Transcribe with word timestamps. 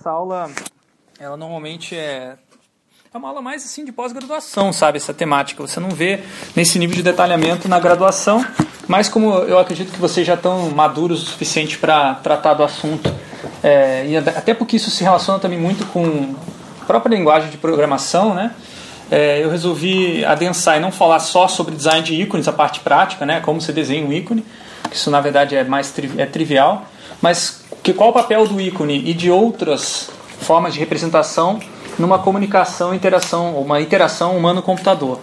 Essa 0.00 0.12
aula, 0.12 0.50
ela 1.18 1.36
normalmente 1.36 1.94
é 1.94 2.38
é 3.12 3.18
uma 3.18 3.28
aula 3.28 3.42
mais 3.42 3.62
assim 3.62 3.84
de 3.84 3.92
pós-graduação, 3.92 4.72
sabe, 4.72 4.96
essa 4.96 5.12
temática. 5.12 5.60
Você 5.60 5.78
não 5.78 5.90
vê 5.90 6.20
nesse 6.56 6.78
nível 6.78 6.96
de 6.96 7.02
detalhamento 7.02 7.68
na 7.68 7.78
graduação, 7.78 8.42
mas 8.88 9.10
como 9.10 9.30
eu 9.30 9.58
acredito 9.58 9.92
que 9.92 9.98
vocês 9.98 10.26
já 10.26 10.34
estão 10.34 10.70
maduros 10.70 11.22
o 11.22 11.26
suficiente 11.26 11.76
para 11.76 12.14
tratar 12.14 12.54
do 12.54 12.62
assunto, 12.62 13.14
é, 13.62 14.06
e 14.06 14.16
até 14.16 14.54
porque 14.54 14.76
isso 14.76 14.90
se 14.90 15.04
relaciona 15.04 15.38
também 15.38 15.58
muito 15.58 15.84
com 15.88 16.34
a 16.80 16.84
própria 16.86 17.14
linguagem 17.14 17.50
de 17.50 17.58
programação, 17.58 18.32
né? 18.32 18.54
É, 19.10 19.44
eu 19.44 19.50
resolvi 19.50 20.24
adensar 20.24 20.78
e 20.78 20.80
não 20.80 20.90
falar 20.90 21.18
só 21.18 21.46
sobre 21.46 21.76
design 21.76 22.02
de 22.02 22.14
ícones, 22.14 22.48
a 22.48 22.54
parte 22.54 22.80
prática, 22.80 23.26
né? 23.26 23.40
Como 23.40 23.60
você 23.60 23.70
desenha 23.70 24.06
um 24.06 24.10
ícone, 24.10 24.46
que 24.88 24.96
isso 24.96 25.10
na 25.10 25.20
verdade 25.20 25.56
é 25.56 25.62
mais 25.62 25.90
tri 25.90 26.10
é 26.16 26.24
trivial, 26.24 26.86
mas 27.20 27.59
que 27.82 27.92
qual 27.92 28.10
o 28.10 28.12
papel 28.12 28.46
do 28.46 28.60
ícone 28.60 29.02
e 29.08 29.14
de 29.14 29.30
outras 29.30 30.10
formas 30.40 30.74
de 30.74 30.80
representação 30.80 31.60
numa 31.98 32.18
comunicação, 32.18 32.94
interação, 32.94 33.56
uma 33.56 33.80
interação 33.80 34.36
humano-computador. 34.36 35.20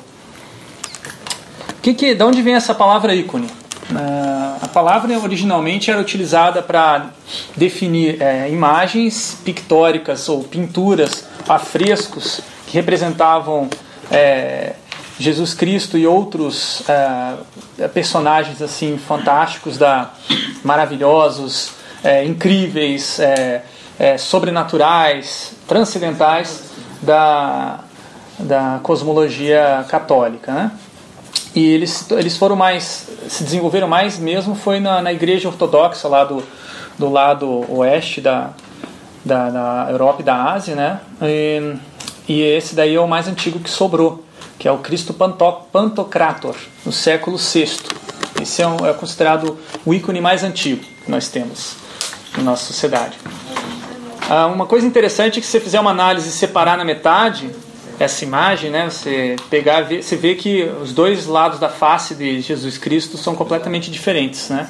Que, 1.82 1.94
que, 1.94 2.14
de 2.14 2.24
onde 2.24 2.42
vem 2.42 2.56
essa 2.56 2.76
palavra 2.76 3.16
ícone? 3.16 3.48
Uh, 3.48 4.58
a 4.62 4.68
palavra 4.68 5.18
originalmente 5.18 5.90
era 5.90 6.00
utilizada 6.00 6.62
para 6.62 7.12
definir 7.56 8.22
é, 8.22 8.50
imagens 8.50 9.40
pictóricas 9.46 10.28
ou 10.28 10.44
pinturas, 10.44 11.26
afrescos 11.48 12.42
que 12.68 12.74
representavam 12.74 13.70
é, 14.12 14.74
Jesus 15.18 15.54
Cristo 15.54 15.98
e 15.98 16.06
outros 16.06 16.84
é, 16.90 17.88
personagens 17.88 18.62
assim 18.62 18.98
fantásticos, 18.98 19.78
da, 19.78 20.12
maravilhosos, 20.64 21.72
é, 22.04 22.24
incríveis, 22.24 23.20
é, 23.20 23.64
é, 24.00 24.18
sobrenaturais, 24.18 25.54
transcendentais 25.68 26.64
da, 27.02 27.80
da 28.40 28.80
cosmologia 28.84 29.86
católica. 29.90 30.54
Né? 30.54 30.72
E 31.56 31.66
eles, 31.66 32.10
eles 32.12 32.38
foram 32.38 32.56
mais, 32.56 33.08
se 33.28 33.44
desenvolveram 33.44 33.88
mais 33.88 34.18
mesmo 34.20 34.56
foi 34.56 34.80
na, 34.80 35.02
na 35.02 35.12
igreja 35.12 35.48
ortodoxa 35.48 36.08
lá 36.08 36.24
do, 36.24 36.44
do 36.98 37.10
lado 37.10 37.66
oeste 37.70 38.22
da, 38.22 38.52
da, 39.26 39.50
da 39.50 39.88
Europa 39.90 40.22
e 40.22 40.26
da 40.26 40.52
Ásia, 40.52 40.76
né? 40.76 41.00
E, 41.22 41.76
e, 42.28 42.42
esse 42.42 42.76
daí 42.76 42.94
é 42.94 43.00
o 43.00 43.08
mais 43.08 43.28
antigo 43.28 43.60
que 43.60 43.70
sobrou, 43.70 44.24
que 44.60 44.68
é 44.68 44.72
o 44.72 44.78
Cristo 44.80 45.14
Pantocrator, 45.14 46.56
no 46.86 46.92
século 46.92 47.38
VI. 47.38 47.72
Esse 48.42 48.62
é, 48.62 48.68
um, 48.68 48.86
é 48.86 48.94
considerado 48.94 49.58
o 49.86 49.94
ícone 49.94 50.22
mais 50.22 50.44
antigo 50.44 50.84
que 51.04 51.10
nós 51.10 51.28
temos 51.28 51.87
na 52.38 52.44
nossa 52.44 52.66
sociedade. 52.66 53.18
Ah, 54.30 54.48
uma 54.48 54.66
coisa 54.66 54.86
interessante 54.86 55.40
é 55.40 55.42
que 55.42 55.46
se 55.46 55.54
você 55.54 55.60
fizer 55.60 55.80
uma 55.80 55.92
análise 55.92 56.30
e 56.30 56.32
separar 56.32 56.78
na 56.78 56.86
metade 56.86 57.50
essa 58.00 58.24
imagem, 58.24 58.70
né, 58.70 58.90
você 58.90 59.36
pegar, 59.50 59.84
você 59.84 60.16
vê 60.16 60.36
que 60.36 60.64
os 60.82 60.94
dois 60.94 61.26
lados 61.26 61.60
da 61.60 61.70
face 61.70 62.14
de 62.14 62.42
Jesus 62.42 62.78
Cristo 62.78 63.18
são 63.18 63.36
completamente 63.36 63.90
diferentes, 63.90 64.50
né? 64.50 64.70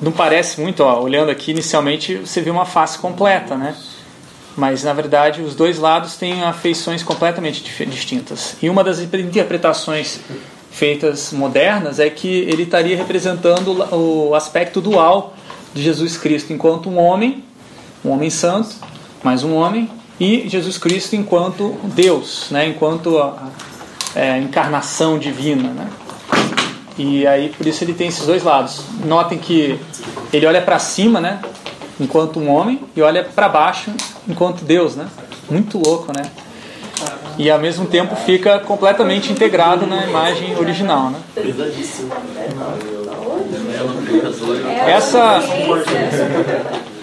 Não 0.00 0.12
parece 0.12 0.60
muito, 0.60 0.84
ó, 0.84 1.00
olhando 1.00 1.30
aqui 1.30 1.50
inicialmente 1.50 2.16
você 2.16 2.40
vê 2.40 2.50
uma 2.50 2.64
face 2.64 2.98
completa, 2.98 3.56
né? 3.56 3.74
Mas 4.56 4.84
na 4.84 4.92
verdade 4.92 5.42
os 5.42 5.56
dois 5.56 5.78
lados 5.78 6.16
têm 6.16 6.44
afeições 6.44 7.02
completamente 7.02 7.64
distintas. 7.86 8.56
E 8.62 8.70
uma 8.70 8.84
das 8.84 9.00
interpretações 9.00 10.20
feitas 10.70 11.32
modernas 11.32 11.98
é 11.98 12.08
que 12.08 12.28
ele 12.28 12.62
estaria 12.62 12.96
representando 12.96 13.72
o 13.92 14.34
aspecto 14.34 14.80
dual 14.80 15.34
de 15.78 15.84
Jesus 15.84 16.16
Cristo 16.16 16.52
enquanto 16.52 16.90
um 16.90 16.98
homem 16.98 17.44
um 18.04 18.10
homem 18.10 18.30
santo, 18.30 18.76
mais 19.22 19.42
um 19.42 19.54
homem, 19.54 19.90
e 20.20 20.48
Jesus 20.48 20.78
Cristo 20.78 21.14
enquanto 21.16 21.76
Deus, 21.84 22.48
né, 22.50 22.66
enquanto 22.66 23.18
a, 23.18 23.48
é, 24.14 24.38
encarnação 24.38 25.18
divina. 25.18 25.70
Né? 25.70 25.88
E 26.96 27.26
aí 27.26 27.50
por 27.50 27.66
isso 27.66 27.84
ele 27.84 27.94
tem 27.94 28.08
esses 28.08 28.26
dois 28.26 28.42
lados. 28.42 28.82
Notem 29.04 29.38
que 29.38 29.78
ele 30.32 30.46
olha 30.46 30.62
para 30.62 30.78
cima, 30.78 31.20
né, 31.20 31.40
enquanto 32.00 32.38
um 32.38 32.48
homem, 32.48 32.80
e 32.94 33.02
olha 33.02 33.24
para 33.24 33.48
baixo 33.48 33.92
enquanto 34.28 34.64
Deus, 34.64 34.94
né? 34.94 35.08
Muito 35.50 35.78
louco, 35.78 36.12
né? 36.16 36.22
E 37.36 37.50
ao 37.50 37.58
mesmo 37.58 37.86
tempo 37.86 38.14
fica 38.14 38.58
completamente 38.58 39.32
integrado 39.32 39.86
na 39.86 40.04
imagem 40.04 40.56
original, 40.56 41.10
né? 41.10 41.18
Essa. 44.86 45.40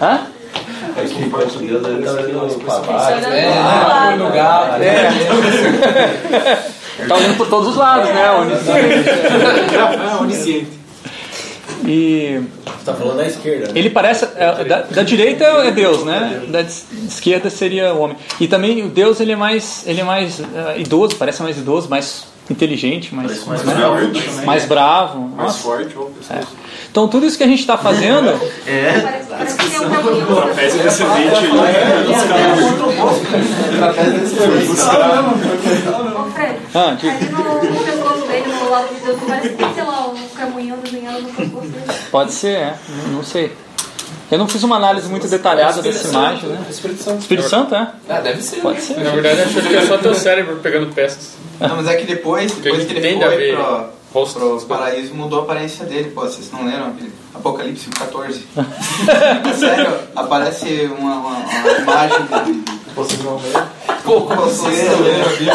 Tá. 0.00 0.26
É. 4.80 5.08
É. 6.42 7.06
tá 7.06 7.14
olhando 7.14 7.36
por 7.36 7.48
todos 7.48 7.68
os 7.68 7.76
lados, 7.76 8.08
né? 8.08 8.30
Onisciente. 8.30 9.08
É, 9.76 10.16
onisciente. 10.20 10.68
E. 11.84 12.40
Você 12.64 12.84
tá 12.84 12.94
falando 12.94 13.16
da 13.18 13.26
esquerda. 13.26 13.66
Né? 13.66 13.72
Ele 13.74 13.90
parece. 13.90 14.26
É, 14.36 14.64
da, 14.64 14.82
da, 14.82 15.02
direita 15.02 15.44
é 15.44 15.70
Deus, 15.70 16.04
né? 16.04 16.42
Da 16.48 16.62
esquerda 16.62 17.50
seria 17.50 17.92
o 17.92 18.00
homem. 18.00 18.16
E 18.40 18.48
também 18.48 18.82
o 18.84 18.88
Deus 18.88 19.20
ele 19.20 19.32
é 19.32 19.36
mais, 19.36 19.86
ele 19.86 20.00
é 20.00 20.04
mais 20.04 20.40
uh, 20.40 20.44
idoso, 20.78 21.16
parece 21.16 21.42
mais 21.42 21.58
idoso, 21.58 21.88
mais 21.88 22.24
inteligente, 22.50 23.14
mais, 23.14 23.44
mais, 23.44 23.64
né? 23.64 23.74
bravo, 23.74 24.44
mais 24.44 24.64
bravo. 24.66 25.20
Mais 25.20 25.36
Nossa. 25.36 25.58
forte. 25.62 25.96
É. 26.30 26.40
Então 26.90 27.08
tudo 27.08 27.26
isso 27.26 27.36
que 27.36 27.44
a 27.44 27.48
gente 27.48 27.60
está 27.60 27.76
fazendo. 27.76 28.28
É. 28.66 28.92
Trapézio 29.26 30.82
descendente 30.82 31.48
Trapézio 33.76 34.18
descendente. 34.20 34.82
Ah, 36.74 36.96
diga. 36.98 37.14
dele, 38.26 38.52
no 38.52 38.70
lado 38.70 38.94
de 38.94 39.00
Deus, 39.00 39.18
parece 39.26 39.48
que 39.50 39.74
sei 39.74 39.84
lá, 39.84 40.08
um 40.08 40.28
caminhão 40.36 40.78
desenhado 40.78 41.22
no 41.22 42.10
Pode 42.10 42.32
ser, 42.32 42.56
é. 42.56 42.74
Não 43.12 43.22
sei. 43.22 43.52
Eu 44.30 44.38
não 44.38 44.48
fiz 44.48 44.62
uma 44.64 44.76
análise 44.76 45.08
muito 45.08 45.28
detalhada 45.28 45.80
dessa 45.80 46.08
imagem, 46.08 46.48
né? 46.48 46.66
Espírito 46.68 47.02
Santo. 47.02 47.20
Espírito 47.20 47.48
Santo, 47.48 47.74
é? 47.74 47.92
Ah, 48.08 48.20
deve 48.20 48.42
ser. 48.42 48.60
Pode 48.60 48.80
ser. 48.80 48.98
Na 48.98 49.10
verdade, 49.10 49.42
acho 49.42 49.68
que 49.68 49.76
é 49.76 49.86
só 49.86 49.98
teu 49.98 50.14
cérebro 50.14 50.56
pegando 50.56 50.92
peças. 50.92 51.36
Não, 51.60 51.76
mas 51.76 51.86
é 51.86 51.96
que 51.96 52.04
depois, 52.04 52.52
depois 52.52 52.84
que, 52.84 52.92
ele 52.94 53.20
foi 53.20 53.52
pro, 53.52 53.96
Rosto. 54.12 54.38
Pro 54.38 54.60
paraíso 54.62 55.14
mudou 55.14 55.40
a 55.40 55.42
aparência 55.42 55.86
dele, 55.86 56.10
pô, 56.10 56.22
vocês 56.22 56.50
não 56.50 56.64
leram? 56.64 56.92
Apocalipse 57.34 57.88
14. 57.90 58.46
Sério, 59.58 59.98
aparece 60.14 60.90
uma, 60.98 61.14
uma, 61.14 61.36
uma 61.36 61.72
imagem 61.78 62.18
de. 62.44 62.76
Vocês 62.94 63.20
vão 63.20 63.38
ver? 63.38 63.52
Pô, 64.04 64.20
você 64.20 64.68
lê 64.68 65.50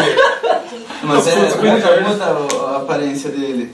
Mas 1.03 1.27
é, 1.27 1.35
muda, 1.35 2.01
muda 2.07 2.25
a 2.67 2.77
aparência 2.77 3.29
dele. 3.29 3.71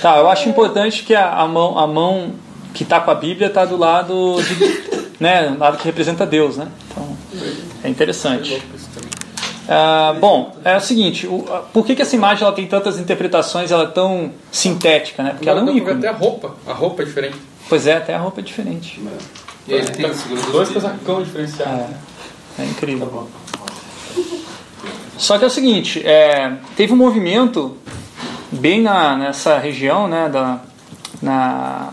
Tá, 0.00 0.16
eu 0.18 0.28
acho 0.28 0.48
importante 0.48 1.02
que 1.02 1.14
a, 1.14 1.30
a 1.30 1.46
mão, 1.46 1.78
a 1.78 1.86
mão 1.86 2.34
que 2.74 2.82
está 2.82 3.00
com 3.00 3.10
a 3.10 3.14
Bíblia 3.14 3.48
está 3.48 3.64
do 3.64 3.76
lado 3.76 4.36
de, 4.42 5.10
né, 5.20 5.48
do 5.48 5.58
lado 5.58 5.78
que 5.78 5.84
representa 5.84 6.26
Deus, 6.26 6.56
né? 6.56 6.68
Então, 6.90 7.16
é 7.84 7.88
interessante. 7.88 8.62
Ah, 9.68 10.16
bom, 10.18 10.56
é 10.64 10.76
o 10.76 10.80
seguinte, 10.80 11.28
o, 11.28 11.44
por 11.72 11.86
que, 11.86 11.94
que 11.94 12.02
essa 12.02 12.16
imagem 12.16 12.44
ela 12.44 12.54
tem 12.54 12.66
tantas 12.66 12.98
interpretações, 12.98 13.70
ela 13.70 13.84
é 13.84 13.86
tão 13.86 14.32
sintética, 14.50 15.22
né? 15.22 15.30
Porque 15.30 15.48
ela 15.48 15.60
é 15.60 15.62
um 15.62 15.76
ícone. 15.76 15.98
Até 15.98 16.08
a 16.08 16.12
roupa, 16.12 16.56
a 16.66 16.72
roupa 16.72 17.02
é 17.02 17.04
diferente. 17.04 17.36
Pois 17.68 17.86
é, 17.86 17.96
até 17.96 18.14
a 18.14 18.18
roupa 18.18 18.40
é 18.40 18.42
diferente. 18.42 19.00
E 19.68 19.72
ele 19.72 19.86
tem 19.90 20.10
dois 20.50 20.70
casacão 20.70 21.22
diferenciados. 21.22 21.86
É, 22.58 22.62
é 22.62 22.64
incrível. 22.64 23.28
Só 25.16 25.38
que 25.38 25.44
é 25.44 25.46
o 25.46 25.50
seguinte, 25.50 26.04
é, 26.04 26.52
teve 26.76 26.92
um 26.92 26.96
movimento 26.96 27.76
bem 28.50 28.82
na, 28.82 29.16
nessa 29.16 29.58
região, 29.58 30.08
né, 30.08 30.28
da, 30.28 30.60
na 31.22 31.92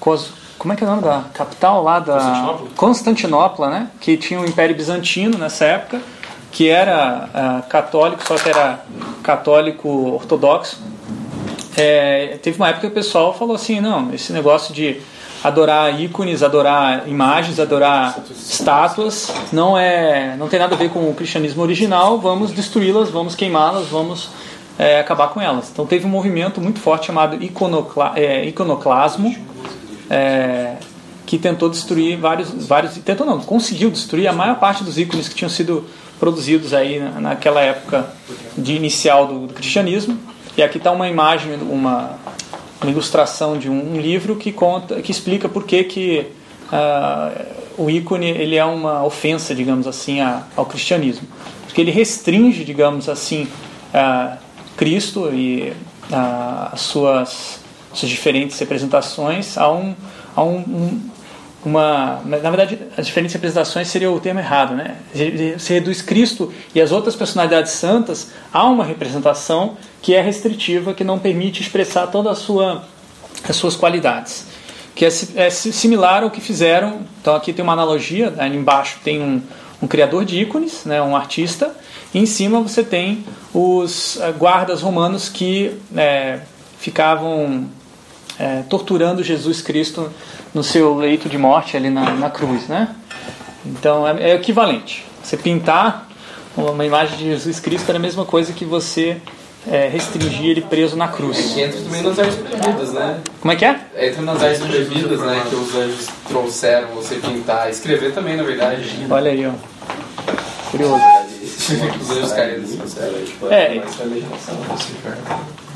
como 0.00 0.72
é 0.72 0.76
que 0.76 0.84
é 0.84 0.86
o 0.86 0.90
nome 0.90 1.02
da 1.02 1.24
capital 1.32 1.82
lá 1.82 1.98
da 2.00 2.14
Constantinopla, 2.14 2.68
Constantinopla 2.76 3.70
né, 3.70 3.90
que 4.00 4.16
tinha 4.16 4.40
o 4.40 4.46
Império 4.46 4.74
Bizantino 4.74 5.38
nessa 5.38 5.64
época 5.64 6.00
que 6.50 6.68
era 6.68 7.28
uh, 7.28 7.68
católico, 7.68 8.26
só 8.26 8.36
que 8.36 8.48
era 8.48 8.82
católico 9.22 9.88
ortodoxo, 10.14 10.80
é, 11.76 12.38
teve 12.42 12.56
uma 12.56 12.68
época 12.68 12.86
que 12.86 12.92
o 12.92 12.94
pessoal 12.94 13.34
falou 13.34 13.54
assim, 13.54 13.80
não, 13.80 14.12
esse 14.12 14.32
negócio 14.32 14.74
de 14.74 15.00
adorar 15.44 16.00
ícones, 16.00 16.42
adorar 16.42 17.08
imagens, 17.08 17.60
adorar 17.60 18.18
estátuas, 18.30 19.32
não 19.52 19.78
é, 19.78 20.34
não 20.36 20.48
tem 20.48 20.58
nada 20.58 20.74
a 20.74 20.78
ver 20.78 20.90
com 20.90 21.08
o 21.08 21.14
cristianismo 21.14 21.62
original. 21.62 22.18
Vamos 22.18 22.50
destruí-las, 22.50 23.10
vamos 23.10 23.36
queimá-las, 23.36 23.86
vamos 23.86 24.30
é, 24.76 24.98
acabar 24.98 25.28
com 25.28 25.40
elas. 25.40 25.70
Então 25.70 25.86
teve 25.86 26.06
um 26.06 26.10
movimento 26.10 26.60
muito 26.60 26.80
forte 26.80 27.06
chamado 27.06 27.40
iconocla, 27.42 28.12
é, 28.16 28.44
iconoclasmo, 28.46 29.34
é, 30.10 30.76
que 31.26 31.38
tentou 31.38 31.68
destruir 31.68 32.16
vários, 32.16 32.50
vários, 32.66 32.94
tentou 32.98 33.26
não, 33.26 33.40
conseguiu 33.40 33.90
destruir 33.90 34.26
a 34.28 34.32
maior 34.32 34.58
parte 34.58 34.82
dos 34.82 34.98
ícones 34.98 35.28
que 35.28 35.34
tinham 35.34 35.50
sido 35.50 35.84
produzidos 36.18 36.74
aí 36.74 37.00
naquela 37.20 37.60
época 37.60 38.10
de 38.56 38.74
inicial 38.74 39.26
do, 39.26 39.46
do 39.46 39.54
cristianismo. 39.54 40.18
E 40.56 40.62
aqui 40.62 40.78
está 40.78 40.90
uma 40.90 41.08
imagem, 41.08 41.54
uma, 41.54 42.18
uma 42.82 42.90
ilustração 42.90 43.56
de 43.56 43.70
um, 43.70 43.94
um, 43.94 44.00
livro 44.00 44.36
que 44.36 44.50
conta, 44.50 45.00
que 45.00 45.10
explica 45.10 45.48
por 45.48 45.64
que, 45.64 45.84
que 45.84 46.26
uh, 46.72 47.46
o 47.76 47.88
ícone 47.88 48.26
ele 48.26 48.56
é 48.56 48.64
uma 48.64 49.04
ofensa, 49.04 49.54
digamos 49.54 49.86
assim, 49.86 50.20
a, 50.20 50.42
ao 50.56 50.66
cristianismo, 50.66 51.28
porque 51.64 51.80
ele 51.80 51.92
restringe, 51.92 52.64
digamos 52.64 53.08
assim, 53.08 53.46
a 53.94 54.38
Cristo 54.76 55.30
e 55.32 55.72
a, 56.10 56.70
as 56.72 56.80
suas, 56.80 57.60
suas 57.98 58.10
diferentes 58.10 58.58
representações 58.58 59.56
a 59.58 59.70
um, 59.70 59.94
a 60.34 60.42
um, 60.42 60.58
um 60.58 61.10
uma 61.64 62.20
na 62.24 62.50
verdade 62.50 62.78
as 62.96 63.06
diferentes 63.06 63.34
representações 63.34 63.88
seria 63.88 64.10
o 64.10 64.20
termo 64.20 64.38
errado 64.38 64.74
né? 64.74 64.96
Se 65.58 65.72
reduz 65.72 66.00
Cristo 66.00 66.52
e 66.74 66.80
as 66.80 66.92
outras 66.92 67.16
personalidades 67.16 67.72
santas 67.72 68.30
a 68.52 68.64
uma 68.64 68.84
representação 68.84 69.76
que 70.00 70.14
é 70.14 70.20
restritiva 70.20 70.94
que 70.94 71.02
não 71.02 71.18
permite 71.18 71.60
expressar 71.60 72.06
toda 72.06 72.30
a 72.30 72.34
sua 72.34 72.84
as 73.48 73.56
suas 73.56 73.74
qualidades 73.74 74.46
que 74.94 75.04
é, 75.04 75.08
é 75.34 75.50
similar 75.50 76.22
ao 76.22 76.30
que 76.30 76.40
fizeram 76.40 77.00
então 77.20 77.34
aqui 77.34 77.52
tem 77.52 77.62
uma 77.62 77.72
analogia 77.72 78.30
né, 78.30 78.44
ali 78.44 78.56
embaixo 78.56 78.98
tem 79.02 79.20
um, 79.20 79.42
um 79.82 79.88
criador 79.88 80.24
de 80.24 80.40
ícones 80.40 80.84
né? 80.84 81.02
Um 81.02 81.16
artista 81.16 81.74
e 82.14 82.20
em 82.20 82.26
cima 82.26 82.60
você 82.60 82.84
tem 82.84 83.24
os 83.52 84.18
eh, 84.20 84.32
guardas 84.32 84.80
romanos 84.80 85.28
que 85.28 85.76
é, 85.94 86.40
ficavam 86.78 87.68
é, 88.38 88.62
torturando 88.68 89.22
Jesus 89.22 89.60
Cristo 89.60 90.10
no 90.54 90.62
seu 90.62 90.94
leito 90.94 91.28
de 91.28 91.36
morte 91.36 91.76
ali 91.76 91.90
na, 91.90 92.10
na 92.10 92.30
cruz, 92.30 92.68
né? 92.68 92.94
Então 93.66 94.06
é, 94.06 94.30
é 94.30 94.34
equivalente. 94.34 95.04
Você 95.22 95.36
pintar 95.36 96.08
uma 96.56 96.84
imagem 96.84 97.16
de 97.18 97.24
Jesus 97.24 97.60
Cristo 97.60 97.88
era 97.88 97.98
a 97.98 98.00
mesma 98.00 98.24
coisa 98.24 98.52
que 98.52 98.64
você 98.64 99.20
é, 99.70 99.88
restringir 99.88 100.46
ele 100.46 100.62
preso 100.62 100.96
na 100.96 101.08
cruz. 101.08 101.38
É 101.38 101.54
que 101.54 101.60
entra 101.60 101.80
também 101.80 102.02
nas 102.02 102.18
artes 102.18 102.36
proibidas, 102.36 102.92
né? 102.92 103.20
Como 103.40 103.52
é 103.52 103.56
que 103.56 103.64
é? 103.64 103.80
Entra 103.96 104.22
nas 104.22 104.42
artes 104.42 104.60
proibidas, 104.60 105.20
né? 105.20 105.46
Que 105.48 105.54
os 105.54 105.74
anjos 105.74 106.06
trouxeram 106.26 106.88
você 106.88 107.16
pintar, 107.16 107.68
escrever 107.70 108.12
também, 108.14 108.36
na 108.36 108.42
verdade. 108.42 109.06
Olha 109.10 109.30
aí, 109.30 109.46
ó. 109.46 109.52
Curioso. 110.70 111.02
os 112.00 112.10
anjos 112.10 112.32
caídos. 112.32 112.70
É. 113.50 113.82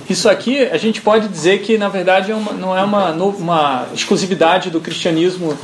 Isso 0.08 0.28
aqui 0.28 0.62
a 0.64 0.76
gente 0.76 1.00
pode 1.00 1.28
dizer 1.28 1.62
que 1.62 1.78
na 1.78 1.88
verdade 1.88 2.32
é 2.32 2.34
uma, 2.34 2.52
não 2.52 2.76
é 2.76 2.82
uma, 2.82 3.10
uma 3.12 3.86
exclusividade 3.94 4.70
do 4.70 4.80
cristianismo 4.80 5.56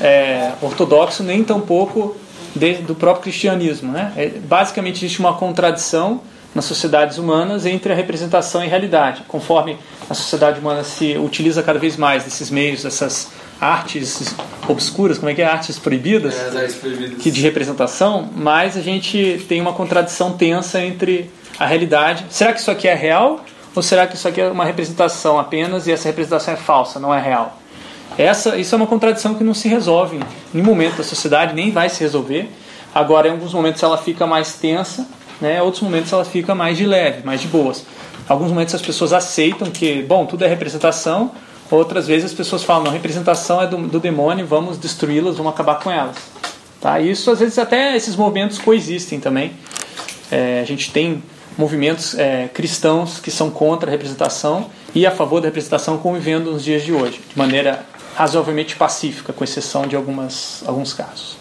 é, 0.00 0.52
ortodoxo, 0.60 1.22
nem 1.22 1.42
tampouco 1.44 2.16
de, 2.54 2.74
do 2.74 2.94
próprio 2.94 3.24
cristianismo. 3.24 3.92
Né? 3.92 4.12
É, 4.16 4.28
basicamente 4.28 5.04
existe 5.04 5.20
uma 5.20 5.34
contradição 5.34 6.20
nas 6.54 6.64
sociedades 6.64 7.18
humanas 7.18 7.66
entre 7.66 7.92
a 7.92 7.94
representação 7.94 8.62
e 8.62 8.66
a 8.66 8.68
realidade. 8.68 9.22
Conforme 9.28 9.76
a 10.08 10.14
sociedade 10.14 10.58
humana 10.58 10.82
se 10.82 11.16
utiliza 11.18 11.62
cada 11.62 11.78
vez 11.78 11.96
mais 11.96 12.24
desses 12.24 12.50
meios, 12.50 12.82
dessas 12.82 13.28
artes 13.60 14.34
obscuras, 14.66 15.18
como 15.18 15.30
é 15.30 15.34
que 15.34 15.42
é? 15.42 15.44
Artes 15.44 15.78
proibidas, 15.78 16.34
é, 16.34 16.58
artes 16.58 16.76
proibidas. 16.76 17.22
Que 17.22 17.30
de 17.30 17.40
representação, 17.42 18.28
mas 18.34 18.76
a 18.76 18.80
gente 18.80 19.44
tem 19.48 19.60
uma 19.60 19.72
contradição 19.72 20.32
tensa 20.32 20.80
entre 20.80 21.30
a 21.58 21.66
realidade. 21.66 22.24
Será 22.30 22.52
que 22.52 22.60
isso 22.60 22.70
aqui 22.70 22.88
é 22.88 22.94
real 22.94 23.44
ou 23.76 23.82
será 23.82 24.06
que 24.06 24.16
isso 24.16 24.26
aqui 24.26 24.40
é 24.40 24.50
uma 24.50 24.64
representação 24.64 25.38
apenas 25.38 25.86
e 25.86 25.92
essa 25.92 26.08
representação 26.08 26.54
é 26.54 26.56
falsa, 26.56 26.98
não 26.98 27.12
é 27.12 27.20
real? 27.20 27.58
Essa, 28.16 28.56
isso 28.56 28.74
é 28.74 28.76
uma 28.76 28.86
contradição 28.86 29.34
que 29.34 29.44
não 29.44 29.52
se 29.52 29.68
resolve 29.68 30.18
em 30.54 30.62
momento 30.62 30.96
da 30.96 31.04
sociedade, 31.04 31.54
nem 31.54 31.70
vai 31.70 31.90
se 31.90 32.00
resolver. 32.00 32.48
Agora, 32.94 33.28
em 33.28 33.32
alguns 33.32 33.52
momentos 33.52 33.82
ela 33.82 33.98
fica 33.98 34.26
mais 34.26 34.54
tensa, 34.54 35.06
né? 35.38 35.60
outros 35.60 35.82
momentos 35.82 36.10
ela 36.10 36.24
fica 36.24 36.54
mais 36.54 36.78
de 36.78 36.86
leve, 36.86 37.22
mais 37.22 37.42
de 37.42 37.48
boas. 37.48 37.84
Alguns 38.26 38.48
momentos 38.48 38.74
as 38.74 38.80
pessoas 38.80 39.12
aceitam 39.12 39.70
que, 39.70 40.02
bom, 40.02 40.24
tudo 40.24 40.44
é 40.44 40.48
representação, 40.48 41.30
outras 41.70 42.06
vezes 42.06 42.30
as 42.30 42.34
pessoas 42.34 42.64
falam, 42.64 42.84
não, 42.84 42.92
representação 42.92 43.60
é 43.60 43.66
do, 43.66 43.76
do 43.76 44.00
demônio, 44.00 44.46
vamos 44.46 44.78
destruí-las, 44.78 45.36
vamos 45.36 45.52
acabar 45.52 45.80
com 45.80 45.90
elas. 45.90 46.16
Tá? 46.80 46.98
Isso, 46.98 47.30
às 47.30 47.40
vezes, 47.40 47.58
até 47.58 47.94
esses 47.94 48.16
movimentos 48.16 48.58
coexistem 48.58 49.20
também. 49.20 49.52
É, 50.30 50.60
a 50.62 50.64
gente 50.64 50.90
tem 50.90 51.22
movimentos 51.56 52.14
é, 52.18 52.48
cristãos 52.52 53.18
que 53.18 53.30
são 53.30 53.50
contra 53.50 53.88
a 53.88 53.92
representação 53.92 54.70
e 54.94 55.06
a 55.06 55.10
favor 55.10 55.40
da 55.40 55.48
representação 55.48 55.98
convivendo 55.98 56.52
nos 56.52 56.64
dias 56.64 56.82
de 56.82 56.92
hoje, 56.92 57.20
de 57.28 57.38
maneira 57.38 57.84
razoavelmente 58.14 58.76
pacífica, 58.76 59.32
com 59.32 59.44
exceção 59.44 59.86
de 59.86 59.94
algumas, 59.94 60.62
alguns 60.66 60.92
casos. 60.92 61.36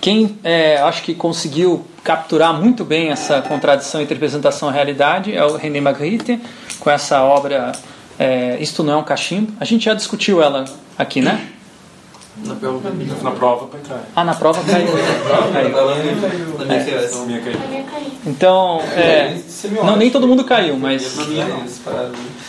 Quem 0.00 0.38
é, 0.44 0.78
acho 0.78 1.02
que 1.02 1.14
conseguiu 1.14 1.84
capturar 2.04 2.54
muito 2.54 2.84
bem 2.84 3.10
essa 3.10 3.42
contradição 3.42 4.00
entre 4.00 4.14
representação 4.14 4.70
e 4.70 4.72
realidade 4.72 5.34
é 5.34 5.44
o 5.44 5.56
René 5.56 5.80
Magritte, 5.80 6.40
com 6.78 6.90
essa 6.90 7.22
obra 7.22 7.72
é, 8.18 8.56
Isto 8.60 8.82
Não 8.82 8.94
é 8.94 8.96
um 8.96 9.02
Cachimbo. 9.02 9.52
A 9.60 9.64
gente 9.64 9.84
já 9.84 9.94
discutiu 9.94 10.42
ela 10.42 10.64
aqui, 10.96 11.20
né? 11.20 11.48
Na 12.44 12.54
prova, 12.54 12.90
na 13.22 13.30
prova 13.32 13.68
cai. 13.86 14.00
Ah, 14.14 14.24
na 14.24 14.34
prova 14.34 14.62
caiu. 14.62 14.88
caiu. 15.52 16.58
Na 16.58 16.64
minha 16.64 16.84
caiu. 16.84 17.08
minha 17.26 17.40
caiu. 17.40 17.58
Então, 18.26 18.80
é, 18.94 19.36
não, 19.84 19.96
nem 19.96 20.10
todo 20.10 20.26
mundo 20.26 20.44
caiu, 20.44 20.78
mas... 20.78 21.16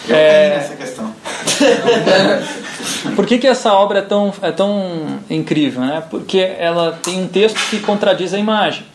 É, 0.09 0.55
essa 0.55 0.75
questão. 0.75 1.13
Por 3.15 3.25
que, 3.25 3.37
que 3.37 3.47
essa 3.47 3.73
obra 3.73 3.99
é 3.99 4.01
tão, 4.01 4.33
é 4.41 4.51
tão 4.51 5.19
incrível? 5.29 5.81
Né? 5.81 6.03
Porque 6.09 6.37
ela 6.37 6.97
tem 7.01 7.21
um 7.21 7.27
texto 7.27 7.57
que 7.69 7.79
contradiz 7.79 8.33
a 8.33 8.37
imagem. 8.37 8.85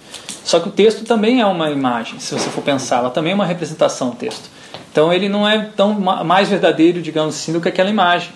Só 0.45 0.61
que 0.61 0.69
o 0.69 0.73
texto 0.73 1.05
também 1.05 1.41
é 1.41 1.47
uma 1.47 1.71
imagem, 1.71 2.21
se 2.21 2.35
você 2.35 2.51
for 2.51 2.63
pensar. 2.63 2.99
Ela 2.99 3.11
também 3.11 3.33
é 3.33 3.35
uma 3.35 3.47
representação, 3.47 4.11
o 4.11 4.15
texto. 4.15 4.51
Então 4.93 5.13
ele 5.13 5.29
não 5.29 5.49
é 5.49 5.71
tão 5.75 5.95
mais 5.95 6.49
verdadeiro, 6.49 7.03
digamos 7.03 7.35
assim, 7.35 7.53
do 7.53 7.61
que 7.61 7.69
aquela 7.69 7.91
imagem. 7.91 8.31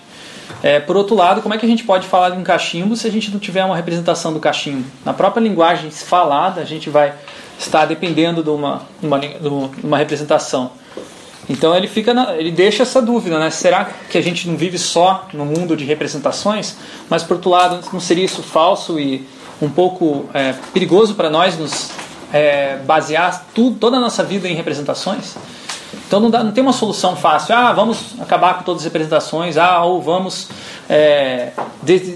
É, 0.61 0.79
por 0.79 0.97
outro 0.97 1.15
lado, 1.15 1.41
como 1.41 1.53
é 1.53 1.57
que 1.57 1.65
a 1.65 1.69
gente 1.69 1.83
pode 1.83 2.07
falar 2.07 2.31
de 2.31 2.37
um 2.37 2.43
cachimbo 2.43 2.95
se 2.95 3.07
a 3.07 3.11
gente 3.11 3.31
não 3.31 3.39
tiver 3.39 3.63
uma 3.63 3.75
representação 3.75 4.33
do 4.33 4.39
cachimbo? 4.39 4.85
Na 5.05 5.13
própria 5.13 5.41
linguagem 5.41 5.89
falada, 5.89 6.59
a 6.61 6.65
gente 6.65 6.89
vai 6.89 7.13
estar 7.57 7.85
dependendo 7.85 8.43
de 8.43 8.49
uma, 8.49 8.81
uma, 9.01 9.19
de 9.19 9.47
uma 9.83 9.97
representação. 9.97 10.71
Então 11.49 11.75
ele 11.75 11.87
fica, 11.87 12.13
na, 12.13 12.35
ele 12.35 12.51
deixa 12.51 12.83
essa 12.83 13.01
dúvida, 13.01 13.39
né? 13.39 13.49
Será 13.49 13.89
que 14.09 14.17
a 14.17 14.21
gente 14.21 14.47
não 14.47 14.55
vive 14.55 14.77
só 14.77 15.27
no 15.33 15.45
mundo 15.45 15.75
de 15.75 15.83
representações? 15.83 16.75
Mas 17.09 17.23
por 17.23 17.35
outro 17.35 17.49
lado, 17.49 17.79
não 17.91 17.99
seria 17.99 18.25
isso 18.25 18.43
falso 18.43 18.99
e 18.99 19.27
um 19.61 19.69
pouco 19.69 20.29
é, 20.33 20.53
perigoso 20.73 21.15
para 21.15 21.29
nós 21.29 21.57
nos 21.57 21.89
é, 22.31 22.77
basear 22.85 23.45
toda 23.79 23.97
a 23.97 23.99
nossa 23.99 24.23
vida 24.23 24.47
em 24.47 24.53
representações? 24.53 25.35
Então 25.93 26.19
não, 26.19 26.29
dá, 26.29 26.43
não 26.43 26.51
tem 26.51 26.61
uma 26.61 26.73
solução 26.73 27.15
fácil. 27.15 27.55
Ah, 27.55 27.73
vamos 27.73 28.15
acabar 28.19 28.55
com 28.55 28.63
todas 28.63 28.81
as 28.81 28.85
representações. 28.85 29.57
Ah, 29.57 29.83
ou 29.83 30.01
vamos 30.01 30.49
é, 30.89 31.51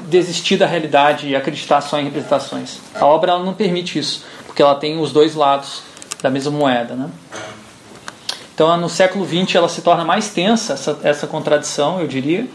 desistir 0.08 0.58
da 0.58 0.66
realidade 0.66 1.28
e 1.28 1.36
acreditar 1.36 1.82
só 1.82 2.00
em 2.00 2.06
representações. 2.06 2.80
A 2.96 3.06
obra 3.06 3.38
não 3.40 3.54
permite 3.54 4.00
isso, 4.00 4.24
porque 4.46 4.62
ela 4.62 4.76
tem 4.76 5.00
os 5.00 5.12
dois 5.12 5.36
lados 5.36 5.84
da 6.22 6.30
mesma 6.30 6.52
moeda. 6.52 6.96
Né? 6.96 7.10
Então 8.54 8.76
no 8.78 8.90
século 8.90 9.26
XX 9.26 9.56
ela 9.56 9.70
se 9.70 9.82
torna 9.82 10.06
mais 10.06 10.30
tensa, 10.30 10.74
essa, 10.74 11.00
essa 11.04 11.28
contradição, 11.28 12.00
eu 12.00 12.08
diria, 12.08 12.48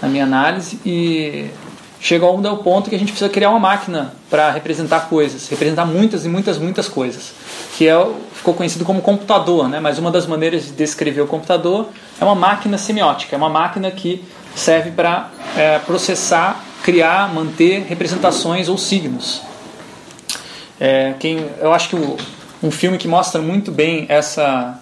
na 0.00 0.08
minha 0.08 0.24
análise, 0.24 0.78
e 0.84 1.50
chega 2.00 2.24
a 2.24 2.30
um 2.30 2.56
ponto 2.58 2.88
que 2.88 2.96
a 2.96 2.98
gente 2.98 3.10
precisa 3.10 3.30
criar 3.30 3.50
uma 3.50 3.58
máquina 3.58 4.14
para 4.30 4.50
representar 4.50 5.08
coisas, 5.08 5.48
representar 5.48 5.84
muitas 5.84 6.24
e 6.24 6.28
muitas, 6.28 6.58
muitas 6.58 6.88
coisas, 6.88 7.32
que 7.76 7.88
é, 7.88 8.06
ficou 8.38 8.54
conhecido 8.54 8.84
como 8.84 9.02
computador, 9.02 9.68
né? 9.68 9.80
mas 9.80 9.98
uma 9.98 10.12
das 10.12 10.24
maneiras 10.26 10.66
de 10.66 10.72
descrever 10.72 11.20
o 11.20 11.26
computador 11.26 11.88
é 12.20 12.24
uma 12.24 12.36
máquina 12.36 12.78
semiótica, 12.78 13.34
é 13.34 13.36
uma 13.36 13.48
máquina 13.48 13.90
que 13.90 14.24
serve 14.54 14.92
para 14.92 15.28
é, 15.56 15.80
processar, 15.80 16.64
criar, 16.84 17.34
manter 17.34 17.84
representações 17.88 18.68
ou 18.68 18.78
signos. 18.78 19.42
É, 20.78 21.14
quem, 21.18 21.50
eu 21.60 21.72
acho 21.72 21.88
que 21.88 21.96
o, 21.96 22.16
um 22.62 22.70
filme 22.70 22.96
que 22.96 23.08
mostra 23.08 23.42
muito 23.42 23.72
bem 23.72 24.06
essa, 24.08 24.80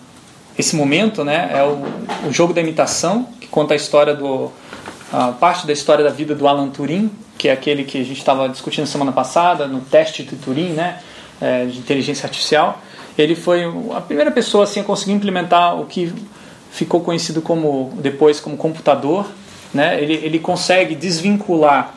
esse 0.59 0.77
momento 0.77 1.25
né, 1.25 1.51
é 1.55 1.63
o, 1.63 2.29
o 2.29 2.33
Jogo 2.33 2.53
da 2.53 2.61
Imitação, 2.61 3.27
que 3.41 3.49
conta 3.49 3.73
a 3.73 3.77
história 3.77 4.15
do 4.15 4.53
a 5.13 5.29
parte 5.29 5.67
da 5.67 5.73
história 5.73 6.05
da 6.05 6.11
vida 6.11 6.35
do 6.35 6.49
Alan 6.49 6.69
Turing, 6.69 7.11
que 7.39 7.49
é 7.49 7.53
aquele 7.53 7.85
que 7.85 7.99
a 8.01 8.05
gente 8.05 8.19
estava 8.19 8.49
discutindo 8.49 8.87
semana 8.87 9.13
passada, 9.13 9.67
no 9.67 9.81
teste 9.81 10.25
de 10.25 10.35
Turing, 10.35 10.71
né, 10.71 10.99
é, 11.41 11.65
de 11.65 11.79
inteligência 11.79 12.27
artificial. 12.27 12.83
Ele 13.17 13.35
foi 13.35 13.65
a 13.95 14.01
primeira 14.01 14.31
pessoa 14.31 14.65
assim, 14.65 14.81
a 14.81 14.85
conseguir 14.85 15.13
implementar 15.13 15.81
o 15.81 15.87
que 15.87 16.13
ficou 16.71 17.01
conhecido 17.01 17.41
como 17.41 17.93
depois 17.97 18.41
como 18.41 18.57
computador. 18.57 19.27
Né? 19.73 20.01
Ele, 20.01 20.15
ele 20.15 20.39
consegue 20.39 20.95
desvincular 20.95 21.95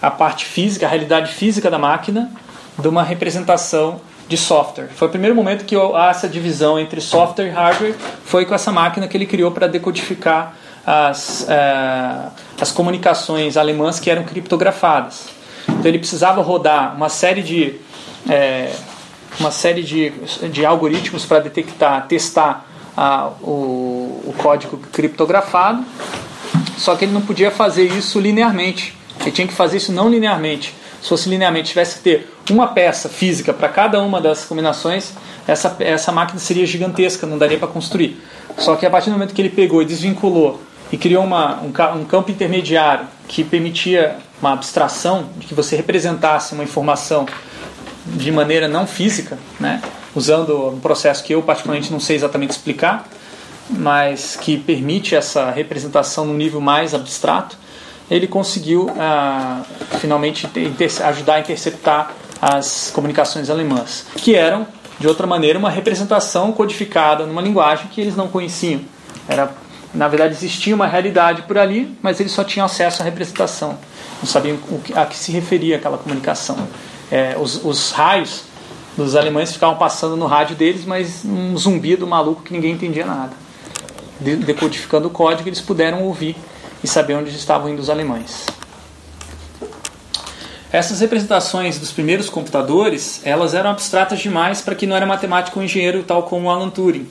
a 0.00 0.10
parte 0.10 0.44
física, 0.44 0.86
a 0.86 0.88
realidade 0.88 1.32
física 1.32 1.70
da 1.70 1.78
máquina, 1.78 2.30
de 2.78 2.86
uma 2.86 3.02
representação 3.02 4.00
de 4.28 4.36
software. 4.36 4.88
Foi 4.94 5.08
o 5.08 5.10
primeiro 5.10 5.34
momento 5.34 5.64
que 5.64 5.74
há 5.74 6.10
essa 6.10 6.28
divisão 6.28 6.78
entre 6.78 7.00
software 7.00 7.46
e 7.46 7.50
hardware, 7.50 7.94
foi 8.24 8.44
com 8.44 8.54
essa 8.54 8.70
máquina 8.70 9.08
que 9.08 9.16
ele 9.16 9.26
criou 9.26 9.50
para 9.50 9.66
decodificar 9.66 10.54
as, 10.86 11.42
uh, 11.42 12.30
as 12.60 12.70
comunicações 12.70 13.56
alemãs 13.56 13.98
que 13.98 14.10
eram 14.10 14.24
criptografadas. 14.24 15.28
Então 15.68 15.86
ele 15.86 15.98
precisava 15.98 16.40
rodar 16.42 16.94
uma 16.94 17.08
série 17.08 17.42
de, 17.42 17.74
é, 18.28 18.72
uma 19.38 19.50
série 19.50 19.82
de, 19.82 20.10
de 20.50 20.64
algoritmos 20.64 21.24
para 21.24 21.40
detectar, 21.40 22.06
testar 22.06 22.66
uh, 22.96 23.44
o, 23.44 24.22
o 24.26 24.34
código 24.36 24.78
criptografado, 24.92 25.84
só 26.76 26.94
que 26.96 27.04
ele 27.04 27.12
não 27.12 27.22
podia 27.22 27.50
fazer 27.50 27.84
isso 27.84 28.20
linearmente. 28.20 28.96
Ele 29.20 29.32
tinha 29.32 29.46
que 29.46 29.54
fazer 29.54 29.78
isso 29.78 29.92
não 29.92 30.08
linearmente. 30.08 30.74
Se 31.02 31.08
fosse 31.08 31.28
linearmente, 31.28 31.68
tivesse 31.68 31.96
que 31.98 32.02
ter 32.02 32.32
uma 32.50 32.68
peça 32.68 33.08
física 33.08 33.52
para 33.52 33.68
cada 33.68 34.00
uma 34.02 34.20
das 34.20 34.44
combinações, 34.44 35.12
essa, 35.46 35.76
essa 35.80 36.12
máquina 36.12 36.38
seria 36.38 36.66
gigantesca, 36.66 37.26
não 37.26 37.38
daria 37.38 37.58
para 37.58 37.68
construir. 37.68 38.20
Só 38.56 38.76
que 38.76 38.84
a 38.84 38.90
partir 38.90 39.10
do 39.10 39.12
momento 39.12 39.34
que 39.34 39.40
ele 39.40 39.50
pegou 39.50 39.80
e 39.82 39.84
desvinculou 39.84 40.60
e 40.90 40.96
criou 40.96 41.24
uma, 41.24 41.60
um, 41.60 42.00
um 42.00 42.04
campo 42.04 42.30
intermediário 42.30 43.06
que 43.26 43.44
permitia 43.44 44.16
uma 44.40 44.52
abstração 44.52 45.28
de 45.36 45.46
que 45.46 45.54
você 45.54 45.76
representasse 45.76 46.52
uma 46.54 46.64
informação 46.64 47.26
de 48.14 48.30
maneira 48.30 48.68
não 48.68 48.86
física, 48.86 49.38
né? 49.58 49.82
usando 50.14 50.68
um 50.68 50.80
processo 50.80 51.22
que 51.22 51.34
eu 51.34 51.42
particularmente 51.42 51.92
não 51.92 52.00
sei 52.00 52.16
exatamente 52.16 52.50
explicar, 52.50 53.08
mas 53.70 54.36
que 54.36 54.56
permite 54.56 55.14
essa 55.14 55.50
representação 55.50 56.24
num 56.24 56.34
nível 56.34 56.60
mais 56.60 56.94
abstrato, 56.94 57.56
ele 58.10 58.26
conseguiu 58.26 58.90
ah, 58.98 59.62
finalmente 60.00 60.48
ajudar 61.04 61.34
a 61.34 61.40
interceptar 61.40 62.12
as 62.40 62.90
comunicações 62.92 63.50
alemãs, 63.50 64.06
que 64.16 64.34
eram, 64.34 64.66
de 64.98 65.06
outra 65.06 65.26
maneira, 65.26 65.58
uma 65.58 65.70
representação 65.70 66.52
codificada 66.52 67.26
numa 67.26 67.42
linguagem 67.42 67.88
que 67.88 68.00
eles 68.00 68.16
não 68.16 68.28
conheciam. 68.28 68.80
Era, 69.28 69.50
na 69.92 70.08
verdade, 70.08 70.34
existia 70.34 70.74
uma 70.74 70.86
realidade 70.86 71.42
por 71.42 71.58
ali, 71.58 71.96
mas 72.00 72.18
eles 72.20 72.32
só 72.32 72.42
tinham 72.42 72.64
acesso 72.64 73.02
à 73.02 73.04
representação, 73.04 73.78
não 74.20 74.26
sabiam 74.26 74.58
a 74.94 75.04
que 75.04 75.16
se 75.16 75.30
referia 75.30 75.76
aquela 75.76 75.98
comunicação. 75.98 76.56
É, 77.10 77.36
os, 77.38 77.64
os 77.64 77.90
raios 77.92 78.44
dos 78.96 79.14
alemães 79.14 79.52
ficavam 79.52 79.76
passando 79.76 80.16
no 80.16 80.26
rádio 80.26 80.56
deles, 80.56 80.84
mas 80.84 81.24
um 81.24 81.56
zumbido 81.56 82.06
maluco 82.06 82.42
que 82.42 82.52
ninguém 82.52 82.72
entendia 82.72 83.06
nada. 83.06 83.32
Decodificando 84.20 85.08
o 85.08 85.10
código, 85.10 85.48
eles 85.48 85.60
puderam 85.60 86.02
ouvir 86.02 86.36
e 86.82 86.88
saber 86.88 87.14
onde 87.14 87.30
estavam 87.30 87.70
indo 87.70 87.80
os 87.80 87.88
alemães. 87.88 88.46
Essas 90.70 91.00
representações 91.00 91.78
dos 91.78 91.92
primeiros 91.92 92.28
computadores, 92.28 93.22
elas 93.24 93.54
eram 93.54 93.70
abstratas 93.70 94.18
demais 94.18 94.60
para 94.60 94.74
que 94.74 94.86
não 94.86 94.94
era 94.94 95.06
matemático 95.06 95.58
ou 95.58 95.64
engenheiro 95.64 96.02
tal 96.02 96.24
como 96.24 96.50
Alan 96.50 96.68
Turing. 96.68 97.08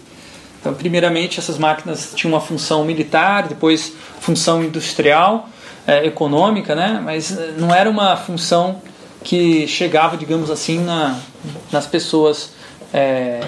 Então, 0.59 0.73
primeiramente, 0.73 1.39
essas 1.39 1.57
máquinas 1.57 2.11
tinham 2.13 2.33
uma 2.33 2.41
função 2.41 2.83
militar, 2.83 3.47
depois 3.47 3.93
função 4.19 4.63
industrial, 4.63 5.49
é, 5.87 6.05
econômica, 6.05 6.75
né? 6.75 7.01
mas 7.03 7.31
eh, 7.31 7.53
não 7.57 7.73
era 7.73 7.89
uma 7.89 8.17
função 8.17 8.81
que 9.27 9.67
chegava, 9.67 10.15
digamos 10.15 10.49
assim, 10.49 10.79
na, 10.79 11.19
nas 11.69 11.85
pessoas 11.85 12.51
é, 12.93 13.41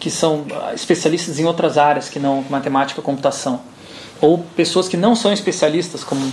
que 0.00 0.10
são 0.10 0.44
especialistas 0.74 1.38
em 1.38 1.44
outras 1.44 1.78
áreas 1.78 2.08
que 2.08 2.18
não 2.18 2.44
matemática, 2.50 3.00
computação, 3.00 3.60
ou 4.20 4.38
pessoas 4.56 4.88
que 4.88 4.96
não 4.96 5.14
são 5.14 5.32
especialistas 5.32 6.02
como 6.02 6.32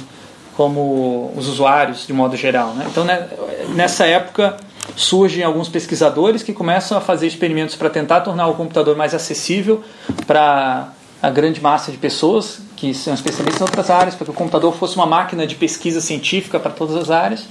como 0.56 1.32
os 1.36 1.48
usuários 1.48 2.08
de 2.08 2.14
modo 2.14 2.36
geral. 2.36 2.74
Né? 2.74 2.88
Então, 2.90 3.04
né, 3.04 3.28
nessa 3.76 4.08
época 4.08 4.58
surgem 4.96 5.44
alguns 5.44 5.70
pesquisadores 5.70 6.42
que 6.42 6.52
começam 6.52 6.98
a 6.98 7.02
fazer 7.02 7.28
experimentos 7.28 7.76
para 7.76 7.92
tentar 7.92 8.22
tornar 8.22 8.48
o 8.48 8.56
computador 8.56 8.98
mais 8.98 9.14
acessível 9.14 9.84
para 10.26 10.90
a 11.22 11.30
grande 11.30 11.62
massa 11.62 11.92
de 11.92 11.98
pessoas 11.98 12.60
que 12.76 12.92
são 12.96 13.14
especialistas 13.14 13.62
em 13.62 13.66
outras 13.66 13.92
áreas, 13.92 14.16
para 14.16 14.26
que 14.26 14.32
o 14.32 14.34
computador 14.34 14.74
fosse 14.74 14.96
uma 14.96 15.06
máquina 15.06 15.46
de 15.46 15.54
pesquisa 15.54 16.02
científica 16.02 16.60
para 16.60 16.72
todas 16.72 16.96
as 16.96 17.12
áreas. 17.12 17.46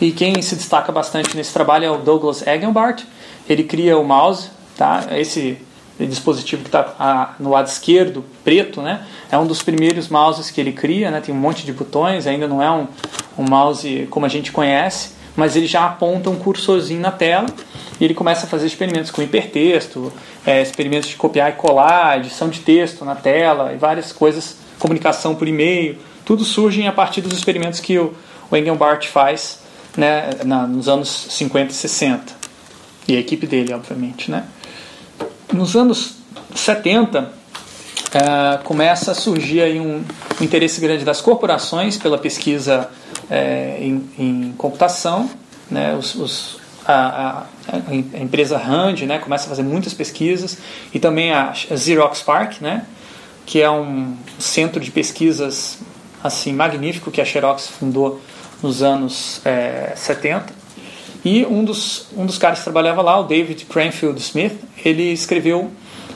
E 0.00 0.12
quem 0.12 0.40
se 0.42 0.54
destaca 0.54 0.92
bastante 0.92 1.36
nesse 1.36 1.52
trabalho 1.52 1.84
é 1.84 1.90
o 1.90 1.98
Douglas 1.98 2.46
Egenbart. 2.46 3.02
Ele 3.48 3.64
cria 3.64 3.98
o 3.98 4.04
mouse, 4.04 4.48
tá? 4.76 5.06
Esse 5.12 5.58
dispositivo 5.98 6.62
que 6.62 6.68
está 6.68 7.34
no 7.40 7.50
lado 7.50 7.66
esquerdo, 7.66 8.24
preto, 8.44 8.80
né? 8.80 9.04
É 9.30 9.36
um 9.36 9.46
dos 9.46 9.62
primeiros 9.62 10.08
mouses 10.08 10.50
que 10.50 10.60
ele 10.60 10.72
cria, 10.72 11.10
né? 11.10 11.20
Tem 11.20 11.34
um 11.34 11.38
monte 11.38 11.66
de 11.66 11.72
botões, 11.72 12.26
ainda 12.26 12.46
não 12.46 12.62
é 12.62 12.70
um, 12.70 12.86
um 13.36 13.42
mouse 13.48 14.06
como 14.10 14.24
a 14.24 14.28
gente 14.28 14.52
conhece, 14.52 15.14
mas 15.34 15.56
ele 15.56 15.66
já 15.66 15.84
aponta 15.84 16.30
um 16.30 16.36
cursorzinho 16.36 17.00
na 17.00 17.10
tela 17.10 17.46
e 18.00 18.04
ele 18.04 18.14
começa 18.14 18.46
a 18.46 18.48
fazer 18.48 18.66
experimentos 18.66 19.10
com 19.10 19.20
hipertexto, 19.20 20.12
é, 20.46 20.62
experimentos 20.62 21.08
de 21.08 21.16
copiar 21.16 21.50
e 21.50 21.52
colar, 21.54 22.18
edição 22.18 22.48
de 22.48 22.60
texto 22.60 23.04
na 23.04 23.16
tela 23.16 23.72
e 23.72 23.76
várias 23.76 24.12
coisas, 24.12 24.58
comunicação 24.78 25.34
por 25.34 25.48
e-mail, 25.48 25.98
tudo 26.24 26.44
surge 26.44 26.86
a 26.86 26.92
partir 26.92 27.20
dos 27.20 27.32
experimentos 27.32 27.80
que 27.80 27.98
o, 27.98 28.14
o 28.48 28.56
Engelbart 28.56 29.08
faz 29.08 29.66
né, 29.98 30.30
na, 30.44 30.64
nos 30.64 30.88
anos 30.88 31.08
50 31.08 31.72
e 31.72 31.74
60. 31.74 32.32
E 33.08 33.16
a 33.16 33.18
equipe 33.18 33.48
dele, 33.48 33.74
obviamente. 33.74 34.30
Né? 34.30 34.44
Nos 35.52 35.74
anos 35.74 36.12
70, 36.54 37.32
é, 38.14 38.58
começa 38.58 39.10
a 39.10 39.14
surgir 39.14 39.60
aí 39.60 39.80
um, 39.80 40.04
interesse 40.40 40.80
grande 40.80 41.04
das 41.04 41.20
corporações 41.20 41.96
pela 41.96 42.16
pesquisa 42.16 42.88
é, 43.28 43.78
em, 43.80 44.08
em, 44.16 44.54
computação. 44.56 45.28
Né? 45.68 45.96
Os, 45.96 46.14
os, 46.14 46.60
a, 46.86 47.44
a, 47.66 47.76
a, 47.76 48.22
empresa 48.22 48.56
Rand 48.56 49.00
né, 49.00 49.18
começa 49.18 49.46
a 49.46 49.48
fazer 49.48 49.64
muitas 49.64 49.92
pesquisas 49.92 50.58
e 50.94 51.00
também 51.00 51.32
a, 51.32 51.52
Xerox 51.52 52.22
PARC, 52.22 52.60
né, 52.60 52.86
que 53.44 53.60
é 53.60 53.68
um 53.68 54.16
centro 54.38 54.78
de 54.78 54.92
pesquisas 54.92 55.78
assim 56.22 56.52
magnífico 56.52 57.10
que 57.10 57.20
a 57.20 57.24
Xerox 57.24 57.66
fundou 57.66 58.20
nos 58.62 58.82
anos 58.82 59.40
é, 59.44 59.92
70. 59.96 60.52
E 61.24 61.44
um 61.46 61.64
dos, 61.64 62.06
um 62.16 62.24
dos 62.24 62.38
caras 62.38 62.58
que 62.58 62.64
trabalhava 62.64 63.02
lá, 63.02 63.18
o 63.18 63.24
David 63.24 63.64
Cranfield 63.66 64.20
Smith, 64.20 64.58
ele 64.84 65.12
escreveu 65.12 65.70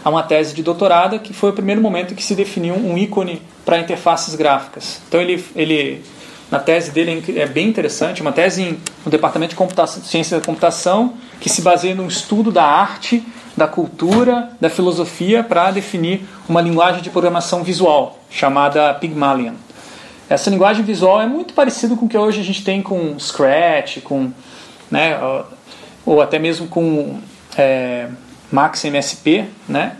uma 0.04 0.22
tese 0.22 0.54
de 0.54 0.62
doutorado 0.62 1.18
que 1.20 1.32
foi 1.32 1.50
o 1.50 1.52
primeiro 1.52 1.80
momento 1.80 2.14
que 2.14 2.22
se 2.22 2.34
definiu 2.34 2.74
um 2.74 2.96
ícone 2.98 3.42
para 3.64 3.78
interfaces 3.78 4.34
gráficas. 4.34 5.00
Então 5.08 5.20
ele, 5.20 5.44
ele 5.54 6.04
na 6.50 6.58
tese 6.58 6.90
dele 6.90 7.22
é 7.36 7.46
bem 7.46 7.68
interessante, 7.68 8.20
uma 8.20 8.32
tese 8.32 8.62
em, 8.62 8.80
no 9.04 9.10
departamento 9.10 9.50
de 9.50 9.56
computação, 9.56 10.02
ciência 10.02 10.38
da 10.38 10.44
computação 10.44 11.14
que 11.40 11.48
se 11.48 11.62
baseia 11.62 11.94
no 11.94 12.06
estudo 12.06 12.50
da 12.50 12.64
arte, 12.64 13.24
da 13.56 13.66
cultura, 13.66 14.50
da 14.60 14.68
filosofia 14.68 15.42
para 15.42 15.70
definir 15.70 16.22
uma 16.48 16.60
linguagem 16.60 17.02
de 17.02 17.10
programação 17.10 17.62
visual 17.62 18.18
chamada 18.30 18.92
Pygmalion. 18.94 19.54
Essa 20.32 20.48
linguagem 20.48 20.82
visual 20.82 21.20
é 21.20 21.26
muito 21.26 21.52
parecida 21.52 21.94
com 21.94 22.06
o 22.06 22.08
que 22.08 22.16
hoje 22.16 22.40
a 22.40 22.42
gente 22.42 22.64
tem 22.64 22.80
com 22.80 23.18
Scratch, 23.18 23.98
com, 23.98 24.32
né, 24.90 25.18
ou 26.06 26.22
até 26.22 26.38
mesmo 26.38 26.68
com 26.68 27.20
é, 27.54 28.08
Max 28.50 28.82
MSP, 28.82 29.44
né, 29.68 29.96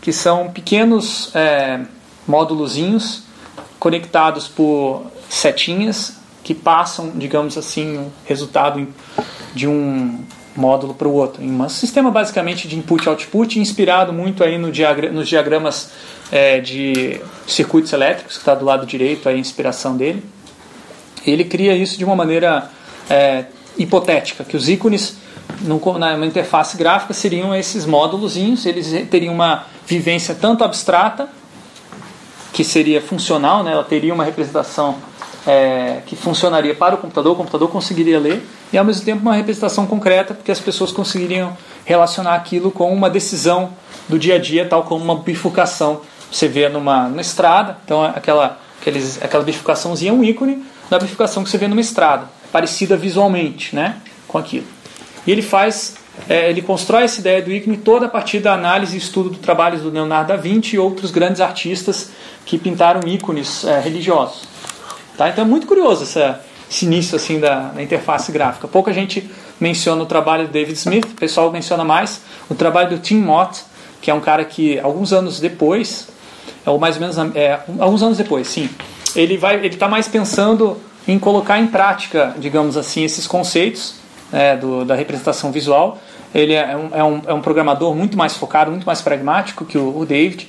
que 0.00 0.12
são 0.12 0.50
pequenos 0.50 1.30
é, 1.36 1.82
módulozinhos 2.26 3.22
conectados 3.78 4.48
por 4.48 5.06
setinhas 5.28 6.16
que 6.42 6.52
passam, 6.52 7.12
digamos 7.14 7.56
assim, 7.56 7.96
o 7.96 8.12
resultado 8.24 8.88
de 9.54 9.68
um 9.68 10.18
módulo 10.56 10.94
para 10.94 11.08
o 11.08 11.12
outro. 11.12 11.42
Em 11.42 11.50
um 11.50 11.68
sistema 11.68 12.10
basicamente 12.10 12.66
de 12.66 12.76
input-output, 12.76 13.58
inspirado 13.58 14.12
muito 14.12 14.42
aí 14.42 14.58
no 14.58 14.70
diagra 14.70 15.10
nos 15.10 15.28
diagramas 15.28 15.90
é, 16.30 16.60
de 16.60 17.20
circuitos 17.46 17.92
elétricos, 17.92 18.34
que 18.34 18.40
está 18.40 18.54
do 18.54 18.64
lado 18.64 18.86
direito, 18.86 19.28
a 19.28 19.32
inspiração 19.32 19.96
dele. 19.96 20.22
Ele 21.26 21.44
cria 21.44 21.74
isso 21.76 21.98
de 21.98 22.04
uma 22.04 22.16
maneira 22.16 22.70
é, 23.08 23.44
hipotética, 23.76 24.44
que 24.44 24.56
os 24.56 24.68
ícones 24.68 25.16
no, 25.62 25.80
na 25.98 26.14
interface 26.24 26.76
gráfica 26.76 27.12
seriam 27.12 27.54
esses 27.54 27.84
módulos, 27.84 28.36
eles 28.36 29.08
teriam 29.10 29.34
uma 29.34 29.66
vivência 29.86 30.34
tanto 30.34 30.64
abstrata, 30.64 31.28
que 32.52 32.64
seria 32.64 33.00
funcional, 33.00 33.62
né, 33.62 33.72
ela 33.72 33.84
teria 33.84 34.12
uma 34.12 34.24
representação 34.24 34.96
é, 35.46 36.00
que 36.06 36.16
funcionaria 36.16 36.74
para 36.74 36.94
o 36.94 36.98
computador, 36.98 37.32
o 37.32 37.36
computador 37.36 37.68
conseguiria 37.70 38.18
ler, 38.18 38.46
e 38.72 38.78
ao 38.78 38.84
mesmo 38.84 39.04
tempo 39.04 39.22
uma 39.22 39.34
representação 39.34 39.86
concreta, 39.86 40.34
porque 40.34 40.52
as 40.52 40.60
pessoas 40.60 40.92
conseguiriam 40.92 41.56
relacionar 41.84 42.34
aquilo 42.34 42.70
com 42.70 42.92
uma 42.92 43.08
decisão 43.08 43.70
do 44.08 44.18
dia 44.18 44.36
a 44.36 44.38
dia, 44.38 44.66
tal 44.66 44.82
como 44.84 45.04
uma 45.04 45.16
bifurcação 45.16 46.02
você 46.30 46.46
vê 46.46 46.68
numa, 46.68 47.08
numa 47.08 47.20
estrada, 47.20 47.78
então 47.84 48.04
aquela, 48.04 48.58
aqueles, 48.80 49.20
aquela 49.22 49.42
bifurcaçãozinha 49.42 50.12
é 50.12 50.14
um 50.14 50.22
ícone 50.22 50.64
da 50.88 50.98
bifurcação 50.98 51.42
que 51.42 51.50
você 51.50 51.58
vê 51.58 51.66
numa 51.66 51.80
estrada, 51.80 52.28
parecida 52.52 52.96
visualmente 52.96 53.74
né, 53.74 53.96
com 54.28 54.38
aquilo. 54.38 54.66
E 55.26 55.32
ele 55.32 55.42
faz, 55.42 55.96
é, 56.28 56.48
ele 56.48 56.62
constrói 56.62 57.04
essa 57.04 57.20
ideia 57.20 57.42
do 57.42 57.50
ícone 57.50 57.76
toda 57.76 58.06
a 58.06 58.08
partir 58.08 58.40
da 58.40 58.54
análise 58.54 58.94
e 58.94 58.98
estudo 58.98 59.30
do 59.30 59.38
trabalho 59.38 59.78
do 59.78 59.90
Leonardo 59.90 60.28
da 60.28 60.36
Vinci 60.36 60.76
e 60.76 60.78
outros 60.78 61.10
grandes 61.10 61.40
artistas 61.40 62.10
que 62.46 62.56
pintaram 62.58 63.00
ícones 63.06 63.64
é, 63.64 63.80
religiosos. 63.80 64.49
Tá? 65.20 65.28
Então 65.28 65.44
é 65.44 65.46
muito 65.46 65.66
curioso 65.66 66.04
essa, 66.04 66.40
esse 66.70 66.86
início 66.86 67.14
assim 67.14 67.38
da, 67.38 67.68
da, 67.74 67.82
interface 67.82 68.32
gráfica. 68.32 68.66
Pouca 68.66 68.90
gente 68.90 69.30
menciona 69.60 70.02
o 70.02 70.06
trabalho 70.06 70.46
do 70.46 70.50
David 70.50 70.78
Smith, 70.78 71.04
o 71.04 71.14
pessoal 71.14 71.52
menciona 71.52 71.84
mais 71.84 72.22
o 72.48 72.54
trabalho 72.54 72.88
do 72.88 72.98
Tim 72.98 73.18
Mott, 73.18 73.60
que 74.00 74.10
é 74.10 74.14
um 74.14 74.20
cara 74.22 74.42
que 74.46 74.80
alguns 74.80 75.12
anos 75.12 75.38
depois 75.38 76.08
ou 76.64 76.78
mais 76.78 76.94
ou 76.94 77.02
menos 77.02 77.18
é, 77.36 77.60
alguns 77.78 78.02
anos 78.02 78.16
depois, 78.16 78.48
sim. 78.48 78.70
Ele 79.14 79.34
ele 79.34 79.66
está 79.66 79.88
mais 79.88 80.08
pensando 80.08 80.80
em 81.06 81.18
colocar 81.18 81.58
em 81.58 81.66
prática, 81.66 82.34
digamos 82.38 82.78
assim, 82.78 83.04
esses 83.04 83.26
conceitos 83.26 83.96
é, 84.32 84.56
do, 84.56 84.86
da 84.86 84.94
representação 84.94 85.52
visual. 85.52 85.98
Ele 86.34 86.54
é 86.54 86.74
um, 86.74 86.88
é, 86.92 87.04
um, 87.04 87.22
é 87.26 87.34
um 87.34 87.42
programador 87.42 87.94
muito 87.94 88.16
mais 88.16 88.38
focado, 88.38 88.70
muito 88.70 88.86
mais 88.86 89.02
pragmático 89.02 89.66
que 89.66 89.76
o, 89.76 89.98
o 89.98 90.06
David. 90.06 90.48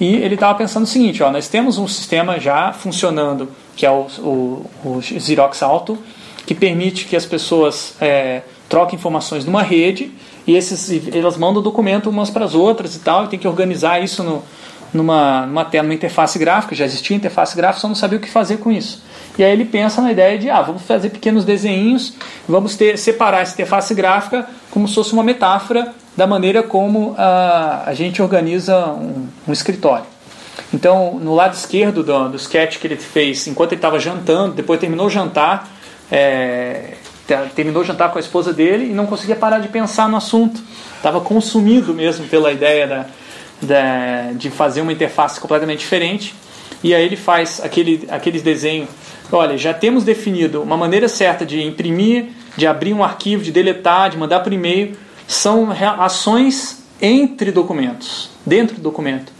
E 0.00 0.14
ele 0.14 0.36
estava 0.36 0.56
pensando 0.56 0.84
o 0.84 0.86
seguinte: 0.86 1.22
ó, 1.22 1.30
nós 1.30 1.48
temos 1.48 1.76
um 1.76 1.86
sistema 1.86 2.40
já 2.40 2.72
funcionando 2.72 3.50
que 3.76 3.84
é 3.84 3.90
o, 3.90 4.06
o, 4.18 4.70
o 4.84 5.02
Xerox 5.02 5.62
Alto, 5.62 5.98
que 6.46 6.54
permite 6.54 7.04
que 7.04 7.14
as 7.14 7.26
pessoas 7.26 7.94
é, 8.00 8.42
troquem 8.68 8.96
informações 8.96 9.44
numa 9.44 9.62
rede 9.62 10.10
e 10.46 10.56
esses, 10.56 10.90
elas 11.14 11.36
mandam 11.36 11.60
documento 11.60 12.08
umas 12.08 12.30
para 12.30 12.44
as 12.44 12.54
outras 12.54 12.94
e 12.94 13.00
tal, 13.00 13.24
e 13.24 13.28
tem 13.28 13.38
que 13.38 13.48
organizar 13.48 14.02
isso 14.02 14.22
no, 14.22 14.42
numa, 14.94 15.44
numa 15.44 15.64
tela, 15.64 15.82
numa 15.82 15.94
interface 15.94 16.38
gráfica, 16.38 16.74
já 16.74 16.84
existia 16.84 17.16
interface 17.16 17.56
gráfica, 17.56 17.80
só 17.80 17.88
não 17.88 17.94
sabia 17.94 18.18
o 18.18 18.20
que 18.20 18.30
fazer 18.30 18.58
com 18.58 18.70
isso. 18.70 19.02
E 19.36 19.44
aí 19.44 19.52
ele 19.52 19.64
pensa 19.64 20.00
na 20.00 20.12
ideia 20.12 20.38
de, 20.38 20.48
ah, 20.48 20.62
vamos 20.62 20.82
fazer 20.82 21.10
pequenos 21.10 21.44
desenhos, 21.44 22.14
vamos 22.48 22.76
ter, 22.76 22.96
separar 22.96 23.42
essa 23.42 23.52
interface 23.52 23.94
gráfica 23.94 24.48
como 24.70 24.86
se 24.88 24.94
fosse 24.94 25.12
uma 25.12 25.22
metáfora 25.22 25.92
da 26.16 26.26
maneira 26.26 26.62
como 26.62 27.14
a, 27.18 27.82
a 27.86 27.92
gente 27.92 28.22
organiza 28.22 28.86
um, 28.86 29.26
um 29.46 29.52
escritório. 29.52 30.06
Então, 30.72 31.18
no 31.20 31.34
lado 31.34 31.54
esquerdo 31.54 32.02
do, 32.02 32.30
do 32.30 32.36
sketch 32.36 32.78
que 32.78 32.86
ele 32.86 32.96
fez, 32.96 33.46
enquanto 33.46 33.72
ele 33.72 33.78
estava 33.78 33.98
jantando, 33.98 34.54
depois 34.54 34.80
terminou 34.80 35.06
o 35.06 35.10
jantar, 35.10 35.68
é, 36.10 36.94
terminou 37.54 37.82
o 37.82 37.84
jantar 37.84 38.10
com 38.10 38.18
a 38.18 38.20
esposa 38.20 38.52
dele 38.52 38.86
e 38.86 38.92
não 38.92 39.06
conseguia 39.06 39.36
parar 39.36 39.58
de 39.58 39.68
pensar 39.68 40.08
no 40.08 40.16
assunto. 40.16 40.60
Estava 40.96 41.20
consumido 41.20 41.92
mesmo 41.92 42.26
pela 42.26 42.52
ideia 42.52 42.86
da, 42.86 43.06
da, 43.62 44.32
de 44.32 44.50
fazer 44.50 44.80
uma 44.80 44.92
interface 44.92 45.40
completamente 45.40 45.80
diferente. 45.80 46.34
E 46.82 46.94
aí 46.94 47.04
ele 47.04 47.16
faz 47.16 47.60
aquele, 47.62 48.06
aqueles 48.10 48.42
desenhos. 48.42 48.88
Olha, 49.32 49.56
já 49.58 49.74
temos 49.74 50.04
definido 50.04 50.62
uma 50.62 50.76
maneira 50.76 51.08
certa 51.08 51.44
de 51.44 51.62
imprimir, 51.62 52.26
de 52.56 52.66
abrir 52.66 52.94
um 52.94 53.02
arquivo, 53.02 53.42
de 53.42 53.50
deletar, 53.50 54.10
de 54.10 54.16
mandar 54.16 54.40
por 54.40 54.52
e-mail. 54.52 54.96
São 55.26 55.68
ações 55.98 56.84
entre 57.00 57.50
documentos, 57.50 58.30
dentro 58.44 58.76
do 58.76 58.82
documento. 58.82 59.32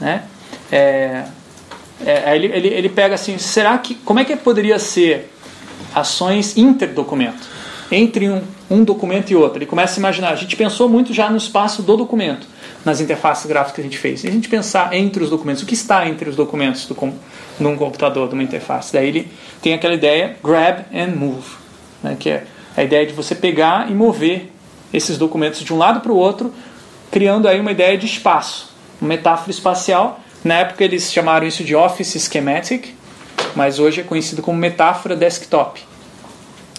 Né? 0.00 0.24
É, 0.70 1.24
é, 2.04 2.36
ele, 2.36 2.46
ele, 2.46 2.68
ele 2.68 2.88
pega 2.88 3.14
assim, 3.14 3.36
será 3.38 3.76
que, 3.78 3.94
como 3.94 4.20
é 4.20 4.24
que 4.24 4.34
poderia 4.36 4.78
ser 4.78 5.30
ações 5.94 6.56
interdocumento, 6.56 7.48
entre 7.90 8.28
um, 8.28 8.42
um 8.70 8.84
documento 8.84 9.30
e 9.30 9.36
outro. 9.36 9.58
Ele 9.58 9.66
começa 9.66 9.98
a 9.98 10.00
imaginar, 10.00 10.30
a 10.30 10.36
gente 10.36 10.56
pensou 10.56 10.88
muito 10.88 11.12
já 11.12 11.28
no 11.28 11.36
espaço 11.36 11.82
do 11.82 11.96
documento, 11.96 12.46
nas 12.84 13.00
interfaces 13.00 13.46
gráficas 13.46 13.74
que 13.74 13.80
a 13.80 13.84
gente 13.84 13.98
fez. 13.98 14.24
E 14.24 14.28
a 14.28 14.30
gente 14.30 14.48
pensar 14.48 14.94
entre 14.94 15.22
os 15.22 15.30
documentos, 15.30 15.62
o 15.62 15.66
que 15.66 15.74
está 15.74 16.08
entre 16.08 16.28
os 16.28 16.36
documentos 16.36 16.86
do, 16.86 16.96
num 17.58 17.76
computador, 17.76 18.28
de 18.28 18.34
uma 18.34 18.42
interface. 18.42 18.92
Daí 18.92 19.08
ele 19.08 19.28
tem 19.60 19.74
aquela 19.74 19.94
ideia 19.94 20.36
grab 20.42 20.84
and 20.94 21.16
move, 21.16 21.48
né, 22.02 22.16
que 22.18 22.30
é 22.30 22.44
a 22.76 22.84
ideia 22.84 23.04
de 23.04 23.12
você 23.12 23.34
pegar 23.34 23.90
e 23.90 23.94
mover 23.94 24.50
esses 24.92 25.18
documentos 25.18 25.60
de 25.60 25.72
um 25.72 25.78
lado 25.78 26.00
para 26.00 26.12
o 26.12 26.16
outro, 26.16 26.52
criando 27.10 27.48
aí 27.48 27.60
uma 27.60 27.72
ideia 27.72 27.98
de 27.98 28.06
espaço, 28.06 28.72
uma 29.00 29.08
metáfora 29.08 29.50
espacial. 29.50 30.20
Na 30.42 30.54
época 30.54 30.82
eles 30.84 31.12
chamaram 31.12 31.46
isso 31.46 31.62
de 31.62 31.74
Office 31.74 32.28
Schematic, 32.30 32.94
mas 33.54 33.78
hoje 33.78 34.00
é 34.00 34.04
conhecido 34.04 34.40
como 34.42 34.58
metáfora 34.58 35.14
desktop, 35.14 35.82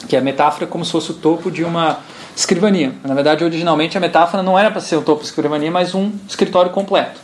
que 0.07 0.15
é 0.15 0.19
a 0.19 0.21
metáfora 0.21 0.65
como 0.65 0.83
se 0.83 0.91
fosse 0.91 1.11
o 1.11 1.15
topo 1.15 1.51
de 1.51 1.63
uma 1.63 1.99
escrivania. 2.35 2.93
Na 3.03 3.13
verdade, 3.13 3.43
originalmente 3.43 3.97
a 3.97 4.01
metáfora 4.01 4.41
não 4.41 4.57
era 4.57 4.71
para 4.71 4.81
ser 4.81 4.95
o 4.95 5.01
topo 5.01 5.21
de 5.21 5.27
escrivania, 5.27 5.69
mas 5.69 5.93
um 5.93 6.11
escritório 6.27 6.71
completo. 6.71 7.19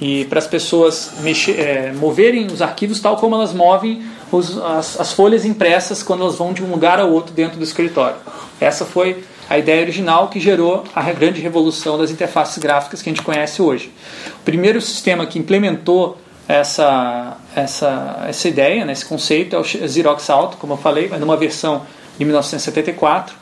E 0.00 0.24
para 0.26 0.38
as 0.38 0.46
pessoas 0.46 1.12
mexer, 1.20 1.60
é, 1.60 1.92
moverem 1.92 2.46
os 2.46 2.62
arquivos 2.62 3.00
tal 3.00 3.16
como 3.16 3.34
elas 3.34 3.52
movem 3.52 4.02
os, 4.32 4.56
as, 4.58 5.00
as 5.00 5.12
folhas 5.12 5.44
impressas 5.44 6.02
quando 6.02 6.22
elas 6.22 6.36
vão 6.36 6.52
de 6.52 6.62
um 6.62 6.70
lugar 6.70 6.98
ao 6.98 7.10
outro 7.10 7.34
dentro 7.34 7.58
do 7.58 7.64
escritório. 7.64 8.16
Essa 8.60 8.84
foi 8.84 9.24
a 9.48 9.58
ideia 9.58 9.82
original 9.82 10.28
que 10.28 10.40
gerou 10.40 10.84
a 10.94 11.02
grande 11.12 11.40
revolução 11.40 11.96
das 11.96 12.10
interfaces 12.10 12.58
gráficas 12.58 13.02
que 13.02 13.08
a 13.08 13.12
gente 13.12 13.22
conhece 13.22 13.62
hoje. 13.62 13.92
O 14.40 14.44
primeiro 14.44 14.80
sistema 14.80 15.26
que 15.26 15.38
implementou 15.38 16.18
essa, 16.48 17.36
essa, 17.54 18.24
essa 18.28 18.48
ideia, 18.48 18.84
né, 18.84 18.92
esse 18.92 19.04
conceito 19.04 19.56
é 19.56 19.58
o 19.58 19.64
Xerox 19.64 20.30
Alto, 20.30 20.56
como 20.56 20.74
eu 20.74 20.76
falei, 20.76 21.08
mas 21.08 21.20
numa 21.20 21.36
versão 21.36 21.82
de 22.18 22.24
1974. 22.24 23.34
Uh, 23.34 23.38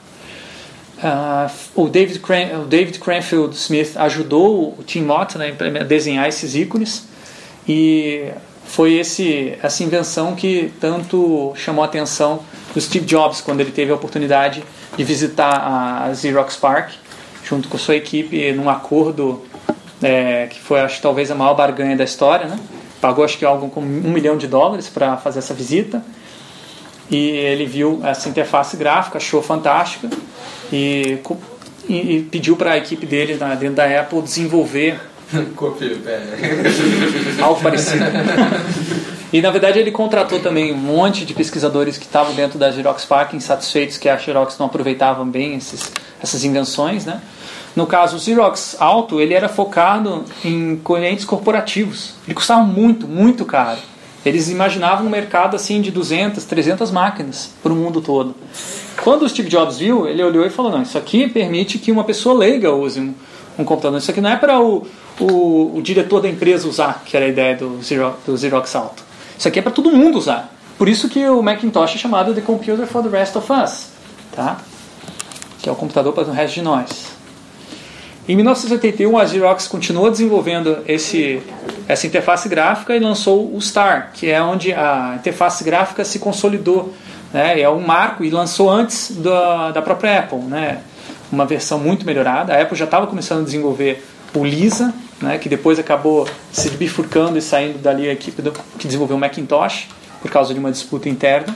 ah, 1.02 1.50
o, 1.74 1.88
David 1.88 2.20
Cran 2.20 2.60
o 2.62 2.66
David 2.66 2.98
Cranfield 2.98 3.54
Smith 3.56 3.96
ajudou 3.96 4.76
o 4.78 4.82
Tim 4.84 5.02
Mott 5.02 5.36
né, 5.36 5.54
a 5.80 5.84
desenhar 5.84 6.28
esses 6.28 6.54
ícones 6.54 7.06
e 7.68 8.30
foi 8.64 8.94
esse, 8.94 9.58
essa 9.62 9.82
invenção 9.82 10.34
que 10.34 10.72
tanto 10.80 11.52
chamou 11.56 11.82
a 11.82 11.86
atenção 11.86 12.40
do 12.74 12.80
Steve 12.80 13.06
Jobs 13.06 13.40
quando 13.40 13.60
ele 13.60 13.70
teve 13.70 13.92
a 13.92 13.94
oportunidade 13.94 14.64
de 14.96 15.04
visitar 15.04 16.08
a 16.08 16.14
Xerox 16.14 16.56
Park 16.56 16.90
junto 17.44 17.68
com 17.68 17.78
sua 17.78 17.96
equipe 17.96 18.52
num 18.52 18.68
acordo 18.68 19.42
é, 20.02 20.48
que 20.50 20.60
foi 20.60 20.80
acho 20.80 21.00
talvez 21.00 21.30
a 21.30 21.34
maior 21.34 21.54
barganha 21.54 21.96
da 21.96 22.04
história, 22.04 22.46
né? 22.46 22.58
pagou 23.00 23.24
acho 23.24 23.38
que 23.38 23.44
algo 23.44 23.68
como 23.68 23.86
um 23.86 24.10
milhão 24.10 24.36
de 24.36 24.46
dólares 24.46 24.88
para 24.88 25.16
fazer 25.16 25.38
essa 25.38 25.54
visita 25.54 26.02
e 27.10 27.30
ele 27.30 27.66
viu 27.66 28.00
essa 28.02 28.28
interface 28.28 28.76
gráfica, 28.76 29.18
achou 29.18 29.42
fantástica 29.42 30.08
e, 30.72 31.18
e, 31.86 32.16
e 32.16 32.22
pediu 32.22 32.56
para 32.56 32.72
a 32.72 32.78
equipe 32.78 33.04
dele 33.04 33.36
na, 33.36 33.54
dentro 33.54 33.76
da 33.76 34.00
Apple 34.00 34.22
desenvolver 34.22 34.98
algo 37.42 37.62
parecido. 37.62 38.04
E 39.34 39.42
na 39.42 39.50
verdade 39.50 39.80
ele 39.80 39.90
contratou 39.90 40.38
também 40.38 40.72
um 40.72 40.76
monte 40.76 41.24
de 41.24 41.34
pesquisadores 41.34 41.98
que 41.98 42.04
estavam 42.04 42.32
dentro 42.36 42.56
da 42.56 42.70
Xerox 42.70 43.04
Park 43.04 43.34
insatisfeitos 43.34 43.98
que 43.98 44.08
a 44.08 44.16
Xerox 44.16 44.56
não 44.60 44.66
aproveitavam 44.66 45.28
bem 45.28 45.56
esses, 45.56 45.92
essas 46.22 46.44
invenções, 46.44 47.04
né? 47.04 47.20
No 47.74 47.84
caso, 47.84 48.16
o 48.16 48.20
Xerox 48.20 48.76
Alto, 48.78 49.20
ele 49.20 49.34
era 49.34 49.48
focado 49.48 50.24
em 50.44 50.76
clientes 50.76 51.24
corporativos. 51.24 52.14
Ele 52.28 52.34
custava 52.36 52.62
muito, 52.62 53.08
muito 53.08 53.44
caro. 53.44 53.80
Eles 54.24 54.50
imaginavam 54.50 55.04
um 55.04 55.10
mercado 55.10 55.56
assim 55.56 55.80
de 55.80 55.90
200, 55.90 56.44
300 56.44 56.92
máquinas 56.92 57.50
para 57.60 57.72
o 57.72 57.74
mundo 57.74 58.00
todo. 58.00 58.36
Quando 59.02 59.22
o 59.22 59.28
Steve 59.28 59.48
Jobs 59.48 59.78
viu, 59.78 60.06
ele 60.06 60.22
olhou 60.22 60.46
e 60.46 60.50
falou: 60.50 60.70
Não, 60.70 60.82
isso 60.82 60.96
aqui 60.96 61.28
permite 61.28 61.80
que 61.80 61.90
uma 61.90 62.04
pessoa 62.04 62.38
leiga 62.38 62.72
use 62.72 63.00
um, 63.00 63.12
um 63.58 63.64
computador. 63.64 63.98
Isso 63.98 64.12
aqui 64.12 64.20
não 64.20 64.30
é 64.30 64.36
para 64.36 64.60
o, 64.60 64.86
o, 65.18 65.76
o, 65.76 65.82
diretor 65.82 66.20
da 66.20 66.28
empresa 66.28 66.68
usar, 66.68 67.02
que 67.04 67.16
era 67.16 67.26
a 67.26 67.28
ideia 67.28 67.56
do 67.56 67.82
Xerox, 67.82 68.18
do 68.24 68.38
Xerox 68.38 68.76
Alto. 68.76 69.13
Isso 69.38 69.48
aqui 69.48 69.58
é 69.58 69.62
para 69.62 69.72
todo 69.72 69.90
mundo 69.90 70.18
usar. 70.18 70.52
Por 70.76 70.88
isso 70.88 71.08
que 71.08 71.24
o 71.28 71.42
Macintosh 71.42 71.94
é 71.94 71.98
chamado 71.98 72.34
The 72.34 72.40
Computer 72.40 72.86
for 72.86 73.02
the 73.02 73.08
Rest 73.08 73.36
of 73.36 73.52
Us. 73.52 73.88
Tá? 74.34 74.58
Que 75.60 75.68
é 75.68 75.72
o 75.72 75.76
computador 75.76 76.12
para 76.12 76.24
o 76.24 76.32
resto 76.32 76.54
de 76.54 76.62
nós. 76.62 77.14
Em 78.26 78.34
1981, 78.36 79.18
a 79.18 79.26
Xerox 79.26 79.68
continuou 79.68 80.10
desenvolvendo 80.10 80.78
esse, 80.88 81.42
essa 81.86 82.06
interface 82.06 82.48
gráfica 82.48 82.96
e 82.96 82.98
lançou 82.98 83.54
o 83.54 83.60
Star, 83.60 84.12
que 84.14 84.30
é 84.30 84.42
onde 84.42 84.72
a 84.72 85.16
interface 85.16 85.62
gráfica 85.62 86.04
se 86.04 86.18
consolidou. 86.18 86.94
Né? 87.32 87.60
É 87.60 87.68
um 87.68 87.80
marco 87.80 88.24
e 88.24 88.30
lançou 88.30 88.70
antes 88.70 89.10
da, 89.10 89.72
da 89.72 89.82
própria 89.82 90.20
Apple, 90.20 90.38
né? 90.38 90.78
uma 91.30 91.44
versão 91.44 91.78
muito 91.78 92.06
melhorada. 92.06 92.54
A 92.54 92.62
Apple 92.62 92.76
já 92.76 92.86
estava 92.86 93.06
começando 93.06 93.40
a 93.40 93.44
desenvolver 93.44 94.02
o 94.34 94.42
Lisa, 94.42 94.94
né? 95.20 95.38
que 95.38 95.48
depois 95.48 95.78
acabou 95.78 96.28
se 96.52 96.70
bifurcando 96.70 97.38
e 97.38 97.42
saindo 97.42 97.78
dali 97.78 98.08
a 98.08 98.12
equipe 98.12 98.40
do, 98.42 98.52
que 98.78 98.86
desenvolveu 98.86 99.16
o 99.16 99.20
Macintosh 99.20 99.88
por 100.20 100.30
causa 100.30 100.52
de 100.54 100.60
uma 100.60 100.70
disputa 100.70 101.08
interna. 101.08 101.54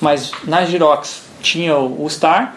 Mas 0.00 0.32
na 0.44 0.66
Xerox 0.66 1.22
tinha 1.40 1.76
o, 1.76 2.04
o 2.04 2.10
Star 2.10 2.56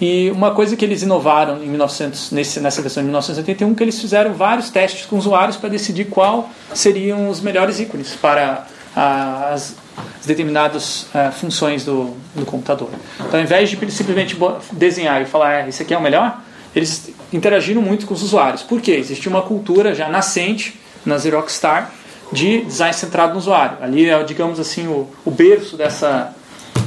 e 0.00 0.30
uma 0.30 0.50
coisa 0.50 0.76
que 0.76 0.84
eles 0.84 1.02
inovaram 1.02 1.62
em 1.62 1.68
1900, 1.68 2.30
nesse, 2.32 2.60
nessa 2.60 2.80
versão 2.82 3.02
de 3.02 3.06
1981 3.06 3.74
que 3.74 3.82
eles 3.82 4.00
fizeram 4.00 4.32
vários 4.34 4.70
testes 4.70 5.06
com 5.06 5.16
usuários 5.16 5.56
para 5.56 5.68
decidir 5.68 6.06
qual 6.06 6.50
seriam 6.72 7.28
os 7.28 7.40
melhores 7.40 7.78
ícones 7.78 8.14
para 8.14 8.66
as, 8.94 9.74
as 10.20 10.26
determinadas 10.26 11.02
uh, 11.14 11.32
funções 11.32 11.84
do, 11.84 12.16
do 12.34 12.44
computador. 12.44 12.90
Então, 13.20 13.38
ao 13.38 13.44
invés 13.44 13.70
de 13.70 13.90
simplesmente 13.90 14.36
desenhar 14.72 15.22
e 15.22 15.26
falar, 15.26 15.64
ah, 15.64 15.68
esse 15.68 15.82
aqui 15.82 15.94
é 15.94 15.98
o 15.98 16.02
melhor, 16.02 16.40
eles 16.74 17.10
interagiram 17.32 17.80
muito 17.80 18.06
com 18.06 18.14
os 18.14 18.22
usuários. 18.22 18.62
Por 18.62 18.80
quê? 18.80 18.92
Existia 18.92 19.30
uma 19.30 19.42
cultura 19.42 19.94
já 19.94 20.08
nascente 20.08 20.78
na 21.04 21.18
Xerox 21.18 21.52
Star 21.54 21.92
de 22.32 22.62
design 22.62 22.94
centrado 22.94 23.32
no 23.32 23.38
usuário. 23.38 23.78
Ali 23.80 24.08
é, 24.08 24.22
digamos 24.24 24.58
assim, 24.58 24.86
o, 24.86 25.08
o 25.24 25.30
berço 25.30 25.76
dessa, 25.76 26.34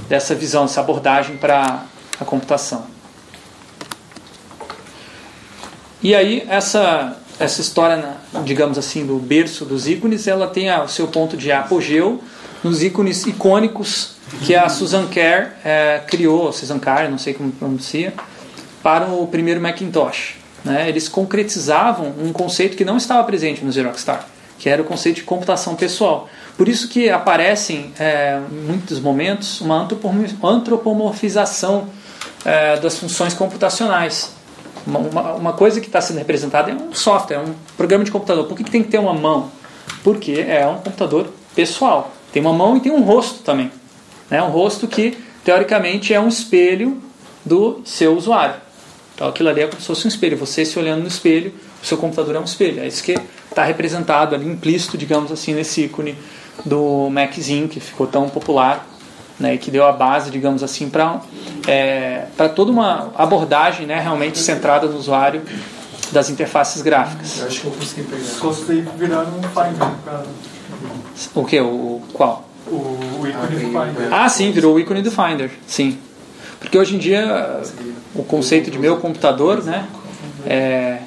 dessa 0.10 0.36
visão, 0.36 0.66
dessa 0.66 0.82
abordagem 0.82 1.38
para 1.38 1.86
a 2.20 2.26
computação. 2.26 2.86
E 6.02 6.14
aí 6.14 6.46
essa 6.50 7.18
essa 7.40 7.62
história, 7.62 8.18
digamos 8.44 8.78
assim, 8.78 9.06
do 9.06 9.18
berço 9.18 9.64
dos 9.64 9.88
ícones, 9.88 10.28
ela 10.28 10.48
tem 10.48 10.72
o 10.72 10.88
seu 10.88 11.08
ponto 11.08 11.38
de 11.38 11.52
apogeu 11.52 12.22
nos 12.64 12.82
ícones 12.82 13.26
icônicos 13.28 14.16
que 14.44 14.56
a 14.56 14.68
Susan 14.70 15.08
Kerr 15.08 15.52
é, 15.64 16.02
criou, 16.08 16.52
Susan 16.52 16.80
Kerr, 16.80 17.10
não 17.10 17.18
sei 17.18 17.34
como 17.34 17.52
pronuncia, 17.52 18.14
para 18.88 19.06
o 19.06 19.28
primeiro 19.28 19.60
Macintosh. 19.60 20.36
Né? 20.64 20.88
Eles 20.88 21.10
concretizavam 21.10 22.14
um 22.24 22.32
conceito 22.32 22.78
que 22.78 22.86
não 22.86 22.96
estava 22.96 23.22
presente 23.26 23.66
no 23.66 23.70
Xerox 23.70 24.06
que 24.58 24.70
era 24.70 24.82
o 24.82 24.86
conceito 24.86 25.18
de 25.18 25.24
computação 25.24 25.76
pessoal. 25.76 26.30
Por 26.56 26.70
isso 26.70 26.88
que 26.88 27.10
aparecem, 27.10 27.92
é, 28.00 28.40
em 28.50 28.56
muitos 28.56 29.02
momentos, 29.02 29.60
uma 29.60 29.90
antropomorfização 30.42 31.90
é, 32.46 32.80
das 32.80 32.98
funções 32.98 33.34
computacionais. 33.34 34.32
Uma, 34.86 35.34
uma 35.34 35.52
coisa 35.52 35.82
que 35.82 35.88
está 35.88 36.00
sendo 36.00 36.20
representada 36.20 36.72
é 36.72 36.74
um 36.74 36.94
software, 36.94 37.36
é 37.36 37.40
um 37.40 37.54
programa 37.76 38.06
de 38.06 38.12
computador. 38.12 38.46
Por 38.46 38.56
que, 38.56 38.64
que 38.64 38.72
tem 38.72 38.84
que 38.84 38.90
ter 38.90 39.00
uma 39.00 39.14
mão? 39.14 39.52
Porque 40.02 40.46
é 40.48 40.66
um 40.66 40.76
computador 40.76 41.28
pessoal. 41.54 42.14
Tem 42.32 42.42
uma 42.42 42.54
mão 42.54 42.78
e 42.78 42.80
tem 42.80 42.94
um 42.94 43.02
rosto 43.02 43.40
também. 43.44 43.70
Né? 44.30 44.42
Um 44.42 44.50
rosto 44.50 44.88
que, 44.88 45.18
teoricamente, 45.44 46.14
é 46.14 46.22
um 46.22 46.30
espelho 46.30 47.02
do 47.46 47.82
seu 47.84 48.16
usuário. 48.16 48.66
Então 49.18 49.28
aquilo 49.28 49.50
ali 49.50 49.62
é 49.62 49.68
como 49.68 49.82
se 49.82 49.88
fosse 49.88 50.06
um 50.06 50.10
espelho. 50.10 50.38
Você 50.38 50.64
se 50.64 50.78
olhando 50.78 51.02
no 51.02 51.08
espelho, 51.08 51.52
o 51.82 51.86
seu 51.86 51.98
computador 51.98 52.36
é 52.36 52.40
um 52.40 52.44
espelho. 52.44 52.82
É 52.82 52.88
isso 52.88 53.04
que 53.04 53.18
está 53.50 53.64
representado 53.64 54.36
ali, 54.36 54.48
implícito, 54.48 54.96
digamos 54.96 55.32
assim, 55.32 55.56
nesse 55.56 55.86
ícone 55.86 56.16
do 56.64 57.10
Maczinho, 57.10 57.68
que 57.68 57.80
ficou 57.80 58.06
tão 58.06 58.30
popular 58.30 58.88
né, 59.40 59.56
e 59.56 59.58
que 59.58 59.72
deu 59.72 59.88
a 59.88 59.92
base, 59.92 60.30
digamos 60.30 60.62
assim, 60.62 60.88
para 60.88 61.20
é, 61.68 62.28
toda 62.56 62.72
uma 62.72 63.12
abordagem 63.16 63.88
né, 63.88 64.00
realmente 64.00 64.38
centrada 64.38 64.86
no 64.86 64.96
usuário 64.96 65.42
das 66.12 66.30
interfaces 66.30 66.84
gráficas. 66.84 67.40
Eu 67.40 67.48
acho 67.48 67.62
que 67.62 67.66
eu 67.66 67.72
consegui 67.72 68.04
pegar. 68.04 68.24
De 68.24 68.98
virar 69.00 69.22
um 69.24 69.42
Finder. 69.42 70.28
O 71.34 71.44
que? 71.44 71.60
O 71.60 72.04
qual? 72.14 72.48
O, 72.68 72.76
o 72.76 73.28
ícone 73.28 73.48
do 73.48 73.60
Finder. 73.62 74.14
Ah, 74.14 74.30
sim, 74.30 74.52
virou 74.52 74.76
o 74.76 74.80
ícone 74.80 75.02
do 75.02 75.10
Finder, 75.10 75.50
sim. 75.66 75.98
Porque 76.60 76.78
hoje 76.78 76.96
em 76.96 77.00
dia 77.00 77.62
o 78.16 78.24
conceito 78.24 78.72
de 78.72 78.80
meu 78.80 78.98
computador, 78.98 79.64
né, 79.64 79.88
é, 80.46 81.00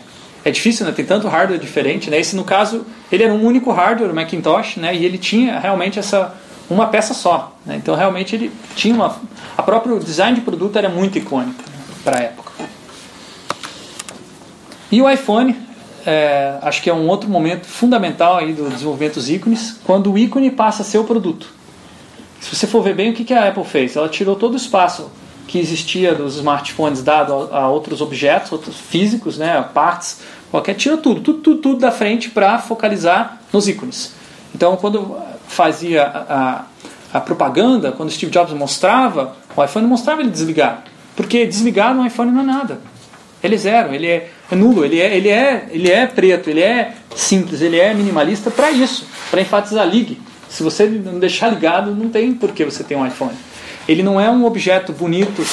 é 0.44 0.50
difícil, 0.50 0.86
né? 0.86 0.92
Tem 0.92 1.04
tanto 1.04 1.28
hardware 1.28 1.60
diferente, 1.60 2.10
né? 2.10 2.18
Esse 2.18 2.34
no 2.34 2.44
caso, 2.44 2.86
ele 3.10 3.22
era 3.22 3.32
um 3.32 3.44
único 3.44 3.70
hardware, 3.70 4.10
o 4.10 4.14
Macintosh, 4.14 4.76
né? 4.76 4.94
E 4.94 5.04
ele 5.04 5.18
tinha 5.18 5.58
realmente 5.58 5.98
essa 5.98 6.34
uma 6.68 6.86
peça 6.86 7.12
só, 7.12 7.56
né? 7.66 7.76
Então 7.76 7.94
realmente 7.94 8.34
ele 8.34 8.50
tinha 8.76 8.94
uma 8.94 9.16
a 9.56 9.62
próprio 9.62 9.98
design 9.98 10.36
de 10.36 10.40
produto 10.40 10.76
era 10.76 10.88
muito 10.88 11.18
icônico 11.18 11.62
né? 11.62 11.94
para 12.04 12.18
a 12.18 12.22
época. 12.22 12.50
E 14.90 15.02
o 15.02 15.10
iPhone, 15.10 15.56
é, 16.06 16.58
acho 16.62 16.82
que 16.82 16.88
é 16.88 16.94
um 16.94 17.06
outro 17.08 17.28
momento 17.28 17.66
fundamental 17.66 18.38
aí 18.38 18.52
do 18.52 18.68
desenvolvimento 18.70 19.14
dos 19.14 19.28
ícones, 19.28 19.78
quando 19.84 20.12
o 20.12 20.18
ícone 20.18 20.50
passa 20.50 20.82
a 20.82 20.84
ser 20.84 20.98
o 20.98 21.04
produto. 21.04 21.52
Se 22.40 22.56
você 22.56 22.66
for 22.66 22.82
ver 22.82 22.94
bem 22.94 23.10
o 23.10 23.14
que 23.14 23.32
a 23.34 23.48
Apple 23.48 23.64
fez, 23.64 23.96
ela 23.96 24.08
tirou 24.08 24.34
todo 24.34 24.54
o 24.54 24.56
espaço 24.56 25.10
que 25.50 25.58
existia 25.58 26.14
dos 26.14 26.36
smartphones 26.36 27.02
dado 27.02 27.48
a, 27.50 27.68
outros 27.68 28.00
objetos, 28.00 28.52
outros 28.52 28.76
físicos, 28.76 29.36
né, 29.36 29.60
partes, 29.74 30.20
qualquer, 30.48 30.74
tira 30.74 30.96
tudo, 30.96 31.20
tudo, 31.20 31.38
tudo, 31.40 31.60
tudo 31.60 31.80
da 31.80 31.90
frente 31.90 32.30
para 32.30 32.56
focalizar 32.60 33.42
nos 33.52 33.66
ícones. 33.66 34.12
Então, 34.54 34.76
quando 34.76 35.18
fazia 35.48 36.04
a, 36.04 36.34
a, 36.38 36.64
a, 37.14 37.20
propaganda, 37.20 37.90
quando 37.90 38.12
Steve 38.12 38.30
Jobs 38.30 38.52
mostrava, 38.52 39.34
o 39.56 39.64
iPhone 39.64 39.88
mostrava 39.88 40.20
ele 40.20 40.30
desligar. 40.30 40.84
Porque 41.16 41.44
desligar 41.44 41.92
no 41.96 42.06
iPhone 42.06 42.30
não 42.30 42.42
é 42.42 42.44
nada. 42.44 42.80
Ele 43.42 43.56
é 43.56 43.58
zero, 43.58 43.92
ele 43.92 44.06
é, 44.06 44.30
é 44.52 44.54
nulo, 44.54 44.84
ele 44.84 45.00
é, 45.00 45.16
ele, 45.16 45.30
é, 45.30 45.68
ele 45.72 45.90
é 45.90 46.06
preto, 46.06 46.48
ele 46.48 46.60
é 46.60 46.94
simples, 47.16 47.60
ele 47.60 47.76
é 47.76 47.92
minimalista 47.92 48.52
para 48.52 48.70
isso, 48.70 49.04
para 49.32 49.40
enfatizar 49.40 49.84
ligue. 49.84 50.22
Se 50.48 50.62
você 50.62 50.86
não 50.86 51.18
deixar 51.18 51.48
ligado, 51.48 51.92
não 51.92 52.08
tem 52.08 52.32
por 52.34 52.52
que 52.52 52.64
você 52.64 52.84
ter 52.84 52.94
um 52.94 53.04
iPhone. 53.04 53.49
Ele 53.90 54.04
não 54.04 54.20
é 54.20 54.30
um 54.30 54.44
objeto 54.44 54.92
bonito 54.92 55.44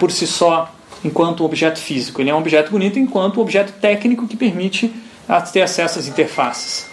por 0.00 0.10
si 0.10 0.26
só, 0.26 0.74
enquanto 1.04 1.44
um 1.44 1.46
objeto 1.46 1.78
físico. 1.78 2.20
Ele 2.20 2.28
é 2.28 2.34
um 2.34 2.38
objeto 2.38 2.72
bonito 2.72 2.98
enquanto 2.98 3.38
um 3.38 3.40
objeto 3.40 3.74
técnico 3.74 4.26
que 4.26 4.36
permite 4.36 4.92
ter 5.52 5.62
acesso 5.62 6.00
às 6.00 6.08
interfaces. 6.08 6.86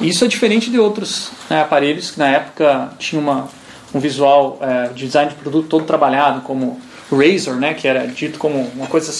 Isso 0.00 0.24
é 0.24 0.26
diferente 0.26 0.68
de 0.68 0.80
outros 0.80 1.30
né, 1.48 1.60
aparelhos 1.62 2.10
que 2.10 2.18
na 2.18 2.26
época 2.26 2.90
tinham 2.98 3.22
uma, 3.22 3.48
um 3.94 4.00
visual 4.00 4.58
é, 4.60 4.88
de 4.88 5.06
design 5.06 5.30
de 5.30 5.36
produto 5.36 5.68
todo 5.68 5.84
trabalhado, 5.84 6.40
como 6.40 6.80
o 7.08 7.16
Razor, 7.16 7.54
né, 7.54 7.74
que 7.74 7.86
era 7.86 8.04
dito 8.08 8.36
como 8.36 8.68
uma 8.74 8.88
coisa 8.88 9.12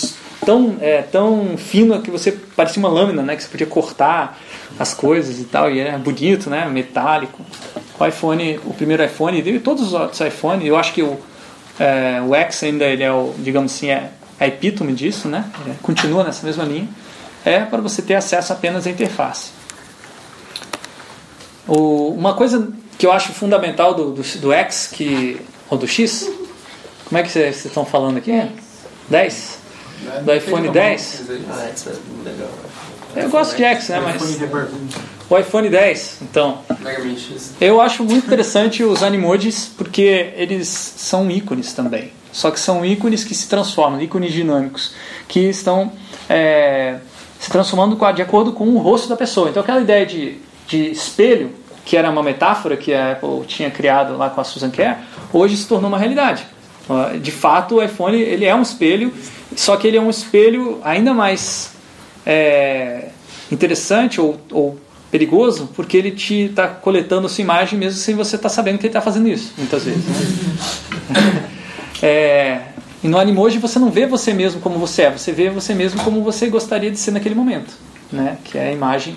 tão, 0.44 0.76
é, 0.81 1.03
tão 1.03 1.57
fina 1.57 2.00
que 2.00 2.11
você 2.11 2.33
parecia 2.33 2.81
uma 2.81 2.88
lâmina, 2.88 3.22
né, 3.22 3.37
que 3.37 3.44
você 3.44 3.48
podia 3.48 3.66
cortar 3.68 4.40
as 4.76 4.92
coisas 4.92 5.38
e 5.38 5.44
tal, 5.44 5.70
e 5.70 5.79
era 5.79 5.96
bonito, 5.98 6.50
né, 6.50 6.68
metálico 6.68 7.44
o 8.04 8.06
iPhone, 8.06 8.60
o 8.64 8.74
primeiro 8.74 9.04
iPhone, 9.04 9.38
e 9.38 9.60
todos 9.60 9.88
os 9.88 9.92
outros 9.92 10.20
iPhones, 10.20 10.66
eu 10.66 10.76
acho 10.76 10.92
que 10.92 11.02
o, 11.02 11.18
é, 11.78 12.20
o 12.20 12.34
X 12.34 12.62
ainda 12.62 12.84
ele 12.86 13.02
é 13.02 13.12
o, 13.12 13.34
digamos 13.38 13.72
assim, 13.74 13.90
é 13.90 14.10
a 14.38 14.46
epítome 14.46 14.94
disso, 14.94 15.28
né? 15.28 15.44
Ele 15.66 15.76
continua 15.82 16.24
nessa 16.24 16.46
mesma 16.46 16.64
linha. 16.64 16.88
É 17.44 17.60
para 17.60 17.80
você 17.80 18.00
ter 18.00 18.14
acesso 18.14 18.52
apenas 18.52 18.86
à 18.86 18.90
interface. 18.90 19.50
O, 21.68 22.08
uma 22.08 22.34
coisa 22.34 22.72
que 22.98 23.06
eu 23.06 23.12
acho 23.12 23.32
fundamental 23.32 23.94
do, 23.94 24.12
do, 24.12 24.22
do 24.22 24.52
X, 24.52 24.88
que, 24.92 25.40
ou 25.68 25.76
do 25.76 25.86
X, 25.86 26.30
como 27.04 27.18
é 27.18 27.22
que 27.22 27.30
vocês 27.30 27.64
estão 27.64 27.84
falando 27.84 28.16
aqui? 28.18 28.50
10? 29.08 29.58
Do 30.24 30.34
iPhone 30.34 30.68
10? 30.70 31.22
Ah, 31.50 31.68
X 31.68 31.86
é. 33.14 33.24
Eu 33.24 33.30
gosto 33.30 33.56
de 33.56 33.64
X, 33.64 33.88
né? 33.88 34.00
Mas. 34.00 34.38
O 35.30 35.38
iPhone 35.38 35.70
10, 35.70 36.18
então. 36.22 36.58
Eu 37.60 37.80
acho 37.80 38.02
muito 38.02 38.26
interessante 38.26 38.82
os 38.82 39.00
animojis 39.00 39.70
porque 39.78 40.32
eles 40.34 40.66
são 40.68 41.30
ícones 41.30 41.72
também. 41.72 42.10
Só 42.32 42.50
que 42.50 42.58
são 42.58 42.84
ícones 42.84 43.22
que 43.22 43.32
se 43.32 43.48
transformam, 43.48 44.00
ícones 44.00 44.32
dinâmicos, 44.32 44.92
que 45.28 45.38
estão 45.38 45.92
é, 46.28 46.96
se 47.38 47.48
transformando 47.48 47.96
de 48.12 48.22
acordo 48.22 48.52
com 48.52 48.70
o 48.70 48.78
rosto 48.78 49.08
da 49.08 49.16
pessoa. 49.16 49.50
Então 49.50 49.62
aquela 49.62 49.80
ideia 49.80 50.04
de, 50.04 50.38
de 50.66 50.90
espelho, 50.90 51.52
que 51.84 51.96
era 51.96 52.10
uma 52.10 52.24
metáfora 52.24 52.76
que 52.76 52.92
a 52.92 53.12
Apple 53.12 53.46
tinha 53.46 53.70
criado 53.70 54.16
lá 54.16 54.30
com 54.30 54.40
a 54.40 54.44
Susan 54.44 54.70
Kerr, 54.70 54.98
hoje 55.32 55.56
se 55.56 55.66
tornou 55.68 55.88
uma 55.88 55.98
realidade. 55.98 56.44
De 57.22 57.30
fato, 57.30 57.76
o 57.76 57.82
iPhone 57.82 58.20
ele 58.20 58.44
é 58.44 58.54
um 58.54 58.62
espelho, 58.62 59.14
só 59.54 59.76
que 59.76 59.86
ele 59.86 59.96
é 59.96 60.00
um 60.00 60.10
espelho 60.10 60.80
ainda 60.82 61.14
mais 61.14 61.72
é, 62.26 63.10
interessante 63.50 64.20
ou, 64.20 64.40
ou, 64.50 64.78
perigoso 65.11 65.68
porque 65.75 65.96
ele 65.96 66.11
te 66.11 66.44
está 66.44 66.68
coletando 66.68 67.29
sua 67.29 67.42
imagem 67.42 67.79
mesmo 67.79 67.99
sem 67.99 68.14
você 68.14 68.37
estar 68.37 68.49
tá 68.49 68.55
sabendo 68.55 68.79
que 68.79 68.87
ele 68.87 68.90
está 68.90 69.01
fazendo 69.01 69.29
isso, 69.29 69.53
muitas 69.59 69.85
vezes. 69.85 70.05
Né? 70.05 71.49
é, 72.03 72.61
e 73.03 73.09
no 73.09 73.18
Animoji 73.18 73.59
você 73.59 73.79
não 73.79 73.90
vê 73.90 74.07
você 74.07 74.33
mesmo 74.33 74.61
como 74.61 74.79
você 74.79 75.03
é, 75.03 75.11
você 75.11 75.33
vê 75.33 75.51
você 75.51 75.75
mesmo 75.75 76.03
como 76.03 76.23
você 76.23 76.49
gostaria 76.49 76.90
de 76.90 76.99
ser 76.99 77.11
naquele 77.11 77.35
momento, 77.35 77.75
né? 78.12 78.38
que 78.44 78.57
é 78.57 78.68
a 78.68 78.73
imagem 78.73 79.16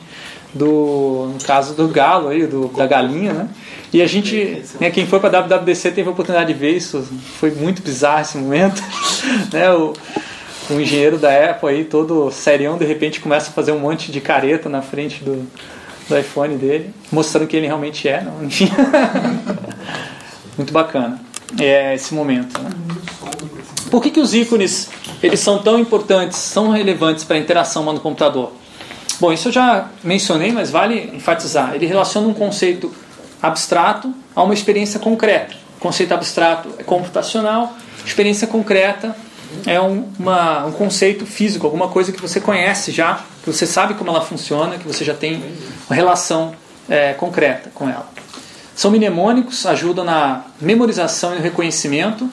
do, 0.54 1.32
no 1.34 1.40
caso 1.44 1.74
do 1.74 1.88
galo 1.88 2.30
aí, 2.30 2.46
do, 2.46 2.68
da 2.68 2.86
galinha, 2.86 3.34
né? 3.34 3.50
E 3.92 4.02
a 4.02 4.08
gente, 4.08 4.64
né, 4.80 4.92
quem 4.92 5.06
foi 5.06 5.20
para 5.20 5.42
WWDC 5.42 5.92
teve 5.92 6.08
a 6.08 6.12
oportunidade 6.12 6.54
de 6.54 6.60
ver 6.60 6.76
isso, 6.76 7.02
foi 7.40 7.52
muito 7.52 7.82
bizarro 7.82 8.22
esse 8.22 8.38
momento, 8.38 8.82
né? 9.52 9.72
O, 9.74 9.94
um 10.70 10.80
engenheiro 10.80 11.18
da 11.18 11.52
Apple 11.52 11.70
aí, 11.70 11.84
todo 11.84 12.32
serião, 12.32 12.78
de 12.78 12.86
repente 12.86 13.20
começa 13.20 13.50
a 13.50 13.54
fazer 13.54 13.72
um 13.72 13.80
monte 13.80 14.12
de 14.12 14.22
careta 14.22 14.70
na 14.70 14.82
frente 14.82 15.24
do, 15.24 15.46
do 16.08 16.18
iPhone 16.18 16.58
dele, 16.58 16.94
mostrando 17.12 17.48
que 17.48 17.56
ele 17.56 17.68
realmente 17.68 18.08
é, 18.08 18.22
não? 18.22 18.44
enfim. 18.44 18.70
Muito 20.58 20.72
bacana 20.72 21.20
é 21.60 21.94
esse 21.94 22.14
momento. 22.14 22.60
Né? 22.62 22.70
Por 23.92 24.02
que, 24.02 24.10
que 24.10 24.20
os 24.20 24.34
ícones 24.34 24.90
eles 25.22 25.40
são 25.40 25.60
tão 25.60 25.80
importantes, 25.80 26.52
tão 26.54 26.70
relevantes 26.70 27.24
para 27.24 27.36
a 27.36 27.40
interação 27.40 27.84
no 27.84 28.00
computador? 28.00 28.52
Bom, 29.20 29.32
isso 29.32 29.50
eu 29.50 29.52
já 29.52 29.90
mencionei, 30.04 30.52
mas 30.52 30.72
vale 30.72 31.12
enfatizar. 31.14 31.76
Ele 31.76 31.86
relaciona 31.86 32.28
um 32.28 32.34
conceito 32.34 32.92
abstrato 33.42 34.14
a 34.36 34.42
uma 34.42 34.54
experiência 34.54 35.00
concreta. 35.00 35.56
Conceito 35.80 36.14
abstrato 36.14 36.70
é 36.80 36.84
computacional, 36.84 37.76
experiência 38.06 38.48
concreta 38.48 39.16
é 39.68 39.80
um, 39.80 40.10
uma, 40.18 40.66
um 40.66 40.72
conceito 40.72 41.26
físico, 41.26 41.68
alguma 41.68 41.90
coisa 41.90 42.12
que 42.12 42.22
você 42.22 42.40
conhece 42.40 42.92
já, 42.92 43.24
que 43.44 43.52
você 43.52 43.68
sabe 43.68 43.94
como 43.96 44.10
ela 44.10 44.22
funciona, 44.22 44.78
que 44.78 44.88
você 44.88 45.04
já 45.04 45.14
tem 45.14 45.44
uma 45.90 45.96
relação 45.96 46.56
é, 46.90 47.14
concreta 47.14 47.70
com 47.74 47.90
ela. 47.90 48.08
São 48.76 48.90
mnemônicos, 48.90 49.66
ajudam 49.66 50.04
na 50.04 50.46
memorização 50.60 51.34
e 51.34 51.36
no 51.38 51.42
reconhecimento, 51.42 52.30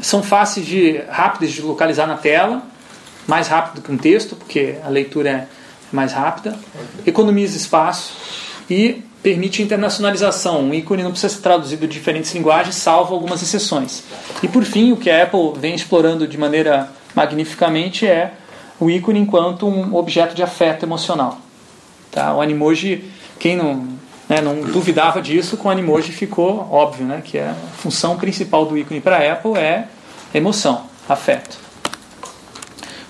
são 0.00 0.22
fáceis 0.22 0.66
de 0.66 1.02
rápidos 1.08 1.54
de 1.54 1.62
localizar 1.62 2.06
na 2.06 2.16
tela, 2.16 2.62
mais 3.26 3.48
rápido 3.48 3.82
que 3.82 3.90
um 3.90 3.96
texto, 3.96 4.36
porque 4.36 4.76
a 4.84 4.88
leitura 4.88 5.30
é 5.30 5.46
mais 5.90 6.12
rápida, 6.12 6.56
economiza 7.06 7.56
espaço 7.56 8.14
e 8.68 9.02
permite 9.22 9.62
internacionalização. 9.62 10.60
Um 10.62 10.74
ícone 10.74 11.02
não 11.02 11.12
precisa 11.12 11.34
ser 11.34 11.40
traduzido 11.40 11.86
de 11.86 11.92
diferentes 11.92 12.34
linguagens, 12.34 12.74
salvo 12.74 13.14
algumas 13.14 13.42
exceções. 13.42 14.02
E 14.42 14.48
por 14.48 14.64
fim, 14.64 14.92
o 14.92 14.96
que 14.96 15.08
a 15.08 15.22
Apple 15.22 15.52
vem 15.56 15.74
explorando 15.74 16.26
de 16.26 16.36
maneira 16.36 16.90
magnificamente 17.14 18.06
é 18.06 18.32
o 18.82 18.90
ícone 18.90 19.20
enquanto 19.20 19.64
um 19.64 19.94
objeto 19.94 20.34
de 20.34 20.42
afeto 20.42 20.84
emocional. 20.84 21.38
Tá? 22.10 22.34
O 22.34 22.40
Animoji, 22.40 23.04
quem 23.38 23.56
não, 23.56 23.86
né, 24.28 24.40
não 24.40 24.60
duvidava 24.60 25.22
disso, 25.22 25.56
com 25.56 25.68
o 25.68 25.70
Animoji 25.70 26.10
ficou 26.10 26.68
óbvio, 26.68 27.06
né, 27.06 27.22
que 27.24 27.38
a 27.38 27.54
função 27.76 28.16
principal 28.16 28.66
do 28.66 28.76
ícone 28.76 29.00
para 29.00 29.32
Apple 29.32 29.56
é 29.56 29.86
emoção, 30.34 30.82
afeto. 31.08 31.56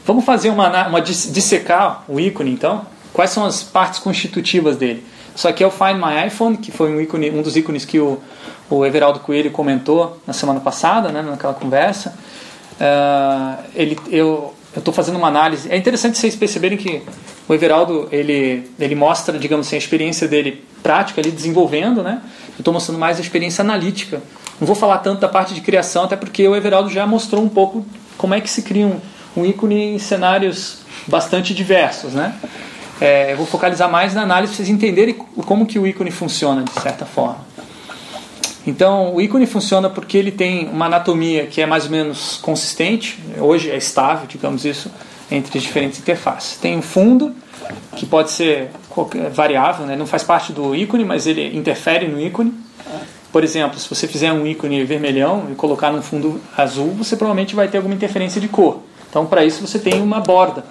Vamos 0.05 0.27
fazer 0.27 0.51
uma, 0.51 0.89
uma 0.89 1.01
dissecar 1.01 2.05
o 2.07 2.21
ícone 2.21 2.53
então? 2.53 2.85
Quais 3.15 3.31
são 3.31 3.47
as 3.47 3.63
partes 3.63 3.99
constitutivas 3.99 4.77
dele? 4.77 5.07
Isso 5.35 5.49
aqui 5.49 5.65
é 5.65 5.67
o 5.67 5.71
Find 5.71 5.97
My 5.97 6.27
iPhone, 6.27 6.59
que 6.59 6.71
foi 6.71 6.95
um, 6.95 7.01
ícone, 7.01 7.31
um 7.31 7.41
dos 7.41 7.57
ícones 7.57 7.87
que 7.87 7.99
o, 7.99 8.21
o 8.69 8.85
Everaldo 8.85 9.21
Coelho 9.21 9.51
comentou 9.51 10.21
na 10.27 10.35
semana 10.35 10.61
passada, 10.61 11.09
né, 11.09 11.23
naquela 11.23 11.55
conversa. 11.55 12.15
Uh, 12.75 13.63
ele, 13.75 13.99
eu 14.11 14.53
estou 14.79 14.93
fazendo 14.93 15.17
uma 15.17 15.29
análise. 15.29 15.71
É 15.71 15.77
interessante 15.77 16.19
vocês 16.19 16.35
perceberem 16.35 16.79
que 16.79 17.03
O 17.49 17.55
Everaldo, 17.55 18.09
ele, 18.11 18.71
ele 18.79 18.95
mostra, 18.95 19.39
digamos 19.39 19.67
assim, 19.67 19.77
a 19.77 19.79
experiência 19.79 20.27
dele 20.27 20.65
prática 20.83 21.21
ali 21.21 21.31
desenvolvendo, 21.31 22.03
né? 22.03 22.23
Eu 22.51 22.61
estou 22.61 22.73
mostrando 22.73 22.99
mais 22.99 23.19
a 23.19 23.21
experiência 23.21 23.63
analítica. 23.63 24.23
Não 24.61 24.67
vou 24.67 24.77
falar 24.77 24.99
tanto 24.99 25.21
da 25.21 25.29
parte 25.29 25.55
de 25.55 25.61
criação, 25.61 26.05
até 26.05 26.17
porque 26.17 26.47
o 26.47 26.57
Everaldo 26.57 26.89
já 26.89 27.07
mostrou 27.07 27.43
um 27.43 27.49
pouco 27.49 27.85
como 28.17 28.35
é 28.35 28.41
que 28.41 28.49
se 28.49 28.63
cria 28.63 28.87
um, 28.87 29.01
um 29.37 29.45
ícone 29.45 29.95
em 29.95 29.99
cenários 29.99 30.79
bastante 31.07 31.53
diversos, 31.53 32.13
né? 32.13 32.35
É, 33.01 33.33
eu 33.33 33.37
vou 33.37 33.47
focalizar 33.47 33.91
mais 33.91 34.15
na 34.15 34.23
análise 34.23 34.53
para 34.53 34.59
vocês 34.59 34.69
entenderem 34.69 35.15
como 35.15 35.67
que 35.67 35.79
o 35.79 35.87
ícone 35.87 36.11
funciona, 36.11 36.63
de 36.63 36.81
certa 36.81 37.05
forma. 37.05 37.52
Então, 38.66 39.14
o 39.14 39.20
ícone 39.20 39.46
funciona 39.46 39.90
porque 39.90 40.16
ele 40.16 40.31
tem 40.31 40.68
uma 40.68 40.87
anatomia 40.87 41.46
que 41.46 41.61
é 41.61 41.66
mais 41.66 41.85
ou 41.85 41.90
menos 41.90 42.38
consistente, 42.38 43.18
hoje 43.38 43.70
é 43.70 43.77
estável, 43.77 44.27
digamos 44.27 44.64
isso, 44.64 44.90
entre 45.31 45.59
as 45.59 45.64
diferentes 45.64 45.98
interfaces. 45.98 46.57
Tem 46.59 46.77
um 46.77 46.83
fundo, 46.83 47.35
que 47.96 48.07
pode 48.07 48.31
ser 48.31 48.70
variável, 49.33 49.87
né? 49.87 49.96
não 49.96 50.07
faz 50.07 50.22
parte 50.22 50.53
do 50.53 50.75
ícone, 50.75 51.05
mas 51.05 51.27
ele 51.27 51.57
interfere 51.57 52.07
no 52.07 52.20
ícone. 52.20 52.53
Por 53.33 53.42
exemplo, 53.42 53.79
se 53.79 53.88
você 53.88 54.07
fizer 54.07 54.31
um 54.33 54.46
ícone 54.46 54.85
vermelhão 54.85 55.46
e 55.51 55.55
colocar 55.55 55.90
num 55.90 56.03
fundo 56.03 56.40
azul, 56.57 56.90
você 56.90 57.16
provavelmente 57.16 57.55
vai 57.55 57.66
ter 57.66 57.79
alguma 57.79 57.94
interferência 57.94 58.40
de 58.40 58.48
cor. 58.48 58.83
Então, 59.09 59.25
para 59.27 59.44
isso, 59.44 59.66
você 59.66 59.79
tem 59.79 60.01
uma 60.03 60.20
borda. 60.20 60.64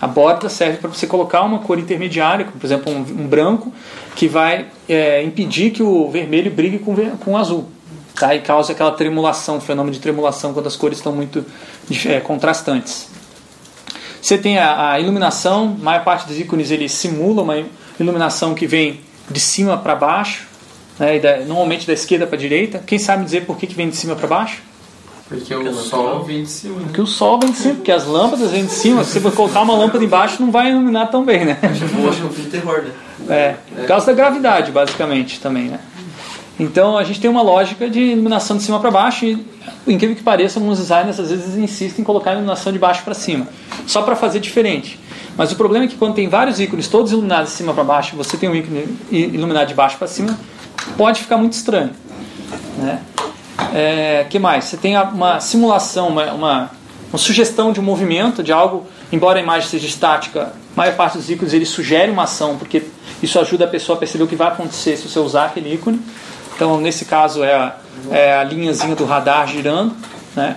A 0.00 0.06
borda 0.06 0.48
serve 0.48 0.78
para 0.78 0.88
você 0.88 1.06
colocar 1.06 1.42
uma 1.42 1.58
cor 1.58 1.78
intermediária, 1.78 2.44
por 2.44 2.64
exemplo, 2.64 2.92
um, 2.92 3.00
um 3.00 3.26
branco, 3.26 3.72
que 4.14 4.28
vai 4.28 4.66
é, 4.88 5.22
impedir 5.22 5.70
que 5.70 5.82
o 5.82 6.08
vermelho 6.08 6.50
brigue 6.50 6.78
com, 6.78 6.94
com 7.18 7.32
o 7.32 7.36
azul. 7.36 7.68
Tá? 8.14 8.34
E 8.34 8.40
causa 8.40 8.72
aquela 8.72 8.92
tremulação, 8.92 9.60
fenômeno 9.60 9.94
de 9.94 10.00
tremulação, 10.00 10.52
quando 10.52 10.66
as 10.66 10.76
cores 10.76 10.98
estão 10.98 11.12
muito 11.12 11.44
é, 12.06 12.20
contrastantes. 12.20 13.08
Você 14.20 14.38
tem 14.38 14.58
a, 14.58 14.92
a, 14.92 15.00
iluminação, 15.00 15.76
a 15.80 15.84
maior 15.84 16.04
parte 16.04 16.26
dos 16.26 16.38
ícones 16.38 16.70
ele 16.70 16.88
simula 16.88 17.42
uma 17.42 17.64
iluminação 17.98 18.54
que 18.54 18.66
vem 18.66 19.00
de 19.30 19.40
cima 19.40 19.76
para 19.76 19.94
baixo, 19.94 20.46
né, 20.98 21.18
da, 21.18 21.38
normalmente 21.38 21.86
da 21.86 21.92
esquerda 21.92 22.26
para 22.26 22.36
a 22.36 22.38
direita. 22.38 22.78
Quem 22.84 22.98
sabe 22.98 23.24
dizer 23.24 23.46
por 23.46 23.56
que, 23.56 23.66
que 23.66 23.74
vem 23.74 23.88
de 23.88 23.96
cima 23.96 24.16
para 24.16 24.26
baixo? 24.26 24.62
Porque 25.28 25.54
o 25.54 25.74
sol 25.74 26.24
vem 26.24 26.42
de 26.42 26.50
cima. 26.50 26.80
Porque 26.80 27.00
o 27.02 27.06
sol 27.06 27.38
vem 27.38 27.50
de 27.50 27.58
cima, 27.58 27.74
porque 27.74 27.92
as 27.92 28.06
lâmpadas 28.06 28.50
vêm 28.50 28.64
de 28.64 28.72
cima. 28.72 29.04
Se 29.04 29.18
você 29.18 29.36
colocar 29.36 29.60
uma 29.60 29.74
lâmpada 29.74 30.02
embaixo, 30.02 30.40
não 30.40 30.50
vai 30.50 30.70
iluminar 30.70 31.10
tão 31.10 31.22
bem, 31.22 31.44
né? 31.44 31.58
Hoje 31.62 32.22
é 32.22 32.24
um 32.24 32.30
filme 32.30 32.44
de 32.44 32.50
terror, 32.50 32.82
né? 32.82 32.92
É, 33.28 33.54
por 33.76 33.86
causa 33.86 34.06
da 34.06 34.12
gravidade, 34.14 34.72
basicamente, 34.72 35.38
também, 35.38 35.64
né? 35.64 35.80
Então 36.58 36.96
a 36.96 37.04
gente 37.04 37.20
tem 37.20 37.30
uma 37.30 37.42
lógica 37.42 37.88
de 37.88 38.00
iluminação 38.00 38.56
de 38.56 38.62
cima 38.62 38.80
para 38.80 38.90
baixo 38.90 39.24
e, 39.24 39.46
incrível 39.86 40.16
que 40.16 40.22
pareça, 40.22 40.58
alguns 40.58 40.78
designers 40.78 41.20
às 41.20 41.30
vezes 41.30 41.56
insistem 41.56 42.02
em 42.02 42.04
colocar 42.04 42.30
a 42.30 42.32
iluminação 42.32 42.72
de 42.72 42.78
baixo 42.78 43.04
para 43.04 43.14
cima, 43.14 43.46
só 43.86 44.02
para 44.02 44.16
fazer 44.16 44.40
diferente. 44.40 44.98
Mas 45.36 45.52
o 45.52 45.56
problema 45.56 45.84
é 45.84 45.88
que 45.88 45.94
quando 45.94 46.14
tem 46.14 46.28
vários 46.28 46.58
ícones 46.58 46.88
todos 46.88 47.12
iluminados 47.12 47.50
de 47.50 47.56
cima 47.56 47.72
para 47.72 47.84
baixo, 47.84 48.16
você 48.16 48.36
tem 48.36 48.48
um 48.48 48.56
ícone 48.56 48.88
iluminado 49.10 49.68
de 49.68 49.74
baixo 49.74 49.98
para 49.98 50.08
cima, 50.08 50.36
pode 50.96 51.20
ficar 51.20 51.36
muito 51.36 51.52
estranho, 51.52 51.90
né? 52.78 53.00
É, 53.74 54.26
que 54.28 54.38
mais? 54.38 54.64
Você 54.64 54.76
tem 54.76 54.96
uma 54.96 55.40
simulação, 55.40 56.08
uma, 56.08 56.32
uma, 56.32 56.70
uma, 57.10 57.18
sugestão 57.18 57.72
de 57.72 57.80
um 57.80 57.82
movimento, 57.82 58.42
de 58.42 58.52
algo, 58.52 58.86
embora 59.12 59.38
a 59.38 59.42
imagem 59.42 59.68
seja 59.68 59.86
estática, 59.86 60.52
a 60.74 60.76
maior 60.76 60.94
parte 60.94 61.18
dos 61.18 61.28
ícones 61.28 61.52
ele 61.52 61.66
sugere 61.66 62.10
uma 62.10 62.22
ação, 62.22 62.56
porque 62.56 62.84
isso 63.22 63.38
ajuda 63.38 63.64
a 63.64 63.68
pessoa 63.68 63.96
a 63.96 63.98
perceber 63.98 64.24
o 64.24 64.28
que 64.28 64.36
vai 64.36 64.48
acontecer 64.48 64.96
se 64.96 65.08
você 65.08 65.18
usar 65.18 65.46
aquele 65.46 65.74
ícone. 65.74 66.00
Então, 66.54 66.80
nesse 66.80 67.04
caso, 67.04 67.42
é 67.42 67.54
a, 67.54 67.76
é 68.10 68.36
a 68.36 68.44
linhazinha 68.44 68.94
do 68.94 69.04
radar 69.04 69.46
girando. 69.48 69.94
Né? 70.34 70.56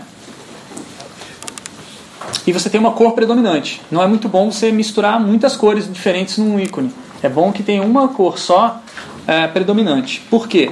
E 2.45 2.51
você 2.51 2.69
tem 2.69 2.79
uma 2.79 2.91
cor 2.91 3.13
predominante. 3.13 3.81
Não 3.91 4.01
é 4.01 4.07
muito 4.07 4.27
bom 4.27 4.51
você 4.51 4.71
misturar 4.71 5.19
muitas 5.19 5.55
cores 5.55 5.91
diferentes 5.91 6.37
num 6.37 6.59
ícone. 6.59 6.91
É 7.21 7.29
bom 7.29 7.51
que 7.51 7.61
tenha 7.61 7.83
uma 7.83 8.07
cor 8.07 8.39
só 8.39 8.79
é, 9.27 9.47
predominante. 9.47 10.23
Por 10.29 10.47
quê? 10.47 10.71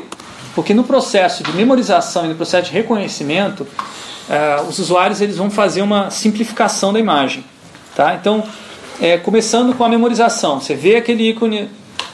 Porque 0.56 0.74
no 0.74 0.84
processo 0.84 1.44
de 1.44 1.52
memorização 1.54 2.26
e 2.26 2.30
no 2.30 2.36
processo 2.36 2.70
de 2.70 2.74
reconhecimento, 2.74 3.62
uh, 3.64 4.68
os 4.68 4.80
usuários 4.80 5.22
eles 5.22 5.38
vão 5.38 5.50
fazer 5.50 5.82
uma 5.82 6.10
simplificação 6.10 6.92
da 6.92 7.00
imagem. 7.00 7.44
Tá? 7.96 8.16
Então, 8.16 8.44
é, 9.02 9.18
começando 9.18 9.74
com 9.76 9.84
a 9.84 9.90
memorização, 9.90 10.60
você 10.60 10.76
vê 10.76 10.96
aquele 10.96 11.30
ícone 11.30 11.70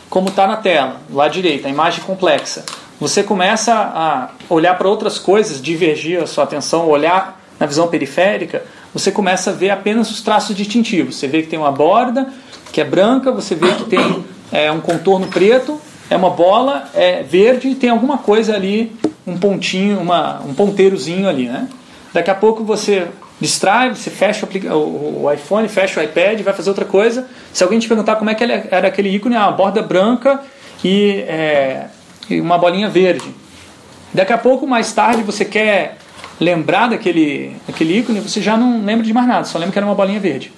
como 0.10 0.30
está 0.30 0.48
na 0.48 0.58
tela, 0.58 0.98
do 1.10 1.16
lado 1.16 1.32
direito, 1.32 1.66
a 1.66 1.70
imagem 1.70 2.04
complexa. 2.04 2.64
Você 3.00 3.24
começa 3.24 3.74
a 3.74 4.30
olhar 4.50 4.78
para 4.78 4.88
outras 4.88 5.20
coisas, 5.20 5.62
divergir 5.62 6.22
a 6.22 6.28
sua 6.28 6.44
atenção, 6.44 6.88
olhar 6.88 7.42
na 7.60 7.66
visão 7.66 7.88
periférica, 7.88 8.64
você 8.94 9.12
começa 9.12 9.50
a 9.50 9.54
ver 9.54 9.72
apenas 9.72 10.10
os 10.10 10.22
traços 10.22 10.56
distintivos. 10.56 11.16
Você 11.18 11.28
vê 11.28 11.42
que 11.42 11.50
tem 11.50 11.60
uma 11.60 11.72
borda 11.72 12.32
que 12.72 12.80
é 12.80 12.84
branca, 12.86 13.32
você 13.32 13.56
vê 13.56 13.74
que 13.74 13.86
tem 13.86 14.24
é, 14.52 14.72
um 14.72 14.80
contorno 14.80 15.28
preto 15.28 15.80
é 16.10 16.16
uma 16.16 16.30
bola 16.30 16.90
é 16.94 17.24
verde 17.24 17.70
e 17.70 17.76
tem 17.76 17.90
alguma 17.90 18.18
coisa 18.18 18.56
ali, 18.56 18.96
um 19.26 19.38
pontinho, 19.38 20.00
uma, 20.00 20.42
um 20.42 20.54
ponteirozinho 20.54 21.28
ali, 21.28 21.48
né? 21.48 21.68
Daqui 22.14 22.30
a 22.30 22.36
pouco 22.36 22.64
você 22.64 23.08
distrai, 23.40 23.94
você 23.94 24.10
fecha 24.10 24.48
o, 24.74 25.24
o 25.24 25.32
iPhone, 25.32 25.68
fecha 25.68 26.00
o 26.00 26.04
iPad, 26.04 26.42
vai 26.42 26.54
fazer 26.54 26.70
outra 26.70 26.86
coisa. 26.86 27.28
Se 27.52 27.64
alguém 27.64 27.80
te 27.80 27.88
perguntar 27.88 28.16
como 28.16 28.30
é 28.30 28.36
que 28.36 28.44
era 28.44 28.88
aquele 28.88 29.10
ícone, 29.10 29.36
ah, 29.36 29.48
uma 29.48 29.52
borda 29.52 29.82
branca 29.82 30.42
e, 30.84 31.26
é, 31.28 31.88
e 32.30 32.40
uma 32.40 32.58
bolinha 32.58 32.88
verde. 32.88 33.26
Daqui 34.14 34.32
a 34.32 34.38
pouco, 34.38 34.66
mais 34.66 34.94
tarde, 34.94 35.24
você 35.24 35.44
quer 35.44 35.98
lembrar 36.40 36.88
daquele, 36.88 37.56
daquele 37.68 38.00
ícone, 38.00 38.22
você 38.22 38.42
já 38.42 38.56
não 38.56 38.86
lembra 38.86 39.06
de 39.06 39.14
mais 39.14 39.28
nada, 39.28 39.44
só 39.46 39.58
lembra 39.58 39.74
que 39.74 39.80
era 39.80 39.86
uma 39.86 39.96
bolinha 39.96 40.20
verde. 40.20 40.54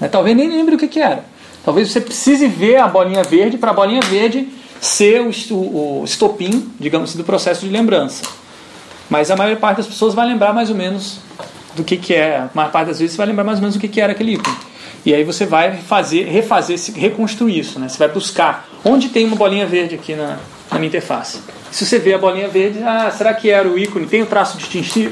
Né? 0.00 0.08
Talvez 0.08 0.36
nem 0.36 0.48
lembre 0.48 0.76
o 0.76 0.78
que, 0.78 0.88
que 0.88 1.00
era. 1.00 1.24
Talvez 1.64 1.90
você 1.90 2.00
precise 2.00 2.46
ver 2.46 2.76
a 2.76 2.88
bolinha 2.88 3.22
verde 3.22 3.58
para 3.58 3.70
a 3.70 3.74
bolinha 3.74 4.00
verde 4.00 4.48
ser 4.80 5.20
o, 5.20 5.54
o, 5.54 6.02
estopim, 6.04 6.70
digamos 6.78 7.10
assim, 7.10 7.18
do 7.18 7.24
processo 7.24 7.66
de 7.66 7.70
lembrança. 7.70 8.22
Mas 9.08 9.30
a 9.30 9.36
maior 9.36 9.56
parte 9.56 9.78
das 9.78 9.86
pessoas 9.86 10.14
vai 10.14 10.26
lembrar 10.26 10.52
mais 10.52 10.70
ou 10.70 10.76
menos 10.76 11.18
do 11.74 11.84
que, 11.84 11.96
que 11.96 12.14
é. 12.14 12.38
A 12.38 12.50
maior 12.54 12.70
parte 12.70 12.88
das 12.88 13.00
vezes 13.00 13.16
vai 13.16 13.26
lembrar 13.26 13.44
mais 13.44 13.58
ou 13.58 13.62
menos 13.62 13.76
do 13.76 13.80
que, 13.80 13.88
que 13.88 14.00
era 14.00 14.12
aquele 14.12 14.34
ícone. 14.34 14.56
E 15.04 15.14
aí 15.14 15.24
você 15.24 15.46
vai 15.46 15.76
fazer, 15.78 16.24
refazer, 16.24 16.78
reconstruir 16.94 17.58
isso. 17.58 17.78
Né? 17.78 17.88
Você 17.88 17.98
vai 17.98 18.08
buscar 18.08 18.68
onde 18.84 19.08
tem 19.08 19.26
uma 19.26 19.36
bolinha 19.36 19.66
verde 19.66 19.94
aqui 19.94 20.14
na, 20.14 20.38
na 20.70 20.78
minha 20.78 20.88
interface. 20.88 21.40
Se 21.70 21.86
você 21.86 21.98
vê 21.98 22.14
a 22.14 22.18
bolinha 22.18 22.48
verde, 22.48 22.82
ah, 22.82 23.10
será 23.10 23.32
que 23.34 23.48
era 23.48 23.68
o 23.68 23.78
ícone? 23.78 24.06
Tem 24.06 24.22
o 24.22 24.26
traço 24.26 24.58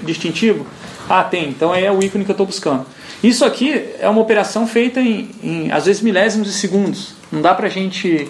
distintivo? 0.02 0.66
Ah, 1.08 1.24
tem. 1.24 1.48
Então 1.48 1.74
é 1.74 1.90
o 1.90 2.02
ícone 2.02 2.24
que 2.24 2.30
eu 2.30 2.34
estou 2.34 2.46
buscando. 2.46 2.84
Isso 3.22 3.44
aqui 3.44 3.86
é 3.98 4.08
uma 4.08 4.20
operação 4.20 4.66
feita 4.66 5.00
em, 5.00 5.30
em 5.42 5.72
às 5.72 5.86
vezes 5.86 6.02
milésimos 6.02 6.46
de 6.48 6.54
segundos. 6.54 7.14
Não 7.32 7.40
dá 7.40 7.54
para 7.54 7.66
a 7.66 7.70
gente 7.70 8.28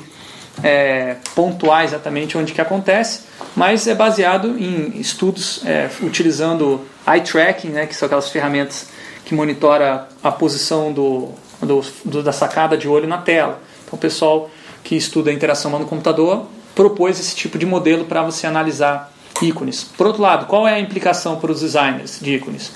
é, 0.62 1.16
pontuar 1.34 1.84
exatamente 1.84 2.36
onde 2.36 2.52
que 2.52 2.60
acontece, 2.60 3.22
mas 3.54 3.86
é 3.86 3.94
baseado 3.94 4.58
em 4.58 5.00
estudos 5.00 5.62
é, 5.64 5.88
utilizando 6.02 6.86
eye 7.06 7.20
tracking, 7.20 7.68
né, 7.68 7.86
que 7.86 7.94
são 7.94 8.06
aquelas 8.06 8.28
ferramentas 8.28 8.88
que 9.24 9.34
monitora 9.34 10.08
a 10.22 10.32
posição 10.32 10.92
do, 10.92 11.30
do, 11.60 11.84
do, 12.04 12.22
da 12.22 12.32
sacada 12.32 12.76
de 12.76 12.88
olho 12.88 13.06
na 13.06 13.18
tela. 13.18 13.60
Então, 13.84 13.96
o 13.96 14.00
pessoal 14.00 14.50
que 14.82 14.96
estuda 14.96 15.30
a 15.30 15.34
interação 15.34 15.70
no 15.78 15.86
computador 15.86 16.46
propôs 16.74 17.18
esse 17.18 17.34
tipo 17.34 17.58
de 17.58 17.66
modelo 17.66 18.04
para 18.04 18.22
você 18.22 18.46
analisar 18.46 19.12
ícones. 19.42 19.84
Por 19.84 20.06
outro 20.06 20.22
lado, 20.22 20.46
qual 20.46 20.66
é 20.66 20.74
a 20.74 20.80
implicação 20.80 21.36
para 21.36 21.52
os 21.52 21.60
designers 21.60 22.18
de 22.20 22.34
ícones? 22.34 22.72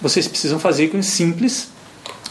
Vocês 0.00 0.26
precisam 0.26 0.58
fazer 0.58 0.84
ícones 0.84 1.06
simples, 1.06 1.68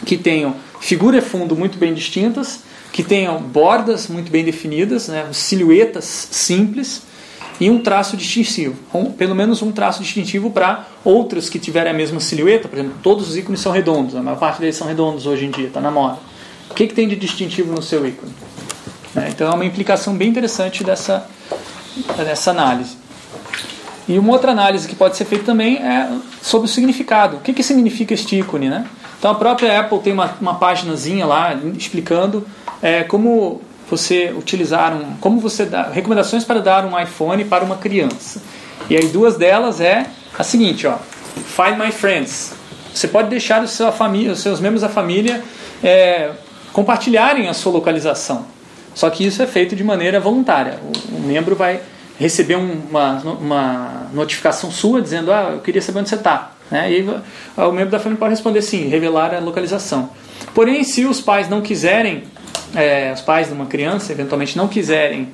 que 0.06 0.18
tenham 0.18 0.56
figura 0.80 1.18
e 1.18 1.22
fundo 1.22 1.56
muito 1.56 1.78
bem 1.78 1.94
distintas, 1.94 2.62
que 2.96 3.04
tenham 3.04 3.42
bordas 3.42 4.08
muito 4.08 4.32
bem 4.32 4.46
definidas, 4.46 5.10
né, 5.10 5.28
silhuetas 5.34 6.30
simples 6.32 7.02
e 7.60 7.70
um 7.70 7.84
traço 7.84 8.16
distintivo, 8.16 8.74
um, 8.94 9.12
pelo 9.12 9.36
menos 9.36 9.62
um 9.62 9.70
traço 9.70 10.02
distintivo 10.02 10.50
para 10.50 10.88
outros 11.04 11.50
que 11.50 11.60
tiverem 11.60 11.92
a 11.92 11.94
mesma 11.94 12.22
silhueta, 12.22 12.70
por 12.70 12.80
exemplo, 12.80 12.98
todos 13.04 13.28
os 13.28 13.36
ícones 13.36 13.60
são 13.60 13.74
redondos, 13.74 14.16
a 14.16 14.24
maior 14.24 14.40
parte 14.40 14.62
deles 14.62 14.78
são 14.78 14.88
redondos 14.88 15.26
hoje 15.26 15.44
em 15.44 15.52
dia, 15.52 15.68
está 15.68 15.82
na 15.82 15.92
moda. 15.92 16.20
O 16.72 16.74
que, 16.74 16.88
que 16.88 16.94
tem 16.94 17.06
de 17.06 17.18
distintivo 17.18 17.76
no 17.76 17.82
seu 17.82 18.08
ícone? 18.08 18.32
É, 19.14 19.28
então 19.28 19.52
é 19.52 19.54
uma 19.54 19.66
implicação 19.66 20.16
bem 20.16 20.30
interessante 20.30 20.82
dessa, 20.82 21.28
dessa 22.16 22.52
análise. 22.52 22.96
E 24.08 24.18
uma 24.18 24.32
outra 24.32 24.52
análise 24.54 24.88
que 24.88 24.96
pode 24.96 25.18
ser 25.18 25.26
feita 25.26 25.44
também 25.44 25.80
é 25.80 26.10
sobre 26.42 26.70
o 26.70 26.72
significado. 26.72 27.36
O 27.36 27.40
que, 27.42 27.52
que 27.52 27.62
significa 27.62 28.14
este 28.14 28.38
ícone, 28.40 28.70
né? 28.70 28.88
Então 29.26 29.34
a 29.34 29.40
própria 29.40 29.80
Apple 29.80 29.98
tem 30.02 30.14
uma, 30.14 30.36
uma 30.40 30.54
paginazinha 30.54 31.26
lá 31.26 31.56
explicando 31.76 32.46
é, 32.80 33.02
como 33.02 33.60
você 33.90 34.32
utilizar 34.38 34.94
um, 34.94 35.16
como 35.16 35.40
você 35.40 35.66
dá 35.66 35.90
recomendações 35.90 36.44
para 36.44 36.60
dar 36.60 36.86
um 36.86 37.00
iPhone 37.00 37.44
para 37.44 37.64
uma 37.64 37.76
criança. 37.76 38.40
E 38.88 38.96
aí 38.96 39.08
duas 39.08 39.36
delas 39.36 39.82
é 39.82 40.06
a 40.38 40.44
seguinte, 40.44 40.86
ó, 40.86 40.98
Find 41.48 41.76
My 41.76 41.92
Friends. 41.92 42.54
Você 42.94 43.08
pode 43.08 43.30
deixar 43.30 43.64
o 43.64 43.68
seu 43.68 43.92
família, 43.92 44.32
os 44.32 44.42
seus 44.42 44.60
membros 44.60 44.84
da 44.84 44.90
família 44.90 45.44
é, 45.84 46.30
compartilharem 46.72 47.50
a 47.50 47.54
sua 47.56 47.72
localização. 47.72 48.46
Só 48.94 49.10
que 49.10 49.26
isso 49.26 49.42
é 49.42 49.48
feito 49.48 49.76
de 49.76 49.84
maneira 49.84 50.20
voluntária. 50.20 50.80
O, 50.84 51.16
o 51.16 51.20
membro 51.22 51.56
vai 51.56 51.80
receber 52.20 52.58
uma, 52.58 53.14
uma 53.42 54.08
notificação 54.14 54.70
sua 54.70 55.02
dizendo: 55.02 55.34
Ah, 55.34 55.50
eu 55.54 55.62
queria 55.62 55.82
saber 55.82 56.02
onde 56.02 56.10
você 56.10 56.16
está. 56.16 56.52
Né? 56.70 56.92
E 56.92 57.08
o 57.58 57.72
membro 57.72 57.92
da 57.92 58.00
família 58.00 58.20
pode 58.20 58.32
responder 58.32 58.62
sim, 58.62 58.88
revelar 58.88 59.34
a 59.34 59.40
localização. 59.40 60.10
Porém, 60.54 60.84
se 60.84 61.06
os 61.06 61.22
pais 61.22 61.50
não 61.50 61.62
quiserem, 61.62 62.24
é, 62.76 63.12
os 63.14 63.22
pais 63.22 63.48
de 63.48 63.54
uma 63.54 63.66
criança 63.66 64.12
eventualmente 64.12 64.58
não 64.58 64.68
quiserem 64.68 65.30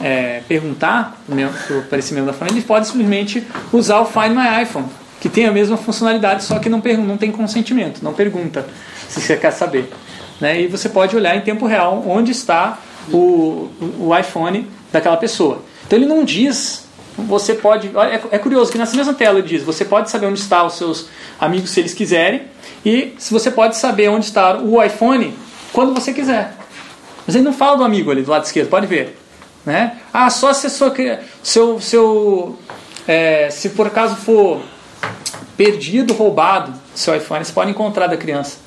é, 0.00 0.42
perguntar 0.48 1.22
para 1.88 1.98
esse 1.98 2.12
membro 2.14 2.32
da 2.32 2.36
família, 2.36 2.58
ele 2.58 2.66
pode 2.66 2.86
simplesmente 2.86 3.46
usar 3.72 4.00
o 4.00 4.06
Find 4.06 4.30
My 4.30 4.62
iPhone, 4.62 4.86
que 5.20 5.28
tem 5.28 5.46
a 5.46 5.52
mesma 5.52 5.76
funcionalidade, 5.76 6.44
só 6.44 6.58
que 6.58 6.68
não, 6.68 6.82
não 7.06 7.16
tem 7.16 7.30
consentimento, 7.30 8.02
não 8.02 8.12
pergunta 8.12 8.66
se 9.08 9.20
você 9.20 9.36
quer 9.36 9.52
saber. 9.52 9.90
Né? 10.40 10.62
E 10.62 10.66
você 10.66 10.88
pode 10.88 11.14
olhar 11.14 11.36
em 11.36 11.40
tempo 11.40 11.66
real 11.66 12.02
onde 12.06 12.32
está 12.32 12.78
o, 13.12 13.70
o 14.00 14.16
iPhone 14.18 14.68
daquela 14.90 15.16
pessoa. 15.16 15.62
Então 15.86 15.98
ele 15.98 16.06
não 16.06 16.24
diz, 16.24 16.88
você 17.16 17.54
pode. 17.54 17.88
É, 17.88 18.20
é 18.32 18.38
curioso 18.38 18.70
que 18.70 18.78
nessa 18.78 18.96
mesma 18.96 19.14
tela 19.14 19.38
ele 19.38 19.48
diz: 19.48 19.62
você 19.62 19.84
pode 19.84 20.10
saber 20.10 20.26
onde 20.26 20.40
estão 20.40 20.66
os 20.66 20.74
seus 20.74 21.08
amigos 21.40 21.70
se 21.70 21.80
eles 21.80 21.94
quiserem, 21.94 22.42
e 22.84 23.14
se 23.18 23.32
você 23.32 23.50
pode 23.50 23.76
saber 23.76 24.08
onde 24.08 24.26
está 24.26 24.58
o 24.58 24.82
iPhone 24.82 25.36
quando 25.72 25.94
você 25.94 26.12
quiser. 26.12 26.54
Mas 27.26 27.36
ele 27.36 27.44
não 27.44 27.52
fala 27.52 27.76
do 27.76 27.84
amigo 27.84 28.10
ali 28.10 28.22
do 28.22 28.30
lado 28.30 28.44
esquerdo, 28.44 28.68
pode 28.68 28.86
ver. 28.86 29.18
Né? 29.64 29.98
Ah, 30.12 30.28
só 30.28 30.52
se 30.52 30.68
sua, 30.68 30.92
seu, 31.42 31.80
seu, 31.80 32.58
é, 33.06 33.48
se 33.50 33.70
por 33.70 33.86
acaso 33.86 34.16
for 34.16 34.60
perdido, 35.56 36.12
roubado 36.14 36.74
seu 36.94 37.14
iPhone, 37.14 37.44
você 37.44 37.52
pode 37.52 37.70
encontrar 37.70 38.08
da 38.08 38.16
criança. 38.16 38.58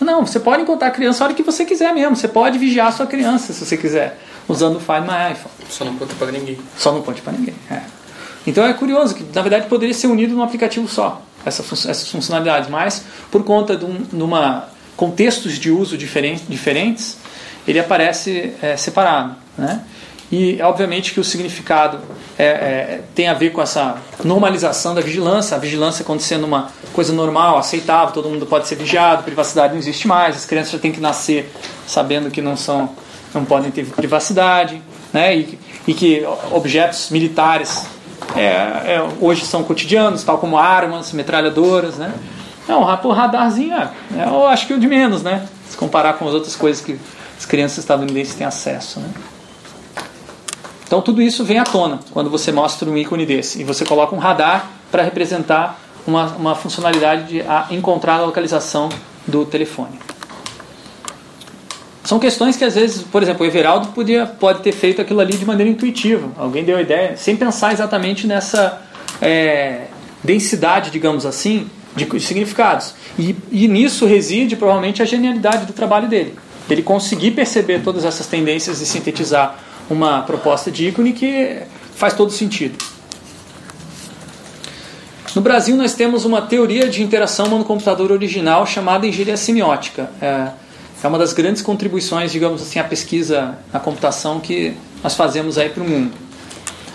Não, 0.00 0.24
você 0.24 0.38
pode 0.38 0.62
encontrar 0.62 0.88
a 0.88 0.90
criança 0.90 1.24
a 1.24 1.26
hora 1.26 1.34
que 1.34 1.42
você 1.42 1.64
quiser 1.64 1.92
mesmo. 1.92 2.14
Você 2.14 2.28
pode 2.28 2.58
vigiar 2.58 2.88
a 2.88 2.92
sua 2.92 3.06
criança 3.06 3.52
se 3.52 3.64
você 3.64 3.76
quiser, 3.76 4.18
usando 4.48 4.76
o 4.76 4.80
Find 4.80 5.02
My 5.02 5.32
iPhone. 5.32 5.54
Só 5.68 5.84
não 5.84 5.96
conta 5.96 6.14
para 6.14 6.32
ninguém. 6.32 6.58
Só 6.76 6.92
não 6.92 7.02
conta 7.02 7.20
para 7.22 7.32
ninguém. 7.32 7.54
É. 7.70 7.82
Então 8.46 8.64
é 8.64 8.72
curioso 8.72 9.14
que 9.14 9.24
na 9.34 9.42
verdade 9.42 9.66
poderia 9.66 9.94
ser 9.94 10.06
unido 10.06 10.34
num 10.34 10.42
aplicativo 10.42 10.86
só 10.86 11.22
essa, 11.44 11.62
essas 11.62 12.08
funcionalidades, 12.10 12.68
mas 12.68 13.04
por 13.30 13.44
conta 13.44 13.76
de, 13.76 13.84
um, 13.84 14.02
de 14.02 14.22
uma 14.22 14.68
contextos 14.96 15.58
de 15.58 15.70
uso 15.70 15.96
diferente, 15.96 16.44
diferentes, 16.48 17.18
ele 17.68 17.78
aparece 17.78 18.54
é, 18.62 18.76
separado, 18.76 19.36
né? 19.56 19.82
E, 20.30 20.60
obviamente, 20.60 21.12
que 21.12 21.20
o 21.20 21.24
significado 21.24 22.00
é, 22.36 22.44
é, 22.44 23.02
tem 23.14 23.28
a 23.28 23.34
ver 23.34 23.50
com 23.50 23.62
essa 23.62 23.96
normalização 24.24 24.92
da 24.92 25.00
vigilância, 25.00 25.56
a 25.56 25.60
vigilância 25.60 26.02
acontecendo 26.02 26.42
uma 26.44 26.68
coisa 26.92 27.12
normal, 27.12 27.58
aceitável, 27.58 28.12
todo 28.12 28.28
mundo 28.28 28.44
pode 28.44 28.66
ser 28.66 28.74
vigiado, 28.74 29.22
privacidade 29.22 29.72
não 29.72 29.78
existe 29.78 30.08
mais, 30.08 30.34
as 30.34 30.44
crianças 30.44 30.72
já 30.72 30.78
têm 30.80 30.90
que 30.90 31.00
nascer 31.00 31.52
sabendo 31.86 32.28
que 32.28 32.42
não 32.42 32.56
são, 32.56 32.90
não 33.34 33.44
podem 33.44 33.70
ter 33.70 33.84
privacidade, 33.86 34.80
né? 35.12 35.36
e, 35.36 35.58
e 35.86 35.94
que 35.94 36.24
objetos 36.50 37.10
militares 37.10 37.86
é, 38.34 38.40
é, 38.40 39.08
hoje 39.20 39.44
são 39.44 39.62
cotidianos, 39.62 40.22
tal 40.24 40.38
como 40.38 40.58
armas, 40.58 41.12
metralhadoras, 41.12 41.96
né? 41.96 42.12
Não, 42.66 42.80
o 42.80 43.12
radarzinho 43.12 43.74
é, 43.74 43.90
é, 44.16 44.24
eu 44.24 44.46
acho 44.46 44.66
que 44.66 44.72
é 44.72 44.76
o 44.76 44.80
de 44.80 44.88
menos, 44.88 45.22
né? 45.22 45.46
Se 45.68 45.76
comparar 45.76 46.14
com 46.14 46.26
as 46.26 46.34
outras 46.34 46.56
coisas 46.56 46.84
que 46.84 46.98
as 47.38 47.46
crianças 47.46 47.78
estadunidenses 47.78 48.34
têm 48.34 48.46
acesso, 48.46 49.00
né? 49.00 49.08
Então 50.86 51.00
tudo 51.00 51.20
isso 51.20 51.44
vem 51.44 51.58
à 51.58 51.64
tona 51.64 52.00
quando 52.12 52.30
você 52.30 52.52
mostra 52.52 52.88
um 52.88 52.96
ícone 52.96 53.26
desse 53.26 53.60
e 53.60 53.64
você 53.64 53.84
coloca 53.84 54.14
um 54.14 54.18
radar 54.18 54.66
para 54.90 55.02
representar 55.02 55.80
uma, 56.06 56.26
uma 56.36 56.54
funcionalidade 56.54 57.26
de 57.26 57.44
encontrar 57.74 58.14
a 58.14 58.24
localização 58.26 58.88
do 59.26 59.44
telefone. 59.44 59.98
São 62.06 62.20
questões 62.20 62.56
que 62.56 62.64
às 62.64 62.76
vezes, 62.76 63.02
por 63.02 63.20
exemplo, 63.20 63.44
o 63.44 63.48
Everaldo 63.48 63.88
podia, 63.88 64.26
pode 64.26 64.62
ter 64.62 64.70
feito 64.70 65.02
aquilo 65.02 65.18
ali 65.18 65.36
de 65.36 65.44
maneira 65.44 65.68
intuitiva. 65.68 66.30
Alguém 66.38 66.62
deu 66.62 66.76
a 66.76 66.80
ideia, 66.80 67.16
sem 67.16 67.34
pensar 67.34 67.72
exatamente 67.72 68.28
nessa 68.28 68.80
é, 69.20 69.86
densidade, 70.22 70.92
digamos 70.92 71.26
assim, 71.26 71.68
de, 71.96 72.06
significados. 72.20 72.94
E, 73.18 73.34
e 73.50 73.66
nisso 73.66 74.06
reside 74.06 74.54
provavelmente 74.54 75.02
a 75.02 75.04
genialidade 75.04 75.66
do 75.66 75.72
trabalho 75.72 76.06
dele. 76.08 76.36
Ele 76.70 76.80
conseguir 76.80 77.32
perceber 77.32 77.80
todas 77.82 78.04
essas 78.04 78.28
tendências 78.28 78.80
e 78.80 78.86
sintetizar 78.86 79.58
uma 79.90 80.22
proposta 80.22 80.70
de 80.70 80.86
ícone 80.86 81.12
que 81.12 81.58
faz 81.96 82.14
todo 82.14 82.30
sentido. 82.30 82.78
No 85.34 85.42
Brasil, 85.42 85.76
nós 85.76 85.92
temos 85.92 86.24
uma 86.24 86.40
teoria 86.40 86.88
de 86.88 87.02
interação 87.02 87.46
humano-computador 87.46 88.12
original 88.12 88.64
chamada 88.64 89.08
engenharia 89.08 89.36
semiótica. 89.36 90.08
É, 90.22 90.50
é 91.02 91.08
uma 91.08 91.18
das 91.18 91.32
grandes 91.32 91.62
contribuições, 91.62 92.32
digamos 92.32 92.62
assim, 92.62 92.78
à 92.78 92.84
pesquisa 92.84 93.58
na 93.72 93.78
computação 93.78 94.40
que 94.40 94.74
nós 95.02 95.14
fazemos 95.14 95.58
aí 95.58 95.68
para 95.68 95.82
o 95.82 95.88
mundo. 95.88 96.12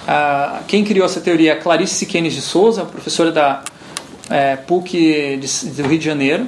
Ah, 0.08 0.62
quem 0.68 0.84
criou 0.84 1.06
essa 1.06 1.22
teoria 1.22 1.54
é 1.54 1.56
Clarice 1.56 1.96
Siquenes 1.96 2.34
de 2.34 2.42
Souza, 2.42 2.84
professora 2.84 3.32
da 3.32 3.64
é, 4.30 4.56
PUC 4.56 5.40
do 5.76 5.88
Rio 5.88 6.00
de 6.00 6.06
Janeiro. 6.06 6.48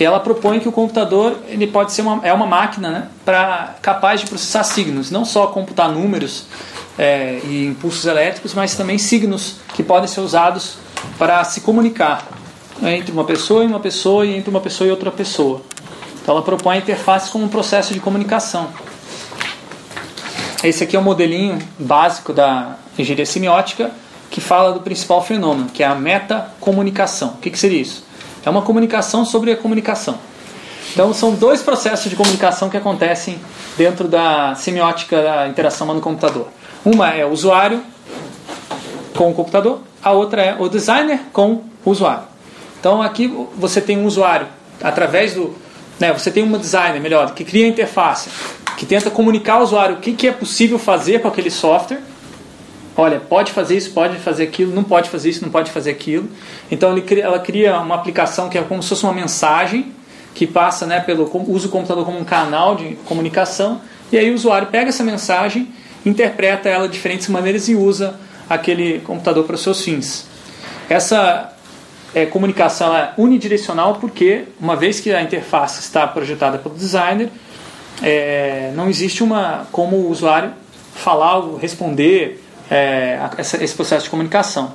E 0.00 0.04
ela 0.04 0.20
propõe 0.20 0.60
que 0.60 0.68
o 0.68 0.72
computador 0.72 1.36
ele 1.48 1.66
pode 1.66 1.92
ser 1.92 2.02
uma, 2.02 2.20
é 2.26 2.32
uma 2.32 2.46
máquina 2.46 2.90
né, 2.90 3.08
para 3.24 3.74
capaz 3.82 4.20
de 4.20 4.26
processar 4.26 4.62
signos, 4.62 5.10
não 5.10 5.24
só 5.24 5.48
computar 5.48 5.90
números 5.90 6.46
é, 6.96 7.40
e 7.44 7.66
impulsos 7.66 8.04
elétricos, 8.06 8.54
mas 8.54 8.76
também 8.76 8.96
signos 8.96 9.56
que 9.74 9.82
podem 9.82 10.08
ser 10.08 10.20
usados 10.20 10.76
para 11.18 11.42
se 11.42 11.62
comunicar 11.62 12.28
né, 12.80 12.96
entre 12.96 13.10
uma 13.10 13.24
pessoa 13.24 13.64
e 13.64 13.66
uma 13.66 13.80
pessoa 13.80 14.24
e 14.24 14.36
entre 14.36 14.50
uma 14.50 14.60
pessoa 14.60 14.86
e 14.86 14.90
outra 14.90 15.10
pessoa. 15.10 15.62
Então 16.28 16.36
ela 16.36 16.44
propõe 16.44 16.76
a 16.76 16.78
interface 16.78 17.30
como 17.30 17.46
um 17.46 17.48
processo 17.48 17.94
de 17.94 18.00
comunicação. 18.00 18.68
Esse 20.62 20.84
aqui 20.84 20.94
é 20.94 20.98
o 20.98 21.02
modelinho 21.02 21.58
básico 21.78 22.34
da 22.34 22.76
engenharia 22.98 23.24
semiótica 23.24 23.90
que 24.30 24.38
fala 24.38 24.72
do 24.72 24.80
principal 24.80 25.24
fenômeno, 25.24 25.70
que 25.70 25.82
é 25.82 25.86
a 25.86 25.94
metacomunicação. 25.94 27.28
O 27.28 27.36
que, 27.38 27.48
que 27.48 27.58
seria 27.58 27.80
isso? 27.80 28.04
É 28.44 28.50
uma 28.50 28.60
comunicação 28.60 29.24
sobre 29.24 29.52
a 29.52 29.56
comunicação. 29.56 30.18
Então, 30.92 31.14
são 31.14 31.32
dois 31.32 31.62
processos 31.62 32.10
de 32.10 32.16
comunicação 32.16 32.68
que 32.68 32.76
acontecem 32.76 33.40
dentro 33.78 34.06
da 34.06 34.54
semiótica 34.54 35.22
da 35.22 35.48
interação 35.48 35.86
humano-computador. 35.86 36.48
Uma 36.84 37.08
é 37.08 37.24
o 37.24 37.30
usuário 37.30 37.82
com 39.16 39.30
o 39.30 39.34
computador, 39.34 39.80
a 40.04 40.12
outra 40.12 40.42
é 40.42 40.54
o 40.58 40.68
designer 40.68 41.20
com 41.32 41.62
o 41.86 41.90
usuário. 41.90 42.24
Então, 42.78 43.00
aqui 43.00 43.34
você 43.56 43.80
tem 43.80 43.96
um 43.96 44.04
usuário 44.04 44.46
através 44.82 45.32
do. 45.32 45.66
Né, 45.98 46.12
você 46.12 46.30
tem 46.30 46.42
um 46.42 46.58
designer, 46.58 47.00
melhor, 47.00 47.34
que 47.34 47.44
cria 47.44 47.64
a 47.64 47.68
interface, 47.68 48.30
que 48.76 48.86
tenta 48.86 49.10
comunicar 49.10 49.54
ao 49.54 49.62
usuário 49.62 49.96
o 49.96 49.98
que, 49.98 50.12
que 50.12 50.28
é 50.28 50.32
possível 50.32 50.78
fazer 50.78 51.20
com 51.20 51.28
aquele 51.28 51.50
software 51.50 52.00
olha, 53.00 53.20
pode 53.20 53.52
fazer 53.52 53.76
isso, 53.76 53.92
pode 53.92 54.18
fazer 54.18 54.42
aquilo, 54.42 54.74
não 54.74 54.82
pode 54.82 55.08
fazer 55.08 55.30
isso, 55.30 55.42
não 55.44 55.50
pode 55.50 55.70
fazer 55.70 55.92
aquilo. 55.92 56.28
Então 56.68 56.92
ela 57.22 57.38
cria 57.38 57.78
uma 57.78 57.94
aplicação 57.94 58.48
que 58.48 58.58
é 58.58 58.62
como 58.62 58.82
se 58.82 58.88
fosse 58.88 59.04
uma 59.04 59.12
mensagem 59.12 59.92
que 60.34 60.48
passa 60.48 60.84
né, 60.84 60.98
pelo 60.98 61.30
uso 61.48 61.68
do 61.68 61.72
computador 61.72 62.04
como 62.04 62.18
um 62.18 62.24
canal 62.24 62.74
de 62.74 62.96
comunicação 63.04 63.80
e 64.10 64.18
aí 64.18 64.30
o 64.30 64.34
usuário 64.34 64.68
pega 64.68 64.88
essa 64.88 65.04
mensagem, 65.04 65.68
interpreta 66.04 66.68
ela 66.68 66.88
de 66.88 66.94
diferentes 66.94 67.28
maneiras 67.28 67.68
e 67.68 67.74
usa 67.74 68.18
aquele 68.48 69.00
computador 69.00 69.44
para 69.44 69.54
os 69.54 69.62
seus 69.62 69.82
fins. 69.82 70.26
Essa 70.88 71.52
é, 72.22 72.26
comunicação 72.26 72.96
é 72.96 73.12
unidirecional 73.16 73.96
porque, 73.96 74.44
uma 74.60 74.74
vez 74.74 75.00
que 75.00 75.12
a 75.12 75.22
interface 75.22 75.80
está 75.80 76.06
projetada 76.06 76.58
pelo 76.58 76.74
designer, 76.74 77.28
é, 78.02 78.72
não 78.74 78.88
existe 78.88 79.22
uma 79.22 79.66
como 79.70 79.96
o 79.96 80.10
usuário 80.10 80.52
falar, 80.94 81.40
responder, 81.60 82.42
é, 82.70 83.18
essa, 83.36 83.62
esse 83.62 83.74
processo 83.74 84.04
de 84.04 84.10
comunicação. 84.10 84.74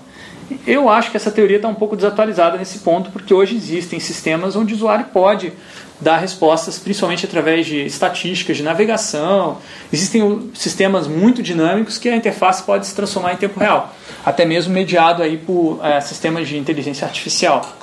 Eu 0.68 0.90
acho 0.90 1.10
que 1.12 1.18
essa 1.18 1.32
teoria 1.32 1.58
está 1.58 1.68
um 1.68 1.76
pouco 1.76 1.96
desatualizada 1.96 2.58
nesse 2.58 2.80
ponto, 2.80 3.12
porque 3.12 3.34
hoje 3.34 3.56
existem 3.56 4.00
sistemas 4.00 4.56
onde 4.56 4.74
o 4.74 4.76
usuário 4.76 5.06
pode 5.06 5.52
dar 6.00 6.18
respostas, 6.18 6.78
principalmente 6.80 7.26
através 7.26 7.66
de 7.66 7.86
estatísticas 7.86 8.58
de 8.58 8.64
navegação. 8.64 9.58
Existem 9.92 10.52
sistemas 10.54 11.08
muito 11.08 11.42
dinâmicos 11.42 11.98
que 11.98 12.10
a 12.10 12.16
interface 12.16 12.64
pode 12.64 12.88
se 12.88 12.96
transformar 12.96 13.34
em 13.34 13.38
tempo 13.38 13.60
real, 13.60 13.94
até 14.26 14.46
mesmo 14.46 14.74
mediado 14.74 15.24
aí 15.24 15.38
por 15.38 15.80
é, 15.84 16.00
sistemas 16.02 16.48
de 16.48 16.58
inteligência 16.58 17.06
artificial, 17.06 17.78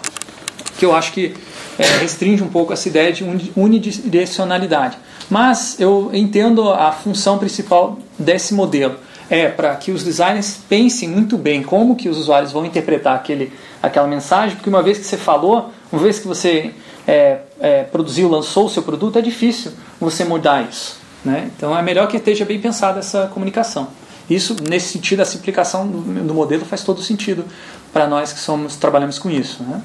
que 0.78 0.84
eu 0.84 0.94
acho 0.94 1.12
que 1.12 1.34
é, 1.78 1.84
restringe 1.98 2.42
um 2.42 2.48
pouco 2.48 2.72
essa 2.72 2.88
ideia 2.88 3.12
de 3.12 3.24
unidirecionalidade. 3.56 4.98
Mas 5.28 5.78
eu 5.80 6.10
entendo 6.12 6.70
a 6.70 6.92
função 6.92 7.38
principal 7.38 7.98
desse 8.18 8.52
modelo 8.52 8.96
é 9.30 9.48
para 9.48 9.74
que 9.76 9.92
os 9.92 10.02
designers 10.02 10.58
pensem 10.68 11.08
muito 11.08 11.38
bem 11.38 11.62
como 11.62 11.94
que 11.94 12.08
os 12.08 12.18
usuários 12.18 12.50
vão 12.50 12.66
interpretar 12.66 13.14
aquele, 13.14 13.52
aquela 13.80 14.08
mensagem, 14.08 14.56
porque 14.56 14.68
uma 14.68 14.82
vez 14.82 14.98
que 14.98 15.04
você 15.04 15.16
falou, 15.16 15.70
uma 15.92 16.02
vez 16.02 16.18
que 16.18 16.26
você 16.26 16.72
é, 17.06 17.38
é, 17.60 17.84
produziu, 17.84 18.28
lançou 18.28 18.66
o 18.66 18.70
seu 18.70 18.82
produto, 18.82 19.18
é 19.18 19.22
difícil 19.22 19.72
você 20.00 20.24
mudar 20.24 20.68
isso. 20.68 20.98
Né? 21.24 21.50
Então 21.54 21.76
é 21.76 21.82
melhor 21.82 22.08
que 22.08 22.16
esteja 22.16 22.44
bem 22.44 22.60
pensada 22.60 22.98
essa 22.98 23.26
comunicação. 23.26 23.88
Isso, 24.28 24.56
nesse 24.68 24.92
sentido, 24.92 25.22
essa 25.22 25.36
implicação 25.36 25.86
do, 25.86 26.32
modelo 26.32 26.64
faz 26.64 26.84
todo 26.84 27.02
sentido 27.02 27.44
para 27.92 28.06
nós 28.06 28.32
que 28.32 28.38
somos 28.38 28.76
trabalhamos 28.76 29.18
com 29.18 29.28
isso. 29.28 29.62
Né? 29.62 29.82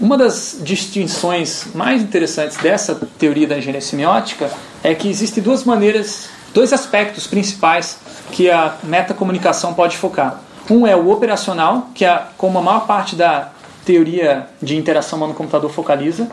Uma 0.00 0.16
das 0.16 0.58
distinções 0.62 1.66
mais 1.74 2.00
interessantes 2.00 2.56
dessa 2.58 2.94
teoria 3.18 3.46
da 3.46 3.58
engenharia 3.58 3.80
semiótica 3.80 4.50
é 4.84 4.94
que 4.94 5.08
existem 5.08 5.42
duas 5.42 5.64
maneiras 5.64 6.28
dois 6.56 6.72
aspectos 6.72 7.26
principais 7.26 7.98
que 8.32 8.50
a 8.50 8.76
metacomunicação 8.82 9.74
pode 9.74 9.98
focar. 9.98 10.40
Um 10.70 10.86
é 10.86 10.96
o 10.96 11.10
operacional, 11.10 11.90
que 11.94 12.04
é 12.04 12.22
como 12.38 12.58
a 12.58 12.62
maior 12.62 12.86
parte 12.86 13.14
da 13.14 13.50
teoria 13.86 14.48
de 14.60 14.76
interação 14.76 15.16
humano-computador 15.16 15.70
focaliza, 15.70 16.28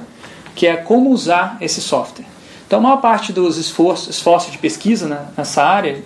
que 0.56 0.66
é 0.68 0.76
como 0.76 1.12
usar 1.12 1.58
esse 1.62 1.80
software. 1.80 2.26
Então, 2.66 2.80
a 2.80 2.82
maior 2.82 2.98
parte 2.98 3.32
dos 3.32 3.58
esforços, 3.58 4.10
esforços 4.10 4.52
de 4.52 4.58
pesquisa 4.58 5.08
né, 5.08 5.20
nessa 5.38 5.64
área, 5.64 6.02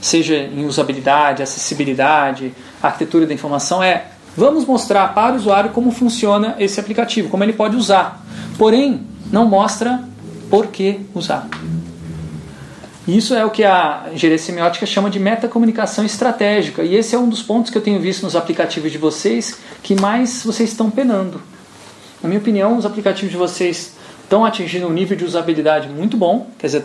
seja 0.00 0.36
em 0.36 0.64
usabilidade, 0.64 1.42
acessibilidade, 1.42 2.54
arquitetura 2.80 3.26
da 3.26 3.34
informação, 3.34 3.82
é 3.82 4.04
vamos 4.36 4.64
mostrar 4.64 5.12
para 5.12 5.34
o 5.34 5.36
usuário 5.36 5.70
como 5.70 5.90
funciona 5.90 6.54
esse 6.60 6.78
aplicativo, 6.78 7.28
como 7.28 7.42
ele 7.42 7.52
pode 7.52 7.76
usar. 7.76 8.24
Porém, 8.56 9.04
não 9.32 9.46
mostra 9.46 10.04
por 10.48 10.68
que 10.68 11.00
usar. 11.14 11.48
Isso 13.06 13.34
é 13.34 13.44
o 13.44 13.50
que 13.50 13.64
a 13.64 14.04
engenharia 14.12 14.38
semiótica 14.38 14.86
chama 14.86 15.10
de 15.10 15.18
metacomunicação 15.18 16.04
estratégica. 16.04 16.82
E 16.82 16.94
esse 16.94 17.14
é 17.16 17.18
um 17.18 17.28
dos 17.28 17.42
pontos 17.42 17.70
que 17.70 17.76
eu 17.76 17.82
tenho 17.82 18.00
visto 18.00 18.22
nos 18.22 18.36
aplicativos 18.36 18.92
de 18.92 18.98
vocês 18.98 19.58
que 19.82 20.00
mais 20.00 20.44
vocês 20.44 20.70
estão 20.70 20.88
penando. 20.88 21.42
Na 22.22 22.28
minha 22.28 22.40
opinião, 22.40 22.78
os 22.78 22.86
aplicativos 22.86 23.32
de 23.32 23.36
vocês 23.36 23.94
estão 24.22 24.44
atingindo 24.44 24.86
um 24.86 24.92
nível 24.92 25.16
de 25.16 25.24
usabilidade 25.24 25.88
muito 25.88 26.16
bom, 26.16 26.48
quer 26.58 26.68
dizer, 26.68 26.84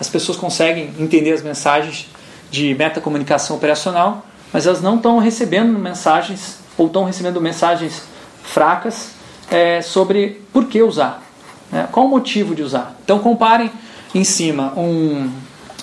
as 0.00 0.08
pessoas 0.08 0.36
conseguem 0.36 0.92
entender 0.98 1.32
as 1.32 1.42
mensagens 1.42 2.08
de 2.50 2.74
metacomunicação 2.74 3.56
operacional, 3.56 4.26
mas 4.52 4.66
elas 4.66 4.82
não 4.82 4.96
estão 4.96 5.18
recebendo 5.18 5.78
mensagens 5.78 6.58
ou 6.76 6.88
estão 6.88 7.04
recebendo 7.04 7.40
mensagens 7.40 8.02
fracas 8.42 9.10
é, 9.50 9.80
sobre 9.80 10.42
por 10.52 10.66
que 10.66 10.82
usar, 10.82 11.22
né? 11.70 11.88
qual 11.92 12.06
o 12.06 12.08
motivo 12.08 12.54
de 12.54 12.62
usar. 12.62 12.96
Então 13.04 13.20
comparem 13.20 13.70
em 14.16 14.24
cima 14.24 14.72
um 14.76 15.30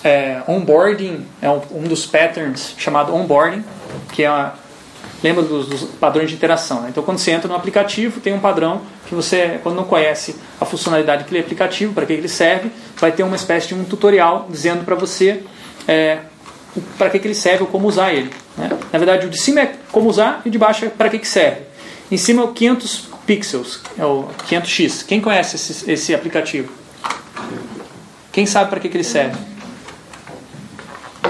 é, 0.02 0.42
onboarding, 0.48 1.24
é 1.40 1.48
um, 1.48 1.60
um, 1.70 1.82
dos 1.84 2.04
patterns 2.04 2.74
chamado 2.76 3.14
onboarding, 3.14 3.64
que 4.12 4.24
é 4.24 4.30
uma, 4.30 4.54
lembra 5.22 5.42
dos, 5.42 5.66
dos, 5.66 5.82
padrões 5.84 6.28
de 6.28 6.36
interação. 6.36 6.82
Né? 6.82 6.88
Então, 6.90 7.02
quando 7.02 7.18
você 7.18 7.30
entra 7.30 7.48
no 7.48 7.54
aplicativo, 7.54 8.20
tem 8.20 8.34
um 8.34 8.40
padrão 8.40 8.82
que 9.06 9.14
você, 9.14 9.58
quando 9.62 9.76
não 9.76 9.84
conhece 9.84 10.36
a 10.60 10.64
funcionalidade 10.64 11.22
daquele 11.22 11.40
aplicativo, 11.40 11.94
para 11.94 12.04
que 12.04 12.12
ele 12.12 12.28
serve, 12.28 12.70
vai 12.98 13.12
ter 13.12 13.22
uma 13.22 13.36
espécie 13.36 13.68
de 13.68 13.74
um 13.74 13.84
tutorial 13.84 14.46
dizendo 14.50 14.84
para 14.84 14.94
você 14.94 15.42
é, 15.86 16.18
para 16.98 17.08
que, 17.08 17.18
que 17.18 17.28
ele 17.28 17.34
serve 17.34 17.62
ou 17.62 17.68
como 17.68 17.86
usar 17.86 18.12
ele. 18.12 18.30
Né? 18.58 18.68
Na 18.92 18.98
verdade, 18.98 19.26
o 19.26 19.30
de 19.30 19.40
cima 19.40 19.60
é 19.60 19.74
como 19.92 20.08
usar 20.08 20.42
e 20.44 20.48
o 20.48 20.50
de 20.50 20.58
baixo 20.58 20.84
é 20.84 20.88
para 20.88 21.08
que, 21.08 21.18
que 21.18 21.28
serve. 21.28 21.62
Em 22.10 22.16
cima 22.16 22.42
é 22.42 22.44
o 22.44 22.48
500 22.48 23.08
pixels, 23.26 23.80
é 23.98 24.04
o 24.04 24.28
500x. 24.48 25.06
Quem 25.06 25.20
conhece 25.20 25.56
esse, 25.56 25.90
esse 25.90 26.14
aplicativo? 26.14 26.83
Quem 28.34 28.46
sabe 28.46 28.68
para 28.68 28.80
que, 28.80 28.88
que 28.88 28.96
ele 28.96 29.04
serve? 29.04 29.38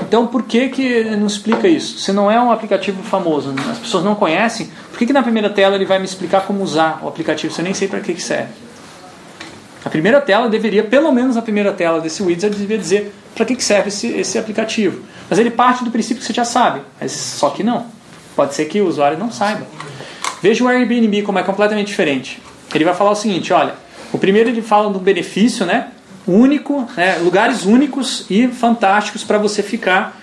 Então, 0.08 0.26
por 0.26 0.44
que, 0.44 0.70
que 0.70 1.04
não 1.04 1.26
explica 1.26 1.68
isso? 1.68 1.98
Se 1.98 2.12
não 2.14 2.30
é 2.30 2.40
um 2.40 2.50
aplicativo 2.50 3.02
famoso, 3.02 3.52
né? 3.52 3.62
as 3.70 3.78
pessoas 3.78 4.02
não 4.02 4.14
conhecem, 4.14 4.70
por 4.88 4.98
que, 4.98 5.04
que 5.04 5.12
na 5.12 5.22
primeira 5.22 5.50
tela 5.50 5.74
ele 5.74 5.84
vai 5.84 5.98
me 5.98 6.06
explicar 6.06 6.46
como 6.46 6.62
usar 6.62 7.00
o 7.02 7.08
aplicativo 7.08 7.52
se 7.52 7.60
eu 7.60 7.64
nem 7.64 7.74
sei 7.74 7.88
para 7.88 8.00
que, 8.00 8.14
que 8.14 8.22
serve? 8.22 8.48
A 9.84 9.90
primeira 9.90 10.18
tela 10.18 10.48
deveria, 10.48 10.82
pelo 10.82 11.12
menos 11.12 11.36
a 11.36 11.42
primeira 11.42 11.72
tela 11.72 12.00
desse 12.00 12.22
widget, 12.22 12.54
deveria 12.54 12.78
dizer 12.78 13.14
para 13.34 13.44
que, 13.44 13.54
que 13.54 13.62
serve 13.62 13.88
esse, 13.88 14.06
esse 14.06 14.38
aplicativo. 14.38 15.02
Mas 15.28 15.38
ele 15.38 15.50
parte 15.50 15.84
do 15.84 15.90
princípio 15.90 16.22
que 16.22 16.26
você 16.26 16.32
já 16.32 16.46
sabe, 16.46 16.80
mas 16.98 17.12
só 17.12 17.50
que 17.50 17.62
não. 17.62 17.84
Pode 18.34 18.54
ser 18.54 18.64
que 18.64 18.80
o 18.80 18.88
usuário 18.88 19.18
não 19.18 19.30
saiba. 19.30 19.66
Veja 20.40 20.64
o 20.64 20.68
Airbnb 20.68 21.20
como 21.20 21.38
é 21.38 21.42
completamente 21.42 21.88
diferente. 21.88 22.40
Ele 22.74 22.84
vai 22.84 22.94
falar 22.94 23.10
o 23.10 23.14
seguinte: 23.14 23.52
olha, 23.52 23.74
o 24.10 24.16
primeiro 24.16 24.48
ele 24.48 24.62
fala 24.62 24.90
do 24.90 24.98
benefício, 24.98 25.66
né? 25.66 25.88
Único, 26.26 26.88
né, 26.96 27.18
lugares 27.18 27.64
únicos 27.64 28.26
e 28.30 28.48
fantásticos 28.48 29.24
para 29.24 29.38
você 29.38 29.62
ficar 29.62 30.20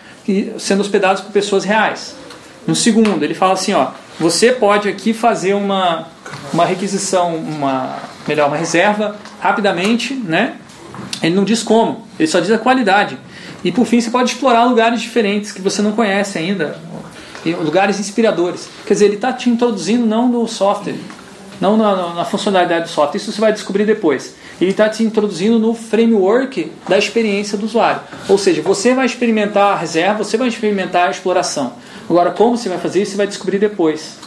sendo 0.58 0.82
hospedados 0.82 1.22
por 1.22 1.32
pessoas 1.32 1.64
reais. 1.64 2.16
No 2.66 2.76
segundo, 2.76 3.24
ele 3.24 3.34
fala 3.34 3.54
assim, 3.54 3.74
ó, 3.74 3.88
você 4.20 4.52
pode 4.52 4.88
aqui 4.88 5.14
fazer 5.14 5.54
uma, 5.54 6.08
uma 6.54 6.66
requisição, 6.66 7.36
uma 7.36 7.98
melhor, 8.28 8.48
uma 8.48 8.58
reserva 8.58 9.16
rapidamente, 9.40 10.14
né? 10.14 10.56
Ele 11.22 11.36
não 11.36 11.44
diz 11.44 11.64
como, 11.64 12.08
ele 12.20 12.28
só 12.28 12.40
diz 12.40 12.52
a 12.52 12.58
qualidade. 12.58 13.18
E 13.64 13.72
por 13.72 13.86
fim, 13.86 14.00
você 14.00 14.10
pode 14.10 14.32
explorar 14.32 14.66
lugares 14.66 15.02
diferentes 15.02 15.52
que 15.52 15.62
você 15.62 15.82
não 15.82 15.92
conhece 15.92 16.38
ainda, 16.38 16.78
lugares 17.46 18.00
inspiradores. 18.00 18.70
Quer 18.86 18.94
dizer, 18.94 19.06
ele 19.06 19.16
está 19.16 19.34
te 19.34 19.50
introduzindo 19.50 20.06
não 20.06 20.28
no 20.28 20.48
software, 20.48 20.96
não 21.60 21.78
na, 21.78 22.14
na, 22.14 22.26
funcionalidade 22.26 22.86
do 22.86 22.90
software. 22.90 23.18
Isso 23.18 23.32
você 23.32 23.42
vai 23.42 23.54
descobrir 23.54 23.86
depois 23.86 24.36
ele 24.62 24.72
está 24.72 24.88
te 24.88 25.04
introduzindo 25.04 25.58
no 25.58 25.74
framework 25.74 26.72
da 26.88 26.98
experiência 26.98 27.58
do 27.58 27.66
usuário. 27.66 28.02
Ou 28.30 28.38
seja, 28.38 28.62
você 28.62 28.94
vai 28.94 29.06
experimentar 29.06 29.74
a 29.74 29.76
reserva, 29.76 30.24
você 30.24 30.38
vai 30.38 30.48
experimentar 30.48 31.08
a 31.08 31.12
exploração. 31.12 31.74
Agora, 32.10 32.32
como 32.32 32.58
você 32.58 32.70
vai 32.70 32.78
fazer 32.78 33.02
isso, 33.02 33.12
você 33.12 33.18
vai 33.18 33.28
descobrir 33.28 33.58
depois. 33.58 34.18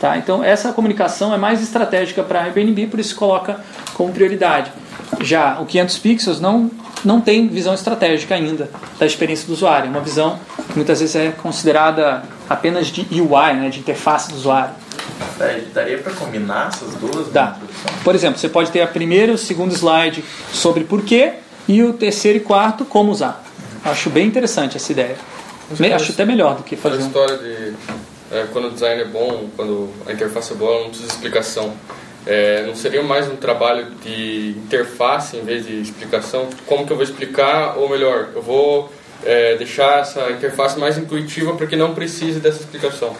Tá? 0.00 0.16
Então, 0.16 0.42
essa 0.42 0.72
comunicação 0.72 1.32
é 1.34 1.36
mais 1.36 1.62
estratégica 1.62 2.22
para 2.22 2.40
a 2.40 2.44
Airbnb, 2.44 2.86
por 2.86 2.98
isso 2.98 3.14
coloca 3.14 3.60
como 3.94 4.12
prioridade. 4.12 4.72
Já 5.20 5.60
o 5.60 5.66
500 5.66 5.98
pixels 5.98 6.40
não, 6.40 6.70
não 7.04 7.20
tem 7.20 7.48
visão 7.48 7.74
estratégica 7.74 8.34
ainda 8.34 8.70
da 8.98 9.04
experiência 9.04 9.46
do 9.46 9.52
usuário. 9.52 9.86
É 9.86 9.90
uma 9.90 10.00
visão 10.00 10.38
que 10.68 10.76
muitas 10.76 11.00
vezes 11.00 11.16
é 11.16 11.30
considerada 11.30 12.22
apenas 12.48 12.86
de 12.86 13.06
UI, 13.20 13.52
né, 13.54 13.68
de 13.68 13.80
interface 13.80 14.30
do 14.30 14.36
usuário. 14.36 14.74
Daria 15.72 15.98
para 15.98 16.12
combinar 16.12 16.68
essas 16.68 16.94
duas? 16.94 17.32
Dá. 17.32 17.56
Por 18.04 18.14
exemplo, 18.14 18.38
você 18.38 18.48
pode 18.48 18.70
ter 18.70 18.82
a 18.82 18.86
primeira 18.86 19.32
e 19.32 19.34
o 19.34 19.38
segundo 19.38 19.72
slide 19.74 20.24
sobre 20.52 20.84
porquê 20.84 21.34
e 21.66 21.82
o 21.82 21.92
terceiro 21.92 22.38
e 22.38 22.40
quarto 22.40 22.84
como 22.84 23.10
usar. 23.10 23.42
Acho 23.84 24.10
bem 24.10 24.26
interessante 24.26 24.76
essa 24.76 24.92
ideia. 24.92 25.16
Acho 25.94 26.12
até 26.12 26.24
melhor 26.24 26.56
do 26.56 26.62
que 26.62 26.76
fazer. 26.76 27.02
A 27.02 27.06
história 27.06 27.38
de 27.38 27.74
é, 28.30 28.46
quando 28.52 28.68
o 28.68 28.70
design 28.70 29.02
é 29.02 29.04
bom, 29.04 29.48
quando 29.56 29.90
a 30.06 30.12
interface 30.12 30.52
é 30.52 30.56
boa, 30.56 30.72
ela 30.72 30.80
não 30.82 30.88
precisa 30.90 31.08
de 31.08 31.14
explicação. 31.14 31.74
É, 32.26 32.64
não 32.66 32.76
seria 32.76 33.02
mais 33.02 33.28
um 33.28 33.36
trabalho 33.36 33.86
de 34.02 34.54
interface 34.58 35.36
em 35.36 35.42
vez 35.42 35.66
de 35.66 35.80
explicação? 35.80 36.48
Como 36.66 36.86
que 36.86 36.92
eu 36.92 36.96
vou 36.96 37.04
explicar? 37.04 37.76
Ou 37.78 37.88
melhor, 37.88 38.28
eu 38.34 38.42
vou 38.42 38.92
é, 39.24 39.56
deixar 39.56 40.00
essa 40.00 40.30
interface 40.30 40.78
mais 40.78 40.96
intuitiva 40.96 41.54
para 41.54 41.66
que 41.66 41.74
não 41.74 41.94
precise 41.94 42.38
dessa 42.38 42.60
explicação. 42.60 43.16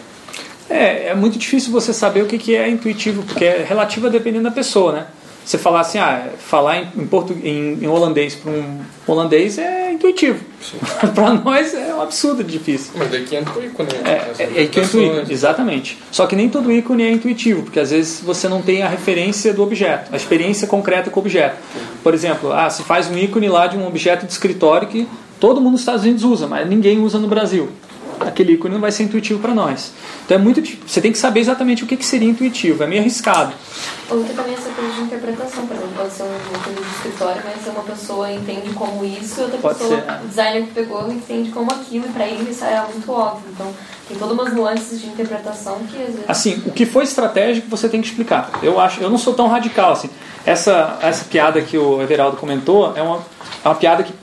É, 0.71 1.09
é 1.09 1.15
muito 1.15 1.37
difícil 1.37 1.71
você 1.71 1.93
saber 1.93 2.23
o 2.23 2.25
que, 2.25 2.37
que 2.37 2.55
é 2.55 2.69
intuitivo, 2.69 3.23
porque 3.23 3.43
é 3.43 3.65
relativo 3.67 4.09
dependendo 4.09 4.45
da 4.45 4.51
pessoa, 4.51 4.93
né? 4.93 5.07
Você 5.43 5.57
falar 5.57 5.81
assim, 5.81 5.97
ah, 5.97 6.29
falar 6.37 6.77
em, 6.77 6.87
em, 6.95 7.07
portu, 7.07 7.33
em, 7.43 7.83
em 7.83 7.87
holandês 7.87 8.35
para 8.35 8.51
um 8.51 8.79
holandês 9.07 9.57
é 9.57 9.91
intuitivo. 9.91 10.39
para 11.13 11.33
nós 11.33 11.73
é 11.73 11.93
um 11.93 12.01
absurdo 12.01 12.43
difícil. 12.43 12.91
Mas 12.95 13.09
daqui 13.09 13.35
entra 13.35 13.59
o 13.59 13.65
ícone. 13.65 13.89
Né? 13.91 14.33
É, 14.37 14.43
é, 14.43 14.63
é 14.63 14.67
que 14.67 14.79
entra 14.79 14.97
o 14.97 15.03
ícone, 15.03 15.33
exatamente. 15.33 15.97
Só 16.11 16.27
que 16.27 16.35
nem 16.35 16.47
todo 16.47 16.71
ícone 16.71 17.03
é 17.03 17.11
intuitivo, 17.11 17.63
porque 17.63 17.79
às 17.79 17.89
vezes 17.89 18.21
você 18.21 18.47
não 18.47 18.61
tem 18.61 18.83
a 18.83 18.87
referência 18.87 19.51
do 19.51 19.63
objeto, 19.63 20.13
a 20.13 20.15
experiência 20.15 20.67
concreta 20.67 21.09
com 21.09 21.19
o 21.19 21.23
objeto. 21.23 21.57
Por 22.03 22.13
exemplo, 22.13 22.53
ah, 22.53 22.69
se 22.69 22.83
faz 22.83 23.09
um 23.09 23.17
ícone 23.17 23.49
lá 23.49 23.65
de 23.65 23.75
um 23.75 23.87
objeto 23.87 24.27
de 24.27 24.31
escritório 24.31 24.87
que 24.87 25.07
todo 25.39 25.59
mundo 25.59 25.71
nos 25.71 25.81
Estados 25.81 26.03
Unidos 26.03 26.23
usa, 26.23 26.45
mas 26.47 26.69
ninguém 26.69 26.99
usa 26.99 27.17
no 27.17 27.27
Brasil 27.27 27.67
aquele 28.21 28.53
ícone 28.53 28.73
não 28.73 28.81
vai 28.81 28.91
ser 28.91 29.03
intuitivo 29.03 29.39
para 29.39 29.53
nós. 29.53 29.91
Então 30.25 30.37
é 30.37 30.39
muito 30.39 30.61
você 30.85 31.01
tem 31.01 31.11
que 31.11 31.17
saber 31.17 31.39
exatamente 31.39 31.83
o 31.83 31.87
que, 31.87 31.97
que 31.97 32.05
seria 32.05 32.29
intuitivo, 32.29 32.83
é 32.83 32.87
meio 32.87 33.01
arriscado. 33.01 33.53
Ou 34.09 34.23
que 34.23 34.33
também 34.33 34.53
essa 34.53 34.69
coisa 34.69 34.93
de 34.93 35.01
interpretação, 35.01 35.65
por 35.65 35.75
exemplo, 35.75 35.93
pode 35.95 36.13
ser 36.13 36.23
um 36.23 36.27
ícone 36.27 36.75
de 36.75 36.95
escritório, 36.95 37.41
mas 37.45 37.67
uma 37.73 37.83
pessoa 37.83 38.31
entende 38.31 38.69
como 38.73 39.05
isso 39.05 39.39
e 39.39 39.43
outra 39.43 39.57
pode 39.59 39.79
pessoa, 39.79 40.01
ser. 40.01 40.11
o 40.11 40.27
designer 40.27 40.63
que 40.63 40.71
pegou, 40.73 41.11
entende 41.11 41.51
como 41.51 41.71
aquilo, 41.71 42.05
e 42.05 42.09
para 42.09 42.27
ele 42.27 42.49
isso 42.49 42.65
é 42.65 42.85
muito 42.91 43.11
óbvio. 43.11 43.49
Então 43.53 43.73
tem 44.07 44.17
todas 44.17 44.33
umas 44.33 44.53
nuances 44.53 44.99
de 44.99 45.07
interpretação 45.07 45.79
que 45.89 45.97
às 45.97 46.07
vezes... 46.07 46.25
Assim, 46.27 46.61
o 46.65 46.71
que 46.71 46.85
foi 46.85 47.03
estratégico 47.03 47.69
você 47.69 47.87
tem 47.87 48.01
que 48.01 48.07
explicar. 48.07 48.49
Eu 48.61 48.79
acho, 48.79 49.01
eu 49.01 49.09
não 49.09 49.17
sou 49.17 49.33
tão 49.33 49.47
radical 49.47 49.93
assim. 49.93 50.09
Essa, 50.45 50.97
essa 51.01 51.23
piada 51.25 51.61
que 51.61 51.77
o 51.77 52.01
Everaldo 52.01 52.35
comentou 52.35 52.93
é 52.97 53.01
uma, 53.01 53.17
é 53.63 53.67
uma 53.67 53.75
piada 53.75 54.03
que 54.03 54.13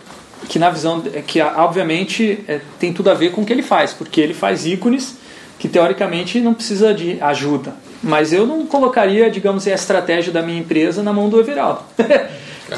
que 0.48 0.58
na 0.58 0.70
visão 0.70 1.00
que 1.26 1.40
obviamente 1.40 2.44
é, 2.46 2.60
tem 2.78 2.92
tudo 2.92 3.10
a 3.10 3.14
ver 3.14 3.32
com 3.32 3.42
o 3.42 3.44
que 3.44 3.52
ele 3.52 3.62
faz, 3.62 3.92
porque 3.92 4.20
ele 4.20 4.34
faz 4.34 4.66
ícones 4.66 5.16
que 5.58 5.68
teoricamente 5.68 6.40
não 6.40 6.54
precisa 6.54 6.94
de 6.94 7.20
ajuda. 7.20 7.74
Mas 8.02 8.32
eu 8.32 8.46
não 8.46 8.64
colocaria, 8.66 9.28
digamos, 9.30 9.66
a 9.66 9.72
estratégia 9.72 10.32
da 10.32 10.40
minha 10.40 10.60
empresa 10.60 11.02
na 11.02 11.12
mão 11.12 11.28
do 11.28 11.40
Everaldo. 11.40 11.82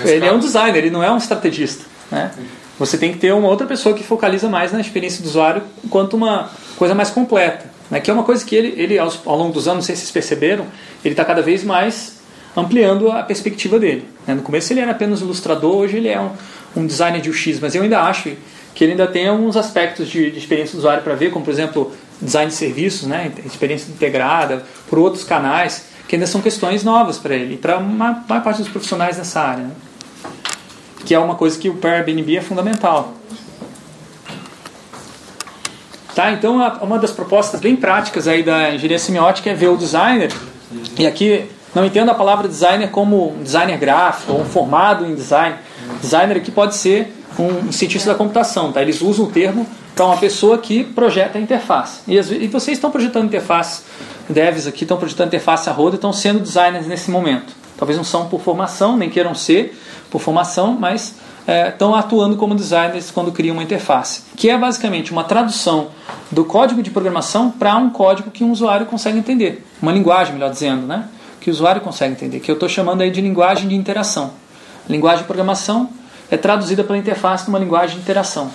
ele 0.04 0.26
é 0.26 0.32
um 0.32 0.38
designer, 0.38 0.78
ele 0.78 0.90
não 0.90 1.02
é 1.02 1.10
um 1.10 1.18
estrategista. 1.18 1.84
Né? 2.10 2.30
Você 2.78 2.96
tem 2.96 3.12
que 3.12 3.18
ter 3.18 3.32
uma 3.32 3.48
outra 3.48 3.66
pessoa 3.66 3.94
que 3.94 4.02
focaliza 4.02 4.48
mais 4.48 4.72
na 4.72 4.80
experiência 4.80 5.22
do 5.22 5.26
usuário 5.26 5.62
enquanto 5.84 6.14
uma 6.14 6.48
coisa 6.76 6.94
mais 6.94 7.10
completa. 7.10 7.66
Né? 7.90 8.00
Que 8.00 8.10
é 8.10 8.14
uma 8.14 8.22
coisa 8.22 8.42
que 8.44 8.56
ele, 8.56 8.80
ele 8.80 8.98
ao, 8.98 9.12
ao 9.26 9.36
longo 9.36 9.52
dos 9.52 9.68
anos, 9.68 9.78
não 9.78 9.82
sei 9.82 9.94
se 9.94 10.02
vocês 10.02 10.12
perceberam, 10.12 10.64
ele 11.04 11.12
está 11.12 11.24
cada 11.24 11.42
vez 11.42 11.62
mais 11.62 12.18
ampliando 12.56 13.12
a 13.12 13.22
perspectiva 13.22 13.78
dele. 13.78 14.08
Né? 14.26 14.34
No 14.34 14.42
começo 14.42 14.72
ele 14.72 14.80
era 14.80 14.92
apenas 14.92 15.20
ilustrador, 15.20 15.76
hoje 15.76 15.98
ele 15.98 16.08
é 16.08 16.18
um, 16.18 16.30
um 16.76 16.86
designer 16.86 17.20
de 17.20 17.30
UX, 17.30 17.58
mas 17.60 17.74
eu 17.74 17.82
ainda 17.82 18.00
acho 18.02 18.36
que 18.74 18.84
ele 18.84 18.92
ainda 18.92 19.06
tem 19.06 19.28
alguns 19.28 19.56
aspectos 19.56 20.08
de, 20.08 20.30
de 20.30 20.38
experiência 20.38 20.72
do 20.72 20.78
usuário 20.78 21.02
para 21.02 21.14
ver, 21.14 21.30
como 21.30 21.44
por 21.44 21.50
exemplo 21.50 21.92
design 22.20 22.50
de 22.50 22.56
serviços, 22.56 23.06
né, 23.06 23.32
experiência 23.44 23.90
integrada, 23.90 24.64
por 24.88 24.98
outros 24.98 25.24
canais, 25.24 25.86
que 26.06 26.16
ainda 26.16 26.26
são 26.26 26.40
questões 26.40 26.84
novas 26.84 27.18
para 27.18 27.34
ele, 27.34 27.56
para 27.56 27.76
a 27.76 27.80
maior 27.80 28.42
parte 28.42 28.58
dos 28.58 28.68
profissionais 28.68 29.16
nessa 29.16 29.40
área. 29.40 29.64
Né? 29.64 29.70
Que 31.04 31.14
é 31.14 31.18
uma 31.18 31.34
coisa 31.34 31.58
que 31.58 31.68
o 31.68 31.78
Airbnb 31.82 32.36
é 32.36 32.40
fundamental. 32.40 33.14
Tá? 36.14 36.32
Então, 36.32 36.56
uma 36.82 36.98
das 36.98 37.12
propostas 37.12 37.60
bem 37.60 37.76
práticas 37.76 38.28
aí 38.28 38.42
da 38.42 38.74
engenharia 38.74 38.98
semiótica 38.98 39.50
é 39.50 39.54
ver 39.54 39.68
o 39.68 39.76
designer, 39.76 40.30
e 40.98 41.06
aqui 41.06 41.48
não 41.74 41.84
entendo 41.84 42.10
a 42.10 42.14
palavra 42.14 42.48
designer 42.48 42.90
como 42.90 43.32
um 43.32 43.42
designer 43.42 43.78
gráfico 43.78 44.32
ou 44.32 44.40
um 44.40 44.44
formado 44.44 45.06
em 45.06 45.14
design. 45.14 45.56
Designer 46.00 46.36
aqui 46.36 46.50
pode 46.50 46.74
ser 46.76 47.14
um 47.38 47.70
cientista 47.72 48.10
da 48.10 48.16
computação, 48.16 48.72
tá? 48.72 48.82
Eles 48.82 49.00
usam 49.00 49.26
o 49.26 49.30
termo 49.30 49.66
para 49.94 50.06
uma 50.06 50.16
pessoa 50.16 50.58
que 50.58 50.84
projeta 50.84 51.38
a 51.38 51.40
interface. 51.40 52.00
E, 52.06 52.16
e 52.16 52.48
vocês 52.48 52.76
estão 52.76 52.90
projetando 52.90 53.26
interface, 53.26 53.82
devs 54.28 54.66
aqui 54.66 54.84
estão 54.84 54.96
projetando 54.96 55.28
interface 55.28 55.68
a 55.68 55.72
roda, 55.72 55.96
estão 55.96 56.12
sendo 56.12 56.40
designers 56.40 56.86
nesse 56.86 57.10
momento. 57.10 57.52
Talvez 57.76 57.96
não 57.96 58.04
são 58.04 58.26
por 58.28 58.40
formação, 58.40 58.96
nem 58.96 59.08
queiram 59.08 59.34
ser 59.34 59.78
por 60.10 60.20
formação, 60.20 60.76
mas 60.78 61.14
é, 61.46 61.68
estão 61.68 61.94
atuando 61.94 62.36
como 62.36 62.54
designers 62.54 63.10
quando 63.10 63.32
criam 63.32 63.54
uma 63.54 63.62
interface, 63.62 64.22
que 64.36 64.50
é 64.50 64.58
basicamente 64.58 65.12
uma 65.12 65.24
tradução 65.24 65.88
do 66.30 66.44
código 66.44 66.82
de 66.82 66.90
programação 66.90 67.50
para 67.50 67.76
um 67.76 67.90
código 67.90 68.30
que 68.30 68.44
um 68.44 68.50
usuário 68.50 68.86
consegue 68.86 69.18
entender, 69.18 69.64
uma 69.80 69.92
linguagem, 69.92 70.34
melhor 70.34 70.50
dizendo, 70.50 70.86
né? 70.86 71.08
que 71.40 71.48
o 71.48 71.52
usuário 71.52 71.80
consegue 71.80 72.12
entender, 72.12 72.40
que 72.40 72.50
eu 72.50 72.54
estou 72.54 72.68
chamando 72.68 73.00
aí 73.00 73.10
de 73.10 73.20
linguagem 73.20 73.66
de 73.66 73.74
interação. 73.74 74.32
A 74.90 74.92
linguagem 74.92 75.20
de 75.20 75.26
programação 75.26 75.88
é 76.28 76.36
traduzida 76.36 76.82
pela 76.82 76.98
interface 76.98 77.46
numa 77.46 77.60
linguagem 77.60 77.94
de 77.94 78.02
interação. 78.02 78.50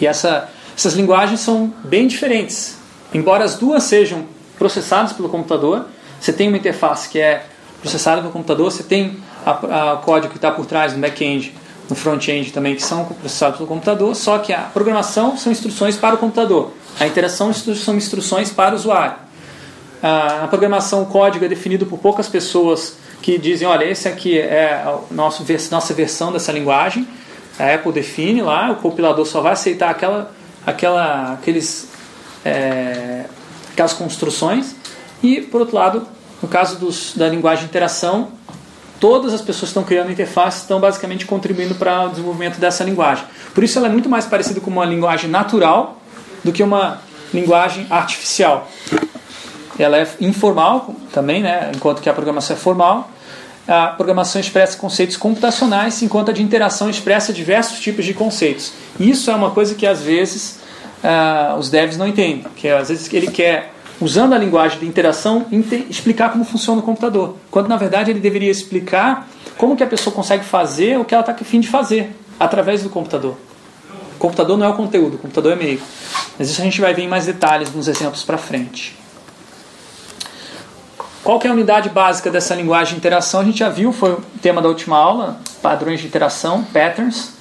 E 0.00 0.06
essa, 0.06 0.48
essas 0.76 0.94
linguagens 0.94 1.40
são 1.40 1.74
bem 1.82 2.06
diferentes. 2.06 2.78
Embora 3.12 3.42
as 3.42 3.56
duas 3.56 3.82
sejam 3.82 4.24
processadas 4.56 5.12
pelo 5.12 5.28
computador, 5.28 5.86
você 6.20 6.32
tem 6.32 6.46
uma 6.46 6.56
interface 6.56 7.08
que 7.08 7.18
é 7.18 7.46
processada 7.80 8.20
pelo 8.20 8.32
computador, 8.32 8.70
você 8.70 8.84
tem 8.84 9.16
o 9.44 9.96
código 10.02 10.30
que 10.30 10.38
está 10.38 10.52
por 10.52 10.66
trás 10.66 10.92
no 10.92 11.00
back-end, 11.00 11.52
no 11.90 11.96
front-end 11.96 12.52
também, 12.52 12.76
que 12.76 12.82
são 12.82 13.04
processados 13.04 13.56
pelo 13.56 13.68
computador, 13.68 14.14
só 14.14 14.38
que 14.38 14.52
a 14.52 14.60
programação 14.72 15.36
são 15.36 15.50
instruções 15.50 15.96
para 15.96 16.14
o 16.14 16.18
computador, 16.18 16.70
a 17.00 17.08
interação 17.08 17.52
são 17.52 17.96
instruções 17.96 18.50
para 18.52 18.72
o 18.72 18.78
usuário. 18.78 19.16
A 20.00 20.46
programação, 20.48 21.02
o 21.02 21.06
código 21.06 21.44
é 21.44 21.48
definido 21.48 21.86
por 21.86 21.98
poucas 21.98 22.28
pessoas 22.28 23.01
que 23.22 23.38
dizem, 23.38 23.66
olha, 23.66 23.84
esse 23.84 24.08
aqui 24.08 24.38
é 24.38 24.74
a 24.74 24.98
nossa 25.10 25.44
versão 25.94 26.32
dessa 26.32 26.50
linguagem, 26.50 27.06
a 27.58 27.74
Apple 27.74 27.92
define 27.92 28.42
lá, 28.42 28.72
o 28.72 28.76
compilador 28.76 29.24
só 29.24 29.40
vai 29.40 29.52
aceitar 29.52 29.90
aquela, 29.90 30.34
aquela, 30.66 31.34
aqueles, 31.34 31.88
é, 32.44 33.24
aquelas 33.72 33.92
construções. 33.92 34.74
E, 35.22 35.40
por 35.40 35.60
outro 35.60 35.76
lado, 35.76 36.06
no 36.42 36.48
caso 36.48 36.78
dos, 36.78 37.14
da 37.14 37.28
linguagem 37.28 37.64
de 37.64 37.70
interação, 37.70 38.32
todas 38.98 39.32
as 39.32 39.40
pessoas 39.40 39.60
que 39.60 39.78
estão 39.78 39.84
criando 39.84 40.10
interface 40.10 40.62
estão 40.62 40.80
basicamente 40.80 41.24
contribuindo 41.24 41.76
para 41.76 42.06
o 42.06 42.08
desenvolvimento 42.08 42.58
dessa 42.58 42.82
linguagem. 42.82 43.24
Por 43.54 43.62
isso 43.62 43.78
ela 43.78 43.86
é 43.86 43.90
muito 43.90 44.08
mais 44.08 44.26
parecida 44.26 44.60
com 44.60 44.70
uma 44.70 44.84
linguagem 44.84 45.30
natural 45.30 46.00
do 46.42 46.50
que 46.50 46.62
uma 46.62 47.00
linguagem 47.32 47.86
artificial 47.88 48.68
ela 49.78 49.98
é 49.98 50.08
informal 50.20 50.94
também, 51.12 51.42
né? 51.42 51.70
enquanto 51.74 52.02
que 52.02 52.08
a 52.08 52.12
programação 52.12 52.56
é 52.56 52.58
formal. 52.58 53.10
A 53.66 53.86
programação 53.86 54.40
expressa 54.40 54.76
conceitos 54.76 55.16
computacionais, 55.16 56.02
enquanto 56.02 56.30
a 56.30 56.32
de 56.32 56.42
interação 56.42 56.90
expressa 56.90 57.32
diversos 57.32 57.78
tipos 57.78 58.04
de 58.04 58.12
conceitos. 58.12 58.72
Isso 58.98 59.30
é 59.30 59.34
uma 59.34 59.50
coisa 59.50 59.74
que 59.74 59.86
às 59.86 60.02
vezes 60.02 60.58
uh, 61.02 61.56
os 61.56 61.70
devs 61.70 61.96
não 61.96 62.06
entendem, 62.06 62.44
que 62.56 62.68
às 62.68 62.88
vezes 62.88 63.12
ele 63.12 63.28
quer, 63.28 63.72
usando 64.00 64.32
a 64.32 64.38
linguagem 64.38 64.80
de 64.80 64.86
interação, 64.86 65.46
explicar 65.88 66.32
como 66.32 66.44
funciona 66.44 66.80
o 66.80 66.82
computador, 66.82 67.36
quando 67.52 67.68
na 67.68 67.76
verdade 67.76 68.10
ele 68.10 68.18
deveria 68.18 68.50
explicar 68.50 69.28
como 69.56 69.76
que 69.76 69.84
a 69.84 69.86
pessoa 69.86 70.14
consegue 70.14 70.44
fazer 70.44 70.98
o 70.98 71.04
que 71.04 71.14
ela 71.14 71.22
está 71.22 71.32
a 71.32 71.44
fim 71.44 71.60
de 71.60 71.68
fazer 71.68 72.16
através 72.40 72.82
do 72.82 72.90
computador. 72.90 73.36
O 74.16 74.18
computador 74.18 74.58
não 74.58 74.66
é 74.66 74.68
o 74.68 74.74
conteúdo, 74.74 75.14
o 75.14 75.18
computador 75.18 75.52
é 75.52 75.56
meio. 75.56 75.80
Mas 76.36 76.50
isso 76.50 76.60
a 76.60 76.64
gente 76.64 76.80
vai 76.80 76.94
ver 76.94 77.02
em 77.02 77.08
mais 77.08 77.26
detalhes 77.26 77.72
nos 77.72 77.86
exemplos 77.86 78.24
para 78.24 78.38
frente. 78.38 79.01
Qual 81.22 81.40
é 81.44 81.48
a 81.48 81.52
unidade 81.52 81.88
básica 81.88 82.32
dessa 82.32 82.52
linguagem 82.52 82.94
de 82.94 82.98
interação? 82.98 83.40
A 83.40 83.44
gente 83.44 83.60
já 83.60 83.68
viu, 83.68 83.92
foi 83.92 84.14
o 84.14 84.22
tema 84.42 84.60
da 84.60 84.68
última 84.68 84.96
aula, 84.96 85.38
padrões 85.62 86.00
de 86.00 86.06
interação, 86.08 86.64
patterns. 86.64 87.34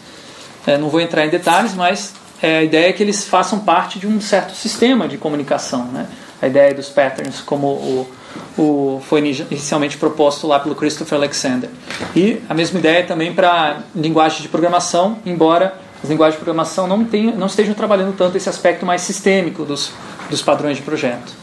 É, 0.67 0.77
não 0.77 0.87
vou 0.87 1.01
entrar 1.01 1.25
em 1.25 1.29
detalhes, 1.29 1.73
mas 1.73 2.13
é, 2.43 2.59
a 2.59 2.63
ideia 2.63 2.89
é 2.89 2.93
que 2.93 3.01
eles 3.01 3.27
façam 3.27 3.57
parte 3.57 3.97
de 3.97 4.05
um 4.05 4.21
certo 4.21 4.53
sistema 4.53 5.07
de 5.07 5.17
comunicação. 5.17 5.85
Né? 5.85 6.05
A 6.39 6.45
ideia 6.45 6.75
dos 6.75 6.89
patterns, 6.89 7.41
como 7.41 7.69
o, 7.69 8.11
o, 8.55 9.01
foi 9.01 9.19
inicialmente 9.49 9.97
proposto 9.97 10.45
lá 10.45 10.59
pelo 10.59 10.75
Christopher 10.75 11.17
Alexander. 11.17 11.71
E 12.15 12.39
a 12.47 12.53
mesma 12.53 12.77
ideia 12.77 13.03
também 13.03 13.33
para 13.33 13.79
linguagem 13.95 14.43
de 14.43 14.47
programação, 14.47 15.17
embora 15.25 15.75
as 16.03 16.07
linguagens 16.07 16.35
de 16.35 16.43
programação 16.43 16.85
não, 16.85 17.03
tenham, 17.03 17.35
não 17.35 17.47
estejam 17.47 17.73
trabalhando 17.73 18.15
tanto 18.15 18.37
esse 18.37 18.47
aspecto 18.47 18.85
mais 18.85 19.01
sistêmico 19.01 19.65
dos, 19.65 19.91
dos 20.29 20.43
padrões 20.43 20.77
de 20.77 20.83
projeto 20.83 21.41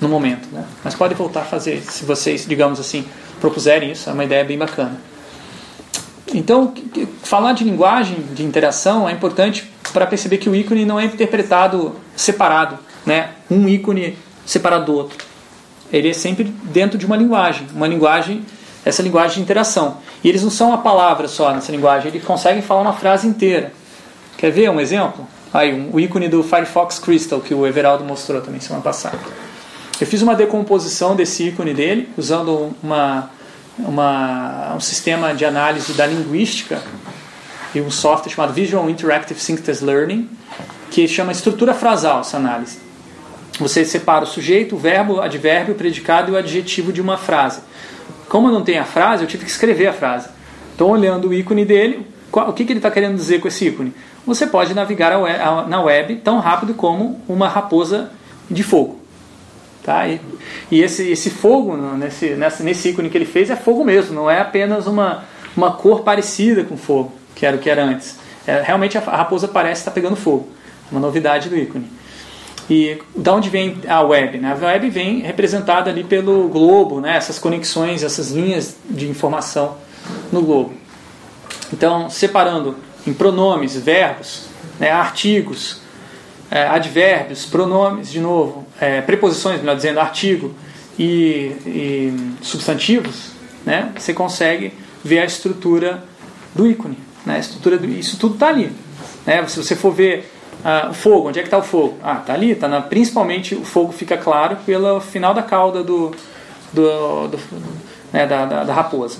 no 0.00 0.08
momento. 0.08 0.48
Né? 0.52 0.64
Mas 0.84 0.94
pode 0.94 1.14
voltar 1.14 1.42
a 1.42 1.44
fazer, 1.44 1.82
se 1.82 2.04
vocês, 2.04 2.46
digamos 2.46 2.78
assim, 2.78 3.04
propuserem 3.40 3.92
isso, 3.92 4.08
é 4.08 4.12
uma 4.12 4.24
ideia 4.24 4.44
bem 4.44 4.58
bacana. 4.58 5.00
Então, 6.34 6.74
falar 7.22 7.52
de 7.52 7.64
linguagem 7.64 8.16
de 8.32 8.42
interação 8.42 9.08
é 9.08 9.12
importante 9.12 9.70
para 9.92 10.06
perceber 10.06 10.38
que 10.38 10.48
o 10.48 10.54
ícone 10.54 10.84
não 10.84 10.98
é 10.98 11.04
interpretado 11.04 11.94
separado, 12.16 12.78
né? 13.04 13.30
um 13.50 13.68
ícone 13.68 14.18
separado 14.44 14.86
do 14.86 14.94
outro. 14.94 15.24
Ele 15.92 16.10
é 16.10 16.12
sempre 16.12 16.44
dentro 16.44 16.98
de 16.98 17.06
uma 17.06 17.16
linguagem, 17.16 17.66
uma 17.72 17.86
linguagem, 17.86 18.44
essa 18.84 19.02
linguagem 19.02 19.36
de 19.36 19.42
interação. 19.42 19.98
E 20.22 20.28
eles 20.28 20.42
não 20.42 20.50
são 20.50 20.68
uma 20.68 20.78
palavra 20.78 21.28
só 21.28 21.52
nessa 21.52 21.70
linguagem, 21.70 22.08
eles 22.08 22.24
conseguem 22.24 22.60
falar 22.60 22.82
uma 22.82 22.92
frase 22.92 23.26
inteira. 23.26 23.72
Quer 24.36 24.50
ver 24.50 24.68
um 24.68 24.80
exemplo? 24.80 25.26
Aí, 25.54 25.72
um, 25.72 25.94
o 25.94 26.00
ícone 26.00 26.28
do 26.28 26.42
Firefox 26.42 26.98
Crystal 26.98 27.40
que 27.40 27.54
o 27.54 27.66
Everaldo 27.66 28.04
mostrou 28.04 28.42
também 28.42 28.60
semana 28.60 28.82
passada. 28.82 29.18
Eu 29.98 30.06
fiz 30.06 30.20
uma 30.20 30.34
decomposição 30.34 31.16
desse 31.16 31.44
ícone 31.44 31.72
dele, 31.72 32.10
usando 32.18 32.74
uma, 32.82 33.30
uma, 33.78 34.74
um 34.76 34.80
sistema 34.80 35.34
de 35.34 35.42
análise 35.42 35.94
da 35.94 36.06
linguística 36.06 36.82
e 37.74 37.80
um 37.80 37.90
software 37.90 38.30
chamado 38.30 38.52
Visual 38.52 38.90
Interactive 38.90 39.40
Synthesis 39.40 39.80
Learning, 39.80 40.28
que 40.90 41.08
chama 41.08 41.32
estrutura 41.32 41.72
frasal 41.72 42.20
essa 42.20 42.36
análise. 42.36 42.78
Você 43.58 43.86
separa 43.86 44.24
o 44.24 44.26
sujeito, 44.26 44.76
o 44.76 44.78
verbo, 44.78 45.14
o 45.14 45.20
advérbio, 45.22 45.72
o 45.72 45.78
predicado 45.78 46.30
e 46.30 46.34
o 46.34 46.36
adjetivo 46.36 46.92
de 46.92 47.00
uma 47.00 47.16
frase. 47.16 47.60
Como 48.28 48.48
eu 48.48 48.52
não 48.52 48.62
tenho 48.62 48.82
a 48.82 48.84
frase, 48.84 49.22
eu 49.22 49.28
tive 49.28 49.46
que 49.46 49.50
escrever 49.50 49.86
a 49.86 49.94
frase. 49.94 50.28
Estou 50.72 50.90
olhando 50.90 51.28
o 51.28 51.34
ícone 51.34 51.64
dele, 51.64 52.06
o 52.30 52.52
que, 52.52 52.66
que 52.66 52.72
ele 52.72 52.80
está 52.80 52.90
querendo 52.90 53.16
dizer 53.16 53.40
com 53.40 53.48
esse 53.48 53.66
ícone? 53.68 53.94
Você 54.26 54.46
pode 54.46 54.74
navegar 54.74 55.12
na 55.66 55.80
web 55.80 56.16
tão 56.16 56.38
rápido 56.38 56.74
como 56.74 57.18
uma 57.26 57.48
raposa 57.48 58.10
de 58.50 58.62
fogo. 58.62 59.05
Tá? 59.86 60.08
E, 60.08 60.20
e 60.68 60.82
esse, 60.82 61.08
esse 61.12 61.30
fogo, 61.30 61.76
nesse, 61.76 62.30
nesse, 62.30 62.62
nesse 62.64 62.88
ícone 62.88 63.08
que 63.08 63.16
ele 63.16 63.24
fez, 63.24 63.50
é 63.50 63.54
fogo 63.54 63.84
mesmo, 63.84 64.16
não 64.16 64.28
é 64.28 64.40
apenas 64.40 64.88
uma, 64.88 65.22
uma 65.56 65.70
cor 65.70 66.00
parecida 66.00 66.64
com 66.64 66.76
fogo, 66.76 67.12
que 67.36 67.46
era 67.46 67.56
o 67.56 67.60
que 67.60 67.70
era 67.70 67.84
antes. 67.84 68.18
É, 68.44 68.60
realmente 68.62 68.98
a 68.98 69.00
raposa 69.00 69.46
parece 69.46 69.82
estar 69.82 69.92
pegando 69.92 70.16
fogo. 70.16 70.48
Uma 70.90 71.00
novidade 71.00 71.48
do 71.48 71.56
ícone. 71.56 71.88
E 72.68 73.00
da 73.14 73.32
onde 73.32 73.48
vem 73.48 73.78
a 73.86 74.02
web? 74.02 74.38
Né? 74.38 74.58
A 74.60 74.66
web 74.66 74.90
vem 74.90 75.20
representada 75.20 75.88
ali 75.88 76.02
pelo 76.02 76.48
globo, 76.48 77.00
né? 77.00 77.16
essas 77.16 77.38
conexões, 77.38 78.02
essas 78.02 78.32
linhas 78.32 78.74
de 78.90 79.08
informação 79.08 79.76
no 80.32 80.42
globo. 80.42 80.74
Então, 81.72 82.10
separando 82.10 82.74
em 83.06 83.12
pronomes, 83.12 83.76
verbos, 83.76 84.48
né? 84.80 84.90
artigos, 84.90 85.80
é, 86.50 86.66
advérbios, 86.66 87.46
pronomes, 87.46 88.10
de 88.10 88.18
novo, 88.18 88.65
é, 88.80 89.00
preposições, 89.00 89.60
melhor 89.60 89.76
dizendo, 89.76 90.00
artigo 90.00 90.54
e, 90.98 91.52
e, 91.66 92.34
substantivos, 92.42 93.30
né, 93.64 93.92
você 93.96 94.12
consegue 94.12 94.72
ver 95.04 95.20
a 95.20 95.24
estrutura 95.24 96.04
do 96.54 96.66
ícone. 96.66 96.98
Né, 97.24 97.36
a 97.36 97.38
estrutura 97.38 97.78
do, 97.78 97.86
isso 97.86 98.18
tudo 98.18 98.34
está 98.34 98.48
ali. 98.48 98.72
Né, 99.24 99.46
se 99.46 99.62
você 99.62 99.74
for 99.74 99.92
ver 99.92 100.30
uh, 100.64 100.90
o 100.90 100.94
fogo, 100.94 101.28
onde 101.28 101.38
é 101.38 101.42
que 101.42 101.48
está 101.48 101.58
o 101.58 101.62
fogo? 101.62 101.98
Ah, 102.02 102.18
está 102.20 102.34
ali, 102.34 102.54
tá 102.54 102.68
na, 102.68 102.80
principalmente 102.80 103.54
o 103.54 103.64
fogo 103.64 103.92
fica 103.92 104.16
claro 104.16 104.56
pelo 104.64 105.00
final 105.00 105.34
da 105.34 105.42
cauda 105.42 105.82
do, 105.82 106.12
do, 106.72 107.28
do 107.28 107.38
né, 108.12 108.26
da, 108.26 108.46
da, 108.46 108.64
da 108.64 108.74
raposa. 108.74 109.18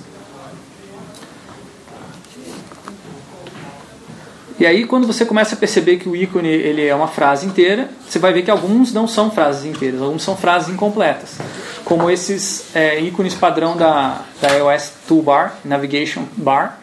E 4.59 4.64
aí, 4.64 4.86
quando 4.86 5.07
você 5.07 5.26
começa 5.26 5.54
a 5.54 5.59
perceber 5.59 5.98
que 5.98 6.09
o 6.09 6.16
ícone 6.16 6.48
ele 6.48 6.86
é 6.86 6.94
uma 6.94 7.09
frase 7.09 7.46
inteira, 7.46 7.90
você 8.09 8.18
vai 8.18 8.32
ver 8.32 8.42
que 8.42 8.50
alguns 8.50 8.90
não 8.90 9.07
são 9.07 9.30
frases 9.30 9.66
inteiras, 9.66 10.00
alguns 10.00 10.22
são 10.22 10.34
frases 10.34 10.70
incompletas. 10.70 11.36
Como 11.84 12.11
esses 12.11 12.74
é, 12.74 12.98
ícones 12.98 13.34
padrão 13.34 13.76
da, 13.76 14.22
da 14.40 14.48
iOS 14.54 14.92
Toolbar, 15.07 15.57
Navigation 15.62 16.24
Bar, 16.38 16.80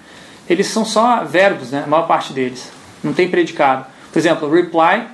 eles 0.48 0.68
são 0.68 0.86
só 0.86 1.24
verbos, 1.24 1.72
né, 1.72 1.82
a 1.84 1.90
maior 1.90 2.06
parte 2.06 2.32
deles. 2.32 2.70
Não 3.04 3.12
tem 3.12 3.28
predicado. 3.28 3.88
Por 4.12 4.20
exemplo, 4.20 4.48
reply, 4.52 5.08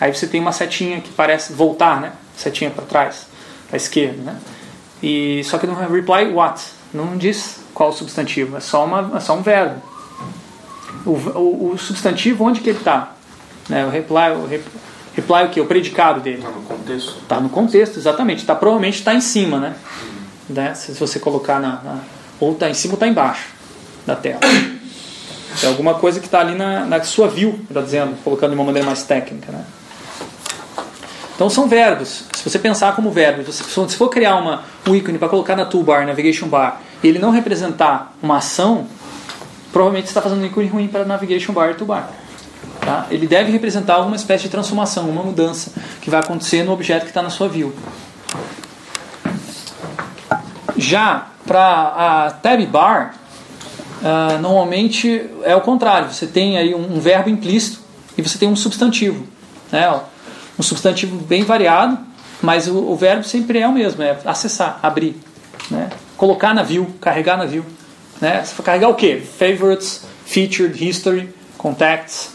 aí 0.00 0.12
você 0.12 0.26
tem 0.26 0.40
uma 0.40 0.52
setinha 0.52 1.00
que 1.00 1.10
parece 1.10 1.52
voltar, 1.52 2.00
né? 2.00 2.12
Setinha 2.36 2.70
para 2.70 2.84
trás, 2.84 3.28
para 3.68 3.76
esquerda, 3.76 4.22
né? 4.22 4.36
E, 5.00 5.44
só 5.44 5.56
que 5.56 5.68
não 5.68 5.80
é 5.80 5.86
reply 5.86 6.32
what, 6.32 6.60
não 6.92 7.16
diz 7.16 7.60
qual 7.72 7.90
o 7.90 7.92
substantivo, 7.92 8.56
é 8.56 8.60
só, 8.60 8.84
uma, 8.84 9.12
é 9.16 9.20
só 9.20 9.36
um 9.36 9.42
verbo 9.42 9.95
o, 11.06 11.10
o, 11.10 11.72
o 11.72 11.78
substantivo, 11.78 12.44
onde 12.44 12.60
que 12.60 12.68
ele 12.68 12.78
está? 12.78 13.12
Né? 13.68 13.86
O 13.86 13.90
reply, 13.90 14.32
o 14.32 14.46
reply 15.14 15.44
o 15.44 15.48
que? 15.48 15.60
O 15.60 15.66
predicado 15.66 16.20
dele. 16.20 16.38
Está 16.38 16.50
no 16.50 16.62
contexto. 16.62 17.18
Está 17.22 17.40
no 17.40 17.48
contexto, 17.48 17.98
exatamente. 17.98 18.44
Tá, 18.44 18.54
provavelmente 18.54 18.98
está 18.98 19.14
em 19.14 19.20
cima, 19.20 19.58
né? 19.58 19.74
né? 20.48 20.74
Se 20.74 20.92
você 20.92 21.18
colocar 21.18 21.60
na, 21.60 21.80
na 21.82 22.00
ou 22.38 22.52
está 22.52 22.68
em 22.68 22.74
cima 22.74 22.92
ou 22.92 22.96
está 22.96 23.06
embaixo 23.06 23.48
da 24.06 24.14
tela. 24.14 24.40
É 25.62 25.66
alguma 25.66 25.94
coisa 25.94 26.20
que 26.20 26.26
está 26.26 26.40
ali 26.40 26.54
na, 26.54 26.84
na 26.84 27.02
sua 27.02 27.28
view, 27.28 27.58
está 27.68 27.80
dizendo, 27.80 28.14
colocando 28.22 28.50
de 28.50 28.56
uma 28.56 28.64
maneira 28.64 28.84
mais 28.84 29.04
técnica. 29.04 29.50
Né? 29.50 29.64
Então 31.34 31.48
são 31.48 31.66
verbos. 31.66 32.24
Se 32.34 32.48
você 32.48 32.58
pensar 32.58 32.94
como 32.94 33.10
verbo, 33.10 33.50
se 33.50 33.96
for 33.96 34.08
criar 34.08 34.36
uma, 34.36 34.64
um 34.86 34.94
ícone 34.94 35.18
para 35.18 35.28
colocar 35.28 35.56
na 35.56 35.64
toolbar, 35.64 36.06
navigation 36.06 36.46
bar, 36.46 36.80
e 37.02 37.08
ele 37.08 37.18
não 37.18 37.30
representar 37.30 38.14
uma 38.22 38.36
ação, 38.38 38.86
provavelmente 39.76 40.06
está 40.06 40.22
fazendo 40.22 40.40
um 40.40 40.46
ícone 40.46 40.68
ruim 40.68 40.88
para 40.88 41.04
navigation 41.04 41.52
bar 41.52 41.68
e 41.68 41.74
toolbar. 41.74 42.10
Tá? 42.80 43.06
Ele 43.10 43.26
deve 43.26 43.52
representar 43.52 43.96
alguma 43.96 44.16
espécie 44.16 44.44
de 44.44 44.48
transformação, 44.48 45.06
uma 45.10 45.22
mudança 45.22 45.70
que 46.00 46.08
vai 46.08 46.18
acontecer 46.18 46.62
no 46.62 46.72
objeto 46.72 47.02
que 47.02 47.10
está 47.10 47.20
na 47.20 47.28
sua 47.28 47.46
view. 47.46 47.74
Já 50.78 51.26
para 51.46 52.24
a 52.26 52.30
tab 52.30 52.64
bar, 52.64 53.16
uh, 54.00 54.40
normalmente 54.40 55.28
é 55.44 55.54
o 55.54 55.60
contrário. 55.60 56.10
Você 56.10 56.26
tem 56.26 56.56
aí 56.56 56.74
um, 56.74 56.96
um, 56.96 56.98
verbo 56.98 57.28
implícito 57.28 57.80
e 58.16 58.22
você 58.22 58.38
tem 58.38 58.48
um 58.48 58.56
substantivo. 58.56 59.26
Né? 59.70 59.94
Um 60.58 60.62
substantivo 60.62 61.18
bem 61.18 61.44
variado, 61.44 61.98
mas 62.40 62.66
o, 62.66 62.78
o 62.78 62.96
verbo 62.96 63.24
sempre 63.24 63.58
é 63.58 63.68
o 63.68 63.72
mesmo, 63.72 64.02
é 64.02 64.16
acessar, 64.24 64.80
abrir. 64.82 65.20
Né? 65.70 65.90
Colocar 66.16 66.54
na 66.54 66.62
view, 66.62 66.94
carregar 66.98 67.36
na 67.36 67.44
view. 67.44 67.62
Né? 68.20 68.44
Você 68.44 68.54
vai 68.54 68.66
carregar 68.66 68.88
o 68.88 68.94
quê? 68.94 69.22
Favorites, 69.38 70.06
featured, 70.24 70.88
history, 70.88 71.28
contacts. 71.58 72.30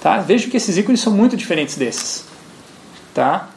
Tá? 0.00 0.18
Veja 0.18 0.48
que 0.48 0.56
esses 0.56 0.76
ícones 0.76 1.00
são 1.00 1.12
muito 1.12 1.36
diferentes 1.36 1.76
desses. 1.76 2.24
Tá? 3.14 3.48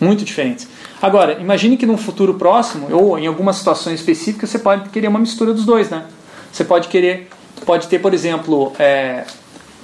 Muito 0.00 0.24
diferentes. 0.24 0.66
Agora, 1.00 1.40
imagine 1.40 1.76
que 1.76 1.86
num 1.86 1.98
futuro 1.98 2.34
próximo, 2.34 2.88
ou 2.90 3.18
em 3.18 3.26
algumas 3.26 3.56
situações 3.56 4.00
específicas, 4.00 4.50
você 4.50 4.58
pode 4.58 4.88
querer 4.88 5.08
uma 5.08 5.18
mistura 5.18 5.52
dos 5.52 5.64
dois, 5.64 5.90
né? 5.90 6.06
Você 6.50 6.64
pode 6.64 6.88
querer, 6.88 7.28
pode 7.66 7.88
ter, 7.88 7.98
por 7.98 8.14
exemplo, 8.14 8.72
é, 8.78 9.24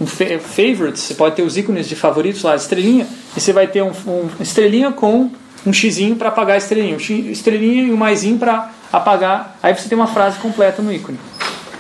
um 0.01 0.07
favorites, 0.07 1.03
você 1.03 1.15
pode 1.15 1.37
ter 1.37 1.43
os 1.43 1.59
ícones 1.59 1.87
de 1.87 1.95
favoritos 1.95 2.43
lá, 2.43 2.57
estrelinha, 2.57 3.07
e 3.37 3.41
você 3.41 3.53
vai 3.53 3.67
ter 3.67 3.83
um, 3.83 3.93
um 4.07 4.31
estrelinha 4.41 4.93
com 4.93 5.31
um 5.67 5.73
xizinho 5.73 6.17
para 6.17 6.29
apagar 6.29 6.55
a 6.55 6.59
estrelinha, 6.59 6.97
um 6.97 7.31
estrelinha 7.31 7.85
e 7.85 7.93
um 7.93 7.97
maisinho 7.97 8.39
para 8.39 8.71
apagar, 8.93 9.59
aí 9.63 9.75
você 9.75 9.89
tem 9.89 9.97
uma 9.97 10.07
frase 10.07 10.39
completa 10.39 10.83
no 10.83 10.93
ícone, 10.93 11.19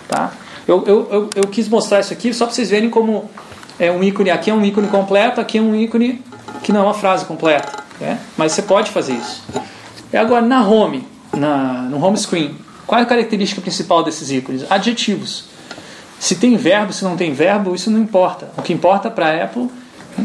tá? 0.08 0.32
Eu, 0.66 0.84
eu, 0.86 1.08
eu, 1.10 1.30
eu 1.34 1.42
quis 1.48 1.68
mostrar 1.68 2.00
isso 2.00 2.12
aqui 2.12 2.32
só 2.32 2.46
para 2.46 2.54
vocês 2.54 2.70
verem 2.70 2.90
como 2.90 3.28
é 3.78 3.90
um 3.90 4.02
ícone, 4.02 4.30
aqui 4.30 4.50
é 4.50 4.54
um 4.54 4.64
ícone 4.64 4.88
completo, 4.88 5.40
aqui 5.40 5.58
é 5.58 5.62
um 5.62 5.74
ícone 5.74 6.22
que 6.62 6.72
não 6.72 6.80
é 6.80 6.82
uma 6.84 6.94
frase 6.94 7.24
completa, 7.24 7.82
né? 8.00 8.18
mas 8.36 8.52
você 8.52 8.62
pode 8.62 8.90
fazer 8.90 9.14
isso. 9.14 9.42
E 10.12 10.16
agora 10.16 10.42
na 10.42 10.62
home, 10.66 11.06
na, 11.32 11.82
no 11.82 12.04
home 12.04 12.16
screen, 12.18 12.54
qual 12.86 13.00
é 13.00 13.04
a 13.04 13.06
característica 13.06 13.60
principal 13.60 14.02
desses 14.02 14.30
ícones? 14.30 14.70
Adjetivos. 14.70 15.44
Se 16.18 16.34
tem 16.34 16.56
verbo, 16.56 16.92
se 16.92 17.02
não 17.02 17.16
tem 17.16 17.32
verbo, 17.32 17.74
isso 17.74 17.90
não 17.90 17.98
importa. 17.98 18.50
O 18.58 18.62
que 18.62 18.72
importa 18.72 19.10
para 19.10 19.28
a 19.28 19.44
Apple 19.44 19.70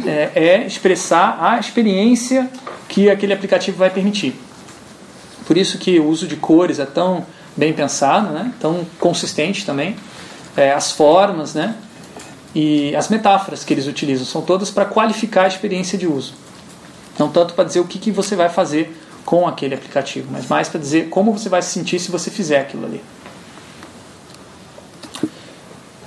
é, 0.06 0.32
é, 0.36 0.68
expressar 0.68 1.38
a 1.40 1.58
experiência 1.60 2.50
que 2.96 3.10
aquele 3.10 3.34
aplicativo 3.34 3.78
vai 3.78 3.90
permitir. 3.90 4.34
Por 5.46 5.58
isso 5.58 5.78
que 5.78 6.00
o 6.00 6.08
uso 6.08 6.26
de 6.26 6.38
cores 6.38 6.80
é 6.80 6.86
tão 6.86 7.26
bem 7.54 7.74
pensado, 7.74 8.30
né? 8.30 8.54
tão 8.58 8.88
consistente 8.98 9.66
também. 9.66 9.98
É, 10.56 10.72
as 10.72 10.94
formas 10.94 11.54
né? 11.54 11.76
e 12.56 12.96
as 12.96 13.10
metáforas 13.10 13.66
que 13.66 13.74
eles 13.74 13.86
utilizam 13.86 14.26
são 14.26 14.42
todas 14.42 14.72
para 14.72 14.86
qualificar 14.86 15.44
a 15.44 15.48
experiência 15.50 15.98
de 15.98 16.08
uso. 16.08 16.36
Não 17.20 17.28
tanto 17.28 17.54
para 17.54 17.66
dizer 17.66 17.82
o 17.82 17.84
que, 17.86 18.00
que 18.00 18.12
você 18.12 18.34
vai 18.34 18.48
fazer 18.48 18.98
com 19.26 19.46
aquele 19.46 19.76
aplicativo, 19.76 20.30
mas 20.32 20.48
mais 20.48 20.70
para 20.70 20.80
dizer 20.80 21.10
como 21.10 21.34
você 21.34 21.50
vai 21.50 21.62
se 21.62 21.72
sentir 21.72 22.00
se 22.00 22.10
você 22.10 22.32
fizer 22.32 22.62
aquilo 22.62 22.86
ali. 22.86 23.04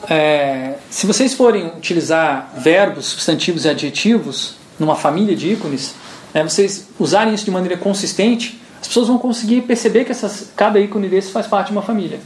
É, 0.08 0.76
se 0.88 1.06
vocês 1.06 1.34
forem 1.34 1.66
utilizar 1.66 2.50
verbos, 2.56 3.04
substantivos 3.04 3.66
e 3.66 3.68
adjetivos 3.68 4.54
numa 4.78 4.96
família 4.96 5.36
de 5.36 5.52
ícones, 5.52 5.94
né, 6.34 6.42
vocês 6.42 6.88
usarem 6.98 7.34
isso 7.34 7.44
de 7.44 7.50
maneira 7.50 7.76
consistente, 7.76 8.60
as 8.80 8.86
pessoas 8.86 9.08
vão 9.08 9.18
conseguir 9.18 9.62
perceber 9.62 10.04
que 10.04 10.12
essas, 10.12 10.50
cada 10.54 10.78
ícone 10.78 11.08
desse 11.08 11.32
faz 11.32 11.46
parte 11.46 11.68
de 11.68 11.72
uma 11.72 11.82
família. 11.82 12.20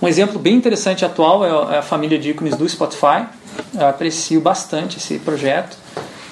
Um 0.00 0.08
exemplo 0.08 0.38
bem 0.38 0.54
interessante 0.54 1.04
atual 1.04 1.44
é 1.44 1.76
a 1.76 1.78
é 1.78 1.82
família 1.82 2.18
de 2.18 2.30
ícones 2.30 2.56
do 2.56 2.68
Spotify. 2.68 3.26
Eu 3.74 3.86
aprecio 3.86 4.40
bastante 4.40 4.96
esse 4.96 5.18
projeto. 5.18 5.76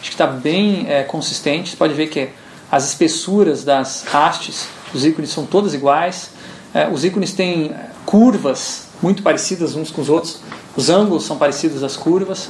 Acho 0.01 0.09
que 0.09 0.15
está 0.15 0.27
bem 0.27 0.87
é, 0.89 1.03
consistente. 1.03 1.71
Você 1.71 1.77
pode 1.77 1.93
ver 1.93 2.09
que 2.09 2.31
as 2.73 2.89
espessuras 2.89 3.63
das 3.63 4.05
hastes 4.13 4.67
dos 4.93 5.05
ícones 5.05 5.31
são 5.31 5.45
todas 5.45 5.75
iguais. 5.75 6.31
É, 6.73 6.89
os 6.89 7.05
ícones 7.05 7.33
têm 7.33 7.75
curvas 8.07 8.89
muito 9.03 9.23
parecidas 9.23 9.75
uns 9.75 9.91
com 9.91 10.01
os 10.01 10.09
outros. 10.09 10.41
Os 10.75 10.89
ângulos 10.89 11.25
são 11.25 11.37
parecidos 11.37 11.83
às 11.83 11.97
curvas. 11.97 12.49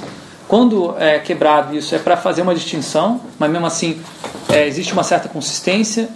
Quando 0.51 0.97
é 0.99 1.21
quebrado 1.21 1.77
isso 1.77 1.95
é 1.95 1.99
para 2.01 2.17
fazer 2.17 2.43
uma 2.43 2.53
distinção, 2.53 3.21
mas 3.39 3.49
mesmo 3.49 3.69
assim 3.69 4.03
é, 4.49 4.67
existe 4.67 4.93
uma 4.93 5.05
certa 5.05 5.29
consistência 5.29 6.09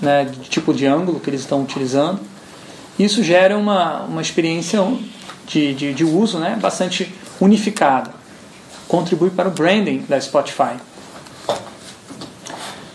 né, 0.00 0.24
de 0.24 0.48
tipo 0.48 0.72
de 0.72 0.86
ângulo 0.86 1.18
que 1.18 1.28
eles 1.28 1.40
estão 1.40 1.60
utilizando. 1.60 2.20
Isso 2.96 3.24
gera 3.24 3.58
uma, 3.58 4.02
uma 4.02 4.22
experiência 4.22 4.78
de, 5.48 5.74
de, 5.74 5.94
de 5.94 6.04
uso 6.04 6.38
né, 6.38 6.56
bastante 6.62 7.12
unificada. 7.40 8.12
Contribui 8.86 9.30
para 9.30 9.48
o 9.48 9.50
branding 9.50 10.04
da 10.08 10.20
Spotify. 10.20 10.76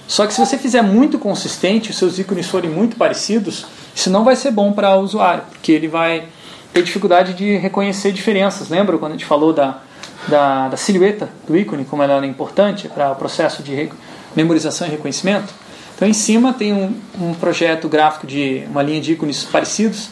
Só 0.07 0.25
que 0.25 0.33
se 0.33 0.39
você 0.39 0.57
fizer 0.57 0.83
muito 0.83 1.19
consistente, 1.19 1.89
os 1.89 1.97
seus 1.97 2.17
ícones 2.17 2.47
forem 2.47 2.69
muito 2.69 2.95
parecidos, 2.95 3.65
isso 3.93 4.09
não 4.09 4.23
vai 4.23 4.37
ser 4.37 4.51
bom 4.51 4.71
para 4.71 4.95
o 4.95 5.01
usuário, 5.01 5.43
porque 5.51 5.73
ele 5.73 5.89
vai 5.89 6.29
ter 6.71 6.81
dificuldade 6.81 7.33
de 7.33 7.57
reconhecer 7.57 8.13
diferenças. 8.13 8.69
Lembra 8.69 8.97
quando 8.97 9.11
a 9.11 9.15
gente 9.15 9.25
falou 9.25 9.51
da, 9.51 9.81
da, 10.27 10.69
da 10.69 10.77
silhueta 10.77 11.29
do 11.47 11.57
ícone, 11.57 11.85
como 11.85 12.03
ela 12.03 12.23
é 12.23 12.27
importante 12.27 12.87
para 12.87 13.11
o 13.11 13.15
processo 13.15 13.63
de 13.63 13.89
memorização 14.35 14.87
e 14.87 14.91
reconhecimento? 14.91 15.53
Então, 15.95 16.07
em 16.07 16.13
cima 16.13 16.53
tem 16.53 16.73
um, 16.73 16.93
um 17.19 17.33
projeto 17.33 17.89
gráfico 17.89 18.27
de 18.27 18.63
uma 18.69 18.83
linha 18.83 19.01
de 19.01 19.13
ícones 19.13 19.43
parecidos 19.43 20.09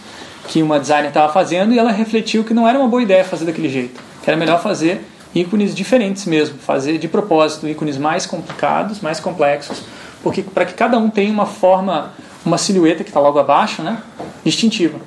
que 0.48 0.62
uma 0.62 0.80
designer 0.80 1.10
estava 1.10 1.32
fazendo 1.32 1.74
e 1.74 1.80
ela 1.80 1.92
refletiu 1.92 2.44
que 2.44 2.54
não 2.54 2.68
era 2.68 2.78
uma 2.78 2.88
boa 2.88 3.02
ideia 3.02 3.24
fazer 3.24 3.46
daquele 3.46 3.70
jeito, 3.70 4.02
que 4.24 4.30
era 4.30 4.38
melhor 4.38 4.62
fazer 4.62 5.06
ícones 5.34 5.76
diferentes 5.76 6.26
mesmo, 6.26 6.58
fazer 6.58 6.98
de 6.98 7.08
propósito 7.08 7.68
ícones 7.68 7.98
mais 7.98 8.26
complicados, 8.26 9.02
mais 9.02 9.20
complexos, 9.20 9.84
porque 10.24 10.42
para 10.42 10.66
que 10.66 10.74
cada 10.74 10.98
um 10.98 11.10
tenha 11.10 11.32
uma 11.32 11.46
forma, 11.46 12.14
uma 12.46 12.58
silhueta 12.58 13.04
que 13.04 13.10
está 13.10 13.20
logo 13.20 13.38
abaixo, 13.38 13.84
né, 13.84 14.02
distintiva. 14.44 14.98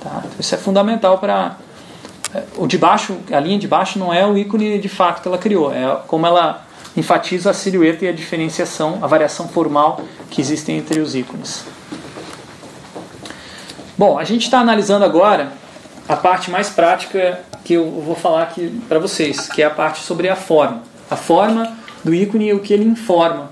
Tá? 0.00 0.22
Então, 0.24 0.40
isso 0.40 0.54
é 0.54 0.58
fundamental 0.58 1.18
para 1.18 1.56
o 2.56 2.66
de 2.66 2.76
baixo, 2.76 3.16
a 3.32 3.40
linha 3.40 3.58
de 3.58 3.66
baixo 3.66 3.98
não 3.98 4.12
é 4.12 4.26
o 4.26 4.36
ícone 4.36 4.78
de 4.78 4.88
fato 4.88 5.22
que 5.22 5.28
ela 5.28 5.38
criou, 5.38 5.72
é 5.72 6.00
como 6.06 6.26
ela 6.26 6.66
enfatiza 6.96 7.50
a 7.50 7.54
silhueta 7.54 8.04
e 8.04 8.08
a 8.08 8.12
diferenciação, 8.12 8.98
a 9.00 9.06
variação 9.06 9.48
formal 9.48 10.00
que 10.30 10.40
existem 10.40 10.78
entre 10.78 11.00
os 11.00 11.14
ícones. 11.14 11.64
Bom, 13.96 14.18
a 14.18 14.24
gente 14.24 14.44
está 14.44 14.60
analisando 14.60 15.04
agora 15.04 15.52
a 16.08 16.16
parte 16.16 16.50
mais 16.50 16.68
prática 16.68 17.40
que 17.64 17.74
eu 17.74 17.90
vou 17.90 18.14
falar 18.14 18.44
aqui 18.44 18.80
para 18.88 18.98
vocês, 18.98 19.48
que 19.48 19.62
é 19.62 19.66
a 19.66 19.70
parte 19.70 20.00
sobre 20.00 20.28
a 20.28 20.36
forma. 20.36 20.82
A 21.10 21.16
forma 21.16 21.76
do 22.04 22.14
ícone 22.14 22.48
e 22.48 22.52
o 22.52 22.60
que 22.60 22.72
ele 22.72 22.84
informa 22.84 23.50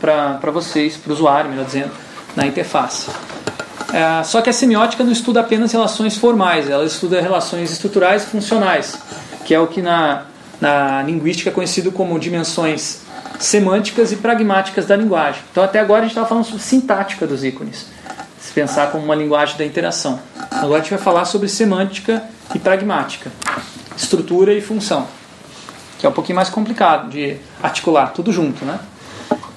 para 0.00 0.50
vocês, 0.50 0.96
para 0.96 1.10
o 1.10 1.14
usuário, 1.14 1.50
melhor 1.50 1.64
dizendo, 1.64 1.90
na 2.34 2.46
interface. 2.46 3.10
É, 3.96 4.22
só 4.24 4.42
que 4.42 4.50
a 4.50 4.52
semiótica 4.52 5.02
não 5.02 5.10
estuda 5.10 5.40
apenas 5.40 5.72
relações 5.72 6.18
formais, 6.18 6.68
ela 6.68 6.84
estuda 6.84 7.18
relações 7.18 7.70
estruturais 7.70 8.24
e 8.24 8.26
funcionais, 8.26 8.94
que 9.46 9.54
é 9.54 9.58
o 9.58 9.66
que 9.66 9.80
na, 9.80 10.24
na 10.60 11.02
linguística 11.02 11.48
é 11.48 11.52
conhecido 11.52 11.90
como 11.90 12.18
dimensões 12.18 13.00
semânticas 13.38 14.12
e 14.12 14.16
pragmáticas 14.16 14.84
da 14.84 14.94
linguagem. 14.94 15.40
Então, 15.50 15.64
até 15.64 15.80
agora 15.80 16.00
a 16.00 16.02
gente 16.02 16.10
estava 16.10 16.28
falando 16.28 16.44
sobre 16.44 16.62
sintática 16.62 17.26
dos 17.26 17.42
ícones, 17.42 17.86
se 18.38 18.52
pensar 18.52 18.90
como 18.90 19.02
uma 19.02 19.14
linguagem 19.14 19.56
da 19.56 19.64
interação. 19.64 20.20
Agora 20.50 20.80
a 20.80 20.82
gente 20.82 20.90
vai 20.90 20.98
falar 20.98 21.24
sobre 21.24 21.48
semântica 21.48 22.22
e 22.54 22.58
pragmática, 22.58 23.32
estrutura 23.96 24.52
e 24.52 24.60
função, 24.60 25.06
que 25.98 26.04
é 26.04 26.08
um 26.10 26.12
pouquinho 26.12 26.36
mais 26.36 26.50
complicado 26.50 27.08
de 27.08 27.38
articular 27.62 28.08
tudo 28.08 28.30
junto, 28.30 28.62
né? 28.62 28.78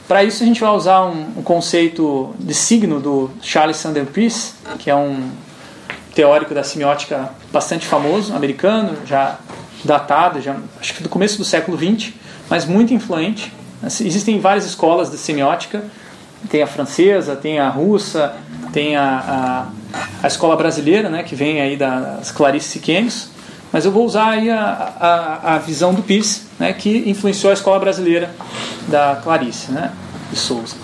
Para 0.09 0.23
isso 0.23 0.41
a 0.41 0.45
gente 0.47 0.59
vai 0.59 0.71
usar 0.71 1.05
um, 1.05 1.21
um, 1.37 1.43
conceito 1.43 2.33
de 2.39 2.51
signo 2.51 2.99
do 2.99 3.29
Charles 3.43 3.77
Sanders 3.77 4.09
Peirce, 4.09 4.53
que 4.79 4.89
é 4.89 4.95
um 4.95 5.29
teórico 6.15 6.51
da 6.51 6.63
semiótica 6.63 7.29
bastante 7.51 7.85
famoso, 7.85 8.33
americano, 8.33 8.97
já 9.05 9.37
datado, 9.85 10.41
já, 10.41 10.55
acho 10.81 10.95
que 10.95 11.03
do 11.03 11.09
começo 11.09 11.37
do 11.37 11.45
século 11.45 11.77
XX, 11.77 12.11
mas 12.49 12.65
muito 12.65 12.91
influente. 12.91 13.53
Existem 13.83 14.39
várias 14.39 14.65
escolas 14.65 15.11
de 15.11 15.17
semiótica, 15.19 15.83
tem 16.49 16.63
a 16.63 16.67
francesa, 16.67 17.35
tem 17.35 17.59
a 17.59 17.69
russa, 17.69 18.35
tem 18.73 18.95
a, 18.95 19.69
a, 19.93 20.23
a 20.23 20.27
escola 20.27 20.55
brasileira, 20.55 21.07
né, 21.07 21.21
que 21.21 21.35
vem 21.35 21.61
aí 21.61 21.77
das 21.77 22.31
Clarice 22.31 22.67
Siquemes, 22.67 23.29
mas 23.71 23.85
eu 23.85 23.91
vou 23.91 24.05
usar 24.05 24.29
aí 24.29 24.49
a, 24.49 24.93
a, 24.99 25.55
a 25.55 25.57
visão 25.59 25.93
do 25.93 26.01
Pierce, 26.01 26.43
né, 26.59 26.73
que 26.73 27.09
influenciou 27.09 27.51
a 27.51 27.53
escola 27.53 27.79
brasileira 27.79 28.31
da 28.87 29.19
Clarice, 29.23 29.71
né, 29.71 29.91
de 30.31 30.37
Souza. 30.37 30.75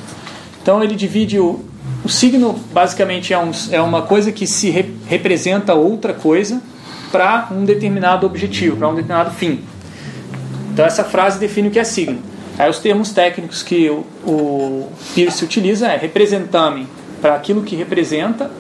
Então 0.62 0.84
ele 0.84 0.96
divide 0.96 1.40
o, 1.40 1.64
o 2.04 2.10
signo, 2.10 2.54
basicamente 2.72 3.34
é, 3.34 3.38
um, 3.38 3.52
é 3.72 3.82
uma 3.82 4.04
coisa 4.04 4.32
que 4.32 4.46
se 4.46 4.70
re, 4.70 4.94
representa 5.08 5.74
outra 5.74 6.14
coisa 6.14 6.62
para 7.12 7.48
um 7.52 7.66
determinado 7.66 8.26
objetivo, 8.26 8.78
para 8.78 8.88
um 8.88 8.96
determinado 8.96 9.32
fim. 9.32 9.62
Então 10.72 10.86
essa 10.86 11.04
frase 11.04 11.40
define 11.40 11.70
o 11.70 11.72
que 11.72 11.80
é 11.80 11.84
signo. 11.84 12.20
Aí 12.58 12.70
os 12.70 12.80
termos 12.80 13.12
técnicos 13.12 13.64
que 13.64 13.90
o, 13.90 14.06
o 14.26 14.90
Pierce 15.14 15.44
utiliza 15.44 15.88
é 15.88 15.98
representame 15.98 16.88
para 17.22 17.36
aquilo 17.36 17.64
que 17.64 17.76
representa, 17.76 18.52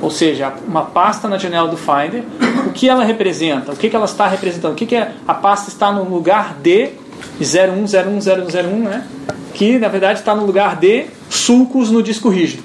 ou 0.00 0.10
seja, 0.10 0.52
uma 0.66 0.82
pasta 0.82 1.28
na 1.28 1.36
janela 1.36 1.68
do 1.68 1.76
Finder, 1.76 2.24
o 2.66 2.72
que 2.72 2.88
ela 2.88 3.04
representa, 3.04 3.72
o 3.72 3.76
que, 3.76 3.90
que 3.90 3.96
ela 3.96 4.06
está 4.06 4.26
representando, 4.26 4.72
o 4.72 4.74
que, 4.74 4.86
que 4.86 4.96
é, 4.96 5.12
a 5.26 5.34
pasta 5.34 5.68
está 5.68 5.92
no 5.92 6.04
lugar 6.04 6.54
de 6.54 6.90
01010101, 7.40 8.64
né? 8.82 9.06
que 9.52 9.78
na 9.78 9.88
verdade 9.88 10.20
está 10.20 10.34
no 10.34 10.46
lugar 10.46 10.76
de 10.76 11.06
sulcos 11.28 11.90
no 11.90 12.02
disco 12.02 12.28
rígido. 12.28 12.62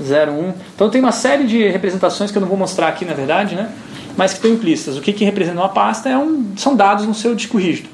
01. 0.00 0.54
Então 0.74 0.88
tem 0.88 1.00
uma 1.00 1.10
série 1.10 1.44
de 1.44 1.68
representações 1.68 2.30
que 2.30 2.38
eu 2.38 2.40
não 2.40 2.48
vou 2.48 2.56
mostrar 2.56 2.88
aqui 2.88 3.04
na 3.04 3.14
verdade, 3.14 3.56
né? 3.56 3.70
mas 4.16 4.32
que 4.32 4.38
estão 4.38 4.52
implícitas. 4.52 4.96
O 4.96 5.00
que, 5.00 5.12
que 5.12 5.24
representa 5.24 5.58
uma 5.58 5.68
pasta 5.68 6.08
é 6.08 6.16
um, 6.16 6.52
são 6.56 6.76
dados 6.76 7.06
no 7.06 7.14
seu 7.14 7.34
disco 7.34 7.58
rígido. 7.58 7.88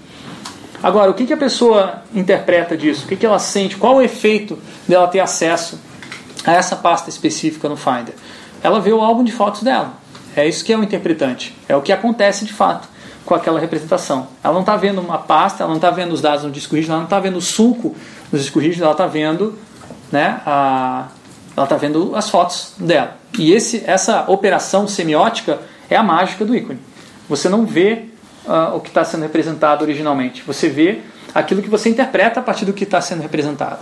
Agora, 0.83 1.11
o 1.11 1.15
que, 1.15 1.25
que 1.25 1.33
a 1.33 1.37
pessoa 1.37 2.03
interpreta 2.15 2.77
disso? 2.77 3.07
O 3.07 3.09
que, 3.09 3.17
que 3.17 3.25
ela 3.25 3.39
sente? 3.39 3.77
Qual 3.77 3.97
o 3.97 4.03
efeito 4.03 4.59
dela 4.87 5.07
ter 5.07 5.21
acesso 5.21 5.81
a 6.45 6.53
essa 6.53 6.77
pasta 6.77 7.09
específica 7.11 7.69
no 7.69 7.77
Finder? 7.77 8.15
Ela 8.63 8.81
vê 8.81 8.93
o 8.93 9.01
álbum 9.01 9.25
de 9.25 9.33
fotos 9.33 9.63
dela. 9.63 9.95
É 10.37 10.47
isso 10.47 10.65
que 10.65 10.73
é 10.73 10.79
o 10.79 10.83
interpretante. 10.83 11.57
É 11.69 11.77
o 11.77 11.83
que 11.83 11.93
acontece 11.93 12.45
de 12.45 12.53
fato 12.53 12.89
com 13.25 13.35
aquela 13.35 13.59
representação. 13.59 14.29
Ela 14.43 14.53
não 14.53 14.61
está 14.61 14.77
vendo 14.77 15.01
uma 15.01 15.19
pasta, 15.19 15.63
ela 15.63 15.71
não 15.71 15.77
está 15.77 15.91
vendo 15.91 16.13
os 16.13 16.21
dados 16.21 16.45
no 16.45 16.51
disco 16.51 16.75
rígido, 16.75 16.91
ela 16.93 17.01
não 17.01 17.07
está 17.07 17.21
vendo 17.21 17.37
o 17.37 17.41
sulco 17.41 17.95
no 18.31 18.39
disco 18.39 18.59
rígido, 18.59 18.85
ela 18.85 18.93
está 18.93 19.07
vendo, 19.07 19.59
né, 20.13 20.41
a, 20.45 21.09
ela 21.57 21.65
está 21.65 21.77
vendo 21.77 22.15
as 22.15 22.29
fotos 22.29 22.73
dela. 22.79 23.17
E 23.39 23.53
esse, 23.53 23.83
essa 23.87 24.25
operação 24.29 24.87
semiótica 24.87 25.61
é 25.89 25.97
a 25.97 26.03
mágica 26.03 26.45
do 26.45 26.55
ícone. 26.55 26.79
Você 27.29 27.49
não 27.49 27.65
vê 27.65 28.07
uh, 28.47 28.77
o 28.77 28.81
que 28.81 28.89
está 28.89 29.05
sendo 29.05 29.23
representado 29.23 29.83
originalmente. 29.83 30.43
Você 30.47 30.69
vê 30.69 31.01
aquilo 31.35 31.63
que 31.63 31.69
você 31.69 31.89
interpreta 31.89 32.41
a 32.41 32.43
partir 32.43 32.65
do 32.65 32.73
que 32.73 32.85
está 32.85 33.01
sendo 33.01 33.23
representado. 33.23 33.79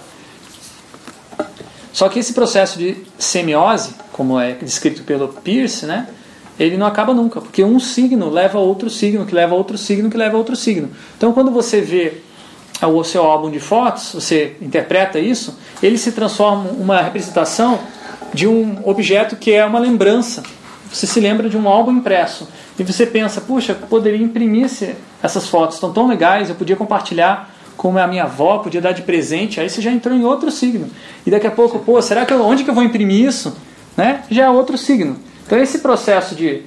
Só 1.92 2.08
que 2.08 2.18
esse 2.18 2.32
processo 2.32 2.78
de 2.78 2.96
semiose, 3.18 3.94
como 4.12 4.38
é 4.40 4.52
descrito 4.52 5.02
pelo 5.02 5.28
Peirce, 5.28 5.86
né, 5.86 6.08
ele 6.58 6.76
não 6.76 6.86
acaba 6.86 7.12
nunca, 7.12 7.40
porque 7.40 7.64
um 7.64 7.78
signo 7.80 8.30
leva 8.30 8.58
a 8.58 8.60
outro 8.60 8.88
signo, 8.88 9.26
que 9.26 9.34
leva 9.34 9.54
a 9.54 9.58
outro 9.58 9.76
signo, 9.76 10.10
que 10.10 10.16
leva 10.16 10.36
a 10.36 10.38
outro 10.38 10.54
signo. 10.54 10.90
Então, 11.16 11.32
quando 11.32 11.50
você 11.50 11.80
vê 11.80 12.22
o 12.82 13.04
seu 13.04 13.24
álbum 13.24 13.50
de 13.50 13.60
fotos, 13.60 14.12
você 14.14 14.56
interpreta 14.60 15.18
isso, 15.18 15.58
ele 15.82 15.96
se 15.96 16.12
transforma 16.12 16.70
em 16.70 16.82
uma 16.82 17.00
representação 17.00 17.78
de 18.34 18.46
um 18.46 18.80
objeto 18.84 19.36
que 19.36 19.52
é 19.52 19.64
uma 19.64 19.78
lembrança. 19.78 20.42
Você 20.92 21.06
se 21.06 21.20
lembra 21.20 21.48
de 21.48 21.56
um 21.56 21.68
álbum 21.68 21.92
impresso. 21.92 22.48
E 22.78 22.82
você 22.82 23.06
pensa, 23.06 23.40
puxa, 23.40 23.74
poderia 23.74 24.22
imprimir 24.22 24.68
essas 25.22 25.48
fotos, 25.48 25.76
estão 25.76 25.92
tão 25.92 26.06
legais, 26.06 26.48
eu 26.48 26.54
podia 26.54 26.76
compartilhar 26.76 27.51
com 27.76 27.96
a 27.96 28.06
minha 28.06 28.24
avó, 28.24 28.58
podia 28.58 28.80
dar 28.80 28.92
de 28.92 29.02
presente, 29.02 29.60
aí 29.60 29.68
você 29.68 29.80
já 29.80 29.90
entrou 29.90 30.16
em 30.16 30.24
outro 30.24 30.50
signo. 30.50 30.88
E 31.26 31.30
daqui 31.30 31.46
a 31.46 31.50
pouco, 31.50 31.78
pô, 31.78 32.00
será 32.00 32.24
que 32.24 32.32
eu, 32.32 32.42
onde 32.42 32.64
que 32.64 32.70
eu 32.70 32.74
vou 32.74 32.84
imprimir 32.84 33.26
isso? 33.26 33.56
Né? 33.96 34.22
Já 34.30 34.44
é 34.44 34.50
outro 34.50 34.78
signo. 34.78 35.16
Então 35.46 35.58
esse 35.58 35.78
processo 35.78 36.34
de 36.34 36.62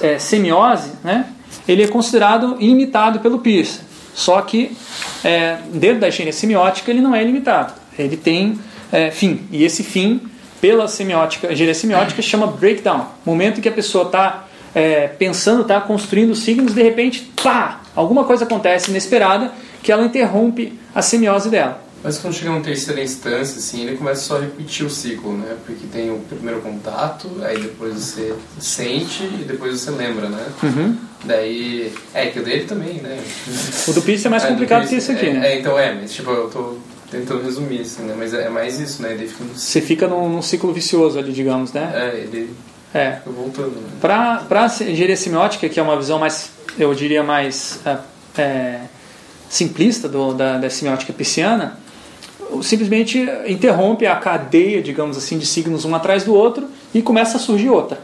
é, 0.00 0.18
semiose, 0.18 0.92
né, 1.02 1.26
ele 1.66 1.82
é 1.82 1.86
considerado 1.86 2.56
ilimitado 2.60 3.20
pelo 3.20 3.38
Peirce. 3.38 3.80
Só 4.14 4.40
que 4.42 4.76
é, 5.24 5.58
dentro 5.72 6.00
da 6.00 6.08
engenharia 6.08 6.32
semiótica 6.32 6.90
ele 6.90 7.00
não 7.00 7.14
é 7.14 7.22
ilimitado. 7.22 7.72
Ele 7.98 8.16
tem 8.16 8.58
é, 8.92 9.10
fim. 9.10 9.46
E 9.50 9.64
esse 9.64 9.82
fim, 9.82 10.20
pela 10.60 10.88
semiótica, 10.88 11.52
engenharia 11.52 11.74
semiótica, 11.74 12.22
chama 12.22 12.46
breakdown. 12.46 13.06
Momento 13.24 13.58
em 13.58 13.60
que 13.60 13.68
a 13.68 13.72
pessoa 13.72 14.06
está 14.06 14.46
é, 14.74 15.08
pensando, 15.08 15.62
está 15.62 15.80
construindo 15.80 16.34
signos, 16.34 16.74
de 16.74 16.82
repente, 16.82 17.30
pá, 17.42 17.80
alguma 17.94 18.24
coisa 18.24 18.44
acontece 18.44 18.90
inesperada 18.90 19.52
que 19.82 19.90
ela 19.90 20.04
interrompe 20.04 20.78
a 20.94 21.02
semiose 21.02 21.48
dela. 21.48 21.82
Mas 22.02 22.18
quando 22.18 22.34
chega 22.34 22.50
uma 22.50 22.60
terceira 22.60 23.02
instância, 23.02 23.58
assim, 23.58 23.82
ele 23.82 23.96
começa 23.96 24.22
só 24.22 24.38
a 24.38 24.40
repetir 24.40 24.86
o 24.86 24.90
ciclo, 24.90 25.36
né? 25.36 25.54
Porque 25.66 25.86
tem 25.86 26.10
o 26.10 26.18
primeiro 26.20 26.60
contato, 26.62 27.28
aí 27.42 27.60
depois 27.60 27.94
você 27.94 28.34
sente 28.58 29.22
e 29.24 29.44
depois 29.46 29.78
você 29.78 29.90
lembra, 29.90 30.30
né? 30.30 30.46
Uhum. 30.62 30.96
Daí. 31.24 31.92
É, 32.14 32.26
que 32.26 32.40
o 32.40 32.42
dele 32.42 32.64
também, 32.64 32.94
né? 32.94 33.22
O 33.86 33.92
do 33.92 34.00
Pierce 34.00 34.26
é 34.26 34.30
mais 34.30 34.44
é, 34.44 34.48
complicado 34.48 34.88
que 34.88 34.96
isso 34.96 35.12
aqui, 35.12 35.26
é, 35.26 35.32
né? 35.34 35.52
É, 35.52 35.58
então 35.58 35.78
é, 35.78 35.94
mas 35.94 36.12
tipo, 36.12 36.30
eu 36.30 36.48
tô 36.48 36.78
tentando 37.10 37.42
resumir, 37.42 37.82
assim, 37.82 38.02
né? 38.02 38.14
Mas 38.16 38.32
é, 38.32 38.46
é 38.46 38.48
mais 38.48 38.80
isso, 38.80 39.02
né? 39.02 39.14
Fica. 39.18 39.44
Você 39.54 39.82
fica 39.82 40.08
num, 40.08 40.26
num 40.30 40.40
ciclo 40.40 40.72
vicioso 40.72 41.18
ali, 41.18 41.32
digamos, 41.32 41.70
né? 41.74 41.92
É, 41.94 42.18
ele 42.18 42.54
é. 42.94 43.12
fica 43.12 43.30
voltando. 43.30 43.76
Né? 43.76 43.88
Para 44.00 44.46
a 44.48 44.66
engenharia 44.66 45.16
semiótica, 45.16 45.68
que 45.68 45.78
é 45.78 45.82
uma 45.82 45.98
visão 45.98 46.18
mais, 46.18 46.50
eu 46.78 46.94
diria, 46.94 47.22
mais 47.22 47.78
é, 47.84 47.98
é, 48.40 48.80
simplista 49.50 50.08
do, 50.08 50.32
da, 50.32 50.56
da 50.56 50.70
semiótica 50.70 51.12
pisciana, 51.12 51.76
simplesmente 52.62 53.28
interrompe 53.46 54.06
a 54.06 54.14
cadeia, 54.14 54.80
digamos 54.80 55.18
assim, 55.18 55.36
de 55.38 55.44
signos 55.44 55.84
um 55.84 55.94
atrás 55.94 56.24
do 56.24 56.32
outro 56.32 56.68
e 56.94 57.02
começa 57.02 57.36
a 57.36 57.40
surgir 57.40 57.68
outra. 57.68 57.98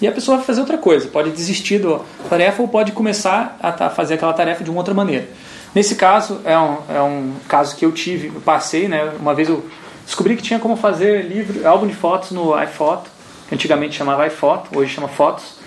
E 0.00 0.06
a 0.06 0.12
pessoa 0.12 0.36
vai 0.36 0.46
fazer 0.46 0.60
outra 0.60 0.78
coisa, 0.78 1.08
pode 1.08 1.30
desistir 1.30 1.78
da 1.78 2.00
tarefa 2.28 2.62
ou 2.62 2.68
pode 2.68 2.92
começar 2.92 3.58
a 3.60 3.90
fazer 3.90 4.14
aquela 4.14 4.32
tarefa 4.32 4.62
de 4.62 4.70
uma 4.70 4.78
outra 4.78 4.94
maneira. 4.94 5.26
Nesse 5.74 5.94
caso, 5.94 6.40
é 6.44 6.58
um, 6.58 6.76
é 6.94 7.02
um 7.02 7.32
caso 7.48 7.76
que 7.76 7.84
eu 7.84 7.92
tive, 7.92 8.28
eu 8.28 8.40
passei, 8.40 8.88
né, 8.88 9.12
uma 9.18 9.34
vez 9.34 9.48
eu 9.48 9.64
descobri 10.04 10.36
que 10.36 10.42
tinha 10.42 10.58
como 10.58 10.76
fazer 10.76 11.24
livro, 11.26 11.66
álbum 11.66 11.86
de 11.86 11.94
fotos 11.94 12.30
no 12.30 12.60
iPhoto, 12.62 13.10
que 13.48 13.54
antigamente 13.54 13.96
chamava 13.96 14.26
iPhoto, 14.26 14.78
hoje 14.78 14.92
chama 14.94 15.08
Fotos. 15.08 15.59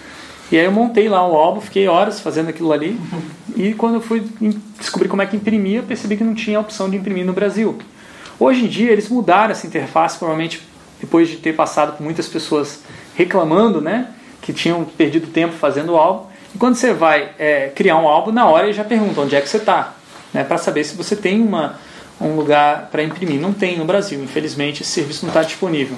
E 0.54 0.60
aí 0.60 0.66
eu 0.66 0.72
montei 0.72 1.10
lá 1.10 1.28
o 1.28 1.36
álbum, 1.36 1.60
fiquei 1.60 1.88
horas 1.88 2.20
fazendo 2.20 2.50
aquilo 2.50 2.72
ali. 2.72 2.96
E 3.56 3.74
quando 3.74 3.96
eu 3.96 4.02
fui 4.02 4.24
descobrir 4.78 5.10
como 5.10 5.20
é 5.20 5.26
que 5.26 5.36
imprimia, 5.36 5.82
percebi 5.82 6.16
que 6.16 6.24
não 6.24 6.36
tinha 6.36 6.60
opção 6.60 6.92
de 6.92 6.96
imprimir 6.96 7.26
no 7.26 7.34
Brasil. 7.34 7.76
Hoje 8.40 8.66
em 8.66 8.68
dia 8.68 8.92
eles 8.92 9.10
mudaram 9.10 9.50
essa 9.50 9.66
interface, 9.66 10.16
provavelmente 10.16 10.62
depois 11.02 11.28
de 11.28 11.38
ter 11.38 11.56
passado 11.56 11.98
por 11.98 12.04
muitas 12.04 12.28
pessoas 12.28 12.84
reclamando, 13.16 13.82
né, 13.82 14.10
que 14.44 14.54
tinham 14.54 14.86
perdido 14.86 15.26
tempo 15.26 15.56
fazendo 15.56 15.94
o 15.94 15.98
álbum. 15.98 16.28
E 16.54 16.58
quando 16.60 16.76
você 16.76 16.94
vai 16.94 17.32
é, 17.40 17.70
criar 17.70 17.98
um 17.98 18.08
álbum, 18.08 18.32
na 18.32 18.46
hora 18.46 18.68
eles 18.68 18.76
já 18.76 18.84
perguntam 18.84 19.24
onde 19.24 19.36
é 19.36 19.42
que 19.42 19.50
você 19.50 19.58
está, 19.58 19.96
né, 20.32 20.44
para 20.44 20.60
saber 20.60 20.84
se 20.84 20.96
você 20.96 21.16
tem 21.16 21.42
uma, 21.42 21.80
um 22.22 22.36
lugar 22.36 22.90
para 22.92 23.02
imprimir. 23.02 23.42
Não 23.42 23.54
tem 23.54 23.76
no 23.76 23.86
Brasil, 23.86 24.24
infelizmente 24.24 24.84
esse 24.84 24.92
serviço 24.92 25.26
não 25.26 25.32
está 25.32 25.42
disponível. 25.42 25.98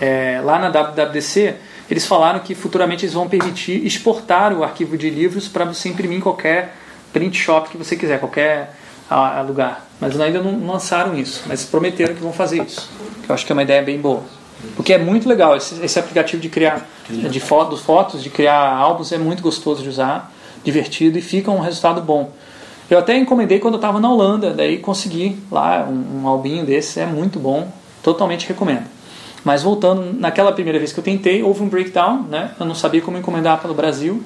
É, 0.00 0.40
lá 0.42 0.58
na 0.58 0.70
WWDC, 0.70 1.54
eles 1.90 2.06
falaram 2.06 2.40
que 2.40 2.54
futuramente 2.54 3.04
eles 3.04 3.14
vão 3.14 3.28
permitir 3.28 3.84
exportar 3.84 4.52
o 4.52 4.62
arquivo 4.62 4.96
de 4.96 5.10
livros 5.10 5.48
para 5.48 5.64
você 5.64 5.88
imprimir 5.88 6.18
em 6.18 6.20
qualquer 6.20 6.76
print 7.12 7.36
shop 7.36 7.68
que 7.68 7.76
você 7.76 7.96
quiser, 7.96 8.18
qualquer 8.18 8.74
a, 9.08 9.38
a 9.38 9.42
lugar. 9.42 9.86
Mas 10.00 10.18
ainda 10.18 10.42
não 10.42 10.66
lançaram 10.66 11.16
isso, 11.16 11.42
mas 11.46 11.64
prometeram 11.64 12.14
que 12.14 12.20
vão 12.20 12.32
fazer 12.32 12.62
isso. 12.62 12.90
Eu 13.28 13.34
acho 13.34 13.44
que 13.44 13.52
é 13.52 13.54
uma 13.54 13.62
ideia 13.62 13.82
bem 13.82 13.98
boa. 13.98 14.22
Porque 14.76 14.92
é 14.92 14.98
muito 14.98 15.28
legal 15.28 15.56
esse, 15.56 15.82
esse 15.84 15.98
aplicativo 15.98 16.40
de 16.40 16.48
criar 16.48 16.86
de 17.08 17.40
fotos, 17.40 17.80
fotos, 17.80 18.22
de 18.22 18.30
criar 18.30 18.76
álbuns 18.76 19.12
é 19.12 19.18
muito 19.18 19.42
gostoso 19.42 19.82
de 19.82 19.88
usar, 19.88 20.32
divertido 20.64 21.18
e 21.18 21.22
fica 21.22 21.50
um 21.50 21.60
resultado 21.60 22.00
bom. 22.00 22.32
Eu 22.90 22.98
até 22.98 23.16
encomendei 23.16 23.58
quando 23.58 23.74
eu 23.74 23.78
estava 23.78 24.00
na 24.00 24.10
Holanda, 24.10 24.52
daí 24.52 24.78
consegui 24.78 25.38
lá 25.50 25.86
um, 25.88 26.22
um 26.22 26.28
albinho 26.28 26.64
desse, 26.64 27.00
é 27.00 27.06
muito 27.06 27.38
bom, 27.38 27.70
totalmente 28.02 28.46
recomendo. 28.46 28.93
Mas 29.44 29.62
voltando, 29.62 30.18
naquela 30.18 30.52
primeira 30.52 30.78
vez 30.78 30.92
que 30.92 30.98
eu 30.98 31.04
tentei, 31.04 31.42
houve 31.42 31.62
um 31.62 31.68
breakdown, 31.68 32.22
né? 32.22 32.52
Eu 32.58 32.64
não 32.64 32.74
sabia 32.74 33.02
como 33.02 33.18
encomendar 33.18 33.60
pelo 33.60 33.74
Brasil. 33.74 34.22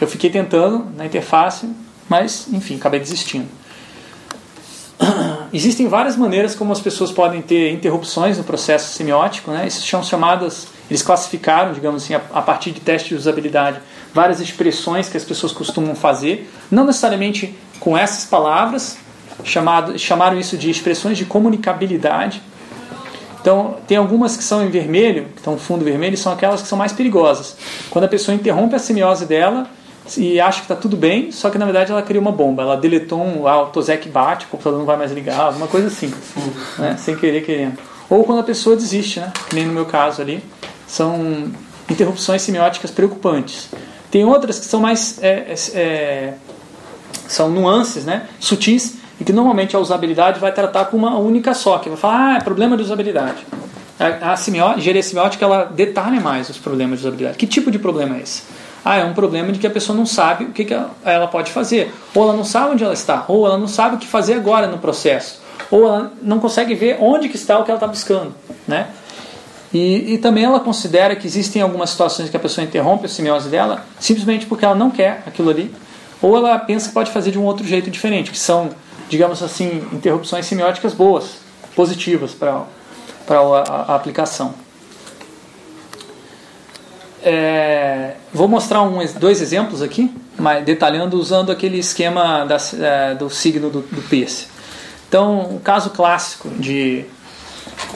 Eu 0.00 0.06
fiquei 0.06 0.28
tentando 0.30 0.86
na 0.96 1.06
interface, 1.06 1.68
mas 2.08 2.46
enfim, 2.52 2.76
acabei 2.76 3.00
desistindo. 3.00 3.48
Existem 5.52 5.88
várias 5.88 6.16
maneiras 6.16 6.54
como 6.54 6.72
as 6.72 6.80
pessoas 6.80 7.10
podem 7.10 7.40
ter 7.40 7.72
interrupções 7.72 8.36
no 8.36 8.44
processo 8.44 8.92
semiótico, 8.92 9.50
né? 9.50 9.66
Isso 9.66 9.86
são 9.86 10.02
chamadas, 10.02 10.68
eles 10.90 11.02
classificaram, 11.02 11.72
digamos 11.72 12.04
assim, 12.04 12.14
a, 12.14 12.20
a 12.34 12.42
partir 12.42 12.70
de 12.70 12.80
teste 12.80 13.10
de 13.10 13.14
usabilidade, 13.14 13.80
várias 14.12 14.40
expressões 14.40 15.08
que 15.08 15.16
as 15.16 15.24
pessoas 15.24 15.52
costumam 15.52 15.94
fazer, 15.94 16.50
não 16.70 16.84
necessariamente 16.84 17.56
com 17.80 17.96
essas 17.96 18.24
palavras, 18.24 18.98
chamado, 19.44 19.98
chamaram 19.98 20.38
isso 20.38 20.56
de 20.56 20.70
expressões 20.70 21.16
de 21.16 21.24
comunicabilidade. 21.24 22.42
Então, 23.40 23.76
tem 23.86 23.96
algumas 23.96 24.36
que 24.36 24.42
são 24.42 24.64
em 24.64 24.68
vermelho, 24.68 25.26
que 25.26 25.38
estão 25.38 25.56
fundo 25.56 25.84
vermelho, 25.84 26.16
são 26.16 26.32
aquelas 26.32 26.60
que 26.62 26.68
são 26.68 26.76
mais 26.76 26.92
perigosas. 26.92 27.56
Quando 27.90 28.04
a 28.04 28.08
pessoa 28.08 28.34
interrompe 28.34 28.74
a 28.74 28.78
semiose 28.78 29.26
dela, 29.26 29.68
e 30.16 30.40
acha 30.40 30.60
que 30.60 30.64
está 30.64 30.74
tudo 30.74 30.96
bem, 30.96 31.30
só 31.30 31.50
que 31.50 31.58
na 31.58 31.66
verdade 31.66 31.92
ela 31.92 32.02
criou 32.02 32.22
uma 32.22 32.32
bomba. 32.32 32.62
Ela 32.62 32.76
deletou 32.76 33.20
um. 33.20 33.46
Ah, 33.46 33.62
o 33.62 33.66
Tosec 33.66 34.08
bate, 34.08 34.46
o 34.46 34.48
computador 34.48 34.78
não 34.78 34.86
vai 34.86 34.96
mais 34.96 35.12
ligar, 35.12 35.38
alguma 35.38 35.66
coisa 35.66 35.88
assim, 35.88 36.12
né? 36.78 36.96
sem 36.98 37.14
querer 37.14 37.44
querendo. 37.44 37.78
Ou 38.08 38.24
quando 38.24 38.38
a 38.38 38.42
pessoa 38.42 38.74
desiste, 38.74 39.20
né? 39.20 39.30
que 39.48 39.54
nem 39.54 39.66
no 39.66 39.72
meu 39.72 39.84
caso 39.84 40.22
ali. 40.22 40.42
São 40.86 41.52
interrupções 41.90 42.40
semióticas 42.40 42.90
preocupantes. 42.90 43.68
Tem 44.10 44.24
outras 44.24 44.58
que 44.58 44.64
são 44.64 44.80
mais 44.80 45.22
é, 45.22 45.52
é, 45.52 45.54
é, 45.74 46.34
são 47.28 47.50
nuances, 47.50 48.04
né, 48.04 48.26
sutis, 48.40 48.96
e 49.20 49.24
que 49.24 49.32
normalmente 49.32 49.74
a 49.74 49.78
usabilidade 49.78 50.38
vai 50.38 50.52
tratar 50.52 50.86
com 50.86 50.96
uma 50.96 51.18
única 51.18 51.54
só, 51.54 51.78
que 51.78 51.88
vai 51.88 51.98
falar, 51.98 52.34
ah, 52.34 52.36
é 52.38 52.40
problema 52.40 52.76
de 52.76 52.82
usabilidade. 52.82 53.46
A, 53.98 54.32
a 54.32 54.36
semiótica, 54.36 54.78
engenharia 54.78 55.02
semiótica 55.02 55.44
ela 55.44 55.64
detalha 55.64 56.20
mais 56.20 56.48
os 56.48 56.58
problemas 56.58 57.00
de 57.00 57.06
usabilidade. 57.06 57.36
Que 57.36 57.46
tipo 57.46 57.70
de 57.70 57.78
problema 57.78 58.16
é 58.16 58.20
esse? 58.20 58.42
Ah, 58.84 58.96
é 58.96 59.04
um 59.04 59.12
problema 59.12 59.50
de 59.52 59.58
que 59.58 59.66
a 59.66 59.70
pessoa 59.70 59.96
não 59.96 60.06
sabe 60.06 60.44
o 60.44 60.52
que, 60.52 60.64
que 60.64 60.74
ela 61.04 61.26
pode 61.26 61.50
fazer, 61.50 61.92
ou 62.14 62.22
ela 62.22 62.32
não 62.34 62.44
sabe 62.44 62.72
onde 62.72 62.84
ela 62.84 62.94
está, 62.94 63.24
ou 63.28 63.44
ela 63.44 63.58
não 63.58 63.68
sabe 63.68 63.96
o 63.96 63.98
que 63.98 64.06
fazer 64.06 64.34
agora 64.34 64.66
no 64.66 64.78
processo, 64.78 65.40
ou 65.70 65.84
ela 65.84 66.12
não 66.22 66.38
consegue 66.38 66.74
ver 66.74 66.96
onde 67.00 67.28
que 67.28 67.36
está 67.36 67.58
o 67.58 67.64
que 67.64 67.70
ela 67.70 67.76
está 67.76 67.86
buscando, 67.86 68.34
né? 68.66 68.86
E, 69.72 70.14
e, 70.14 70.18
também 70.18 70.44
ela 70.44 70.60
considera 70.60 71.14
que 71.14 71.26
existem 71.26 71.60
algumas 71.60 71.90
situações 71.90 72.30
que 72.30 72.36
a 72.36 72.40
pessoa 72.40 72.64
interrompe 72.64 73.04
a 73.04 73.08
semiose 73.08 73.50
dela 73.50 73.84
simplesmente 74.00 74.46
porque 74.46 74.64
ela 74.64 74.74
não 74.74 74.90
quer 74.90 75.22
aquilo 75.26 75.50
ali, 75.50 75.70
ou 76.22 76.36
ela 76.36 76.58
pensa 76.58 76.88
que 76.88 76.94
pode 76.94 77.10
fazer 77.10 77.30
de 77.30 77.38
um 77.38 77.44
outro 77.44 77.66
jeito 77.66 77.90
diferente, 77.90 78.30
que 78.30 78.38
são, 78.38 78.70
digamos 79.08 79.42
assim, 79.42 79.86
interrupções 79.92 80.46
semióticas 80.46 80.92
boas, 80.92 81.38
positivas 81.74 82.32
para 82.32 82.64
a, 83.28 83.92
a, 83.92 83.94
aplicação. 83.94 84.54
É, 87.22 88.14
vou 88.32 88.46
mostrar 88.46 88.82
um, 88.82 89.04
dois 89.18 89.40
exemplos 89.40 89.82
aqui, 89.82 90.14
mas 90.38 90.64
detalhando 90.64 91.18
usando 91.18 91.50
aquele 91.50 91.78
esquema 91.78 92.44
da, 92.44 92.56
é, 92.80 93.14
do 93.14 93.28
signo 93.28 93.70
do, 93.70 93.80
do. 93.80 94.02
Então, 95.08 95.54
um 95.54 95.58
caso 95.58 95.90
clássico 95.90 96.48
de 96.50 97.04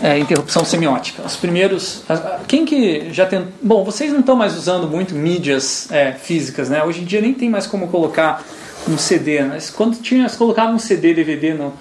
é, 0.03 0.19
interrupção 0.19 0.65
semiótica. 0.65 1.23
Os 1.23 1.37
primeiros. 1.37 2.03
Quem 2.49 2.65
que 2.65 3.13
já 3.13 3.27
tem. 3.27 3.47
Bom, 3.63 3.85
vocês 3.85 4.13
não 4.13 4.21
estão 4.21 4.37
mais 4.37 4.57
usando 4.57 4.89
muito 4.89 5.15
mídias 5.15 5.91
é, 5.91 6.13
físicas, 6.13 6.69
né? 6.69 6.83
Hoje 6.85 7.03
em 7.03 7.05
dia 7.05 7.21
nem 7.21 7.35
tem 7.35 7.51
mais 7.51 7.67
como 7.67 7.89
colocar 7.89 8.43
um 8.89 8.99
CD. 8.99 9.43
Mas 9.43 9.71
quando 9.71 10.01
tinha, 10.01 10.29
colocava 10.31 10.73
um 10.73 10.79
CD, 10.79 11.15
DVD 11.15 11.55
no, 11.55 11.73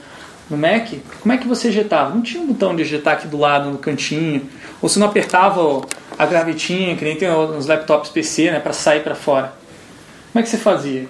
no 0.50 0.58
Mac, 0.58 0.90
como 1.22 1.34
é 1.34 1.38
que 1.38 1.48
você 1.48 1.70
ejetava? 1.70 2.14
Não 2.14 2.22
tinha 2.22 2.42
um 2.44 2.48
botão 2.48 2.76
de 2.76 2.82
ejetar 2.82 3.14
aqui 3.14 3.28
do 3.28 3.38
lado, 3.38 3.70
no 3.70 3.78
cantinho. 3.78 4.50
Ou 4.82 4.90
você 4.90 5.00
não 5.00 5.08
apertava 5.08 5.82
a 6.18 6.26
gravetinha, 6.26 6.96
que 6.96 7.04
nem 7.04 7.16
tem 7.16 7.30
nos 7.30 7.66
laptops 7.66 8.10
PC, 8.10 8.52
né? 8.52 8.60
Para 8.60 8.74
sair 8.74 9.04
para 9.04 9.16
fora. 9.16 9.54
Como 10.32 10.40
é 10.40 10.44
que 10.44 10.50
você 10.50 10.58
fazia? 10.58 11.08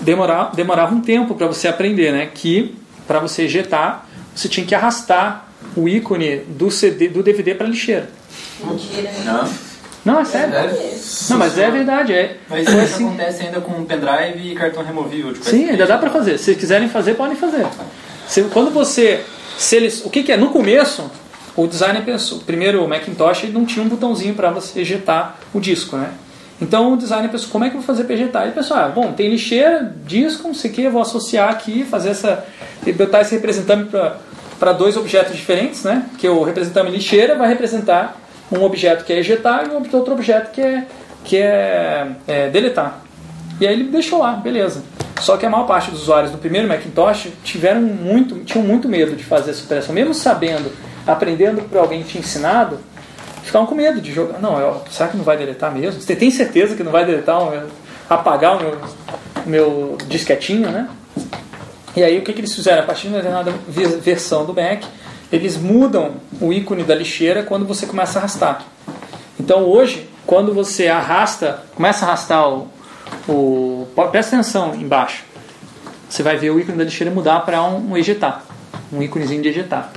Demorava, 0.00 0.54
demorava 0.54 0.94
um 0.94 1.00
tempo 1.00 1.34
para 1.34 1.46
você 1.46 1.68
aprender, 1.68 2.12
né? 2.12 2.26
Que 2.32 2.76
para 3.06 3.18
você 3.18 3.42
ejetar 3.42 4.06
você 4.34 4.48
tinha 4.48 4.64
que 4.64 4.74
arrastar 4.74 5.48
o 5.74 5.88
ícone 5.88 6.36
do 6.36 6.70
CD, 6.70 7.08
do 7.08 7.22
DVD 7.22 7.54
para 7.54 7.66
lixeira. 7.66 8.08
Mentira. 8.62 9.10
Não. 9.24 9.67
Não, 10.04 10.20
é 10.20 10.24
sério. 10.24 10.54
É 10.54 10.94
não, 11.30 11.38
mas 11.38 11.58
é 11.58 11.70
verdade. 11.70 12.12
É. 12.12 12.36
Mas 12.48 12.68
isso 12.68 12.78
assim. 12.78 13.06
acontece 13.06 13.42
ainda 13.42 13.60
com 13.60 13.84
pendrive 13.84 14.52
e 14.52 14.54
cartão 14.54 14.82
removível. 14.82 15.32
Tipo, 15.32 15.44
Sim, 15.44 15.70
ainda 15.70 15.86
dá 15.86 15.98
para 15.98 16.10
fazer. 16.10 16.38
Se 16.38 16.54
quiserem 16.54 16.88
fazer, 16.88 17.14
podem 17.14 17.36
fazer. 17.36 17.66
Se, 18.26 18.42
quando 18.44 18.70
você. 18.70 19.24
Se 19.56 19.76
eles, 19.76 20.04
o 20.04 20.10
que, 20.10 20.22
que 20.22 20.32
é? 20.32 20.36
No 20.36 20.50
começo, 20.50 21.10
o 21.56 21.66
designer 21.66 22.04
pensou. 22.04 22.38
Primeiro, 22.40 22.84
o 22.84 22.88
Macintosh 22.88 23.44
não 23.52 23.66
tinha 23.66 23.84
um 23.84 23.88
botãozinho 23.88 24.34
para 24.34 24.50
você 24.50 24.80
ejetar 24.80 25.38
o 25.52 25.60
disco, 25.60 25.96
né? 25.96 26.10
Então 26.60 26.94
o 26.94 26.96
designer 26.96 27.30
pensou, 27.30 27.50
como 27.50 27.64
é 27.64 27.70
que 27.70 27.76
eu 27.76 27.80
vou 27.80 27.86
fazer 27.86 28.04
para 28.04 28.14
ejetar? 28.14 28.42
Ele 28.44 28.52
pensou, 28.52 28.76
ah, 28.76 28.88
bom, 28.88 29.12
tem 29.12 29.30
lixeira, 29.30 29.94
disco, 30.04 30.48
não 30.48 30.54
sei 30.54 30.70
o 30.70 30.74
que, 30.74 30.82
eu 30.82 30.90
vou 30.90 31.02
associar 31.02 31.50
aqui, 31.50 31.84
fazer 31.84 32.10
essa. 32.10 32.44
botar 32.96 33.20
esse 33.20 33.34
representante 33.34 33.90
para 33.90 34.18
para 34.58 34.72
dois 34.72 34.96
objetos 34.96 35.36
diferentes, 35.36 35.84
né? 35.84 36.04
Que 36.18 36.28
o 36.28 36.42
representante 36.42 36.90
lixeira 36.90 37.36
vai 37.36 37.48
representar 37.48 38.16
um 38.50 38.62
objeto 38.62 39.04
que 39.04 39.12
é 39.12 39.18
ejetar 39.18 39.66
e 39.66 39.94
outro 39.96 40.12
objeto 40.12 40.50
que 40.50 40.60
é, 40.60 40.86
que 41.24 41.36
é, 41.36 42.08
é 42.26 42.48
deletar. 42.48 43.00
E 43.60 43.66
aí 43.66 43.74
ele 43.74 43.84
deixou 43.84 44.20
lá, 44.20 44.32
beleza. 44.32 44.82
Só 45.20 45.36
que 45.36 45.44
a 45.44 45.50
maior 45.50 45.66
parte 45.66 45.90
dos 45.90 46.02
usuários 46.02 46.30
do 46.30 46.38
primeiro 46.38 46.68
Macintosh 46.68 47.28
tiveram 47.42 47.80
muito, 47.80 48.36
tinham 48.44 48.64
muito 48.64 48.88
medo 48.88 49.16
de 49.16 49.24
fazer 49.24 49.50
essa 49.50 49.64
operação, 49.64 49.94
mesmo 49.94 50.14
sabendo, 50.14 50.70
aprendendo 51.06 51.62
por 51.62 51.78
alguém 51.78 52.02
te 52.02 52.18
ensinado, 52.18 52.78
ficavam 53.42 53.66
com 53.66 53.74
medo 53.74 54.00
de 54.00 54.12
jogar. 54.12 54.38
Não, 54.38 54.60
eu, 54.60 54.82
será 54.90 55.08
que 55.08 55.16
não 55.16 55.24
vai 55.24 55.36
deletar 55.36 55.74
mesmo? 55.74 56.00
Você 56.00 56.14
tem 56.14 56.30
certeza 56.30 56.76
que 56.76 56.84
não 56.84 56.92
vai 56.92 57.04
deletar, 57.04 57.40
apagar 58.08 58.56
o 58.56 58.60
meu, 58.60 58.78
meu 59.44 59.98
disquetinho, 60.06 60.70
né? 60.70 60.88
E 61.96 62.04
aí 62.04 62.18
o 62.18 62.22
que, 62.22 62.32
que 62.32 62.40
eles 62.40 62.54
fizeram? 62.54 62.82
A 62.82 62.86
partir 62.86 63.08
de 63.08 63.14
uma 63.14 63.16
determinada 63.16 63.52
versão 64.00 64.44
do 64.44 64.54
Mac, 64.54 64.84
eles 65.32 65.56
mudam 65.56 66.12
o 66.40 66.52
ícone 66.52 66.82
da 66.82 66.94
lixeira 66.94 67.42
quando 67.42 67.66
você 67.66 67.86
começa 67.86 68.18
a 68.18 68.20
arrastar. 68.20 68.64
Então 69.38 69.64
hoje, 69.64 70.08
quando 70.26 70.52
você 70.52 70.88
arrasta, 70.88 71.62
começa 71.74 72.04
a 72.04 72.08
arrastar 72.08 72.48
o, 72.48 72.68
o 73.28 73.86
presta 74.10 74.36
atenção 74.36 74.74
embaixo, 74.74 75.24
você 76.08 76.22
vai 76.22 76.36
ver 76.36 76.50
o 76.50 76.58
ícone 76.58 76.78
da 76.78 76.84
lixeira 76.84 77.12
mudar 77.12 77.40
para 77.40 77.62
um, 77.62 77.92
um 77.92 77.96
ejetar, 77.96 78.42
um 78.92 79.02
íconezinho 79.02 79.42
de 79.42 79.48
ejetar. 79.48 79.92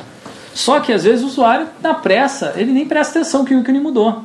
Só 0.53 0.79
que 0.81 0.91
às 0.91 1.03
vezes 1.05 1.23
o 1.23 1.27
usuário, 1.27 1.67
na 1.81 1.93
pressa, 1.93 2.53
ele 2.57 2.71
nem 2.71 2.85
presta 2.85 3.19
atenção 3.19 3.45
que 3.45 3.55
o 3.55 3.59
ícone 3.59 3.79
mudou. 3.79 4.23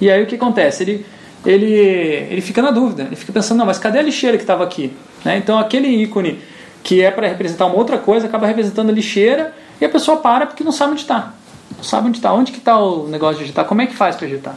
E 0.00 0.08
aí 0.08 0.22
o 0.22 0.26
que 0.26 0.36
acontece? 0.36 0.84
Ele, 0.84 1.06
ele, 1.44 1.72
ele 1.72 2.40
fica 2.40 2.62
na 2.62 2.70
dúvida, 2.70 3.02
ele 3.02 3.16
fica 3.16 3.32
pensando, 3.32 3.58
não, 3.58 3.66
mas 3.66 3.78
cadê 3.78 3.98
a 3.98 4.02
lixeira 4.02 4.36
que 4.36 4.44
estava 4.44 4.62
aqui? 4.62 4.92
Né? 5.24 5.36
Então 5.36 5.58
aquele 5.58 5.88
ícone 5.88 6.40
que 6.84 7.02
é 7.02 7.10
para 7.10 7.26
representar 7.26 7.66
uma 7.66 7.74
outra 7.74 7.98
coisa, 7.98 8.26
acaba 8.26 8.46
representando 8.46 8.90
a 8.90 8.92
lixeira 8.92 9.52
e 9.80 9.84
a 9.84 9.88
pessoa 9.88 10.18
para 10.18 10.46
porque 10.46 10.64
não 10.64 10.72
sabe 10.72 10.92
onde 10.92 11.02
está. 11.02 11.32
Não 11.76 11.84
sabe 11.84 12.08
onde 12.08 12.18
está. 12.18 12.32
Onde 12.32 12.52
que 12.52 12.58
está 12.58 12.78
o 12.78 13.06
negócio 13.08 13.36
de 13.36 13.44
digitar? 13.44 13.64
Como 13.64 13.80
é 13.82 13.86
que 13.86 13.94
faz 13.94 14.16
para 14.16 14.26
digitar? 14.26 14.54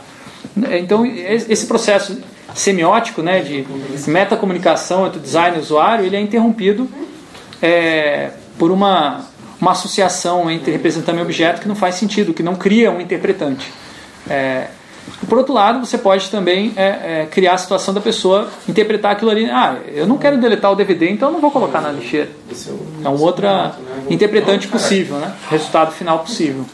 Então, 0.80 1.06
esse 1.06 1.66
processo 1.66 2.22
semiótico, 2.54 3.22
né, 3.22 3.40
de 3.42 3.66
metacomunicação 4.08 5.08
entre 5.08 5.20
design 5.20 5.58
e 5.58 5.60
usuário, 5.60 6.06
ele 6.06 6.16
é 6.16 6.20
interrompido 6.20 6.90
é, 7.62 8.32
por 8.58 8.72
uma, 8.72 9.22
uma 9.60 9.72
associação 9.72 10.50
entre 10.50 10.72
representante 10.72 11.18
e 11.18 11.22
objeto 11.22 11.62
que 11.62 11.68
não 11.68 11.76
faz 11.76 11.96
sentido, 11.96 12.34
que 12.34 12.44
não 12.44 12.56
cria 12.56 12.92
um 12.92 13.00
interpretante. 13.00 13.72
É, 14.30 14.68
por 15.28 15.38
outro 15.38 15.54
lado, 15.54 15.80
você 15.80 15.98
pode 15.98 16.30
também 16.30 16.74
é, 16.76 17.22
é, 17.22 17.28
criar 17.30 17.54
a 17.54 17.58
situação 17.58 17.94
da 17.94 18.02
pessoa 18.02 18.50
interpretar 18.68 19.14
aquilo 19.14 19.32
ali. 19.32 19.50
Ah, 19.50 19.78
eu 19.88 20.06
não 20.06 20.18
quero 20.18 20.38
deletar 20.38 20.72
o 20.72 20.76
DVD, 20.76 21.10
então 21.10 21.30
eu 21.30 21.34
não 21.34 21.40
vou 21.40 21.52
colocar 21.52 21.80
na 21.80 21.92
lixeira. 21.92 22.30
É 23.04 23.10
um 23.10 23.20
outro 23.20 23.48
interpretante 24.10 24.68
possível, 24.68 25.18
né? 25.18 25.34
Resultado 25.50 25.92
final 25.94 26.20
possível. 26.20 26.66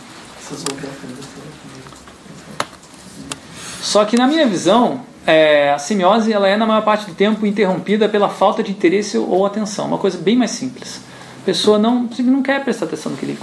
Só 3.82 4.06
que 4.06 4.18
na 4.18 4.28
minha 4.28 4.48
visão, 4.48 5.02
é, 5.26 5.72
a 5.72 5.78
semiose 5.78 6.32
ela 6.32 6.48
é 6.48 6.58
na 6.58 6.66
maior 6.66 6.82
parte 6.82 7.06
do 7.06 7.14
tempo 7.14 7.46
interrompida 7.46 8.10
pela 8.10 8.30
falta 8.30 8.64
de 8.64 8.72
interesse 8.72 9.18
ou 9.18 9.46
atenção. 9.46 9.88
Uma 9.88 9.98
coisa 9.98 10.18
bem 10.18 10.36
mais 10.36 10.52
simples. 10.52 11.02
A 11.42 11.46
pessoa 11.46 11.78
não, 11.78 12.10
não 12.20 12.42
quer 12.42 12.64
prestar 12.64 12.86
atenção 12.86 13.12
no 13.12 13.18
que 13.18 13.38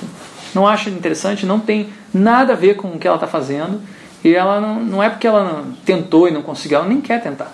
Não 0.55 0.67
acha 0.67 0.91
interessante, 0.91 1.47
não 1.47 1.61
tem 1.61 1.89
nada 2.13 2.55
a 2.55 2.57
ver 2.57 2.75
com 2.75 2.89
o 2.89 2.99
que 2.99 3.07
ela 3.07 3.17
está 3.17 3.27
fazendo 3.27 3.81
e 4.25 4.35
ela 4.35 4.59
não, 4.59 4.81
não 4.81 5.03
é 5.03 5.11
porque 5.11 5.27
ela 5.27 5.45
não, 5.45 5.73
tentou 5.85 6.27
e 6.27 6.31
não 6.31 6.41
conseguiu, 6.41 6.79
ela 6.79 6.89
nem 6.89 7.01
quer 7.01 7.23
tentar. 7.23 7.53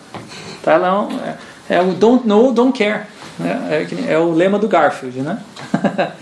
Tá? 0.62 0.72
Ela 0.72 1.08
é, 1.68 1.76
é 1.76 1.82
o 1.82 1.92
don't 1.92 2.26
know, 2.26 2.52
don't 2.52 2.76
care. 2.78 3.06
Né? 3.38 3.86
É, 4.06 4.12
é, 4.12 4.18
o 4.18 4.32
lema 4.32 4.56
do 4.58 4.68
Garfield. 4.68 5.20
Né? 5.20 5.38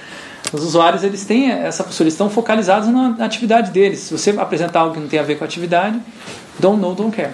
Os 0.51 0.65
usuários 0.65 1.05
eles 1.05 1.27
têm 1.27 1.51
essa 1.51 1.85
postura, 1.85 2.05
eles 2.05 2.15
estão 2.15 2.31
focalizados 2.31 2.89
na 2.89 3.23
atividade 3.23 3.71
deles. 3.71 3.99
Se 3.99 4.17
você 4.17 4.31
apresentar 4.31 4.81
algo 4.81 4.95
que 4.95 5.01
não 5.01 5.09
tem 5.09 5.21
a 5.21 5.23
ver 5.23 5.37
com 5.37 5.45
a 5.45 5.47
atividade, 5.47 6.01
don't 6.59 6.81
know, 6.81 6.95
don't 6.95 7.15
care. 7.15 7.33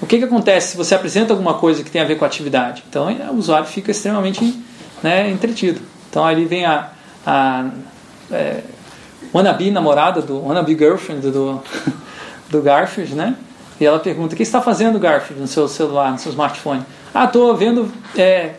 O 0.00 0.06
que, 0.06 0.18
que 0.18 0.24
acontece 0.24 0.72
se 0.72 0.76
você 0.76 0.94
apresenta 0.94 1.34
alguma 1.34 1.54
coisa 1.54 1.84
que 1.84 1.90
tem 1.90 2.00
a 2.00 2.04
ver 2.04 2.16
com 2.16 2.24
a 2.24 2.28
atividade? 2.28 2.82
Então 2.88 3.08
o 3.30 3.36
usuário 3.36 3.66
fica 3.66 3.90
extremamente 3.90 4.58
né, 5.02 5.30
entretido. 5.30 5.80
Então 6.08 6.24
ali 6.24 6.46
vem 6.46 6.64
a, 6.64 6.88
a 7.26 7.66
é, 8.30 8.62
wannabe 9.34 9.70
namorada 9.70 10.22
do 10.22 10.46
wannabe 10.46 10.76
girlfriend 10.76 11.28
do, 11.30 11.60
do 12.48 12.62
Garfield, 12.62 13.14
né? 13.14 13.34
E 13.80 13.84
ela 13.84 13.98
pergunta: 13.98 14.34
"O 14.34 14.36
que 14.36 14.44
está 14.44 14.62
fazendo, 14.62 14.98
Garfield, 15.00 15.40
no 15.40 15.48
seu 15.48 15.66
celular, 15.66 16.12
no 16.12 16.18
seu 16.18 16.30
smartphone?" 16.30 16.82
"Ah, 17.12 17.24
estou 17.24 17.54
vendo 17.56 17.90
é, 18.16 18.52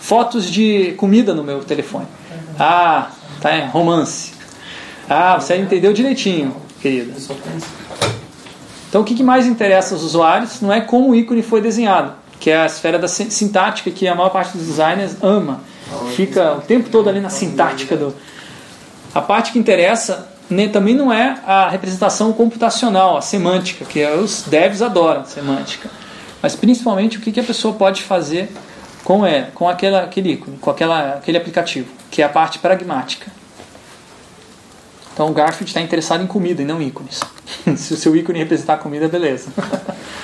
fotos 0.00 0.50
de 0.50 0.94
comida 0.96 1.32
no 1.32 1.44
meu 1.44 1.60
telefone." 1.60 2.06
"Ah, 2.58 3.10
tá, 3.40 3.50
é 3.50 3.66
romance." 3.66 4.32
"Ah, 5.08 5.38
você 5.38 5.56
entendeu 5.56 5.92
direitinho, 5.92 6.56
querida." 6.80 7.12
Então, 8.88 9.00
o 9.00 9.04
que 9.04 9.22
mais 9.22 9.46
interessa 9.46 9.94
aos 9.94 10.02
usuários 10.02 10.60
não 10.60 10.72
é 10.72 10.80
como 10.80 11.10
o 11.10 11.14
ícone 11.14 11.42
foi 11.42 11.62
desenhado, 11.62 12.12
que 12.40 12.50
é 12.50 12.60
a 12.60 12.66
esfera 12.66 12.98
da 12.98 13.08
sintática 13.08 13.90
que 13.90 14.06
a 14.06 14.14
maior 14.14 14.30
parte 14.30 14.58
dos 14.58 14.66
designers 14.66 15.16
ama. 15.22 15.60
Fica 16.14 16.54
o 16.54 16.60
tempo 16.60 16.90
todo 16.90 17.08
ali 17.08 17.20
na 17.20 17.30
sintática 17.30 17.96
do, 17.96 18.14
a 19.14 19.20
parte 19.20 19.52
que 19.52 19.58
interessa 19.58 20.28
né, 20.48 20.68
também 20.68 20.94
não 20.94 21.12
é 21.12 21.38
a 21.46 21.68
representação 21.68 22.32
computacional, 22.32 23.16
a 23.16 23.22
semântica, 23.22 23.84
que 23.84 24.04
os 24.06 24.42
devs 24.42 24.82
adoram 24.82 25.24
semântica, 25.24 25.90
mas 26.42 26.54
principalmente 26.54 27.18
o 27.18 27.20
que, 27.20 27.32
que 27.32 27.40
a 27.40 27.44
pessoa 27.44 27.74
pode 27.74 28.02
fazer 28.02 28.50
com, 29.04 29.24
é, 29.24 29.48
com 29.54 29.68
aquela, 29.68 30.02
aquele 30.02 30.32
ícone, 30.32 30.58
com 30.58 30.70
aquela, 30.70 31.14
aquele 31.14 31.38
aplicativo, 31.38 31.88
que 32.10 32.22
é 32.22 32.24
a 32.24 32.28
parte 32.28 32.58
pragmática. 32.58 33.30
Então 35.12 35.28
o 35.28 35.32
Garfield 35.32 35.70
está 35.70 35.80
interessado 35.80 36.22
em 36.22 36.26
comida 36.26 36.62
e 36.62 36.64
não 36.64 36.80
ícones. 36.80 37.20
Se 37.76 37.94
o 37.94 37.96
seu 37.96 38.16
ícone 38.16 38.38
representar 38.38 38.78
comida, 38.78 39.08
beleza. 39.08 39.50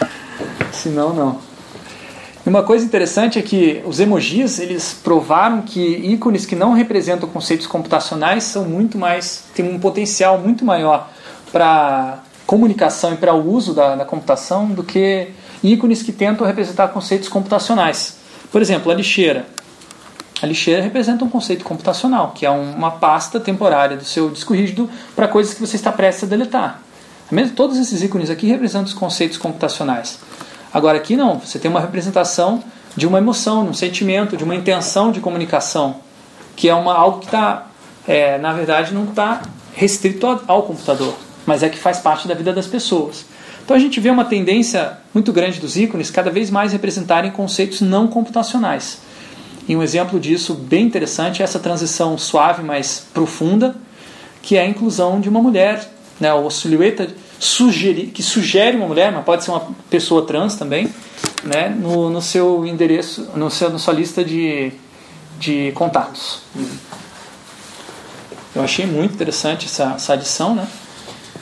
Se 0.73 0.89
não, 0.89 1.13
não. 1.13 1.48
Uma 2.49 2.63
coisa 2.63 2.83
interessante 2.83 3.39
é 3.39 3.43
que 3.43 3.83
os 3.85 4.01
emojis 4.01 4.59
eles 4.59 4.95
provaram 5.05 5.61
que 5.61 5.83
ícones 5.83 6.47
que 6.47 6.57
não 6.57 6.73
representam 6.73 7.29
conceitos 7.29 7.67
computacionais 7.67 8.45
são 8.45 8.65
muito 8.65 8.97
mais 8.97 9.45
têm 9.55 9.71
um 9.71 9.79
potencial 9.79 10.39
muito 10.39 10.65
maior 10.65 11.11
para 11.53 12.21
comunicação 12.47 13.13
e 13.13 13.19
para 13.19 13.35
o 13.35 13.53
uso 13.53 13.75
da, 13.75 13.97
da, 13.97 14.05
computação 14.07 14.67
do 14.67 14.83
que 14.83 15.29
ícones 15.63 16.03
que 16.03 16.11
tentam 16.11 16.47
representar 16.47 16.89
conceitos 16.89 17.29
computacionais. 17.29 18.17
Por 18.51 18.63
exemplo, 18.63 18.91
a 18.91 18.95
lixeira. 18.95 19.45
A 20.41 20.47
lixeira 20.47 20.81
representa 20.81 21.27
um 21.27 21.29
conceito 21.29 21.67
computacional, 21.67 22.33
que 22.35 22.47
é 22.47 22.51
uma 22.51 22.93
pasta 22.93 23.39
temporária 23.39 23.95
do 23.95 24.07
seu 24.07 24.31
disco 24.31 24.55
rígido 24.55 24.89
para 25.15 25.29
coisas 25.29 25.53
que 25.53 25.61
você 25.61 25.77
está 25.77 25.93
prestes 25.93 26.25
a 26.25 26.27
deletar. 26.27 26.83
Todos 27.55 27.77
esses 27.77 28.03
ícones 28.03 28.31
aqui 28.31 28.47
representam 28.47 28.87
os 28.87 28.95
conceitos 28.95 29.37
computacionais. 29.37 30.19
Agora 30.73 30.99
aqui 30.99 31.17
não, 31.17 31.39
você 31.39 31.59
tem 31.59 31.71
uma 31.71 31.81
representação 31.81 32.63
de 32.97 33.07
uma 33.07 33.19
emoção, 33.19 33.65
de 33.65 33.71
um 33.71 33.75
sentimento, 33.75 34.37
de 34.37 34.45
uma 34.45 34.55
intenção 34.55 35.11
de 35.13 35.21
comunicação, 35.21 35.97
que 36.57 36.69
é 36.69 36.75
uma, 36.75 36.95
algo 36.95 37.21
que 37.21 37.27
está, 37.27 37.69
é, 38.07 38.39
na 38.39 38.53
verdade, 38.53 38.93
não 38.93 39.05
está 39.05 39.43
restrito 39.75 40.27
ao, 40.27 40.43
ao 40.47 40.63
computador, 40.65 41.15
mas 41.47 41.63
é 41.63 41.69
que 41.69 41.79
faz 41.79 41.99
parte 41.99 42.27
da 42.27 42.35
vida 42.35 42.53
das 42.53 42.67
pessoas. 42.67 43.25
Então 43.65 43.77
a 43.77 43.81
gente 43.81 44.01
vê 44.01 44.11
uma 44.11 44.25
tendência 44.25 44.99
muito 45.13 45.33
grande 45.33 45.61
dos 45.61 45.77
ícones 45.77 46.11
cada 46.11 46.31
vez 46.31 46.51
mais 46.51 46.73
representarem 46.73 47.31
conceitos 47.31 47.81
não 47.81 48.09
computacionais. 48.09 48.99
E 49.69 49.77
um 49.77 49.83
exemplo 49.83 50.19
disso 50.19 50.55
bem 50.55 50.87
interessante 50.87 51.43
é 51.43 51.45
essa 51.45 51.59
transição 51.59 52.17
suave, 52.17 52.63
mais 52.63 53.07
profunda, 53.13 53.77
que 54.41 54.57
é 54.57 54.63
a 54.63 54.67
inclusão 54.67 55.21
de 55.21 55.29
uma 55.29 55.43
mulher, 55.43 55.87
né, 56.19 56.33
ou 56.33 56.51
silhueta 56.51 57.09
sugerir, 57.39 58.07
que 58.07 58.23
sugere 58.23 58.77
uma 58.77 58.87
mulher, 58.87 59.13
mas 59.13 59.25
pode 59.25 59.45
ser 59.45 59.51
uma 59.51 59.63
pessoa 59.89 60.27
trans 60.27 60.57
também, 60.57 60.93
né, 61.45 61.69
no, 61.69 62.11
no 62.11 62.21
seu 62.21 62.67
endereço, 62.67 63.29
no 63.35 63.51
seu, 63.51 63.71
na 63.71 63.79
sua 63.79 63.95
lista 63.95 64.25
de, 64.25 64.73
de 65.39 65.73
contatos. 65.73 66.43
Eu 68.55 68.63
achei 68.63 68.87
muito 68.87 69.15
interessante 69.15 69.67
essa, 69.67 69.93
essa 69.95 70.15
adição, 70.15 70.55
né? 70.55 70.67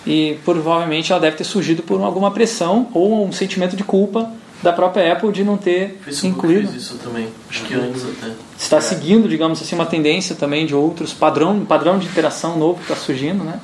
E 0.07 0.39
provavelmente 0.45 1.11
ela 1.11 1.21
deve 1.21 1.37
ter 1.37 1.45
surgido 1.45 1.83
por 1.83 2.01
alguma 2.01 2.31
pressão 2.31 2.89
ou 2.93 3.27
um 3.27 3.33
sentimento 3.33 3.75
de 3.75 3.83
culpa 3.83 4.31
da 4.63 4.73
própria 4.73 5.13
Apple 5.13 5.33
de 5.33 5.43
não 5.43 5.57
ter 5.57 5.99
Facebook 6.05 6.39
incluído. 6.39 6.69
Fez 6.69 6.83
isso 6.83 6.99
também, 6.99 7.29
acho 7.49 7.65
que 7.65 7.75
antes 7.75 8.05
até. 8.05 8.33
Está 8.59 8.81
seguindo, 8.81 9.29
digamos 9.29 9.61
assim, 9.61 9.75
uma 9.75 9.87
tendência 9.87 10.35
também 10.35 10.67
de 10.67 10.75
outros 10.75 11.13
padrão, 11.13 11.65
padrão 11.65 11.99
de 11.99 12.07
interação 12.07 12.59
novo 12.59 12.77
que 12.77 12.83
está 12.83 12.97
surgindo, 12.97 13.45
né? 13.45 13.61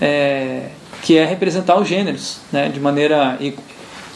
É, 0.00 0.68
que 1.02 1.16
é 1.16 1.24
representar 1.24 1.78
os 1.78 1.88
gêneros 1.88 2.38
né, 2.52 2.68
de 2.68 2.80
maneira 2.80 3.38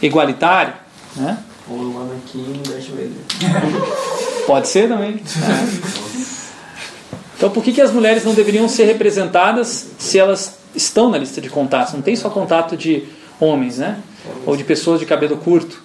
igualitária. 0.02 0.74
Né? 1.16 1.38
Ou 1.68 1.76
o 1.76 2.00
Anakin 2.00 2.60
Darth 2.68 2.88
Vader. 2.88 4.44
Pode 4.46 4.68
ser 4.68 4.88
também. 4.88 5.12
Né? 5.12 5.80
Então, 7.36 7.48
por 7.48 7.64
que, 7.64 7.72
que 7.72 7.80
as 7.80 7.90
mulheres 7.90 8.24
não 8.24 8.34
deveriam 8.34 8.68
ser 8.68 8.84
representadas 8.84 9.92
se 9.98 10.18
elas 10.18 10.58
estão 10.74 11.08
na 11.08 11.16
lista 11.16 11.40
de 11.40 11.48
contatos? 11.48 11.94
Não 11.94 12.02
tem 12.02 12.14
só 12.14 12.28
contato 12.28 12.76
de 12.76 13.04
homens, 13.40 13.78
né? 13.78 13.98
Ou 14.44 14.54
de 14.56 14.62
pessoas 14.62 15.00
de 15.00 15.06
cabelo 15.06 15.38
curto. 15.38 15.82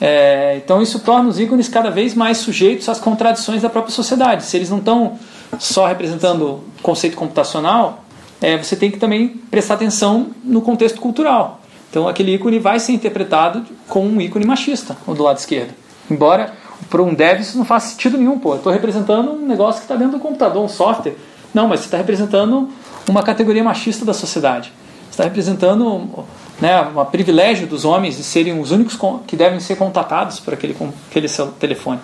É, 0.00 0.56
então, 0.56 0.82
isso 0.82 0.98
torna 0.98 1.28
os 1.28 1.38
ícones 1.38 1.68
cada 1.68 1.88
vez 1.88 2.14
mais 2.14 2.38
sujeitos 2.38 2.88
às 2.88 2.98
contradições 2.98 3.62
da 3.62 3.68
própria 3.68 3.94
sociedade. 3.94 4.44
Se 4.44 4.56
eles 4.56 4.70
não 4.70 4.78
estão 4.78 5.18
só 5.58 5.86
representando 5.86 6.64
conceito 6.82 7.16
computacional, 7.16 8.04
é, 8.40 8.56
você 8.56 8.74
tem 8.76 8.90
que 8.90 8.98
também 8.98 9.28
prestar 9.50 9.74
atenção 9.74 10.30
no 10.42 10.62
contexto 10.62 11.00
cultural. 11.00 11.60
Então 11.90 12.08
aquele 12.08 12.34
ícone 12.34 12.58
vai 12.58 12.78
ser 12.78 12.92
interpretado 12.92 13.64
como 13.88 14.08
um 14.08 14.20
ícone 14.20 14.46
machista, 14.46 14.96
o 15.06 15.14
do 15.14 15.22
lado 15.22 15.38
esquerdo. 15.38 15.74
Embora 16.10 16.52
para 16.88 17.02
um 17.02 17.14
dev 17.14 17.40
isso 17.40 17.58
não 17.58 17.64
faça 17.64 17.88
sentido 17.90 18.16
nenhum, 18.16 18.38
pô. 18.38 18.52
Eu 18.52 18.56
estou 18.56 18.72
representando 18.72 19.32
um 19.32 19.46
negócio 19.46 19.80
que 19.80 19.84
está 19.84 19.96
dentro 19.96 20.18
do 20.18 20.20
computador, 20.20 20.64
um 20.64 20.68
software. 20.68 21.14
Não, 21.52 21.68
mas 21.68 21.80
você 21.80 21.86
está 21.86 21.96
representando 21.98 22.68
uma 23.08 23.22
categoria 23.22 23.62
machista 23.62 24.04
da 24.04 24.14
sociedade. 24.14 24.72
Você 25.04 25.14
está 25.14 25.24
representando 25.24 26.24
né, 26.60 26.80
um 26.82 27.04
privilégio 27.04 27.66
dos 27.66 27.84
homens 27.84 28.16
de 28.16 28.22
serem 28.22 28.58
os 28.60 28.70
únicos 28.70 28.98
que 29.26 29.36
devem 29.36 29.58
ser 29.58 29.76
contatados 29.76 30.38
por 30.38 30.54
aquele, 30.54 30.76
aquele 31.10 31.28
telefone. 31.58 32.00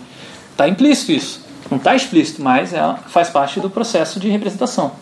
Está 0.51 0.69
implícito 0.69 1.13
isso. 1.13 1.47
Não 1.71 1.79
está 1.79 1.95
explícito, 1.95 2.43
mas 2.43 2.73
é, 2.73 2.81
faz 3.09 3.29
parte 3.29 3.61
do 3.61 3.69
processo 3.71 4.21
de 4.21 4.29
representação. 4.29 4.93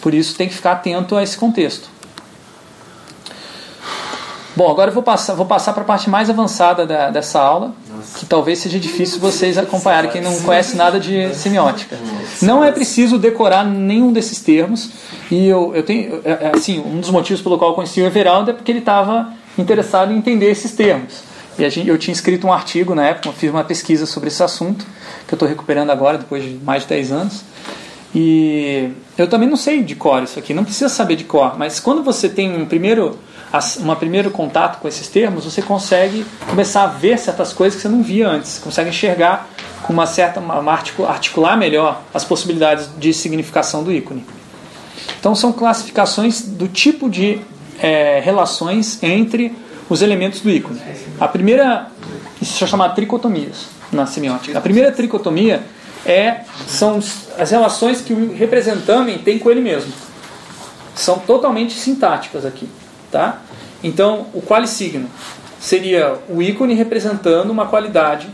Por 0.00 0.14
isso 0.14 0.36
tem 0.36 0.48
que 0.48 0.54
ficar 0.54 0.72
atento 0.72 1.16
a 1.16 1.22
esse 1.22 1.36
contexto. 1.36 1.88
Bom, 4.58 4.68
agora 4.68 4.90
eu 4.90 4.94
vou 4.94 5.04
passar, 5.04 5.34
vou 5.34 5.46
passar 5.46 5.72
para 5.72 5.82
a 5.82 5.86
parte 5.86 6.10
mais 6.10 6.28
avançada 6.28 6.84
da, 6.84 7.10
dessa 7.10 7.38
aula, 7.40 7.72
Nossa. 7.94 8.18
que 8.18 8.26
talvez 8.26 8.58
seja 8.58 8.76
difícil 8.76 9.20
vocês 9.20 9.56
acompanharem, 9.56 10.10
quem 10.10 10.20
não 10.20 10.36
conhece 10.40 10.76
nada 10.76 10.98
de 10.98 11.32
semiótica. 11.32 11.96
Não 12.42 12.64
é 12.64 12.72
preciso 12.72 13.18
decorar 13.18 13.64
nenhum 13.64 14.12
desses 14.12 14.40
termos, 14.40 14.90
e 15.30 15.46
eu, 15.46 15.72
eu 15.76 15.84
tenho, 15.84 16.20
é, 16.24 16.30
é, 16.30 16.52
assim, 16.56 16.80
um 16.80 16.98
dos 16.98 17.10
motivos 17.10 17.40
pelo 17.40 17.56
qual 17.56 17.70
eu 17.70 17.74
conheci 17.76 18.00
o 18.00 18.06
Everaldo 18.06 18.50
é 18.50 18.52
porque 18.52 18.72
ele 18.72 18.80
estava 18.80 19.32
interessado 19.56 20.12
em 20.12 20.16
entender 20.16 20.50
esses 20.50 20.72
termos. 20.72 21.22
E 21.56 21.70
gente, 21.70 21.88
eu 21.88 21.96
tinha 21.96 22.12
escrito 22.12 22.44
um 22.44 22.52
artigo 22.52 22.96
na 22.96 23.06
época, 23.06 23.30
fiz 23.30 23.50
uma 23.50 23.62
pesquisa 23.62 24.06
sobre 24.06 24.26
esse 24.26 24.42
assunto, 24.42 24.84
que 25.28 25.34
eu 25.34 25.36
estou 25.36 25.48
recuperando 25.48 25.90
agora, 25.90 26.18
depois 26.18 26.42
de 26.42 26.58
mais 26.64 26.82
de 26.82 26.88
10 26.88 27.12
anos. 27.12 27.44
E 28.14 28.90
eu 29.18 29.28
também 29.28 29.48
não 29.48 29.56
sei 29.56 29.82
de 29.82 29.94
cor 29.94 30.22
isso 30.22 30.38
aqui, 30.38 30.54
não 30.54 30.64
precisa 30.64 30.88
saber 30.88 31.16
de 31.16 31.24
cor, 31.24 31.58
mas 31.58 31.78
quando 31.78 32.02
você 32.02 32.28
tem 32.28 32.56
um 32.56 32.64
primeiro, 32.64 33.18
uma 33.78 33.96
primeiro 33.96 34.30
contato 34.30 34.80
com 34.80 34.88
esses 34.88 35.08
termos, 35.08 35.44
você 35.44 35.60
consegue 35.60 36.24
começar 36.48 36.84
a 36.84 36.86
ver 36.86 37.18
certas 37.18 37.52
coisas 37.52 37.76
que 37.76 37.82
você 37.82 37.88
não 37.88 38.02
via 38.02 38.28
antes, 38.28 38.58
consegue 38.58 38.88
enxergar 38.88 39.48
com 39.82 39.92
uma 39.92 40.06
certa 40.06 40.40
uma 40.40 40.72
articular 41.06 41.56
melhor 41.56 42.02
as 42.12 42.24
possibilidades 42.24 42.88
de 42.98 43.12
significação 43.12 43.84
do 43.84 43.92
ícone. 43.92 44.24
Então 45.20 45.34
são 45.34 45.52
classificações 45.52 46.42
do 46.42 46.66
tipo 46.66 47.10
de 47.10 47.40
é, 47.80 48.20
relações 48.20 49.02
entre 49.02 49.54
os 49.88 50.02
elementos 50.02 50.40
do 50.40 50.50
ícone. 50.50 50.80
A 51.20 51.28
primeira, 51.28 51.88
isso 52.40 52.62
é 52.62 52.66
chamado 52.66 52.94
tricotomias 52.94 53.66
na 53.92 54.06
semiótica. 54.06 54.58
A 54.58 54.60
primeira 54.60 54.92
tricotomia 54.92 55.62
é, 56.06 56.42
são 56.66 56.98
as 57.38 57.50
relações 57.50 58.00
que 58.00 58.12
o 58.12 58.34
representante 58.34 59.18
tem 59.18 59.38
com 59.38 59.50
ele 59.50 59.60
mesmo. 59.60 59.92
São 60.94 61.18
totalmente 61.18 61.74
sintáticas 61.74 62.44
aqui. 62.44 62.68
Tá? 63.10 63.40
Então, 63.82 64.26
o 64.34 64.42
qualisigno 64.42 65.08
seria 65.60 66.18
o 66.28 66.42
ícone 66.42 66.74
representando 66.74 67.50
uma 67.50 67.66
qualidade 67.66 68.28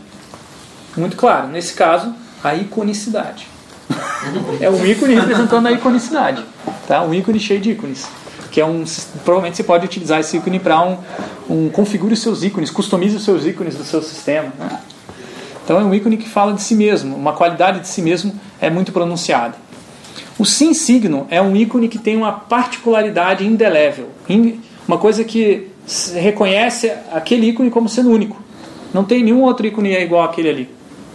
muito 0.96 1.16
clara. 1.16 1.46
Nesse 1.46 1.74
caso, 1.74 2.14
a 2.42 2.54
iconicidade. 2.54 3.46
é 4.60 4.70
um 4.70 4.84
ícone 4.84 5.14
representando 5.14 5.66
a 5.66 5.72
iconicidade. 5.72 6.44
Tá? 6.86 7.02
Um 7.02 7.14
ícone 7.14 7.38
cheio 7.38 7.60
de 7.60 7.72
ícones. 7.72 8.06
Que 8.50 8.60
é 8.60 8.64
um, 8.64 8.84
provavelmente 9.24 9.56
você 9.56 9.64
pode 9.64 9.84
utilizar 9.84 10.20
esse 10.20 10.36
ícone 10.36 10.60
para 10.60 10.80
um, 10.80 10.98
um 11.48 11.68
configure 11.68 12.14
os 12.14 12.22
seus 12.22 12.42
ícones, 12.42 12.70
customize 12.70 13.16
os 13.16 13.24
seus 13.24 13.44
ícones 13.44 13.74
do 13.74 13.84
seu 13.84 14.02
sistema. 14.02 14.52
Né? 14.58 14.80
Então 15.64 15.80
é 15.80 15.84
um 15.84 15.94
ícone 15.94 16.18
que 16.18 16.28
fala 16.28 16.52
de 16.52 16.62
si 16.62 16.74
mesmo, 16.74 17.16
uma 17.16 17.32
qualidade 17.32 17.80
de 17.80 17.88
si 17.88 18.02
mesmo 18.02 18.38
é 18.60 18.68
muito 18.68 18.92
pronunciada. 18.92 19.56
O 20.38 20.44
sim 20.44 20.74
signo 20.74 21.26
é 21.30 21.40
um 21.40 21.56
ícone 21.56 21.88
que 21.88 21.98
tem 21.98 22.16
uma 22.16 22.32
particularidade 22.32 23.46
indelével, 23.46 24.08
uma 24.86 24.98
coisa 24.98 25.24
que 25.24 25.68
reconhece 26.14 26.92
aquele 27.12 27.48
ícone 27.48 27.70
como 27.70 27.88
sendo 27.88 28.10
único. 28.10 28.36
Não 28.92 29.04
tem 29.04 29.22
nenhum 29.24 29.42
outro 29.42 29.66
ícone 29.66 29.92
igual 29.94 30.24
àquele 30.24 30.48
ali. 30.48 30.70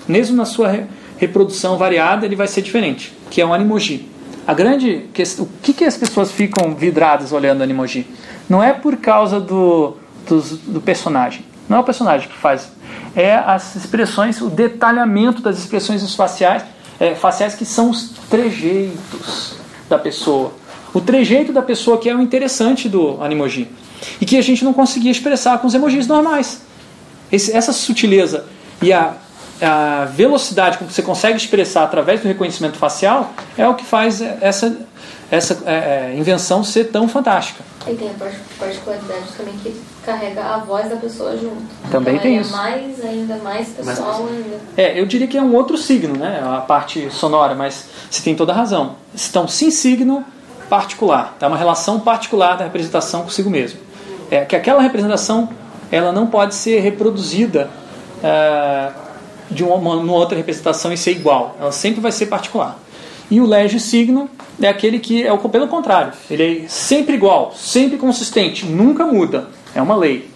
Mesmo 0.08 0.36
na 0.36 0.46
sua 0.46 0.88
reprodução 1.18 1.78
variada, 1.78 2.26
ele 2.26 2.36
vai 2.36 2.48
ser 2.48 2.62
diferente, 2.62 3.14
que 3.30 3.42
é 3.42 3.46
um 3.46 3.54
animoji. 3.54 4.08
A 4.48 4.54
grande 4.54 5.06
questão, 5.14 5.46
o 5.46 5.50
que, 5.62 5.74
que 5.74 5.86
as 5.86 5.96
pessoas 5.96 6.32
ficam 6.32 6.74
vidradas 6.74 7.32
olhando 7.32 7.62
animoji? 7.62 8.08
Não 8.50 8.64
é 8.64 8.74
por 8.74 8.98
causa 8.98 9.40
do, 9.40 9.96
do, 10.28 10.42
do 10.68 10.82
personagem. 10.82 11.44
Não 11.70 11.78
é 11.78 11.80
o 11.80 11.84
personagem 11.84 12.28
que 12.28 12.36
faz 12.36 12.70
é 13.16 13.36
as 13.36 13.76
expressões, 13.76 14.42
o 14.42 14.50
detalhamento 14.50 15.42
das 15.42 15.58
expressões 15.58 16.16
faciais, 16.16 16.64
é, 17.00 17.16
faciais 17.16 17.56
que 17.56 17.66
são 17.66 17.90
os 17.90 18.10
trejeitos 18.30 19.56
da 19.88 19.98
pessoa. 19.98 20.54
O 20.94 21.02
trejeito 21.02 21.54
da 21.54 21.62
pessoa 21.62 21.98
que 21.98 22.10
é 22.10 22.16
o 22.16 22.22
interessante 22.22 22.90
do 22.90 23.22
animoji. 23.22 23.70
E 24.20 24.26
que 24.26 24.38
a 24.38 24.42
gente 24.42 24.64
não 24.64 24.74
conseguia 24.74 25.12
expressar 25.12 25.60
com 25.60 25.68
os 25.68 25.74
emojis 25.74 26.08
normais. 26.08 26.62
Esse, 27.32 27.56
essa 27.56 27.74
sutileza 27.74 28.46
e 28.82 28.92
a, 28.92 29.14
a 29.62 30.06
velocidade 30.06 30.78
com 30.78 30.86
que 30.86 30.94
você 30.94 31.02
consegue 31.02 31.38
expressar 31.38 31.84
através 31.84 32.22
do 32.22 32.28
reconhecimento 32.28 32.78
facial 32.78 33.34
é 33.58 33.68
o 33.68 33.76
que 33.76 33.86
faz 33.86 34.22
essa, 34.22 34.78
essa 35.30 35.62
é, 35.66 36.12
é 36.12 36.16
invenção 36.18 36.64
ser 36.64 36.86
tão 36.86 37.08
fantástica. 37.08 37.64
E 37.88 37.96
tem 37.96 38.10
a 38.10 38.14
particularidade 38.60 39.32
também 39.38 39.54
que 39.64 39.82
carrega 40.06 40.44
a 40.44 40.58
voz 40.58 40.90
da 40.90 40.96
pessoa 40.98 41.36
junto. 41.38 41.62
Também 41.90 42.16
então, 42.16 42.24
tem 42.24 42.38
é 42.38 42.42
isso. 42.42 42.52
mais, 42.52 43.04
ainda 43.04 43.36
mais 43.38 43.70
pessoal 43.70 44.28
ainda. 44.28 44.58
É, 44.78 45.00
eu 45.00 45.06
diria 45.06 45.28
que 45.28 45.38
é 45.38 45.42
um 45.42 45.56
outro 45.56 45.78
signo, 45.78 46.16
né? 46.16 46.42
A 46.44 46.62
parte 46.62 47.10
sonora, 47.12 47.56
mas 47.56 47.86
você 48.10 48.22
tem 48.22 48.36
toda 48.36 48.52
a 48.52 48.56
razão. 48.56 48.96
Então, 49.14 49.48
sim 49.48 49.72
signo 49.72 50.24
particular, 50.70 51.36
tá? 51.40 51.48
uma 51.48 51.58
relação 51.58 52.00
particular 52.00 52.56
da 52.56 52.66
representação 52.66 53.24
consigo 53.24 53.50
mesmo. 53.50 53.80
É 54.30 54.46
que 54.46 54.56
aquela 54.56 54.82
representação 54.82 55.50
ela 55.92 56.12
não 56.12 56.28
pode 56.28 56.54
ser 56.54 56.80
reproduzida 56.82 57.70
uh, 58.20 59.09
de 59.50 59.64
uma, 59.64 59.76
uma, 59.76 60.14
outra 60.14 60.38
representação 60.38 60.92
e 60.94 60.98
ser 60.98 61.12
igual. 61.12 61.56
Ela 61.60 61.72
sempre 61.72 62.00
vai 62.02 62.12
ser 62.12 62.28
particular. 62.28 62.80
E 63.32 63.40
o 63.40 63.46
legio 63.46 63.80
signo 63.80 64.30
é 64.62 64.68
aquele 64.68 65.00
que 65.00 65.26
é 65.26 65.32
o 65.32 65.38
pelo 65.38 65.68
contrário. 65.68 66.14
Ele 66.30 66.66
é 66.66 66.68
sempre 66.68 67.16
igual, 67.16 67.54
sempre 67.56 67.98
consistente, 67.98 68.66
nunca 68.66 69.06
muda. 69.06 69.48
É 69.74 69.82
uma 69.82 69.96
lei. 69.96 70.30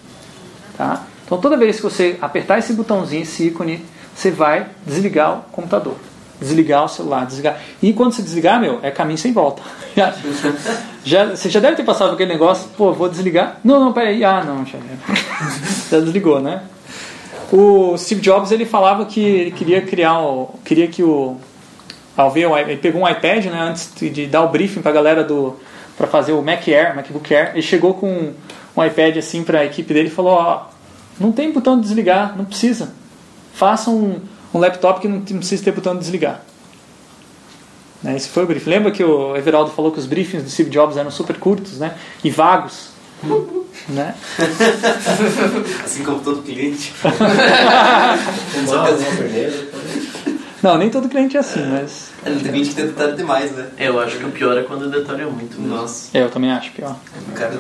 Tá? 0.78 1.04
Então 1.26 1.38
toda 1.40 1.58
vez 1.58 1.78
que 1.78 1.84
você 1.84 2.18
apertar 2.22 2.60
esse 2.60 2.74
botãozinho, 2.74 3.24
esse 3.24 3.48
ícone, 3.48 3.84
você 4.16 4.30
vai 4.30 4.68
desligar 4.86 5.40
o 5.40 5.42
computador. 5.52 5.96
Desligar 6.40 6.84
o 6.84 6.88
celular, 6.88 7.26
desligar. 7.26 7.60
E 7.82 7.94
quando 7.94 8.12
você 8.12 8.22
desligar, 8.22 8.60
meu, 8.60 8.80
é 8.84 8.92
caminho 8.92 9.18
sem 9.18 9.32
volta. 9.32 9.62
Já, 9.96 10.12
já, 11.06 11.26
você 11.36 11.52
já 11.52 11.60
deve 11.60 11.76
ter 11.76 11.84
passado 11.84 12.14
aquele 12.14 12.34
negócio, 12.34 12.68
pô, 12.76 12.92
vou 12.92 13.08
desligar. 13.08 13.60
Não, 13.64 13.80
não, 13.80 13.94
peraí. 13.94 14.24
Ah, 14.24 14.44
não, 14.44 14.66
já, 14.66 14.80
já 15.92 16.00
desligou, 16.00 16.40
né? 16.42 16.64
O 17.56 17.96
Steve 18.00 18.20
Jobs 18.20 18.52
ele 18.52 18.66
falava 18.66 19.06
que 19.06 19.20
ele 19.20 19.52
queria 19.52 19.80
criar, 19.80 20.18
queria 20.66 20.88
que 20.88 21.04
o 21.04 21.38
ao 22.18 22.32
ver, 22.32 22.50
ele 22.68 22.78
pegou 22.78 23.04
um 23.04 23.08
iPad, 23.08 23.46
né, 23.46 23.62
antes 23.62 23.92
de 23.96 24.26
dar 24.26 24.42
o 24.42 24.48
briefing 24.48 24.82
para 24.82 24.90
a 24.90 24.94
galera 24.94 25.24
do 25.24 25.56
para 25.96 26.08
fazer 26.08 26.32
o 26.32 26.42
Mac 26.42 26.68
Air, 26.68 26.96
MacBook 26.96 27.32
Air, 27.32 27.52
ele 27.54 27.62
chegou 27.62 27.94
com 27.94 28.34
um 28.76 28.84
iPad 28.84 29.18
assim 29.18 29.44
para 29.44 29.60
a 29.60 29.66
equipe 29.66 29.94
dele 29.94 30.08
e 30.08 30.12
falou: 30.12 30.32
ó, 30.34 30.66
não 31.20 31.32
tem 31.32 31.52
botão 31.52 31.76
de 31.76 31.84
desligar, 31.84 32.36
não 32.36 32.44
precisa. 32.44 32.92
Faça 33.54 33.92
um, 33.92 34.20
um 34.52 34.58
laptop 34.58 35.00
que 35.00 35.08
não 35.08 35.22
precisa 35.22 35.64
ter 35.64 35.74
botão 35.74 35.94
de 35.94 36.00
desligar. 36.00 36.42
Né, 38.02 38.16
esse 38.16 38.30
foi 38.30 38.46
o 38.46 38.48
briefing. 38.48 38.70
Lembra 38.72 38.92
que 38.92 39.04
o 39.04 39.38
Everaldo 39.38 39.70
falou 39.70 39.92
que 39.92 40.00
os 40.00 40.08
briefings 40.08 40.44
do 40.44 40.50
Steve 40.50 40.72
Jobs 40.72 40.98
eram 40.98 41.12
super 41.12 41.38
curtos 41.38 41.78
né, 41.78 41.96
e 42.24 42.32
vagos? 42.32 42.93
né? 43.90 44.16
assim 45.84 46.04
como 46.04 46.20
todo 46.20 46.42
cliente. 46.42 46.94
Não, 50.62 50.78
nem 50.78 50.90
todo 50.90 51.10
cliente 51.10 51.36
é 51.36 51.42
assim, 51.42 51.60
mas. 51.66 52.12
É, 52.24 52.30
tem 52.30 52.40
cliente 52.40 52.70
que 52.70 52.76
tem 52.76 52.86
detalhe 52.88 53.18
demais, 53.18 53.52
né? 53.52 53.68
É, 53.78 53.90
eu 53.90 54.00
acho 54.00 54.18
que 54.18 54.24
o 54.24 54.32
pior 54.32 54.58
é 54.58 54.64
quando 54.64 54.84
o 54.84 54.90
detalhe 54.90 55.24
é 55.24 55.26
muito. 55.26 55.60
Nossa. 55.60 56.18
É, 56.18 56.24
eu 56.24 56.30
também 56.30 56.52
acho 56.52 56.72
pior. 56.72 56.96
O 57.30 57.32
cara 57.34 57.60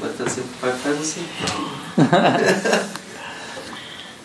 vai 0.00 0.10
fazer, 0.10 0.44
vai 0.60 0.72
fazer 0.72 0.98
assim. 1.00 1.24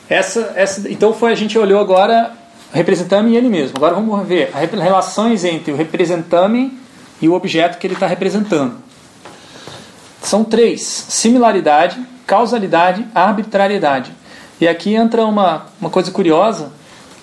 essa, 0.08 0.54
essa, 0.56 0.92
então 0.92 1.12
foi 1.12 1.32
a 1.32 1.36
gente 1.36 1.58
olhou 1.58 1.80
agora 1.80 2.38
representame 2.72 3.32
e 3.32 3.38
ele 3.38 3.50
mesmo. 3.50 3.78
Agora 3.78 3.96
vamos 3.96 4.28
ver 4.28 4.52
as 4.54 4.70
relações 4.72 5.44
entre 5.44 5.72
o 5.72 5.76
representame 5.76 6.78
e 7.22 7.28
o 7.28 7.34
objeto 7.34 7.78
que 7.78 7.88
ele 7.88 7.94
está 7.94 8.08
representando. 8.08 8.87
São 10.28 10.44
três: 10.44 10.82
similaridade, 10.82 11.98
causalidade, 12.26 13.08
arbitrariedade. 13.16 14.12
E 14.60 14.68
aqui 14.68 14.94
entra 14.94 15.24
uma, 15.24 15.68
uma 15.80 15.90
coisa 15.90 16.12
curiosa 16.12 16.74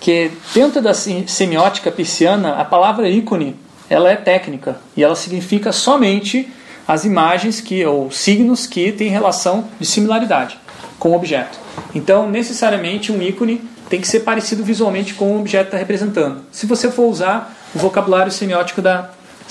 que 0.01 0.31
dentro 0.55 0.81
da 0.81 0.95
semiótica 0.95 1.93
pisciana, 1.93 2.55
a 2.55 2.65
palavra 2.65 3.07
ícone 3.07 3.57
ela 3.91 4.11
é 4.11 4.17
técnica 4.17 4.79
e 4.97 5.05
ela 5.05 5.15
significa 5.15 5.71
somente 5.71 6.51
as 6.89 7.05
imagens 7.05 7.61
que 7.61 7.85
ou 7.85 8.11
signos 8.11 8.67
que 8.67 8.91
têm 8.91 9.11
relação 9.11 9.69
de 9.79 9.85
similaridade 9.85 10.59
com 10.99 11.11
o 11.11 11.15
objeto. 11.15 11.59
Então, 11.95 12.31
necessariamente 12.31 13.13
um 13.13 13.21
ícone 13.21 13.61
tem 13.91 14.01
que 14.01 14.09
ser 14.09 14.21
parecido 14.21 14.65
visualmente 14.65 15.13
com 15.13 15.37
o 15.37 15.41
objeto 15.41 15.65
que 15.65 15.69
está 15.69 15.79
representando. 15.79 16.41
Se 16.51 16.65
você 16.65 16.91
for 16.91 17.11
usar 17.11 17.55
o 17.75 17.79
vocabulário 17.79 18.33
semiótico 18.33 18.81
da, 18.81 19.11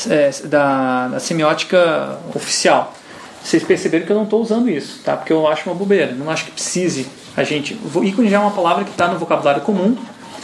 é, 0.10 0.32
da, 0.46 1.08
da, 1.10 1.20
semiótica 1.20 2.18
oficial, 2.34 2.96
vocês 3.44 3.62
perceberam 3.64 4.06
que 4.06 4.12
eu 4.12 4.16
não 4.16 4.24
estou 4.24 4.42
usando 4.42 4.70
isso, 4.70 5.02
tá? 5.04 5.18
Porque 5.18 5.34
eu 5.34 5.48
acho 5.48 5.70
uma 5.70 5.76
bobeira. 5.76 6.14
Não 6.14 6.30
acho 6.30 6.46
que 6.46 6.52
precise 6.52 7.06
a 7.36 7.44
gente. 7.44 7.78
O 7.94 8.04
ícone 8.04 8.30
já 8.30 8.38
é 8.38 8.40
uma 8.40 8.52
palavra 8.52 8.86
que 8.86 8.92
está 8.92 9.08
no 9.08 9.20
vocabulário 9.20 9.62
comum 9.62 9.98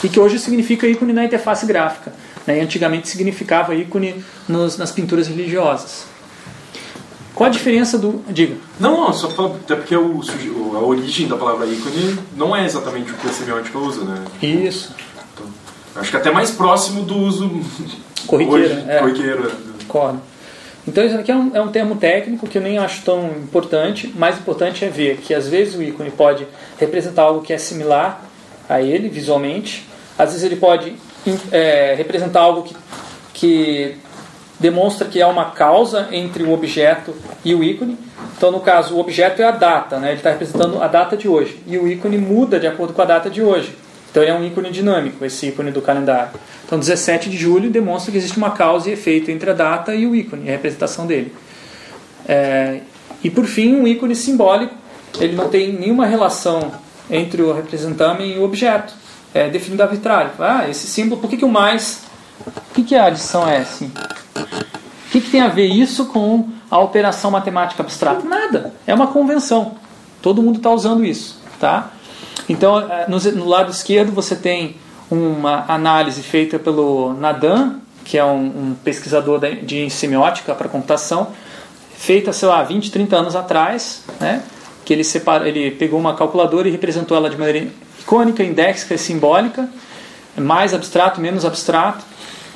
e 0.04 0.10
que 0.10 0.20
hoje 0.20 0.38
significa 0.38 0.86
ícone 0.86 1.14
na 1.14 1.24
interface 1.24 1.66
gráfica. 1.66 2.12
Né? 2.46 2.58
E 2.58 2.62
antigamente 2.62 3.08
significava 3.08 3.74
ícone 3.74 4.24
nos, 4.48 4.78
nas 4.78 4.92
pinturas 4.92 5.28
religiosas. 5.28 6.06
Qual 7.34 7.48
a 7.48 7.52
diferença 7.52 7.98
do. 7.98 8.22
Diga. 8.28 8.58
Não, 8.78 9.06
não, 9.06 9.14
só 9.14 9.30
falar, 9.30 9.56
até 9.56 9.76
porque 9.76 9.96
o, 9.96 10.22
a 10.76 10.80
origem 10.80 11.26
da 11.26 11.38
palavra 11.38 11.66
ícone 11.68 12.20
não 12.36 12.54
é 12.54 12.66
exatamente 12.66 13.14
o 13.14 13.16
que 13.16 13.30
a 13.30 13.32
semiótica 13.32 13.78
usa, 13.78 14.04
né? 14.04 14.26
Isso. 14.42 14.94
Então, 15.34 15.46
acho 15.96 16.12
que 16.12 16.18
até 16.18 16.32
mais 16.32 16.52
próximo 16.52 17.04
do 17.04 17.16
uso 17.16 17.50
corriqueiro. 18.28 18.74
Hoje, 18.74 18.86
é. 18.90 19.00
corriqueiro. 19.00 19.52
Concordo. 19.88 20.22
Então 20.90 21.06
isso 21.06 21.16
aqui 21.16 21.32
é 21.32 21.36
um, 21.36 21.52
é 21.54 21.62
um 21.62 21.68
termo 21.68 21.96
técnico 21.98 22.48
que 22.48 22.58
eu 22.58 22.62
nem 22.64 22.80
acho 22.80 23.04
tão 23.04 23.28
importante. 23.28 24.12
Mais 24.18 24.40
importante 24.40 24.84
é 24.84 24.90
ver 24.90 25.18
que 25.18 25.36
às 25.36 25.48
vezes 25.48 25.76
o 25.76 25.84
ícone 25.84 26.10
pode 26.10 26.48
representar 26.80 27.24
algo 27.24 27.44
que 27.44 27.54
é 27.54 27.60
similar 27.60 28.26
a 28.68 28.82
ele 28.82 29.08
visualmente, 29.08 29.88
às 30.18 30.32
vezes 30.32 30.44
ele 30.44 30.56
pode 30.56 30.96
é, 31.52 31.94
representar 31.96 32.42
algo 32.42 32.64
que, 32.64 32.76
que 33.36 33.98
demonstra 34.60 35.08
que 35.08 35.22
há 35.22 35.28
uma 35.28 35.52
causa 35.52 36.08
entre 36.12 36.42
o 36.42 36.52
objeto 36.52 37.14
e 37.46 37.54
o 37.54 37.64
ícone. 37.64 37.96
Então, 38.36 38.52
no 38.52 38.60
caso, 38.60 38.96
o 38.96 39.00
objeto 39.00 39.44
é 39.44 39.46
a 39.46 39.52
data, 39.52 40.00
né? 40.00 40.08
ele 40.08 40.18
está 40.18 40.32
representando 40.32 40.82
a 40.82 40.88
data 40.88 41.16
de 41.16 41.28
hoje. 41.28 41.62
E 41.68 41.78
o 41.78 41.88
ícone 41.88 42.18
muda 42.18 42.60
de 42.60 42.66
acordo 42.66 42.94
com 42.94 43.02
a 43.04 43.06
data 43.06 43.30
de 43.30 43.44
hoje. 43.44 43.76
Então, 44.10 44.24
ele 44.24 44.32
é 44.32 44.36
um 44.36 44.44
ícone 44.44 44.72
dinâmico, 44.72 45.24
esse 45.24 45.48
ícone 45.48 45.72
do 45.72 45.82
calendário. 45.82 46.32
Então, 46.66 46.80
17 46.80 47.30
de 47.30 47.38
julho 47.38 47.70
demonstra 47.70 48.12
que 48.12 48.18
existe 48.18 48.38
uma 48.38 48.52
causa 48.52 48.90
e 48.90 48.94
efeito 48.94 49.30
entre 49.30 49.50
a 49.50 49.54
data 49.54 49.94
e 49.94 50.06
o 50.06 50.16
ícone, 50.16 50.50
a 50.50 50.52
representação 50.52 51.06
dele. 51.06 51.34
É, 52.28 52.82
e, 53.24 53.30
por 53.30 53.46
fim, 53.46 53.76
um 53.76 53.88
ícone 53.88 54.16
simbólico. 54.16 54.74
Ele 55.20 55.36
não 55.36 55.50
tem 55.50 55.74
nenhuma 55.74 56.06
relação 56.06 56.72
entre 57.10 57.42
o 57.42 57.52
representante 57.52 58.24
e 58.24 58.38
o 58.38 58.44
objeto 58.44 58.94
é, 59.34 59.50
definido 59.50 59.84
arbitrário. 59.84 60.32
Ah, 60.40 60.70
esse 60.70 60.88
símbolo, 60.88 61.20
por 61.20 61.30
que, 61.30 61.38
que 61.38 61.46
o 61.46 61.50
mais. 61.50 62.04
O 62.46 62.74
que, 62.74 62.84
que 62.84 62.96
a 62.96 63.06
adição 63.06 63.48
é 63.48 63.58
assim? 63.58 63.92
O 64.36 65.12
que, 65.12 65.22
que 65.22 65.30
tem 65.30 65.42
a 65.42 65.48
ver 65.48 65.66
isso 65.66 66.06
com 66.06 66.48
a 66.70 66.80
operação 66.80 67.32
matemática 67.32 67.82
abstrata? 67.82 68.28
Nada. 68.28 68.74
É 68.86 68.94
uma 68.94 69.08
convenção. 69.08 69.76
Todo 70.22 70.42
mundo 70.42 70.58
está 70.58 70.70
usando 70.70 71.04
isso. 71.04 71.40
Tá? 71.60 71.92
Então, 72.50 72.80
é, 72.80 73.06
no, 73.08 73.46
lado 73.48 73.72
esquerdo, 73.72 74.12
você 74.12 74.36
tem 74.36 74.76
uma 75.10 75.66
análise 75.68 76.24
feita 76.24 76.58
pelo 76.58 77.14
Nadan, 77.14 77.76
que 78.04 78.18
é 78.18 78.26
um, 78.26 78.76
pesquisador 78.84 79.40
de 79.62 79.88
semiótica 79.92 80.56
para 80.56 80.68
computação, 80.68 81.28
feita, 81.96 82.34
sei 82.34 82.48
lá, 82.48 82.64
20, 82.64 82.92
30 82.92 83.16
anos 83.16 83.36
atrás, 83.36 84.04
né? 84.20 84.42
que 84.84 84.94
ele, 84.94 85.04
separa, 85.04 85.48
ele 85.48 85.70
pegou 85.70 86.00
uma 86.00 86.16
calculadora 86.16 86.68
e 86.68 86.72
representou 86.72 87.16
ela 87.16 87.30
de 87.30 87.38
maneira 87.38 87.68
icônica, 88.00 88.44
indéxica 88.44 88.96
e 88.96 88.98
simbólica, 88.98 89.70
mais 90.36 90.74
abstrato, 90.74 91.22
menos 91.22 91.46
abstrato. 91.46 92.04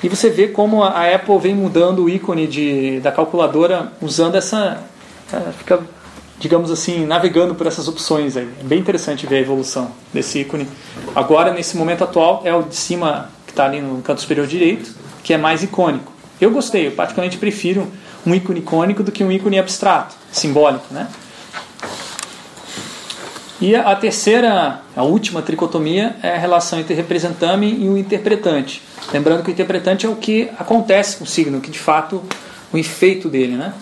E 0.01 0.09
você 0.09 0.29
vê 0.29 0.47
como 0.47 0.83
a 0.83 1.13
Apple 1.13 1.37
vem 1.37 1.53
mudando 1.53 2.05
o 2.05 2.09
ícone 2.09 2.47
de, 2.47 2.99
da 3.01 3.11
calculadora 3.11 3.91
usando 4.01 4.35
essa. 4.35 4.83
É, 5.31 5.51
fica, 5.51 5.79
digamos 6.43 6.69
assim, 6.69 7.05
navegando 7.05 7.55
por 7.55 7.65
essas 7.65 7.87
opções 7.87 8.35
aí. 8.35 8.49
É 8.59 8.63
bem 8.65 8.77
interessante 8.77 9.25
ver 9.25 9.37
a 9.37 9.39
evolução 9.39 9.91
desse 10.13 10.39
ícone. 10.39 10.67
Agora, 11.15 11.53
nesse 11.53 11.77
momento 11.77 12.03
atual, 12.03 12.41
é 12.43 12.53
o 12.53 12.63
de 12.63 12.75
cima 12.75 13.29
que 13.45 13.53
está 13.53 13.63
ali 13.63 13.79
no 13.79 14.01
canto 14.01 14.19
superior 14.19 14.45
direito, 14.45 14.93
que 15.23 15.33
é 15.33 15.37
mais 15.37 15.63
icônico. 15.63 16.11
Eu 16.41 16.51
gostei, 16.51 16.87
eu 16.87 16.91
particularmente 16.91 17.37
prefiro 17.37 17.89
um 18.27 18.35
ícone 18.35 18.59
icônico 18.59 19.03
do 19.03 19.09
que 19.09 19.23
um 19.23 19.31
ícone 19.31 19.57
abstrato, 19.57 20.15
simbólico, 20.33 20.93
né? 20.93 21.07
E 23.61 23.73
a 23.73 23.95
terceira, 23.95 24.81
a 24.93 25.03
última 25.03 25.41
tricotomia 25.41 26.17
é 26.21 26.35
a 26.35 26.37
relação 26.37 26.77
entre 26.77 26.93
representante 26.93 27.65
e 27.65 27.87
o 27.87 27.97
interpretante. 27.97 28.81
Lembrando 29.13 29.43
que 29.43 29.49
o 29.49 29.53
interpretante 29.53 30.05
é 30.05 30.09
o 30.09 30.17
que 30.17 30.49
acontece 30.59 31.15
com 31.15 31.23
o 31.23 31.27
signo, 31.27 31.61
que 31.61 31.71
de 31.71 31.79
fato 31.79 32.21
o 32.73 32.77
efeito 32.77 33.29
dele, 33.29 33.55
né? 33.55 33.73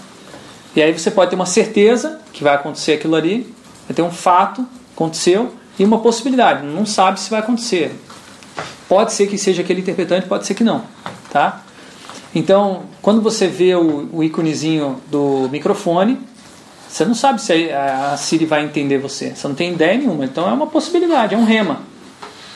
E 0.76 0.82
aí 0.82 0.98
você 0.98 1.12
pode 1.12 1.30
ter 1.30 1.36
uma 1.36 1.46
certeza 1.46 2.20
que 2.32 2.44
vai 2.44 2.56
acontecer 2.56 2.94
aquilo 2.94 3.16
ali, 3.16 3.54
vai 3.88 3.96
ter 3.96 4.02
um 4.02 4.12
fato, 4.12 4.66
aconteceu, 4.94 5.54
e 5.78 5.84
uma 5.84 6.00
possibilidade, 6.00 6.66
não 6.66 6.86
sabe 6.86 7.20
se 7.20 7.30
vai 7.30 7.40
acontecer. 7.40 7.94
Pode 8.88 9.14
ser 9.14 9.28
que 9.28 9.38
seja 9.38 9.62
aquele 9.62 9.82
interpretante, 9.82 10.28
pode 10.28 10.46
ser 10.46 10.54
que 10.54 10.64
não, 10.64 10.84
tá? 11.32 11.64
Então, 12.34 12.84
quando 13.02 13.22
você 13.22 13.48
vê 13.48 13.76
o, 13.76 14.10
o 14.14 14.24
íconezinho 14.24 15.02
do 15.10 15.50
microfone, 15.52 16.20
você 16.92 17.06
não 17.06 17.16
sabe 17.16 17.42
se 17.42 17.72
a 17.72 18.18
Siri 18.18 18.46
vai 18.46 18.66
entender 18.66 18.98
você. 18.98 19.34
Você 19.34 19.48
não 19.48 19.56
tem 19.56 19.72
ideia 19.72 19.98
nenhuma. 19.98 20.26
Então 20.26 20.50
é 20.50 20.52
uma 20.52 20.68
possibilidade, 20.68 21.34
é 21.34 21.38
um 21.38 21.46
rema. 21.46 21.80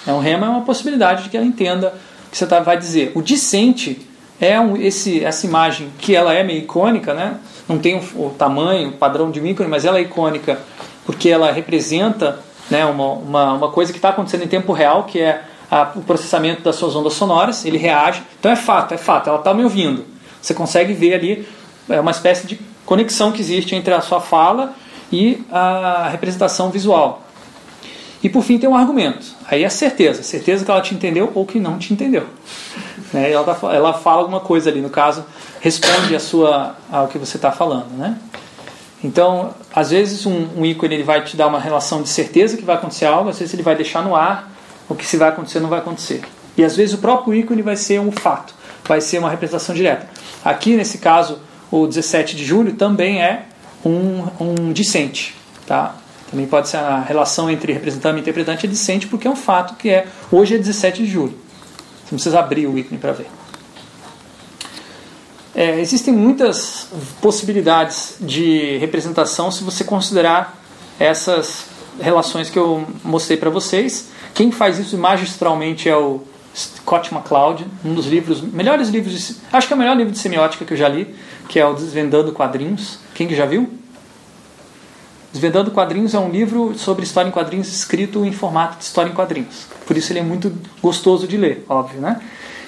É 0.06 0.12
um 0.12 0.20
rema, 0.20 0.46
é 0.46 0.50
uma 0.50 0.62
possibilidade 0.62 1.24
de 1.24 1.30
que 1.30 1.38
ela 1.38 1.46
entenda 1.46 1.94
o 2.28 2.32
que 2.32 2.38
você 2.38 2.46
tá, 2.46 2.60
vai 2.60 2.78
dizer. 2.78 3.14
O 3.16 3.22
discente 3.22 4.06
é 4.40 4.60
um, 4.60 4.76
esse, 4.76 5.24
essa 5.24 5.46
imagem 5.46 5.90
que 5.98 6.14
ela 6.14 6.34
é 6.34 6.44
meio 6.44 6.60
icônica, 6.60 7.14
né? 7.14 7.38
Não 7.68 7.78
tem 7.78 8.00
o, 8.16 8.30
tamanho, 8.38 8.90
o 8.90 8.94
padrão 8.94 9.32
de 9.32 9.40
um 9.40 9.46
ícone, 9.46 9.70
mas 9.70 9.86
ela 9.86 9.98
é 9.98 10.02
icônica 10.02 10.60
porque 11.06 11.30
ela 11.30 11.52
representa 11.52 12.40
né, 12.70 12.86
uma, 12.86 13.12
uma, 13.12 13.54
uma 13.54 13.72
coisa 13.72 13.92
que 13.92 13.98
está 13.98 14.10
acontecendo 14.10 14.44
em 14.44 14.48
tempo 14.48 14.74
real, 14.74 15.04
que 15.04 15.20
é 15.20 15.44
a, 15.70 15.92
o 15.96 16.02
processamento 16.02 16.62
das 16.62 16.76
suas 16.76 16.96
ondas 16.96 17.14
sonoras, 17.14 17.66
ele 17.66 17.78
reage. 17.78 18.22
Então 18.40 18.52
é 18.52 18.56
fato, 18.56 18.94
é 18.94 18.98
fato, 18.98 19.30
ela 19.30 19.40
está 19.40 19.54
me 19.54 19.64
ouvindo. 19.64 20.06
Você 20.42 20.54
consegue 20.54 20.94
ver 20.94 21.16
ali 21.16 21.48
é 21.90 22.00
uma 22.00 22.12
espécie 22.12 22.48
de 22.48 22.60
conexão 22.86 23.32
que 23.32 23.42
existe 23.42 23.76
entre 23.76 23.94
a 23.94 24.02
sua 24.02 24.20
fala 24.20 24.74
e 25.12 25.44
a 25.52 26.10
representação 26.10 26.70
visual. 26.70 27.24
E 28.24 28.30
por 28.30 28.44
fim 28.44 28.58
tem 28.58 28.68
um 28.68 28.76
argumento. 28.76 29.26
Aí 29.48 29.64
é 29.64 29.70
certeza, 29.70 30.24
certeza 30.24 30.66
que 30.66 30.72
ela 30.72 30.82
te 30.82 30.96
entendeu 30.96 31.32
ou 31.36 31.46
que 31.46 31.60
não 31.60 31.78
te 31.78 31.94
entendeu. 31.94 32.26
Né? 33.16 33.32
Ela, 33.32 33.56
tá, 33.56 33.74
ela 33.74 33.94
fala 33.94 34.22
alguma 34.22 34.42
coisa 34.42 34.70
ali, 34.70 34.82
no 34.82 34.90
caso, 34.90 35.26
responde 35.62 36.14
a 36.14 36.20
sua, 36.20 36.76
ao 36.92 37.08
que 37.08 37.18
você 37.18 37.38
está 37.38 37.50
falando. 37.50 37.90
Né? 37.98 38.18
Então, 39.02 39.56
às 39.74 39.92
vezes 39.92 40.26
um, 40.26 40.48
um, 40.58 40.66
ícone 40.66 40.96
ele 40.96 41.04
vai 41.04 41.24
te 41.24 41.38
dar 41.38 41.48
uma 41.48 41.60
relação 41.60 42.02
de 42.02 42.10
certeza 42.10 42.58
que 42.58 42.64
vai 42.64 42.76
acontecer 42.76 43.06
algo, 43.06 43.30
às 43.30 43.40
vezes 43.40 43.54
ele 43.54 43.64
vai 43.64 43.76
deixar 43.76 44.04
no 44.04 44.16
ar 44.16 44.52
o 44.90 44.94
que 44.94 45.06
se 45.06 45.18
vai 45.18 45.30
acontecer 45.30 45.60
não 45.60 45.70
vai 45.70 45.80
acontecer. 45.80 46.22
E 46.58 46.64
às 46.64 46.76
vezes 46.76 46.94
o 46.94 46.98
próprio 47.00 47.34
ícone 47.34 47.62
vai 47.62 47.76
ser 47.76 48.00
um 48.00 48.12
fato, 48.12 48.54
vai 48.86 49.02
ser 49.02 49.18
uma 49.18 49.30
representação 49.30 49.74
direta. 49.74 50.08
Aqui, 50.44 50.76
nesse 50.76 50.98
caso, 51.00 51.40
o 51.72 51.88
17 51.88 52.36
de 52.36 52.46
julho 52.46 52.74
também 52.74 53.24
é 53.24 53.46
um, 53.84 54.28
um 54.40 54.74
discente. 54.74 55.36
Tá? 55.66 55.96
Também 56.30 56.46
pode 56.46 56.68
ser 56.68 56.78
a 56.78 57.00
relação 57.00 57.50
entre 57.50 57.74
representante 57.74 58.18
e 58.18 58.22
interpretante 58.22 58.66
é 58.66 58.70
discente, 58.70 59.08
porque 59.08 59.28
é 59.28 59.32
um 59.32 59.36
fato 59.36 59.76
que 59.76 59.90
é 59.90 60.06
hoje 60.32 60.56
é 60.56 60.58
17 60.58 61.04
de 61.04 61.10
julho. 61.10 61.45
Você 62.06 62.12
não 62.12 62.18
precisa 62.18 62.40
abrir 62.40 62.68
o 62.68 62.78
ícone 62.78 63.00
para 63.00 63.12
ver. 63.14 63.28
É, 65.56 65.80
existem 65.80 66.14
muitas 66.14 66.88
possibilidades 67.22 68.18
de 68.20 68.78
representação 68.78 69.50
se 69.50 69.64
você 69.64 69.84
considerar 69.84 70.62
essas 71.00 71.66
relações 72.00 72.50
que 72.50 72.60
eu 72.60 72.86
mostrei 73.04 73.38
para 73.38 73.50
vocês. 73.50 74.10
Quem 74.34 74.52
faz 74.52 74.78
isso 74.78 74.98
magistralmente 74.98 75.90
é 75.90 75.96
o 75.96 76.22
Scott 76.56 77.14
McCloud, 77.14 77.66
um 77.84 77.94
dos 77.94 78.06
livros, 78.06 78.42
melhores 78.42 78.90
livros, 78.90 79.38
acho 79.52 79.68
que 79.68 79.74
é 79.74 79.76
o 79.76 79.80
melhor 79.80 79.98
livro 79.98 80.12
de 80.12 80.20
semiótica 80.20 80.64
que 80.64 80.74
eu 80.74 80.78
já 80.78 80.88
li, 80.88 81.14
que 81.50 81.60
é 81.60 81.66
o 81.66 81.74
Desvendando 81.74 82.32
Quadrinhos. 82.32 83.00
Quem 83.14 83.28
que 83.28 83.36
já 83.36 83.46
viu? 83.46 83.70
Desvendando 85.36 85.70
Quadrinhos 85.70 86.14
é 86.14 86.18
um 86.18 86.30
livro 86.30 86.80
sobre 86.80 87.04
história 87.04 87.28
em 87.28 87.32
quadrinhos 87.32 87.68
escrito 87.68 88.24
em 88.24 88.32
formato 88.32 88.78
de 88.78 88.86
história 88.86 89.10
em 89.10 89.14
quadrinhos. 89.14 89.68
Por 89.86 89.98
isso 89.98 90.14
ele 90.14 90.20
é 90.20 90.24
muito 90.24 90.50
gostoso 90.82 91.28
de 91.28 91.36
ler, 91.36 91.66
óbvio, 91.68 92.00
né? 92.00 92.22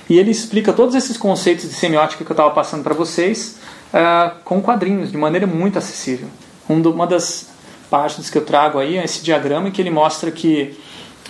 E 0.10 0.20
ele 0.20 0.32
explica 0.32 0.74
todos 0.74 0.94
esses 0.94 1.16
conceitos 1.16 1.70
de 1.70 1.74
semiótica 1.74 2.26
que 2.26 2.30
eu 2.30 2.34
estava 2.34 2.52
passando 2.52 2.84
para 2.84 2.94
vocês 2.94 3.58
uh, 3.94 4.36
com 4.44 4.62
quadrinhos, 4.62 5.14
de 5.14 5.18
maneira 5.18 5.48
muito 5.48 5.78
acessível. 5.80 6.28
Um 6.70 6.82
do, 6.82 6.92
uma 6.92 7.08
das 7.08 7.48
páginas 7.90 8.30
que 8.30 8.38
eu 8.38 8.44
trago 8.44 8.80
aí 8.80 8.98
é 8.98 9.06
esse 9.06 9.24
diagrama 9.24 9.72
que 9.72 9.82
ele 9.82 9.90
mostra 9.90 10.30
que 10.30 10.78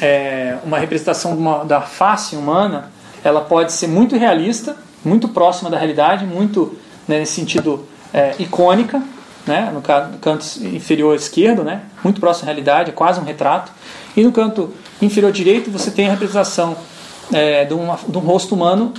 é, 0.02 0.58
uma 0.66 0.80
representação 0.80 1.38
uma, 1.38 1.64
da 1.64 1.82
face 1.82 2.36
humana 2.36 2.92
ela 3.24 3.42
pode 3.42 3.74
ser 3.74 3.86
muito 3.86 4.16
realista, 4.16 4.76
muito 5.06 5.28
próxima 5.28 5.70
da 5.70 5.78
realidade, 5.78 6.26
muito 6.26 6.76
né, 7.08 7.20
nesse 7.20 7.34
sentido 7.34 7.86
é, 8.12 8.34
icônica, 8.40 9.04
né, 9.48 9.72
no 9.74 9.82
canto 9.82 10.45
inferior 10.64 11.15
esquerdo, 11.15 11.64
né, 11.64 11.84
muito 12.03 12.19
próximo 12.19 12.45
à 12.45 12.48
realidade, 12.48 12.90
é 12.90 12.94
quase 12.94 13.19
um 13.19 13.24
retrato. 13.24 13.72
E 14.15 14.24
no 14.24 14.32
canto 14.32 14.74
inferior 15.02 15.32
direito 15.32 15.72
você 15.72 15.90
tem 15.91 16.07
a 16.07 16.11
representação 16.11 16.76
é, 17.32 17.65
de, 17.65 17.74
uma, 17.74 17.98
de 18.07 18.18
um 18.18 18.22
rosto 18.22 18.56
humano 18.56 18.94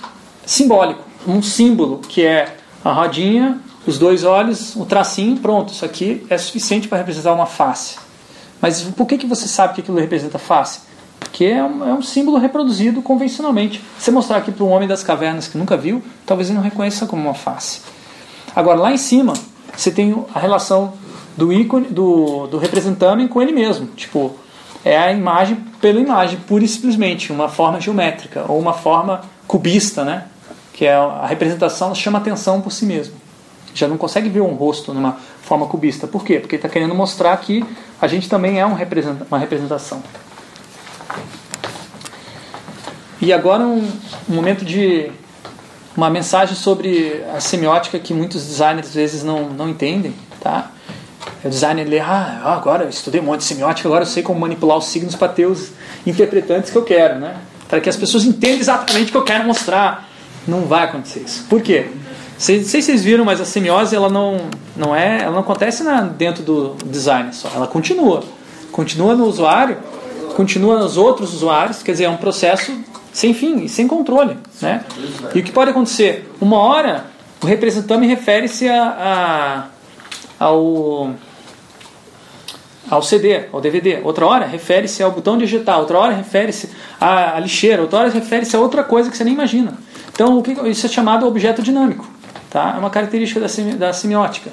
simbólico, 0.45 1.03
um 1.27 1.43
símbolo 1.43 1.99
que 1.99 2.25
é 2.25 2.57
a 2.85 2.93
rodinha, 2.93 3.61
os 3.87 3.99
dois 3.99 4.25
olhos, 4.25 4.77
o 4.77 4.85
tracinho, 4.85 5.37
pronto, 5.39 5.73
isso 5.73 5.85
aqui 5.85 6.27
é 6.29 6.37
suficiente 6.37 6.89
para 6.89 6.99
representar 6.99 7.33
uma 7.33 7.47
face. 7.47 7.97
Mas 8.61 8.83
por 8.83 9.07
que, 9.07 9.17
que 9.17 9.27
você 9.27 9.47
sabe 9.47 9.75
que 9.75 9.81
aquilo 9.81 9.99
representa 9.99 10.39
face? 10.39 10.81
Porque 11.19 11.45
é 11.45 11.63
um, 11.63 11.89
é 11.89 11.95
um 11.95 12.03
símbolo 12.03 12.39
reproduzido 12.39 13.01
convencionalmente. 13.03 13.83
Se 13.99 14.11
mostrar 14.11 14.39
aqui 14.39 14.51
para 14.51 14.65
um 14.65 14.71
homem 14.71 14.89
das 14.89 15.03
cavernas 15.03 15.49
que 15.49 15.57
nunca 15.57 15.77
viu, 15.77 16.03
talvez 16.27 16.49
ele 16.49 16.57
não 16.57 16.65
reconheça 16.65 17.07
como 17.07 17.23
uma 17.23 17.35
face. 17.35 17.81
Agora, 18.55 18.79
lá 18.79 18.93
em 18.93 18.99
cima, 18.99 19.35
você 19.79 19.93
tem 19.93 20.25
a 20.35 20.41
relação 20.41 20.95
do 21.37 21.53
ícone, 21.53 21.87
do, 21.87 22.49
do 22.49 22.59
representante 22.59 23.29
com 23.29 23.41
ele 23.41 23.53
mesmo. 23.53 23.87
Tipo, 23.87 24.35
é 24.85 24.99
a 24.99 25.13
imagem 25.13 25.55
pela 25.81 26.01
imagem, 26.01 26.41
pura 26.41 26.65
e 26.65 26.69
simplesmente, 26.69 27.33
uma 27.33 27.49
forma 27.49 27.81
geométrica 27.81 28.45
ou 28.49 28.59
uma 28.59 28.73
forma 28.73 29.23
cubista, 29.47 30.05
né? 30.05 30.27
Que 30.73 30.85
é 30.85 30.95
a 30.95 31.27
representação 31.27 31.95
chama 31.95 32.19
atenção 32.19 32.61
por 32.61 32.73
si 32.73 32.85
mesmo. 32.85 33.15
Já 33.73 33.87
não 33.87 33.97
consegue 33.97 34.29
ver 34.29 34.41
um 34.41 34.55
rosto 34.55 34.93
numa 34.93 35.17
forma 35.43 35.67
cubista. 35.67 36.09
Por 36.09 36.25
quê? 36.25 36.41
Porque 36.41 36.57
está 36.57 36.69
querendo 36.69 36.95
mostrar 36.95 37.37
que 37.37 37.65
a 38.01 38.09
gente 38.09 38.29
também 38.29 38.59
é 38.59 38.67
um 38.67 38.77
uma 39.31 39.39
representação. 39.39 40.03
E 43.21 43.33
agora 43.33 43.63
um, 43.65 43.89
um 44.29 44.35
momento 44.35 44.65
de 44.65 45.13
uma 45.99 46.09
mensagem 46.09 46.55
sobre 46.55 47.25
a 47.35 47.41
semiótica 47.41 47.99
que 47.99 48.15
muitos 48.15 48.47
designers 48.47 48.87
às 48.87 48.95
vezes 48.95 49.25
não, 49.25 49.49
não 49.51 49.69
entendem, 49.69 50.15
tá? 50.41 50.71
O 51.45 51.49
designer 51.49 51.89
lê, 51.89 51.99
ah, 51.99 52.41
agora 52.45 52.85
eu 52.85 52.89
estudei 52.89 53.21
um 53.21 53.25
monte 53.25 53.41
de 53.41 53.47
semiótica, 53.47 53.89
agora 53.89 54.03
eu 54.03 54.07
sei 54.07 54.23
como 54.23 54.39
manipular 54.39 54.79
os 54.79 54.85
signos 54.87 55.17
para 55.17 55.27
ter 55.27 55.47
os 55.47 55.73
interpretantes 56.07 56.71
que 56.71 56.79
eu 56.79 56.85
quero, 56.85 57.19
né? 57.19 57.37
Para 57.69 57.81
que 57.81 57.89
as 57.89 57.97
pessoas 57.97 58.25
entendam 58.25 58.61
exatamente 58.61 59.09
o 59.09 59.11
que 59.11 59.17
eu 59.17 59.25
quero 59.25 59.45
mostrar. 59.45 60.09
Não 60.47 60.67
vai 60.67 60.85
acontecer 60.85 61.21
isso. 61.21 61.45
Por 61.51 61.61
quê? 61.61 61.89
Não 61.91 62.41
sei 62.41 62.65
se 62.65 62.81
vocês 62.81 63.03
viram, 63.03 63.25
mas 63.25 63.41
a 63.41 63.45
semiose 63.45 63.97
ela 63.97 64.09
não, 64.09 64.43
não 64.77 64.95
é, 64.95 65.23
ela 65.23 65.33
não 65.33 65.41
acontece 65.41 65.83
na, 65.83 66.03
dentro 66.03 66.45
do 66.45 66.77
design 66.87 67.35
só. 67.35 67.51
Ela 67.53 67.67
continua, 67.67 68.23
continua 68.71 69.17
no 69.17 69.25
usuário, 69.25 69.79
continua 70.37 70.79
nos 70.79 70.97
outros 70.97 71.35
usuários. 71.35 71.83
Quer 71.83 71.93
dizer, 71.93 72.05
é 72.05 72.09
um 72.09 72.17
processo 72.17 72.73
sem 73.13 73.35
fim 73.35 73.65
e 73.65 73.69
sem 73.69 73.87
controle, 73.87 74.37
né? 74.61 74.85
E 75.35 75.41
o 75.41 75.43
que 75.43 75.53
pode 75.53 75.71
acontecer? 75.71 76.31
Uma 76.41 76.59
hora 76.59 77.07
o 77.43 77.47
representante 77.47 78.07
refere-se 78.07 78.69
a, 78.69 79.69
a, 80.41 80.45
ao 80.45 81.15
ao 82.91 83.03
CD, 83.03 83.45
ao 83.53 83.61
DVD. 83.61 84.01
Outra 84.03 84.27
hora 84.27 84.47
refere-se 84.47 85.03
ao 85.03 85.11
botão 85.11 85.37
digital, 85.37 85.81
outra 85.81 85.99
hora 85.99 86.15
refere-se 86.15 86.71
à, 86.99 87.39
lixeira, 87.39 87.83
outra 87.83 87.99
hora 88.01 88.11
refere-se 88.11 88.57
a 88.57 88.61
outra 88.61 88.83
coisa 88.83 89.11
que 89.11 89.17
você 89.17 89.25
nem 89.25 89.35
imagina. 89.35 89.75
Então, 90.11 90.43
isso 90.67 90.87
é 90.87 90.89
chamado 90.89 91.27
objeto 91.27 91.63
dinâmico. 91.63 92.09
Tá? 92.51 92.75
É 92.77 92.79
uma 92.79 92.89
característica 92.91 93.39
da, 93.39 93.49
semi, 93.49 93.75
da 93.75 93.93
semiótica. 93.93 94.51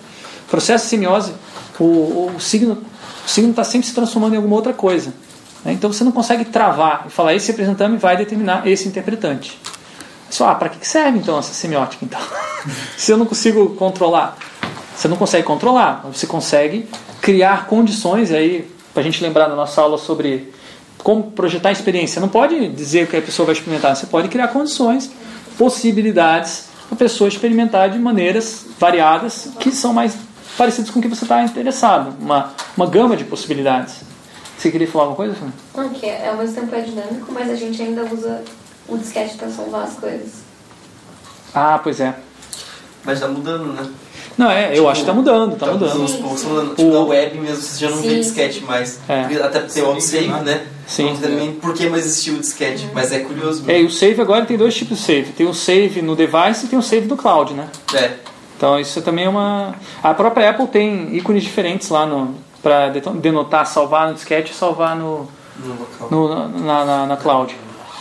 Processo 0.50 0.84
de 0.84 0.90
semiose, 0.90 1.34
o, 1.80 2.30
o 2.36 2.40
signo 2.40 2.84
está 3.26 3.64
sempre 3.64 3.88
se 3.88 3.96
transformando 3.96 4.34
em 4.34 4.38
alguma 4.38 4.56
outra 4.56 4.74
coisa. 4.74 5.14
Né? 5.66 5.74
Então, 5.74 5.92
você 5.92 6.04
não 6.04 6.12
consegue 6.12 6.46
travar 6.46 7.06
e 7.08 7.10
falar 7.10 7.34
esse 7.34 7.48
representante 7.48 7.98
vai 7.98 8.16
determinar 8.16 8.66
esse 8.68 8.88
interpretante. 8.88 9.60
Só, 10.30 10.50
ah, 10.50 10.56
para 10.56 10.70
que 10.70 10.88
serve 10.88 11.18
então 11.18 11.38
essa 11.38 11.54
semiótica? 11.54 12.06
Então? 12.06 12.20
Se 12.96 13.12
eu 13.12 13.18
não 13.18 13.26
consigo 13.26 13.76
controlar. 13.76 14.38
Você 14.96 15.10
não 15.10 15.18
consegue 15.18 15.44
controlar, 15.44 16.06
você 16.06 16.26
consegue 16.26 16.88
criar 17.22 17.66
condições 17.68 18.32
aí 18.32 18.72
para 18.94 19.02
a 19.02 19.04
gente 19.04 19.22
lembrar 19.22 19.48
da 19.48 19.56
nossa 19.56 19.82
aula 19.82 19.98
sobre 19.98 20.54
como 21.00 21.32
projetar 21.32 21.70
a 21.70 21.72
experiência. 21.74 22.16
Você 22.16 22.20
não 22.22 22.30
pode 22.30 22.70
dizer 22.70 23.04
o 23.04 23.08
que 23.08 23.18
a 23.18 23.22
pessoa 23.22 23.46
vai 23.46 23.54
experimentar, 23.54 23.94
você 23.94 24.06
pode 24.06 24.30
criar 24.30 24.48
condições, 24.48 25.12
possibilidades 25.58 26.70
para 26.88 26.96
a 26.96 26.98
pessoa 26.98 27.28
experimentar 27.28 27.90
de 27.90 28.00
maneiras 28.00 28.66
variadas 28.80 29.50
que 29.60 29.70
são 29.72 29.92
mais 29.92 30.16
parecidas 30.58 30.90
com 30.90 31.00
o 31.00 31.02
que 31.02 31.10
você 31.10 31.26
está 31.26 31.44
interessado. 31.44 32.16
Uma, 32.20 32.54
uma 32.78 32.88
gama 32.88 33.18
de 33.18 33.26
possibilidades. 33.26 33.96
Você 34.58 34.72
queria 34.72 34.88
falar 34.88 35.06
alguma 35.06 35.18
coisa, 35.18 35.36
Não, 35.76 35.90
que 35.90 36.06
é, 36.06 36.30
ao 36.30 36.38
mesmo 36.38 36.56
tempo 36.56 36.74
é 36.76 36.82
dinâmico, 36.82 37.32
mas 37.32 37.50
a 37.50 37.56
gente 37.56 37.82
ainda 37.82 38.04
usa 38.06 38.42
o 38.88 38.98
disquete 38.98 39.36
para 39.36 39.50
salvar 39.50 39.84
as 39.84 39.94
coisas. 39.96 40.32
Ah, 41.54 41.80
pois 41.84 42.00
é. 42.00 42.16
Mas 43.04 43.16
está 43.16 43.28
mudando, 43.28 43.74
né? 43.74 43.88
Não, 44.38 44.52
é, 44.52 44.72
eu 44.72 44.76
tipo, 44.76 44.88
acho 44.90 45.02
que 45.02 45.08
tá 45.08 45.14
mudando, 45.14 45.56
tá, 45.56 45.66
tá 45.68 45.72
mudando. 45.74 46.00
Mudando. 46.00 46.76
Tipo, 46.76 46.84
o... 46.84 46.94
na 46.94 47.00
web 47.02 47.40
mesmo 47.40 47.62
você 47.62 47.80
já 47.80 47.90
não 47.90 48.02
Sim. 48.02 48.10
vê 48.10 48.16
disquete 48.16 48.62
mais. 48.62 49.00
É. 49.08 49.22
Até 49.42 49.60
porque 49.60 49.74
tem 49.76 49.84
o 49.84 49.88
autosave, 49.88 50.28
né? 50.28 50.66
Sim. 50.88 51.06
Não 51.06 51.18
também 51.18 51.54
por 51.54 51.74
que 51.74 51.88
mais 51.88 52.06
existiu 52.06 52.36
o 52.36 52.40
disquete, 52.40 52.90
mas 52.94 53.12
é 53.14 53.20
curioso 53.20 53.64
mesmo. 53.64 53.72
É, 53.72 53.82
e 53.82 53.86
o 53.86 53.92
save 53.92 54.22
agora 54.22 54.46
tem 54.46 54.58
dois 54.58 54.76
tipos 54.76 54.98
de 54.98 55.04
save. 55.04 55.32
Tem 55.32 55.48
o 55.48 55.54
save 55.54 56.02
no 56.02 56.16
device 56.16 56.66
e 56.66 56.68
tem 56.68 56.78
o 56.78 56.82
save 56.82 57.08
do 57.08 57.16
cloud, 57.16 57.54
né? 57.54 57.68
É. 57.94 58.12
Então 58.58 58.80
isso 58.80 59.02
também 59.02 59.26
é 59.26 59.30
uma... 59.30 59.76
A 60.04 60.14
própria 60.14 60.50
Apple 60.50 60.68
tem 60.68 61.16
ícones 61.16 61.44
diferentes 61.44 61.90
lá 61.90 62.06
no 62.06 62.36
para 62.66 62.90
denotar 62.90 63.68
salvar 63.68 64.08
no 64.08 64.16
disquete 64.16 64.52
e 64.52 64.56
salvar 64.56 64.96
no, 64.96 65.28
no, 66.10 66.50
na, 66.64 66.84
na, 66.84 67.06
na 67.06 67.16
cloud. 67.16 67.56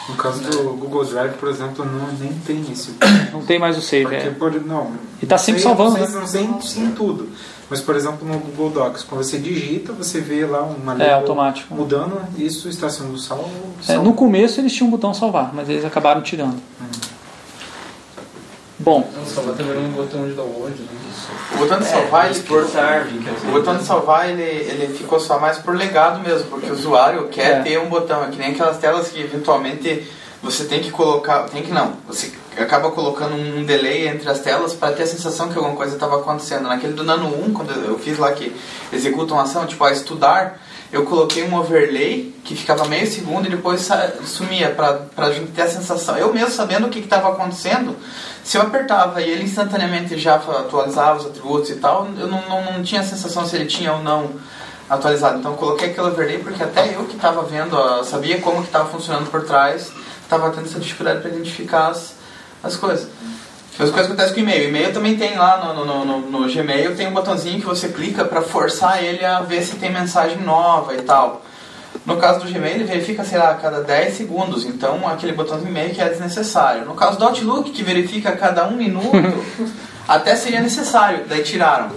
No 0.09 0.15
caso 0.15 0.41
do 0.41 0.71
Google 0.71 1.05
Drive, 1.05 1.35
por 1.35 1.51
exemplo, 1.51 1.85
não, 1.85 2.07
nem 2.19 2.33
tem 2.33 2.63
isso. 2.73 2.97
Não 3.31 3.43
tem 3.43 3.59
mais 3.59 3.77
o 3.77 3.83
save, 3.83 4.05
Porque 4.05 4.17
é. 4.17 4.31
pode, 4.31 4.61
não. 4.61 4.93
E 5.21 5.25
está 5.25 5.37
sempre 5.37 5.61
salvando, 5.61 5.99
né? 5.99 6.09
Não 6.09 6.27
tem 6.27 6.45
em 6.83 6.93
tudo. 6.93 7.29
Mas, 7.69 7.83
por 7.83 7.95
exemplo, 7.95 8.27
no 8.27 8.39
Google 8.39 8.71
Docs, 8.71 9.03
quando 9.03 9.23
você 9.23 9.37
digita, 9.37 9.93
você 9.93 10.19
vê 10.19 10.47
lá 10.47 10.63
uma 10.63 11.03
é, 11.03 11.13
automático. 11.13 11.75
mudando, 11.75 12.19
isso 12.39 12.67
está 12.67 12.89
sendo 12.89 13.19
salvo. 13.19 13.51
É, 13.87 13.99
no 13.99 14.15
começo 14.15 14.61
eles 14.61 14.73
tinham 14.73 14.89
um 14.89 14.91
botão 14.91 15.13
salvar, 15.13 15.53
mas 15.53 15.69
eles 15.69 15.85
acabaram 15.85 16.23
tirando. 16.23 16.57
Hum. 16.81 17.14
Bom. 18.85 19.11
Salvar 19.27 19.55
também 19.55 19.79
um 19.79 19.93
botão 19.93 20.29
de 20.29 20.35
download, 20.35 20.75
né? 20.79 20.89
O 21.55 21.57
botão 21.57 21.79
de 21.79 21.87
salvar, 21.87 22.27
é, 22.27 22.29
ele, 22.29 22.39
exportar, 22.39 23.07
o 23.49 23.51
botão 23.51 23.77
de 23.79 23.85
salvar 23.85 24.29
ele, 24.29 24.43
ele 24.43 24.95
ficou 24.95 25.19
só 25.19 25.39
mais 25.39 25.57
por 25.57 25.75
legado 25.75 26.21
mesmo, 26.21 26.49
porque 26.51 26.69
o 26.69 26.75
usuário 26.75 27.29
quer 27.29 27.61
é. 27.61 27.63
ter 27.63 27.79
um 27.81 27.89
botão, 27.89 28.25
é 28.25 28.29
que 28.29 28.37
nem 28.37 28.51
aquelas 28.51 28.77
telas 28.77 29.09
que 29.09 29.21
eventualmente 29.21 30.07
você 30.43 30.65
tem 30.65 30.83
que 30.83 30.91
colocar, 30.91 31.45
tem 31.45 31.63
que 31.63 31.73
não, 31.73 31.95
você 32.07 32.31
acaba 32.59 32.91
colocando 32.91 33.35
um 33.35 33.65
delay 33.65 34.07
entre 34.07 34.29
as 34.29 34.41
telas 34.41 34.75
para 34.75 34.93
ter 34.93 35.05
a 35.05 35.07
sensação 35.07 35.49
que 35.49 35.57
alguma 35.57 35.75
coisa 35.75 35.95
estava 35.95 36.17
acontecendo. 36.17 36.65
Naquele 36.65 36.93
do 36.93 37.03
Nano 37.03 37.29
1, 37.47 37.55
quando 37.55 37.71
eu 37.71 37.99
fiz 37.99 38.19
lá 38.19 38.31
que 38.33 38.55
executa 38.93 39.33
uma 39.33 39.45
ação, 39.45 39.67
tipo 39.67 39.83
a 39.83 39.93
estudar, 39.93 40.61
eu 40.93 41.05
coloquei 41.05 41.43
um 41.43 41.59
overlay 41.59 42.33
que 42.45 42.55
ficava 42.55 42.85
meio 42.85 43.07
segundo 43.11 43.47
e 43.47 43.51
depois 43.51 43.89
sumia 44.25 44.71
para 44.71 45.09
a 45.17 45.33
gente 45.33 45.51
ter 45.51 45.63
a 45.63 45.69
sensação. 45.69 46.17
Eu 46.17 46.33
mesmo 46.33 46.51
sabendo 46.51 46.87
o 46.87 46.91
que 46.91 47.01
estava 47.01 47.31
acontecendo, 47.31 47.97
se 48.45 48.59
eu 48.59 48.63
apertava 48.63 49.23
e 49.23 49.31
ele 49.31 49.45
instantaneamente 49.45 50.19
já 50.19 50.35
atualizava 50.35 51.19
os 51.19 51.27
atributos 51.27 51.71
e 51.71 51.77
tal, 51.77 52.07
eu 52.19 52.27
não, 52.27 52.47
não, 52.47 52.73
não 52.73 52.83
tinha 52.83 53.01
a 53.01 53.05
sensação 53.05 53.47
se 53.47 53.57
ele 53.57 53.65
tinha 53.65 53.95
ou 53.95 54.03
não 54.03 54.33
atualizado. 54.89 55.39
Então 55.39 55.55
coloquei 55.57 55.91
aquele 55.91 56.09
overlay 56.09 56.39
porque 56.39 56.63
até 56.63 56.95
eu 56.95 57.07
que 57.07 57.17
estava 57.17 57.43
vendo, 57.43 57.75
sabia 58.05 58.43
como 58.43 58.61
que 58.61 58.67
estava 58.67 58.87
funcionando 58.87 59.31
por 59.31 59.45
trás, 59.47 59.91
estava 60.23 60.51
tendo 60.51 60.67
essa 60.67 60.79
dificuldade 60.79 61.21
para 61.21 61.31
identificar 61.31 61.89
as, 61.89 62.17
as 62.63 62.77
coisas. 62.77 63.09
As 63.79 63.91
coisas 63.91 64.07
acontecem 64.07 64.35
com 64.35 64.41
o 64.41 64.43
e-mail. 64.43 64.69
E-mail 64.69 64.93
também 64.93 65.17
tem 65.17 65.37
lá 65.37 65.65
no, 65.65 65.85
no, 65.85 66.05
no, 66.05 66.21
no 66.31 66.53
Gmail, 66.53 66.95
tem 66.95 67.09
um 67.09 67.15
botãozinho 67.15 67.59
que 67.61 67.67
você 67.67 67.89
clica 67.89 68.27
para 68.27 68.43
forçar 68.43 69.03
ele 69.03 69.25
a 69.25 69.41
ver 69.41 69.63
se 69.63 69.77
tem 69.77 69.91
mensagem 69.91 70.39
nova 70.43 70.95
e 70.95 71.03
tal. 71.03 71.43
No 72.07 72.19
caso 72.19 72.41
do 72.41 72.53
Gmail, 72.53 72.75
ele 72.75 72.85
verifica, 72.85 73.25
sei 73.25 73.39
lá, 73.39 73.53
a 73.53 73.55
cada 73.55 73.83
10 73.83 74.17
segundos. 74.17 74.67
Então, 74.67 75.09
aquele 75.09 75.33
botãozinho 75.33 75.71
e-mail 75.71 75.95
que 75.95 76.01
é 76.01 76.09
desnecessário. 76.09 76.85
No 76.85 76.95
caso 76.95 77.19
do 77.19 77.25
Outlook, 77.25 77.71
que 77.71 77.83
verifica 77.83 78.29
a 78.29 78.37
cada 78.37 78.67
um 78.69 78.77
minuto, 78.77 79.11
até 80.07 80.37
seria 80.37 80.61
necessário. 80.61 81.25
Daí 81.27 81.43
tiraram. 81.43 81.93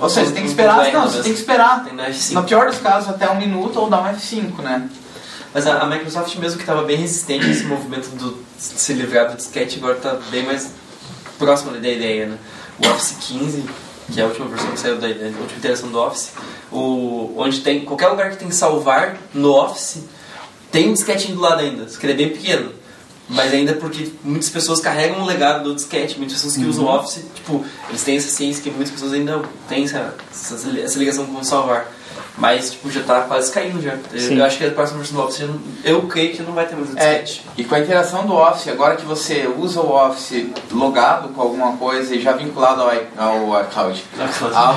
Ou 0.00 0.08
seja, 0.08 0.26
você 0.26 0.32
tem 0.32 0.42
que 0.42 0.48
esperar. 0.48 0.90
Não, 0.90 1.02
você 1.02 1.22
tem 1.22 1.32
que 1.34 1.38
esperar. 1.38 1.84
No 2.32 2.44
pior 2.44 2.66
dos 2.66 2.78
casos, 2.78 3.10
até 3.10 3.30
um 3.30 3.36
minuto 3.36 3.78
ou 3.78 3.90
dar 3.90 4.00
um 4.00 4.14
F5, 4.14 4.62
né? 4.62 4.88
Mas 5.52 5.66
a, 5.66 5.80
a 5.80 5.86
Microsoft 5.86 6.34
mesmo 6.36 6.56
que 6.56 6.62
estava 6.62 6.82
bem 6.82 6.96
resistente 6.96 7.46
nesse 7.46 7.64
movimento 7.64 8.08
do 8.16 8.42
se 8.56 8.94
livrar 8.94 9.28
do 9.28 9.36
disquete, 9.36 9.76
agora 9.76 9.98
está 9.98 10.16
bem 10.30 10.46
mais 10.46 10.70
próximo 11.38 11.72
da 11.72 11.78
ideia, 11.78 12.26
né? 12.26 12.38
O 12.82 12.88
Office 12.88 13.16
15, 13.20 13.64
que 14.12 14.20
é 14.20 14.24
a 14.24 14.26
última 14.26 14.46
versão 14.46 14.70
que 14.70 14.78
saiu 14.78 14.98
da 14.98 15.06
última 15.06 15.56
interação 15.56 15.90
do 15.90 15.98
Office, 15.98 16.30
o, 16.70 17.32
onde 17.36 17.60
tem 17.60 17.84
qualquer 17.84 18.08
lugar 18.08 18.30
que 18.30 18.36
tem 18.36 18.48
que 18.48 18.54
salvar 18.54 19.16
no 19.32 19.50
Office, 19.52 20.04
tem 20.70 20.90
um 20.90 20.92
disquete 20.92 21.32
do 21.32 21.40
lado 21.40 21.60
ainda, 21.60 21.88
só 21.88 21.98
que 21.98 22.06
ele 22.06 22.12
é 22.12 22.16
bem 22.16 22.28
pequeno. 22.30 22.72
Mas 23.28 23.52
ainda 23.52 23.74
porque 23.74 24.10
muitas 24.22 24.50
pessoas 24.50 24.80
carregam 24.80 25.22
o 25.22 25.24
legado 25.24 25.64
do 25.64 25.74
disquete, 25.74 26.18
muitas 26.18 26.36
pessoas 26.36 26.56
que 26.56 26.64
uhum. 26.64 26.70
usam 26.70 26.84
o 26.84 26.94
Office, 26.94 27.24
tipo, 27.34 27.64
eles 27.88 28.02
têm 28.02 28.16
essa 28.16 28.28
ciência 28.28 28.62
que 28.62 28.70
muitas 28.70 28.90
pessoas 28.90 29.12
ainda 29.12 29.42
têm 29.68 29.84
essa, 29.84 30.14
essa 30.30 30.98
ligação 30.98 31.24
com 31.26 31.42
salvar. 31.42 31.90
Mas, 32.36 32.70
tipo, 32.70 32.90
já 32.90 33.02
tá 33.02 33.20
quase 33.22 33.52
caindo 33.52 33.80
já. 33.82 33.96
Sim. 34.16 34.38
Eu 34.38 34.44
acho 34.44 34.56
que 34.56 34.64
a 34.64 34.70
próxima 34.70 34.98
versão 34.98 35.16
do 35.16 35.24
Office, 35.24 35.48
eu 35.84 36.02
creio 36.02 36.34
que 36.34 36.42
não 36.42 36.52
vai 36.52 36.66
ter 36.66 36.74
mais 36.76 36.92
o 36.92 36.98
É, 36.98 37.24
e 37.58 37.64
com 37.64 37.74
a 37.74 37.80
interação 37.80 38.26
do 38.26 38.34
Office, 38.34 38.68
agora 38.68 38.96
que 38.96 39.04
você 39.04 39.46
usa 39.58 39.80
o 39.80 39.90
Office 39.94 40.46
logado 40.70 41.28
com 41.28 41.42
alguma 41.42 41.76
coisa 41.76 42.14
e 42.14 42.22
já 42.22 42.32
vinculado 42.32 42.82
ao, 42.82 42.90
ao, 43.18 43.54
ao, 43.54 43.64
ao, 44.54 44.74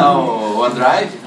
ao 0.02 0.58
OneDrive, 0.60 1.24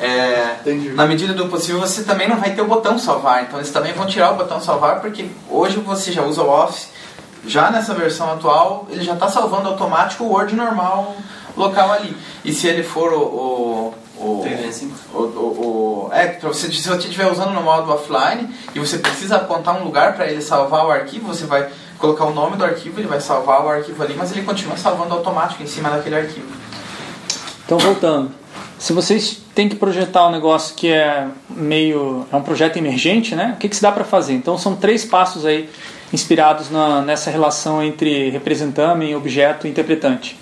é, 0.00 0.56
na 0.94 1.06
medida 1.06 1.34
do 1.34 1.48
possível 1.48 1.80
você 1.80 2.04
também 2.04 2.28
não 2.28 2.36
vai 2.36 2.54
ter 2.54 2.62
o 2.62 2.66
botão 2.66 2.98
salvar. 2.98 3.42
Então 3.42 3.58
eles 3.58 3.70
também 3.70 3.92
vão 3.92 4.06
tirar 4.06 4.32
o 4.32 4.36
botão 4.36 4.60
salvar 4.60 5.00
porque 5.00 5.26
hoje 5.50 5.76
você 5.80 6.10
já 6.10 6.22
usa 6.22 6.42
o 6.42 6.48
Office. 6.48 6.88
Já 7.46 7.70
nessa 7.70 7.94
versão 7.94 8.32
atual, 8.32 8.86
ele 8.90 9.02
já 9.02 9.14
está 9.14 9.28
salvando 9.28 9.68
automático 9.68 10.24
o 10.24 10.32
Word 10.32 10.54
normal 10.54 11.14
local 11.56 11.92
ali. 11.92 12.16
E 12.44 12.52
se 12.52 12.66
ele 12.68 12.82
for 12.82 13.12
o, 13.12 13.18
o 13.18 13.94
o, 14.20 14.44
o, 15.14 16.08
o, 16.08 16.10
é, 16.12 16.26
pra 16.26 16.48
você, 16.48 16.70
se 16.72 16.88
você 16.88 16.96
estiver 16.96 17.30
usando 17.30 17.52
no 17.52 17.62
modo 17.62 17.92
offline 17.92 18.48
e 18.74 18.78
você 18.78 18.98
precisa 18.98 19.36
apontar 19.36 19.80
um 19.80 19.84
lugar 19.84 20.14
para 20.14 20.26
ele 20.26 20.42
salvar 20.42 20.86
o 20.86 20.90
arquivo, 20.90 21.28
você 21.28 21.46
vai 21.46 21.68
colocar 21.98 22.24
o 22.24 22.32
nome 22.32 22.56
do 22.56 22.64
arquivo, 22.64 23.00
ele 23.00 23.08
vai 23.08 23.20
salvar 23.20 23.64
o 23.64 23.68
arquivo 23.68 24.02
ali, 24.02 24.14
mas 24.14 24.32
ele 24.32 24.42
continua 24.42 24.76
salvando 24.76 25.14
automático 25.14 25.62
em 25.62 25.66
cima 25.66 25.90
daquele 25.90 26.16
arquivo. 26.16 26.46
Então, 27.64 27.78
voltando. 27.78 28.30
Se 28.78 28.92
vocês 28.92 29.42
têm 29.54 29.68
que 29.68 29.74
projetar 29.74 30.28
um 30.28 30.30
negócio 30.30 30.74
que 30.74 30.88
é 30.88 31.26
meio. 31.50 32.26
é 32.32 32.36
um 32.36 32.42
projeto 32.42 32.76
emergente, 32.76 33.34
né? 33.34 33.54
O 33.56 33.58
que, 33.58 33.68
que 33.68 33.74
se 33.74 33.82
dá 33.82 33.90
para 33.90 34.04
fazer? 34.04 34.34
Então, 34.34 34.56
são 34.56 34.76
três 34.76 35.04
passos 35.04 35.44
aí 35.44 35.68
inspirados 36.12 36.70
na, 36.70 37.02
nessa 37.02 37.30
relação 37.30 37.82
entre 37.82 38.30
representante, 38.30 39.14
objeto 39.14 39.66
e 39.66 39.70
interpretante. 39.70 40.38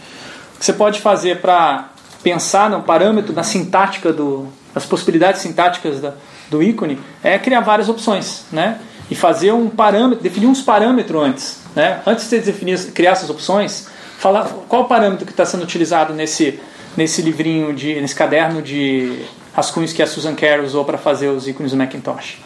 O 0.54 0.58
que 0.58 0.64
você 0.64 0.72
pode 0.72 1.00
fazer 1.00 1.40
para 1.40 1.90
pensar 2.22 2.70
no 2.70 2.82
parâmetro, 2.82 3.32
na 3.32 3.42
sintática, 3.42 4.12
do, 4.12 4.46
das 4.74 4.84
possibilidades 4.84 5.40
sintáticas 5.40 6.00
da, 6.00 6.14
do 6.50 6.62
ícone, 6.62 6.98
é 7.22 7.38
criar 7.38 7.60
várias 7.60 7.88
opções, 7.88 8.44
né? 8.52 8.78
E 9.10 9.14
fazer 9.14 9.52
um 9.52 9.68
parâmetro, 9.68 10.22
definir 10.22 10.46
uns 10.46 10.60
parâmetros 10.60 11.22
antes, 11.22 11.60
né? 11.74 12.00
Antes 12.06 12.28
de 12.28 12.40
definir, 12.40 12.78
criar 12.92 13.12
essas 13.12 13.30
opções, 13.30 13.88
falar 14.18 14.44
qual 14.68 14.82
o 14.82 14.84
parâmetro 14.86 15.24
que 15.24 15.32
está 15.32 15.44
sendo 15.44 15.62
utilizado 15.62 16.12
nesse, 16.12 16.58
nesse 16.96 17.22
livrinho, 17.22 17.74
de, 17.74 18.00
nesse 18.00 18.14
caderno 18.14 18.60
de 18.60 19.24
rascunhos 19.54 19.92
que 19.92 20.02
a 20.02 20.06
Susan 20.06 20.34
Kerr 20.34 20.62
usou 20.64 20.84
para 20.84 20.98
fazer 20.98 21.28
os 21.28 21.48
ícones 21.48 21.72
do 21.72 21.78
Macintosh. 21.78 22.38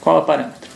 Qual 0.00 0.18
é 0.18 0.20
o 0.20 0.22
parâmetro? 0.22 0.70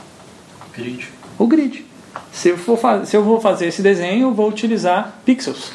Grid. 0.77 1.09
O 1.39 1.47
grid. 1.47 1.86
Se 2.32 2.48
eu, 2.48 2.59
for 2.59 2.78
se 3.05 3.16
eu 3.16 3.23
vou 3.23 3.40
fazer 3.40 3.66
esse 3.66 3.82
desenho, 3.82 4.28
eu 4.28 4.35
vou 4.35 4.48
utilizar 4.48 5.20
pixels. 5.24 5.70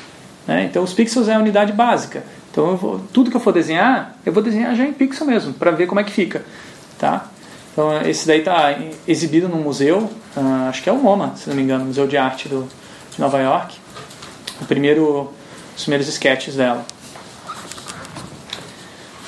Né? 0.47 0.65
Então, 0.65 0.83
os 0.83 0.93
pixels 0.93 1.27
é 1.27 1.35
a 1.35 1.39
unidade 1.39 1.71
básica. 1.71 2.23
Então, 2.53 2.77
vou, 2.77 3.01
tudo 3.11 3.31
que 3.31 3.35
eu 3.35 3.41
for 3.41 3.51
desenhar, 3.51 4.15
eu 4.23 4.31
vou 4.31 4.43
desenhar 4.43 4.75
já 4.75 4.85
em 4.85 4.93
pixel 4.93 5.25
mesmo, 5.25 5.53
para 5.53 5.71
ver 5.71 5.87
como 5.87 5.99
é 5.99 6.03
que 6.03 6.11
fica. 6.11 6.45
Tá? 6.99 7.25
Então, 7.71 7.99
esse 8.03 8.27
daí 8.27 8.41
está 8.41 8.77
exibido 9.07 9.49
no 9.49 9.55
museu, 9.57 10.07
uh, 10.37 10.69
acho 10.69 10.83
que 10.83 10.87
é 10.87 10.93
o 10.93 10.97
MoMA, 10.97 11.33
se 11.35 11.49
não 11.49 11.55
me 11.55 11.63
engano, 11.63 11.83
Museu 11.83 12.05
de 12.05 12.15
Arte 12.15 12.47
do, 12.47 12.69
de 13.11 13.19
Nova 13.19 13.39
York. 13.39 13.75
O 14.61 14.65
primeiro, 14.65 15.33
os 15.75 15.81
primeiros 15.81 16.07
sketches 16.07 16.55
dela. 16.55 16.85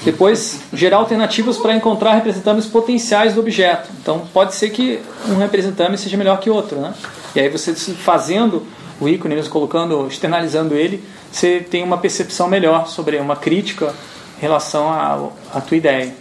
Depois, 0.03 0.60
gerar 0.72 0.97
alternativas 0.97 1.57
para 1.57 1.76
encontrar 1.76 2.14
representantes 2.14 2.68
potenciais 2.68 3.34
do 3.34 3.39
objeto. 3.39 3.89
Então, 3.99 4.27
pode 4.31 4.53
ser 4.53 4.69
que 4.69 4.99
um 5.27 5.38
representante 5.38 5.99
seja 5.99 6.15
melhor 6.15 6.39
que 6.39 6.47
outro. 6.47 6.80
Né? 6.80 6.93
E 7.34 7.39
aí, 7.39 7.49
você 7.49 7.73
fazendo 7.73 8.68
o 8.99 9.09
ícone, 9.09 9.35
mesmo 9.35 9.51
colocando, 9.51 10.07
externalizando 10.07 10.76
ele, 10.76 11.03
você 11.31 11.59
tem 11.59 11.84
uma 11.84 11.97
percepção 11.97 12.47
melhor 12.47 12.88
sobre 12.88 13.17
uma 13.17 13.35
crítica 13.35 13.93
em 14.38 14.41
relação 14.41 14.89
à, 14.89 15.61
tua 15.61 15.77
ideia. 15.77 16.13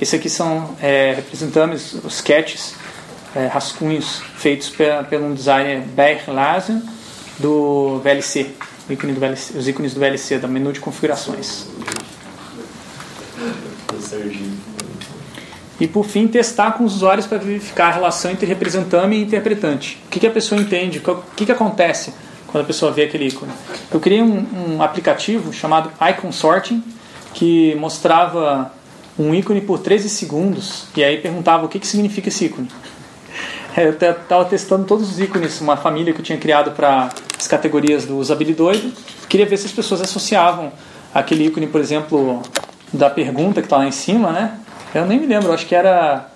Esse 0.00 0.16
aqui 0.16 0.28
são 0.28 0.74
é, 0.80 1.14
representamos 1.16 1.94
os 1.94 2.16
sketches, 2.16 2.74
é, 3.34 3.46
rascunhos 3.46 4.22
feitos 4.36 4.70
por 4.70 5.18
um 5.20 5.34
designer 5.34 5.80
Ber 5.80 6.22
Larsen 6.28 6.82
do 7.38 8.00
VLC, 8.02 8.50
ícone 8.88 9.12
do 9.12 9.20
VLC, 9.20 9.58
os 9.58 9.68
ícones 9.68 9.94
do 9.94 10.00
VLC, 10.00 10.38
da 10.38 10.48
menu 10.48 10.72
de 10.72 10.80
configurações. 10.80 11.66
E 15.78 15.86
por 15.86 16.06
fim, 16.06 16.26
testar 16.26 16.72
com 16.72 16.84
os 16.84 16.96
usuários 16.96 17.26
para 17.26 17.38
verificar 17.38 17.88
a 17.88 17.92
relação 17.92 18.30
entre 18.30 18.46
representante 18.46 19.14
e 19.14 19.22
interpretante. 19.22 20.02
O 20.06 20.10
que, 20.10 20.20
que 20.20 20.26
a 20.26 20.30
pessoa 20.30 20.60
entende, 20.60 21.02
o 21.04 21.22
que, 21.36 21.44
que 21.44 21.52
acontece 21.52 22.12
quando 22.46 22.64
a 22.64 22.66
pessoa 22.66 22.92
vê 22.92 23.02
aquele 23.02 23.26
ícone. 23.26 23.52
Eu 23.92 24.00
criei 24.00 24.22
um, 24.22 24.46
um 24.56 24.82
aplicativo 24.82 25.52
chamado 25.52 25.90
Icon 26.10 26.32
Sorting 26.32 26.82
que 27.34 27.74
mostrava 27.74 28.72
um 29.18 29.34
ícone 29.34 29.60
por 29.60 29.78
13 29.78 30.08
segundos 30.08 30.86
e 30.96 31.04
aí 31.04 31.18
perguntava 31.18 31.66
o 31.66 31.68
que, 31.68 31.78
que 31.78 31.86
significa 31.86 32.28
esse 32.28 32.46
ícone. 32.46 32.68
Eu 33.76 33.90
estava 33.90 34.44
testando 34.46 34.86
todos 34.86 35.10
os 35.10 35.20
ícones, 35.20 35.60
uma 35.60 35.76
família 35.76 36.14
que 36.14 36.20
eu 36.20 36.24
tinha 36.24 36.38
criado 36.38 36.70
para 36.70 37.10
as 37.38 37.46
categorias 37.46 38.06
do 38.06 38.16
usabilidoide. 38.16 38.90
Queria 39.28 39.44
ver 39.44 39.58
se 39.58 39.66
as 39.66 39.72
pessoas 39.72 40.00
associavam 40.00 40.72
aquele 41.12 41.44
ícone, 41.44 41.66
por 41.66 41.78
exemplo, 41.78 42.40
da 42.90 43.10
pergunta 43.10 43.60
que 43.60 43.66
está 43.66 43.76
lá 43.76 43.86
em 43.86 43.92
cima, 43.92 44.32
né? 44.32 44.58
Eu 44.98 45.06
nem 45.06 45.20
me 45.20 45.26
lembro, 45.26 45.52
acho 45.52 45.66
que 45.66 45.74
era 45.74 46.26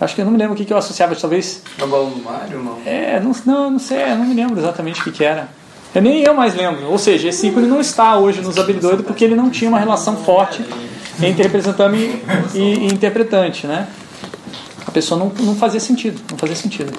Acho 0.00 0.14
que 0.14 0.20
eu 0.20 0.26
não 0.26 0.32
me 0.32 0.38
lembro 0.38 0.52
o 0.52 0.56
que, 0.56 0.64
que 0.64 0.72
eu 0.72 0.76
associava, 0.76 1.16
talvez. 1.16 1.62
Bola 1.78 2.10
do 2.10 2.22
Mario, 2.22 2.62
não? 2.62 2.78
É, 2.84 3.18
não, 3.18 3.32
não, 3.46 3.70
não 3.70 3.78
sei, 3.78 4.04
não 4.14 4.26
me 4.26 4.34
lembro 4.34 4.58
exatamente 4.58 5.00
o 5.00 5.04
que, 5.04 5.10
que 5.10 5.24
era. 5.24 5.48
Eu 5.94 6.02
nem 6.02 6.22
eu 6.22 6.34
mais 6.34 6.54
lembro. 6.54 6.90
Ou 6.90 6.98
seja, 6.98 7.28
esse 7.28 7.46
ícone 7.46 7.66
não 7.66 7.80
está 7.80 8.18
hoje 8.18 8.42
no 8.42 8.52
Zabelidoido 8.52 9.02
porque 9.02 9.24
ele 9.24 9.34
não 9.34 9.48
tinha 9.48 9.70
uma 9.70 9.78
relação 9.78 10.14
forte 10.18 10.62
entre 11.22 11.44
representante 11.44 12.22
e, 12.54 12.58
e, 12.58 12.86
interpretante, 12.88 13.66
né? 13.66 13.88
A 14.86 14.90
pessoa 14.90 15.18
não, 15.18 15.32
não 15.40 15.56
fazia 15.56 15.80
sentido, 15.80 16.20
não 16.30 16.36
fazia 16.36 16.56
sentido. 16.56 16.92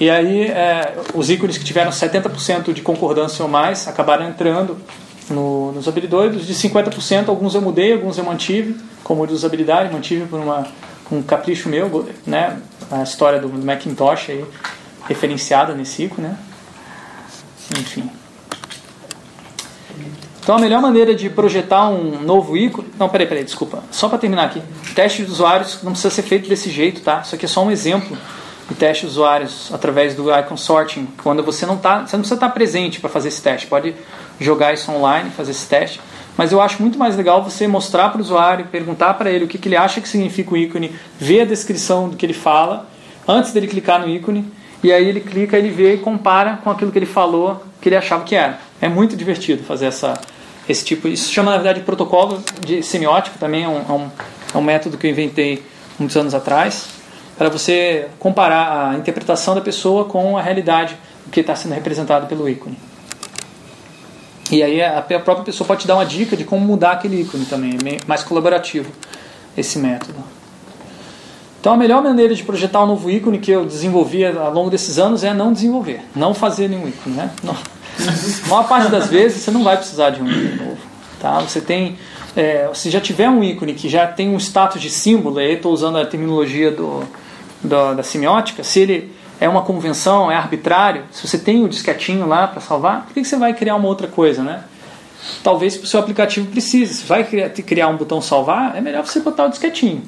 E 0.00 0.08
aí, 0.08 0.44
é, 0.44 0.94
os 1.12 1.28
ícones 1.28 1.58
que 1.58 1.64
tiveram 1.64 1.90
70% 1.90 2.72
de 2.72 2.80
concordância 2.80 3.42
ou 3.42 3.50
mais 3.50 3.86
acabaram 3.86 4.26
entrando 4.26 4.78
no, 5.30 5.72
nos 5.72 5.88
habilidoidos. 5.88 6.46
De 6.46 6.54
50%, 6.54 7.28
alguns 7.28 7.54
eu 7.54 7.62
mudei, 7.62 7.92
alguns 7.92 8.18
eu 8.18 8.24
mantive, 8.24 8.76
como 9.02 9.26
de 9.26 9.32
usabilidade, 9.32 9.92
mantive 9.92 10.26
por 10.26 10.40
uma 10.40 10.66
um 11.12 11.22
capricho 11.22 11.68
meu, 11.68 12.08
né? 12.26 12.58
A 12.90 13.02
história 13.02 13.38
do, 13.38 13.48
do 13.48 13.64
Macintosh 13.64 14.30
aí, 14.30 14.44
referenciada 15.06 15.74
nesse 15.74 16.04
ícone, 16.04 16.28
né? 16.28 16.38
Enfim. 17.78 18.10
Então 20.42 20.56
a 20.56 20.58
melhor 20.58 20.82
maneira 20.82 21.14
de 21.14 21.30
projetar 21.30 21.88
um 21.88 22.20
novo 22.22 22.56
ícone. 22.56 22.88
Não, 22.98 23.08
peraí, 23.08 23.26
peraí, 23.26 23.44
desculpa. 23.44 23.82
Só 23.90 24.08
para 24.08 24.18
terminar 24.18 24.44
aqui. 24.44 24.62
Teste 24.94 25.24
de 25.24 25.30
usuários 25.30 25.82
não 25.82 25.92
precisa 25.92 26.12
ser 26.12 26.22
feito 26.22 26.48
desse 26.48 26.70
jeito, 26.70 27.00
tá? 27.00 27.22
Isso 27.24 27.34
aqui 27.34 27.44
é 27.44 27.48
só 27.48 27.64
um 27.64 27.70
exemplo 27.70 28.16
e 28.70 28.74
teste 28.74 29.04
usuários 29.04 29.70
através 29.72 30.14
do 30.14 30.34
icon 30.34 30.56
sorting, 30.56 31.06
quando 31.22 31.42
você 31.42 31.66
não 31.66 31.76
tá, 31.76 32.06
você 32.06 32.16
não 32.16 32.22
precisa 32.22 32.34
estar 32.34 32.48
presente 32.50 33.00
para 33.00 33.10
fazer 33.10 33.28
esse 33.28 33.42
teste, 33.42 33.66
pode 33.66 33.94
jogar 34.40 34.72
isso 34.72 34.90
online, 34.90 35.30
fazer 35.30 35.50
esse 35.50 35.66
teste. 35.66 36.00
Mas 36.36 36.50
eu 36.50 36.60
acho 36.60 36.80
muito 36.82 36.98
mais 36.98 37.16
legal 37.16 37.44
você 37.44 37.68
mostrar 37.68 38.08
para 38.08 38.18
o 38.18 38.20
usuário, 38.20 38.66
perguntar 38.66 39.14
para 39.14 39.30
ele 39.30 39.44
o 39.44 39.48
que, 39.48 39.58
que 39.58 39.68
ele 39.68 39.76
acha 39.76 40.00
que 40.00 40.08
significa 40.08 40.52
o 40.52 40.56
ícone, 40.56 40.92
ver 41.18 41.42
a 41.42 41.44
descrição 41.44 42.08
do 42.08 42.16
que 42.16 42.26
ele 42.26 42.32
fala, 42.32 42.88
antes 43.28 43.52
dele 43.52 43.68
clicar 43.68 44.00
no 44.00 44.08
ícone, 44.08 44.44
e 44.82 44.92
aí 44.92 45.08
ele 45.08 45.20
clica, 45.20 45.56
ele 45.56 45.70
vê 45.70 45.94
e 45.94 45.98
compara 45.98 46.58
com 46.62 46.70
aquilo 46.70 46.90
que 46.90 46.98
ele 46.98 47.06
falou, 47.06 47.62
que 47.80 47.88
ele 47.88 47.96
achava 47.96 48.24
que 48.24 48.34
era. 48.34 48.58
É 48.80 48.88
muito 48.88 49.16
divertido 49.16 49.62
fazer 49.62 49.86
essa, 49.86 50.14
esse 50.68 50.84
tipo. 50.84 51.06
Isso 51.06 51.32
chama, 51.32 51.52
na 51.52 51.58
verdade, 51.58 51.80
protocolo 51.80 52.42
de 52.66 52.82
semiótica, 52.82 53.36
também 53.38 53.64
é 53.64 53.68
um, 53.68 53.78
é 53.78 53.92
um, 53.92 54.10
é 54.54 54.58
um 54.58 54.62
método 54.62 54.98
que 54.98 55.06
eu 55.06 55.10
inventei 55.10 55.62
muitos 55.98 56.16
anos 56.16 56.34
atrás, 56.34 56.88
para 57.36 57.48
você 57.48 58.08
comparar 58.18 58.90
a 58.90 58.94
interpretação 58.96 59.54
da 59.54 59.60
pessoa 59.60 60.04
com 60.04 60.36
a 60.38 60.42
realidade 60.42 60.96
que 61.32 61.40
está 61.40 61.56
sendo 61.56 61.74
representado 61.74 62.26
pelo 62.26 62.48
ícone. 62.48 62.78
E 64.50 64.62
aí 64.62 64.82
a 64.82 65.02
própria 65.02 65.44
pessoa 65.44 65.66
pode 65.66 65.82
te 65.82 65.86
dar 65.86 65.94
uma 65.94 66.06
dica 66.06 66.36
de 66.36 66.44
como 66.44 66.64
mudar 66.64 66.92
aquele 66.92 67.22
ícone 67.22 67.44
também, 67.46 67.72
é 67.72 67.98
mais 68.06 68.22
colaborativo 68.22 68.90
esse 69.56 69.78
método. 69.78 70.18
Então 71.60 71.72
a 71.72 71.76
melhor 71.78 72.02
maneira 72.02 72.34
de 72.34 72.42
projetar 72.42 72.84
um 72.84 72.86
novo 72.86 73.10
ícone 73.10 73.38
que 73.38 73.50
eu 73.50 73.64
desenvolvi 73.64 74.24
ao 74.24 74.52
longo 74.52 74.68
desses 74.68 74.98
anos 74.98 75.24
é 75.24 75.32
não 75.32 75.50
desenvolver, 75.50 76.02
não 76.14 76.34
fazer 76.34 76.68
nenhum 76.68 76.86
ícone. 76.86 77.16
Né? 77.16 77.30
Não. 77.42 77.54
A 78.44 78.48
maior 78.48 78.68
parte 78.68 78.90
das 78.90 79.08
vezes 79.08 79.42
você 79.42 79.50
não 79.50 79.64
vai 79.64 79.76
precisar 79.78 80.10
de 80.10 80.20
um 80.20 80.28
ícone 80.28 80.56
novo. 80.56 80.78
Tá? 81.18 81.40
Você 81.40 81.62
tem, 81.62 81.96
é, 82.36 82.68
se 82.74 82.90
já 82.90 83.00
tiver 83.00 83.28
um 83.28 83.42
ícone 83.42 83.74
que 83.74 83.88
já 83.88 84.06
tem 84.06 84.28
um 84.28 84.36
status 84.38 84.80
de 84.80 84.90
símbolo, 84.90 85.38
aí 85.38 85.54
estou 85.54 85.72
usando 85.72 85.98
a 85.98 86.06
terminologia 86.06 86.70
do, 86.70 87.04
do, 87.62 87.94
da 87.94 88.02
semiótica, 88.02 88.64
se 88.64 88.80
ele 88.80 89.12
é 89.40 89.48
uma 89.48 89.62
convenção, 89.62 90.30
é 90.30 90.36
arbitrário, 90.36 91.04
se 91.10 91.26
você 91.26 91.38
tem 91.38 91.62
o 91.64 91.68
disquetinho 91.68 92.26
lá 92.26 92.46
para 92.46 92.60
salvar, 92.60 93.04
por 93.04 93.14
que 93.14 93.24
você 93.24 93.36
vai 93.36 93.54
criar 93.54 93.76
uma 93.76 93.88
outra 93.88 94.06
coisa, 94.06 94.42
né? 94.42 94.64
Talvez 95.42 95.82
o 95.82 95.86
seu 95.86 96.00
aplicativo 96.00 96.46
precise. 96.50 96.94
Se 96.94 97.06
vai 97.06 97.24
criar, 97.24 97.48
criar 97.50 97.88
um 97.88 97.96
botão 97.96 98.20
salvar, 98.20 98.76
é 98.76 98.80
melhor 98.80 99.04
você 99.06 99.20
botar 99.20 99.46
o 99.46 99.48
disquetinho. 99.48 100.02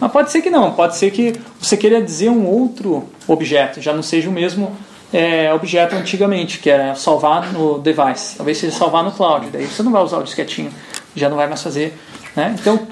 Mas 0.00 0.10
pode 0.10 0.32
ser 0.32 0.40
que 0.40 0.50
não, 0.50 0.72
pode 0.72 0.96
ser 0.96 1.10
que 1.10 1.34
você 1.60 1.76
queira 1.76 2.02
dizer 2.02 2.30
um 2.30 2.46
outro 2.46 3.08
objeto, 3.28 3.80
já 3.80 3.92
não 3.92 4.02
seja 4.02 4.28
o 4.28 4.32
mesmo 4.32 4.76
é, 5.12 5.52
objeto 5.52 5.94
antigamente, 5.94 6.58
que 6.58 6.70
era 6.70 6.94
salvar 6.94 7.52
no 7.52 7.78
device. 7.78 8.36
Talvez 8.36 8.58
seja 8.58 8.76
salvar 8.76 9.04
no 9.04 9.12
cloud, 9.12 9.48
daí 9.52 9.66
você 9.66 9.82
não 9.82 9.92
vai 9.92 10.02
usar 10.02 10.18
o 10.18 10.24
disquetinho, 10.24 10.72
já 11.14 11.28
não 11.28 11.36
vai 11.36 11.46
mais 11.46 11.62
fazer. 11.62 11.98
Né? 12.36 12.54
Então. 12.58 12.86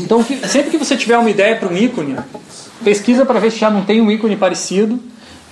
Então, 0.00 0.24
sempre 0.46 0.70
que 0.70 0.78
você 0.78 0.96
tiver 0.96 1.18
uma 1.18 1.30
ideia 1.30 1.56
para 1.56 1.68
um 1.68 1.76
ícone, 1.76 2.16
pesquisa 2.84 3.26
para 3.26 3.40
ver 3.40 3.50
se 3.50 3.58
já 3.58 3.70
não 3.70 3.84
tem 3.84 4.00
um 4.00 4.10
ícone 4.10 4.36
parecido 4.36 5.00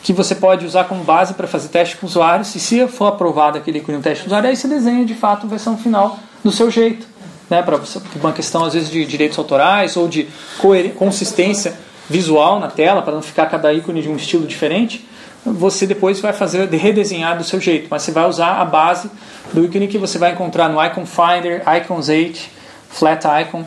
que 0.04 0.12
você 0.12 0.34
pode 0.34 0.66
usar 0.66 0.84
como 0.84 1.02
base 1.02 1.32
para 1.32 1.46
fazer 1.46 1.68
teste 1.68 1.96
com 1.96 2.06
usuários. 2.06 2.54
E 2.54 2.60
se 2.60 2.86
for 2.86 3.06
aprovado 3.06 3.56
aquele 3.56 3.78
ícone 3.78 3.96
no 3.96 4.04
teste 4.04 4.22
com 4.22 4.26
usuário, 4.28 4.50
aí 4.50 4.56
você 4.56 4.68
desenha 4.68 5.04
de 5.04 5.14
fato 5.14 5.46
a 5.46 5.48
versão 5.48 5.78
final 5.78 6.18
do 6.44 6.52
seu 6.52 6.70
jeito. 6.70 7.14
Né, 7.48 7.60
para 7.62 7.78
uma 8.16 8.32
questão 8.32 8.64
às 8.64 8.72
vezes 8.72 8.90
de 8.90 9.04
direitos 9.04 9.36
autorais 9.38 9.98
ou 9.98 10.08
de 10.08 10.26
consistência 10.96 11.76
visual 12.08 12.58
na 12.58 12.68
tela, 12.68 13.02
para 13.02 13.14
não 13.14 13.20
ficar 13.20 13.46
cada 13.46 13.72
ícone 13.72 14.00
de 14.00 14.08
um 14.08 14.16
estilo 14.16 14.46
diferente, 14.46 15.06
você 15.44 15.86
depois 15.86 16.20
vai 16.20 16.32
fazer 16.32 16.68
redesenhar 16.70 17.36
do 17.36 17.44
seu 17.44 17.60
jeito, 17.60 17.88
mas 17.90 18.02
você 18.02 18.12
vai 18.12 18.26
usar 18.26 18.60
a 18.60 18.64
base 18.64 19.10
do 19.52 19.64
ícone 19.64 19.88
que 19.88 19.98
você 19.98 20.18
vai 20.18 20.32
encontrar 20.32 20.68
no 20.68 20.82
Icon 20.84 21.04
Finder, 21.04 21.62
Icons 21.76 22.08
8, 22.08 22.40
Flat 22.88 23.24
Icon, 23.42 23.64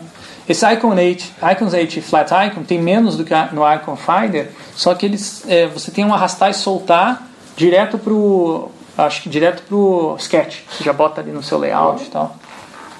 esse 0.50 0.66
Icon 0.74 0.96
8, 0.96 1.26
Icons 1.52 1.74
8 1.74 2.00
e 2.00 2.02
Flat 2.02 2.32
Icon 2.48 2.64
tem 2.64 2.82
menos 2.82 3.18
do 3.18 3.24
que 3.24 3.34
no 3.52 3.62
Icon 3.74 3.96
Finder, 3.96 4.50
só 4.76 4.96
que 4.96 5.06
eles, 5.06 5.44
é, 5.48 5.68
você 5.68 5.92
tem 5.92 6.04
um 6.04 6.14
arrastar 6.14 6.50
e 6.50 6.54
soltar 6.54 7.28
direto 7.56 7.98
pro, 7.98 8.72
acho 8.98 9.22
que 9.22 9.30
direto 9.30 9.64
pro 9.64 10.16
Sketch. 10.20 10.62
Você 10.72 10.84
já 10.84 10.94
bota 10.94 11.22
ali 11.22 11.32
no 11.32 11.44
seu 11.44 11.58
layout 11.58 12.04
e 12.04 12.08
tal. 12.08 12.36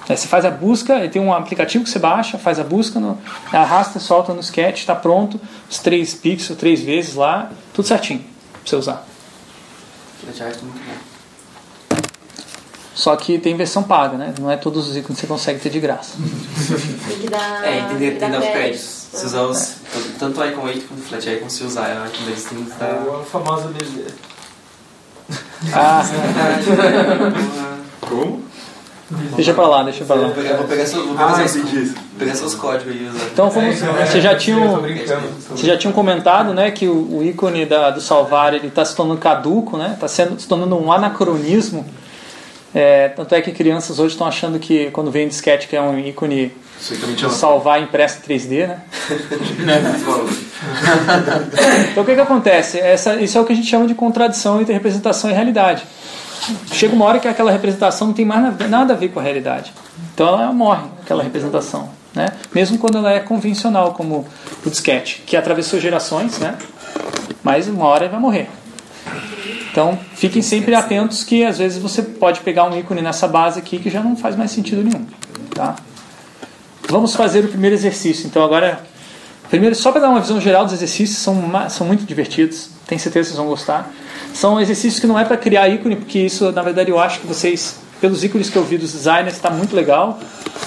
Aí 0.08 0.16
você 0.16 0.26
faz 0.26 0.44
a 0.44 0.50
busca, 0.50 1.06
tem 1.08 1.20
um 1.20 1.32
aplicativo 1.32 1.84
que 1.84 1.90
você 1.90 1.98
baixa, 1.98 2.38
faz 2.38 2.58
a 2.58 2.64
busca, 2.64 2.98
no, 2.98 3.18
arrasta 3.52 3.98
e 3.98 4.00
solta 4.00 4.32
no 4.32 4.40
Sketch, 4.40 4.78
está 4.78 4.94
pronto, 4.94 5.38
os 5.70 5.78
três 5.78 6.14
pixels, 6.14 6.58
três 6.58 6.80
vezes 6.80 7.14
lá, 7.14 7.50
tudo 7.74 7.86
certinho 7.86 8.24
você 8.68 8.76
usar. 8.76 9.06
Flat 10.20 10.54
Icon 10.54 10.66
muito 10.66 10.84
bom. 10.84 11.18
Só 12.94 13.14
que 13.14 13.38
tem 13.38 13.56
versão 13.56 13.84
paga, 13.84 14.18
né? 14.18 14.34
Não 14.40 14.50
é 14.50 14.56
todos 14.56 14.88
os 14.88 14.96
ícones 14.96 15.20
que 15.20 15.26
você 15.26 15.26
consegue 15.28 15.60
ter 15.60 15.70
de 15.70 15.78
graça. 15.78 16.16
Tem 17.06 17.18
que 17.20 17.30
dar. 17.30 17.64
É, 17.64 17.84
tem, 17.96 18.12
que 18.12 18.18
dar 18.18 18.40
os 18.40 18.46
créditos. 18.46 19.06
Se 19.12 19.26
usar 19.26 19.42
os, 19.42 19.76
tanto 20.18 20.40
o 20.40 20.44
Icon 20.44 20.62
8 20.62 20.88
quanto 20.88 21.00
o 21.00 21.02
Flat 21.04 21.30
Icon, 21.30 21.48
se 21.48 21.62
usar 21.62 21.86
a 21.86 22.08
Icon 22.08 22.24
deles, 22.24 22.44
tem 22.44 22.64
que 22.64 22.70
dar. 22.72 22.86
É 22.86 23.20
a 23.20 23.24
famosa 23.24 23.68
BG. 23.68 24.04
Ah, 25.72 26.02
Como? 28.00 28.47
Deixa 29.36 29.54
pra 29.54 29.66
lá, 29.66 29.82
deixa 29.82 30.04
pra 30.04 30.16
lá. 30.16 30.26
Vou 30.28 30.34
pegar, 30.34 30.56
vou 30.56 30.66
pegar, 30.66 30.86
seus, 30.86 31.04
vou 31.06 31.14
pegar, 31.16 31.26
Ah, 31.30 31.48
seus, 31.48 31.56
entendi. 31.56 31.92
pegar 32.18 32.34
seus 32.34 32.54
códigos 32.54 32.92
aí 32.94 33.08
usar. 33.08 33.26
Então, 33.32 33.50
como 33.50 33.72
você 33.72 34.20
já 34.20 34.36
tinha, 34.36 34.64
Eu 34.64 34.74
tô 34.74 34.80
brincando. 34.80 35.28
você 35.50 35.66
já 35.66 35.76
tinha 35.78 35.92
comentado, 35.92 36.52
né, 36.54 36.70
que 36.70 36.86
o, 36.86 37.18
o 37.18 37.24
ícone 37.24 37.64
da, 37.66 37.90
do 37.90 38.00
salvar 38.00 38.52
ele 38.54 38.66
está 38.68 38.84
se 38.84 38.94
tornando 38.94 39.20
caduco, 39.20 39.76
né? 39.76 39.92
Está 39.94 40.08
sendo 40.08 40.38
se 40.40 40.46
tornando 40.46 40.76
um 40.76 40.92
anacronismo. 40.92 41.84
É, 42.74 43.08
tanto 43.08 43.34
é 43.34 43.40
que 43.40 43.50
crianças 43.50 43.98
hoje 43.98 44.12
estão 44.12 44.26
achando 44.26 44.58
que 44.58 44.90
quando 44.90 45.10
vem 45.10 45.26
disquete 45.26 45.66
que 45.66 45.74
é 45.74 45.80
um 45.80 45.98
ícone 45.98 46.52
salvar 47.30 47.80
impresso 47.82 48.18
em 48.18 48.28
3D, 48.38 48.68
né? 49.64 49.98
Então 51.90 52.02
o 52.02 52.06
que, 52.06 52.14
que 52.14 52.20
acontece? 52.20 52.78
Essa, 52.78 53.14
isso 53.16 53.38
é 53.38 53.40
o 53.40 53.44
que 53.44 53.52
a 53.52 53.56
gente 53.56 53.68
chama 53.68 53.86
de 53.86 53.94
contradição 53.94 54.60
entre 54.60 54.72
representação 54.74 55.30
e 55.30 55.32
realidade. 55.32 55.82
Chega 56.72 56.94
uma 56.94 57.04
hora 57.04 57.18
que 57.18 57.28
aquela 57.28 57.50
representação 57.50 58.08
não 58.08 58.14
tem 58.14 58.24
mais 58.24 58.42
nada, 58.68 58.94
a 58.94 58.96
ver 58.96 59.08
com 59.08 59.20
a 59.20 59.22
realidade. 59.22 59.72
Então 60.14 60.40
ela 60.40 60.52
morre, 60.52 60.84
aquela 61.02 61.22
representação. 61.22 61.90
Né? 62.14 62.28
Mesmo 62.54 62.78
quando 62.78 62.98
ela 62.98 63.12
é 63.12 63.20
convencional, 63.20 63.92
como 63.92 64.26
o 64.64 64.70
disquete, 64.70 65.22
que 65.26 65.36
atravessou 65.36 65.78
gerações, 65.78 66.38
né? 66.38 66.56
mas 67.42 67.68
uma 67.68 67.84
hora 67.86 68.08
vai 68.08 68.20
morrer. 68.20 68.48
Então 69.70 69.98
fiquem 70.14 70.42
sempre 70.42 70.74
atentos 70.74 71.22
que 71.22 71.44
às 71.44 71.58
vezes 71.58 71.80
você 71.80 72.02
pode 72.02 72.40
pegar 72.40 72.64
um 72.64 72.76
ícone 72.76 73.02
nessa 73.02 73.28
base 73.28 73.58
aqui 73.58 73.78
que 73.78 73.90
já 73.90 74.02
não 74.02 74.16
faz 74.16 74.34
mais 74.34 74.50
sentido 74.50 74.82
nenhum. 74.82 75.06
Tá? 75.54 75.76
Vamos 76.88 77.14
fazer 77.14 77.44
o 77.44 77.48
primeiro 77.48 77.76
exercício. 77.76 78.26
Então 78.26 78.42
agora, 78.42 78.80
primeiro 79.50 79.74
só 79.74 79.90
para 79.90 80.02
dar 80.02 80.08
uma 80.08 80.20
visão 80.20 80.40
geral 80.40 80.64
dos 80.64 80.74
exercícios, 80.74 81.18
são, 81.18 81.36
são 81.68 81.86
muito 81.86 82.04
divertidos. 82.04 82.70
Tenho 82.86 83.00
certeza 83.00 83.28
que 83.28 83.34
vocês 83.34 83.38
vão 83.38 83.48
gostar. 83.48 83.90
São 84.32 84.60
exercícios 84.60 85.00
que 85.00 85.06
não 85.06 85.18
é 85.18 85.24
para 85.24 85.36
criar 85.36 85.68
ícone, 85.68 85.96
porque 85.96 86.18
isso 86.18 86.50
na 86.52 86.62
verdade 86.62 86.90
eu 86.90 86.98
acho 86.98 87.20
que 87.20 87.26
vocês, 87.26 87.80
pelos 88.00 88.24
ícones 88.24 88.48
que 88.48 88.56
eu 88.56 88.64
vi 88.64 88.78
dos 88.78 88.92
designers, 88.92 89.34
está 89.34 89.50
muito 89.50 89.74
legal. 89.74 90.18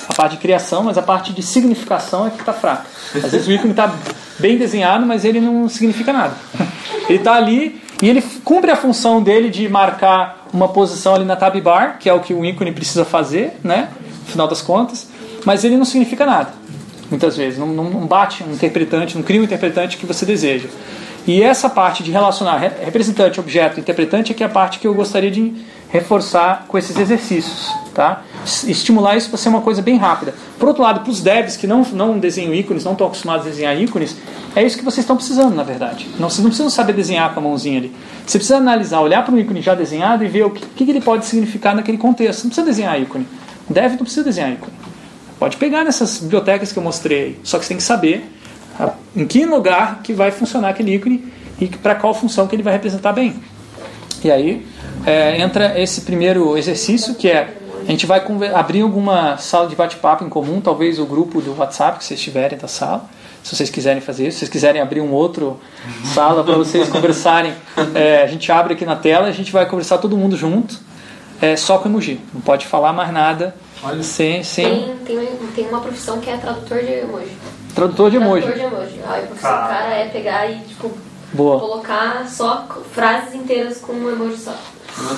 A 0.08 0.14
parte 0.14 0.34
de 0.34 0.38
criação, 0.38 0.84
mas 0.84 0.98
a 0.98 1.02
parte 1.02 1.34
de 1.34 1.42
significação 1.42 2.28
é 2.28 2.30
que 2.30 2.40
está 2.40 2.54
fraca. 2.54 2.86
Às 3.16 3.32
vezes 3.32 3.48
o 3.48 3.52
ícone 3.52 3.72
está 3.72 3.94
bem 4.40 4.58
desenhado, 4.58 5.06
mas 5.06 5.26
ele 5.26 5.40
não 5.40 5.70
significa 5.70 6.12
nada. 6.12 6.36
Ele 7.10 7.18
está 7.18 7.34
ali 7.34 7.82
e 8.02 8.10
ele 8.10 8.22
cumpre 8.44 8.72
a 8.72 8.76
função 8.76 9.22
dele 9.22 9.50
de 9.50 9.68
marcar 9.68 10.48
uma 10.54 10.68
posição 10.68 11.16
ali 11.16 11.26
na 11.26 11.36
tab 11.36 11.56
bar, 11.62 11.98
que 12.00 12.10
é 12.10 12.14
o 12.14 12.20
que 12.20 12.34
o 12.34 12.44
ícone 12.44 12.72
precisa 12.72 13.06
fazer, 13.06 13.60
né? 13.64 13.90
No 14.26 14.32
final 14.32 14.48
das 14.48 14.62
contas, 14.62 15.08
mas 15.46 15.64
ele 15.64 15.78
não 15.78 15.86
significa 15.86 16.26
nada. 16.26 16.52
Muitas 17.12 17.38
vezes 17.38 17.60
não, 17.60 17.68
não 17.68 17.84
não 17.90 18.08
bate 18.08 18.44
um 18.44 18.52
interpretante, 18.54 19.16
não 19.16 19.24
cria 19.24 19.40
um 19.40 19.44
interpretante 19.44 19.98
que 19.98 20.06
você 20.06 20.26
deseja. 20.26 20.70
E 21.28 21.44
essa 21.44 21.70
parte 21.70 22.02
de 22.02 22.10
relacionar 22.10 22.58
re- 22.58 22.72
representante, 22.84 23.40
objeto, 23.40 23.80
interpretante 23.80 24.32
é 24.32 24.36
que 24.36 24.42
é 24.42 24.46
a 24.48 24.50
parte 24.50 24.80
que 24.80 24.88
eu 24.88 24.94
gostaria 24.94 25.30
de 25.30 25.54
reforçar 25.90 26.66
com 26.68 26.78
esses 26.78 26.98
exercícios, 26.98 27.70
tá? 27.94 28.24
Estimular 28.66 29.18
isso 29.18 29.28
para 29.28 29.38
ser 29.38 29.50
uma 29.50 29.62
coisa 29.62 29.82
bem 29.82 29.98
rápida. 29.98 30.34
Por 30.58 30.70
outro 30.70 30.82
lado, 30.82 31.02
para 31.02 31.12
os 31.12 31.22
devs 31.22 31.58
que 31.58 31.68
não, 31.68 31.84
não 31.92 32.18
desenham 32.18 32.54
ícones, 32.56 32.86
não 32.86 32.94
estão 32.94 33.06
acostumados 33.08 33.46
a 33.46 33.50
desenhar 33.50 33.80
ícones, 33.80 34.16
é 34.56 34.64
isso 34.64 34.78
que 34.78 34.86
vocês 34.86 35.00
estão 35.04 35.18
precisando, 35.18 35.54
na 35.54 35.64
verdade. 35.64 36.08
Não, 36.18 36.30
vocês 36.30 36.40
não 36.40 36.50
precisam 36.50 36.70
saber 36.70 36.94
desenhar 36.94 37.34
com 37.34 37.42
a 37.42 37.44
mãozinha 37.44 37.78
ali. 37.78 37.94
Você 38.26 38.38
precisa 38.40 38.58
analisar, 38.58 39.02
olhar 39.02 39.24
para 39.24 39.36
um 39.36 39.38
ícone 39.38 39.62
já 39.62 39.76
desenhado 39.76 40.24
e 40.24 40.28
ver 40.30 40.46
o 40.46 40.50
que, 40.50 40.86
que 40.86 40.90
ele 40.90 41.02
pode 41.02 41.26
significar 41.26 41.76
naquele 41.76 41.98
contexto. 41.98 42.44
Não 42.44 42.50
precisa 42.50 42.66
desenhar 42.66 43.00
ícone. 43.00 43.28
Dev 43.70 43.92
não 43.92 43.98
precisa 44.00 44.24
desenhar 44.24 44.54
ícone. 44.54 44.72
Pode 45.42 45.58
pegar 45.58 45.84
nessas 45.84 46.20
bibliotecas 46.20 46.72
que 46.72 46.78
eu 46.78 46.84
mostrei, 46.84 47.40
só 47.44 47.58
que 47.58 47.66
você 47.66 47.70
tem 47.70 47.78
que 47.78 47.82
saber 47.84 48.32
a- 48.80 48.94
em 49.16 49.26
que 49.26 49.44
lugar 49.44 50.02
que 50.04 50.14
vai 50.14 50.30
funcionar 50.30 50.70
aquele 50.70 50.94
ícone 50.94 51.34
e 51.60 51.66
para 51.66 51.96
qual 51.96 52.14
função 52.14 52.46
que 52.46 52.56
ele 52.56 52.62
vai 52.62 52.74
representar 52.74 53.12
bem. 53.12 53.42
E 54.24 54.30
aí 54.30 54.64
é, 55.04 55.42
entra 55.42 55.82
esse 55.82 56.02
primeiro 56.02 56.56
exercício 56.56 57.16
que 57.16 57.28
é 57.28 57.58
a 57.88 57.90
gente 57.90 58.06
vai 58.06 58.22
abrir 58.54 58.82
alguma 58.82 59.36
sala 59.38 59.68
de 59.68 59.76
bate-papo 59.76 60.24
em 60.24 60.30
comum, 60.30 60.62
talvez 60.62 61.00
o 61.00 61.08
grupo 61.08 61.42
do 61.42 61.58
WhatsApp 61.58 61.98
que 61.98 62.06
vocês 62.06 62.22
tiverem 62.22 62.56
da 62.56 62.68
sala, 62.68 63.10
se 63.42 63.56
vocês 63.56 63.72
quiserem 63.72 64.00
fazer 64.00 64.28
isso, 64.28 64.34
se 64.34 64.40
vocês 64.42 64.52
quiserem 64.52 64.80
abrir 64.80 65.02
um 65.02 65.12
outro 65.12 65.60
sala 66.14 66.44
para 66.44 66.54
vocês 66.54 66.88
conversarem, 66.94 67.56
é, 67.96 68.22
a 68.22 68.28
gente 68.28 68.52
abre 68.52 68.76
aqui 68.76 68.86
na 68.86 68.96
tela, 68.96 69.26
a 69.28 69.32
gente 69.32 69.52
vai 69.52 69.66
conversar 69.66 69.98
todo 69.98 70.16
mundo 70.16 70.38
junto, 70.38 70.80
é, 71.42 71.56
só 71.56 71.80
com 71.80 71.90
emoji, 71.90 72.20
não 72.32 72.42
pode 72.42 72.68
falar 72.68 72.94
mais 72.94 73.12
nada 73.12 73.56
sem, 74.04 74.44
sem 74.44 74.96
Tem, 75.06 75.18
tem, 75.18 75.38
tem 75.56 75.68
uma 75.68 75.82
profissão 75.82 76.20
que 76.20 76.30
é 76.30 76.38
tradutor 76.38 76.80
de 76.80 76.92
emoji. 76.92 77.38
Tradutor 77.74 78.10
de 78.12 78.18
emoji. 78.18 78.48
Tradutor 78.48 78.70
de 78.70 78.76
emoji. 78.76 79.02
Aí 79.08 79.26
o 79.32 79.36
cara 79.36 79.94
é 79.96 80.10
pegar 80.10 80.48
e, 80.48 80.60
tipo, 80.62 80.92
Boa. 81.34 81.60
colocar 81.60 82.28
só 82.28 82.68
frases 82.94 83.34
inteiras 83.34 83.80
com 83.80 83.94
um 83.94 84.10
emoji 84.10 84.38
só. 84.38 84.56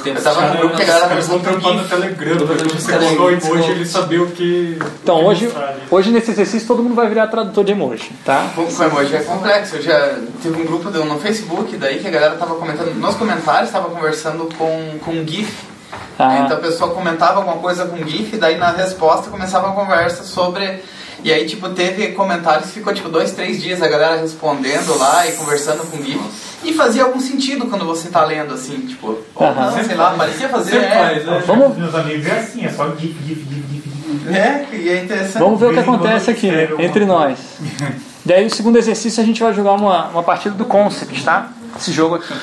Eu 0.06 0.22
tava 0.22 0.50
no 0.50 0.58
grupo 0.60 0.76
que 0.76 0.84
a 0.84 0.86
galera 0.86 1.08
tava 1.08 1.20
usando 1.20 1.74
no 1.74 1.88
Telegram, 1.88 2.38
você 2.38 2.98
colocar 2.98 3.24
o 3.24 3.32
emoji 3.32 3.72
ele 3.72 3.86
saber 3.86 4.22
o 4.22 4.28
que. 4.28 4.78
Então, 5.02 5.26
hoje, 5.26 5.52
hoje 5.90 6.12
nesse 6.12 6.32
exercício 6.32 6.68
todo 6.68 6.84
mundo 6.84 6.94
vai 6.94 7.10
virar 7.10 7.28
tradutor 7.28 7.64
de 7.64 7.72
emoji, 7.72 8.12
tá? 8.24 8.52
Com, 8.56 8.62
emoji 8.62 9.16
é 9.16 9.24
complexo. 9.24 9.78
Eu 9.78 9.82
já 9.82 10.20
tive 10.42 10.62
um 10.62 10.66
grupo 10.66 10.90
no 10.90 11.20
Facebook 11.20 11.76
daí 11.78 12.00
que 12.00 12.08
a 12.08 12.12
galera 12.12 12.36
tava 12.36 12.56
comentando, 12.56 12.94
nos 12.94 13.16
comentários 13.16 13.72
tava 13.72 13.90
conversando 13.90 14.48
com, 14.56 15.00
com 15.04 15.26
GIF. 15.26 15.73
Ah. 16.18 16.40
Então 16.40 16.58
a 16.58 16.60
pessoa 16.60 16.94
comentava 16.94 17.40
alguma 17.40 17.58
coisa 17.58 17.86
com 17.86 17.98
GIF, 17.98 18.38
daí 18.38 18.58
na 18.58 18.72
resposta 18.72 19.30
começava 19.30 19.70
a 19.70 19.72
conversa 19.72 20.24
sobre 20.24 20.82
e 21.24 21.32
aí, 21.32 21.46
tipo, 21.46 21.70
teve 21.70 22.10
comentários 22.10 22.68
que 22.68 22.74
ficou, 22.74 22.94
tipo, 22.94 23.08
dois, 23.08 23.32
três 23.32 23.62
dias 23.62 23.82
a 23.82 23.88
galera 23.88 24.20
respondendo 24.20 24.98
lá 24.98 25.26
e 25.26 25.32
conversando 25.32 25.90
com 25.90 25.98
o 25.98 26.04
GIF. 26.04 26.20
E 26.66 26.74
fazia 26.74 27.04
algum 27.04 27.20
sentido 27.20 27.68
quando 27.68 27.86
você 27.86 28.10
tá 28.10 28.26
lendo, 28.26 28.54
assim, 28.54 28.78
tipo, 28.82 29.12
uh 29.12 29.26
-huh. 29.34 29.56
não, 29.56 29.84
sei 29.86 29.96
lá, 29.96 30.12
parecia 30.16 30.50
fazer. 30.50 30.78
É, 30.78 30.90
faz, 30.90 31.26
né? 31.26 31.44
Vamos... 31.48 31.78
Meus 31.78 31.96
amigos 31.96 32.28
é 32.28 32.40
assim, 32.40 32.66
é 32.66 32.70
só 32.70 32.90
GIF, 32.98 33.16
GIF, 33.26 33.42
GIF, 33.50 33.64
GIF. 33.72 33.84
É, 34.36 34.68
e 34.74 34.90
é 34.90 35.04
interessante. 35.04 35.40
Vamos 35.40 35.60
ver 35.62 35.68
o 35.68 35.74
que 35.74 35.80
acontece 35.80 36.30
aqui, 36.30 36.50
entre 36.80 37.06
nós. 37.06 37.40
Daí, 38.26 38.46
o 38.46 38.54
segundo 38.54 38.78
exercício, 38.78 39.24
a 39.24 39.26
gente 39.26 39.42
vai 39.42 39.54
jogar 39.54 39.74
uma, 39.74 40.08
uma 40.08 40.24
partida 40.24 40.56
do 40.56 40.66
Concept, 40.66 41.24
tá? 41.24 41.52
Esse 41.78 41.92
jogo 41.92 42.16
aqui 42.16 42.34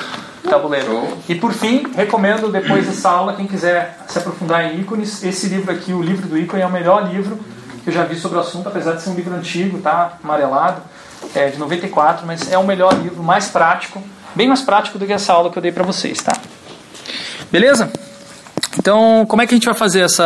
tabuleiro. 0.49 1.07
E 1.27 1.35
por 1.35 1.53
fim, 1.53 1.91
recomendo 1.95 2.51
depois 2.51 2.85
dessa 2.85 3.09
aula, 3.09 3.33
quem 3.33 3.47
quiser 3.47 3.97
se 4.07 4.17
aprofundar 4.17 4.65
em 4.65 4.81
ícones, 4.81 5.23
esse 5.23 5.47
livro 5.47 5.71
aqui, 5.71 5.93
o 5.93 6.01
livro 6.01 6.27
do 6.27 6.37
ícone, 6.37 6.61
é 6.61 6.65
o 6.65 6.71
melhor 6.71 7.11
livro 7.11 7.39
que 7.83 7.89
eu 7.89 7.93
já 7.93 8.03
vi 8.03 8.15
sobre 8.15 8.37
o 8.37 8.41
assunto, 8.41 8.67
apesar 8.67 8.93
de 8.93 9.01
ser 9.01 9.09
um 9.09 9.15
livro 9.15 9.33
antigo, 9.33 9.79
tá? 9.79 10.13
Amarelado, 10.23 10.81
é 11.33 11.49
de 11.49 11.57
94, 11.57 12.25
mas 12.25 12.51
é 12.51 12.57
o 12.57 12.65
melhor 12.65 12.93
livro, 12.93 13.23
mais 13.23 13.47
prático, 13.47 14.01
bem 14.35 14.47
mais 14.47 14.61
prático 14.61 14.99
do 14.99 15.05
que 15.05 15.13
essa 15.13 15.33
aula 15.33 15.49
que 15.51 15.57
eu 15.57 15.61
dei 15.61 15.71
para 15.71 15.83
vocês, 15.83 16.19
tá? 16.19 16.33
Beleza? 17.51 17.91
Então, 18.77 19.25
como 19.27 19.41
é 19.41 19.47
que 19.47 19.53
a 19.53 19.57
gente 19.57 19.65
vai 19.65 19.73
fazer 19.73 20.01
essa 20.01 20.19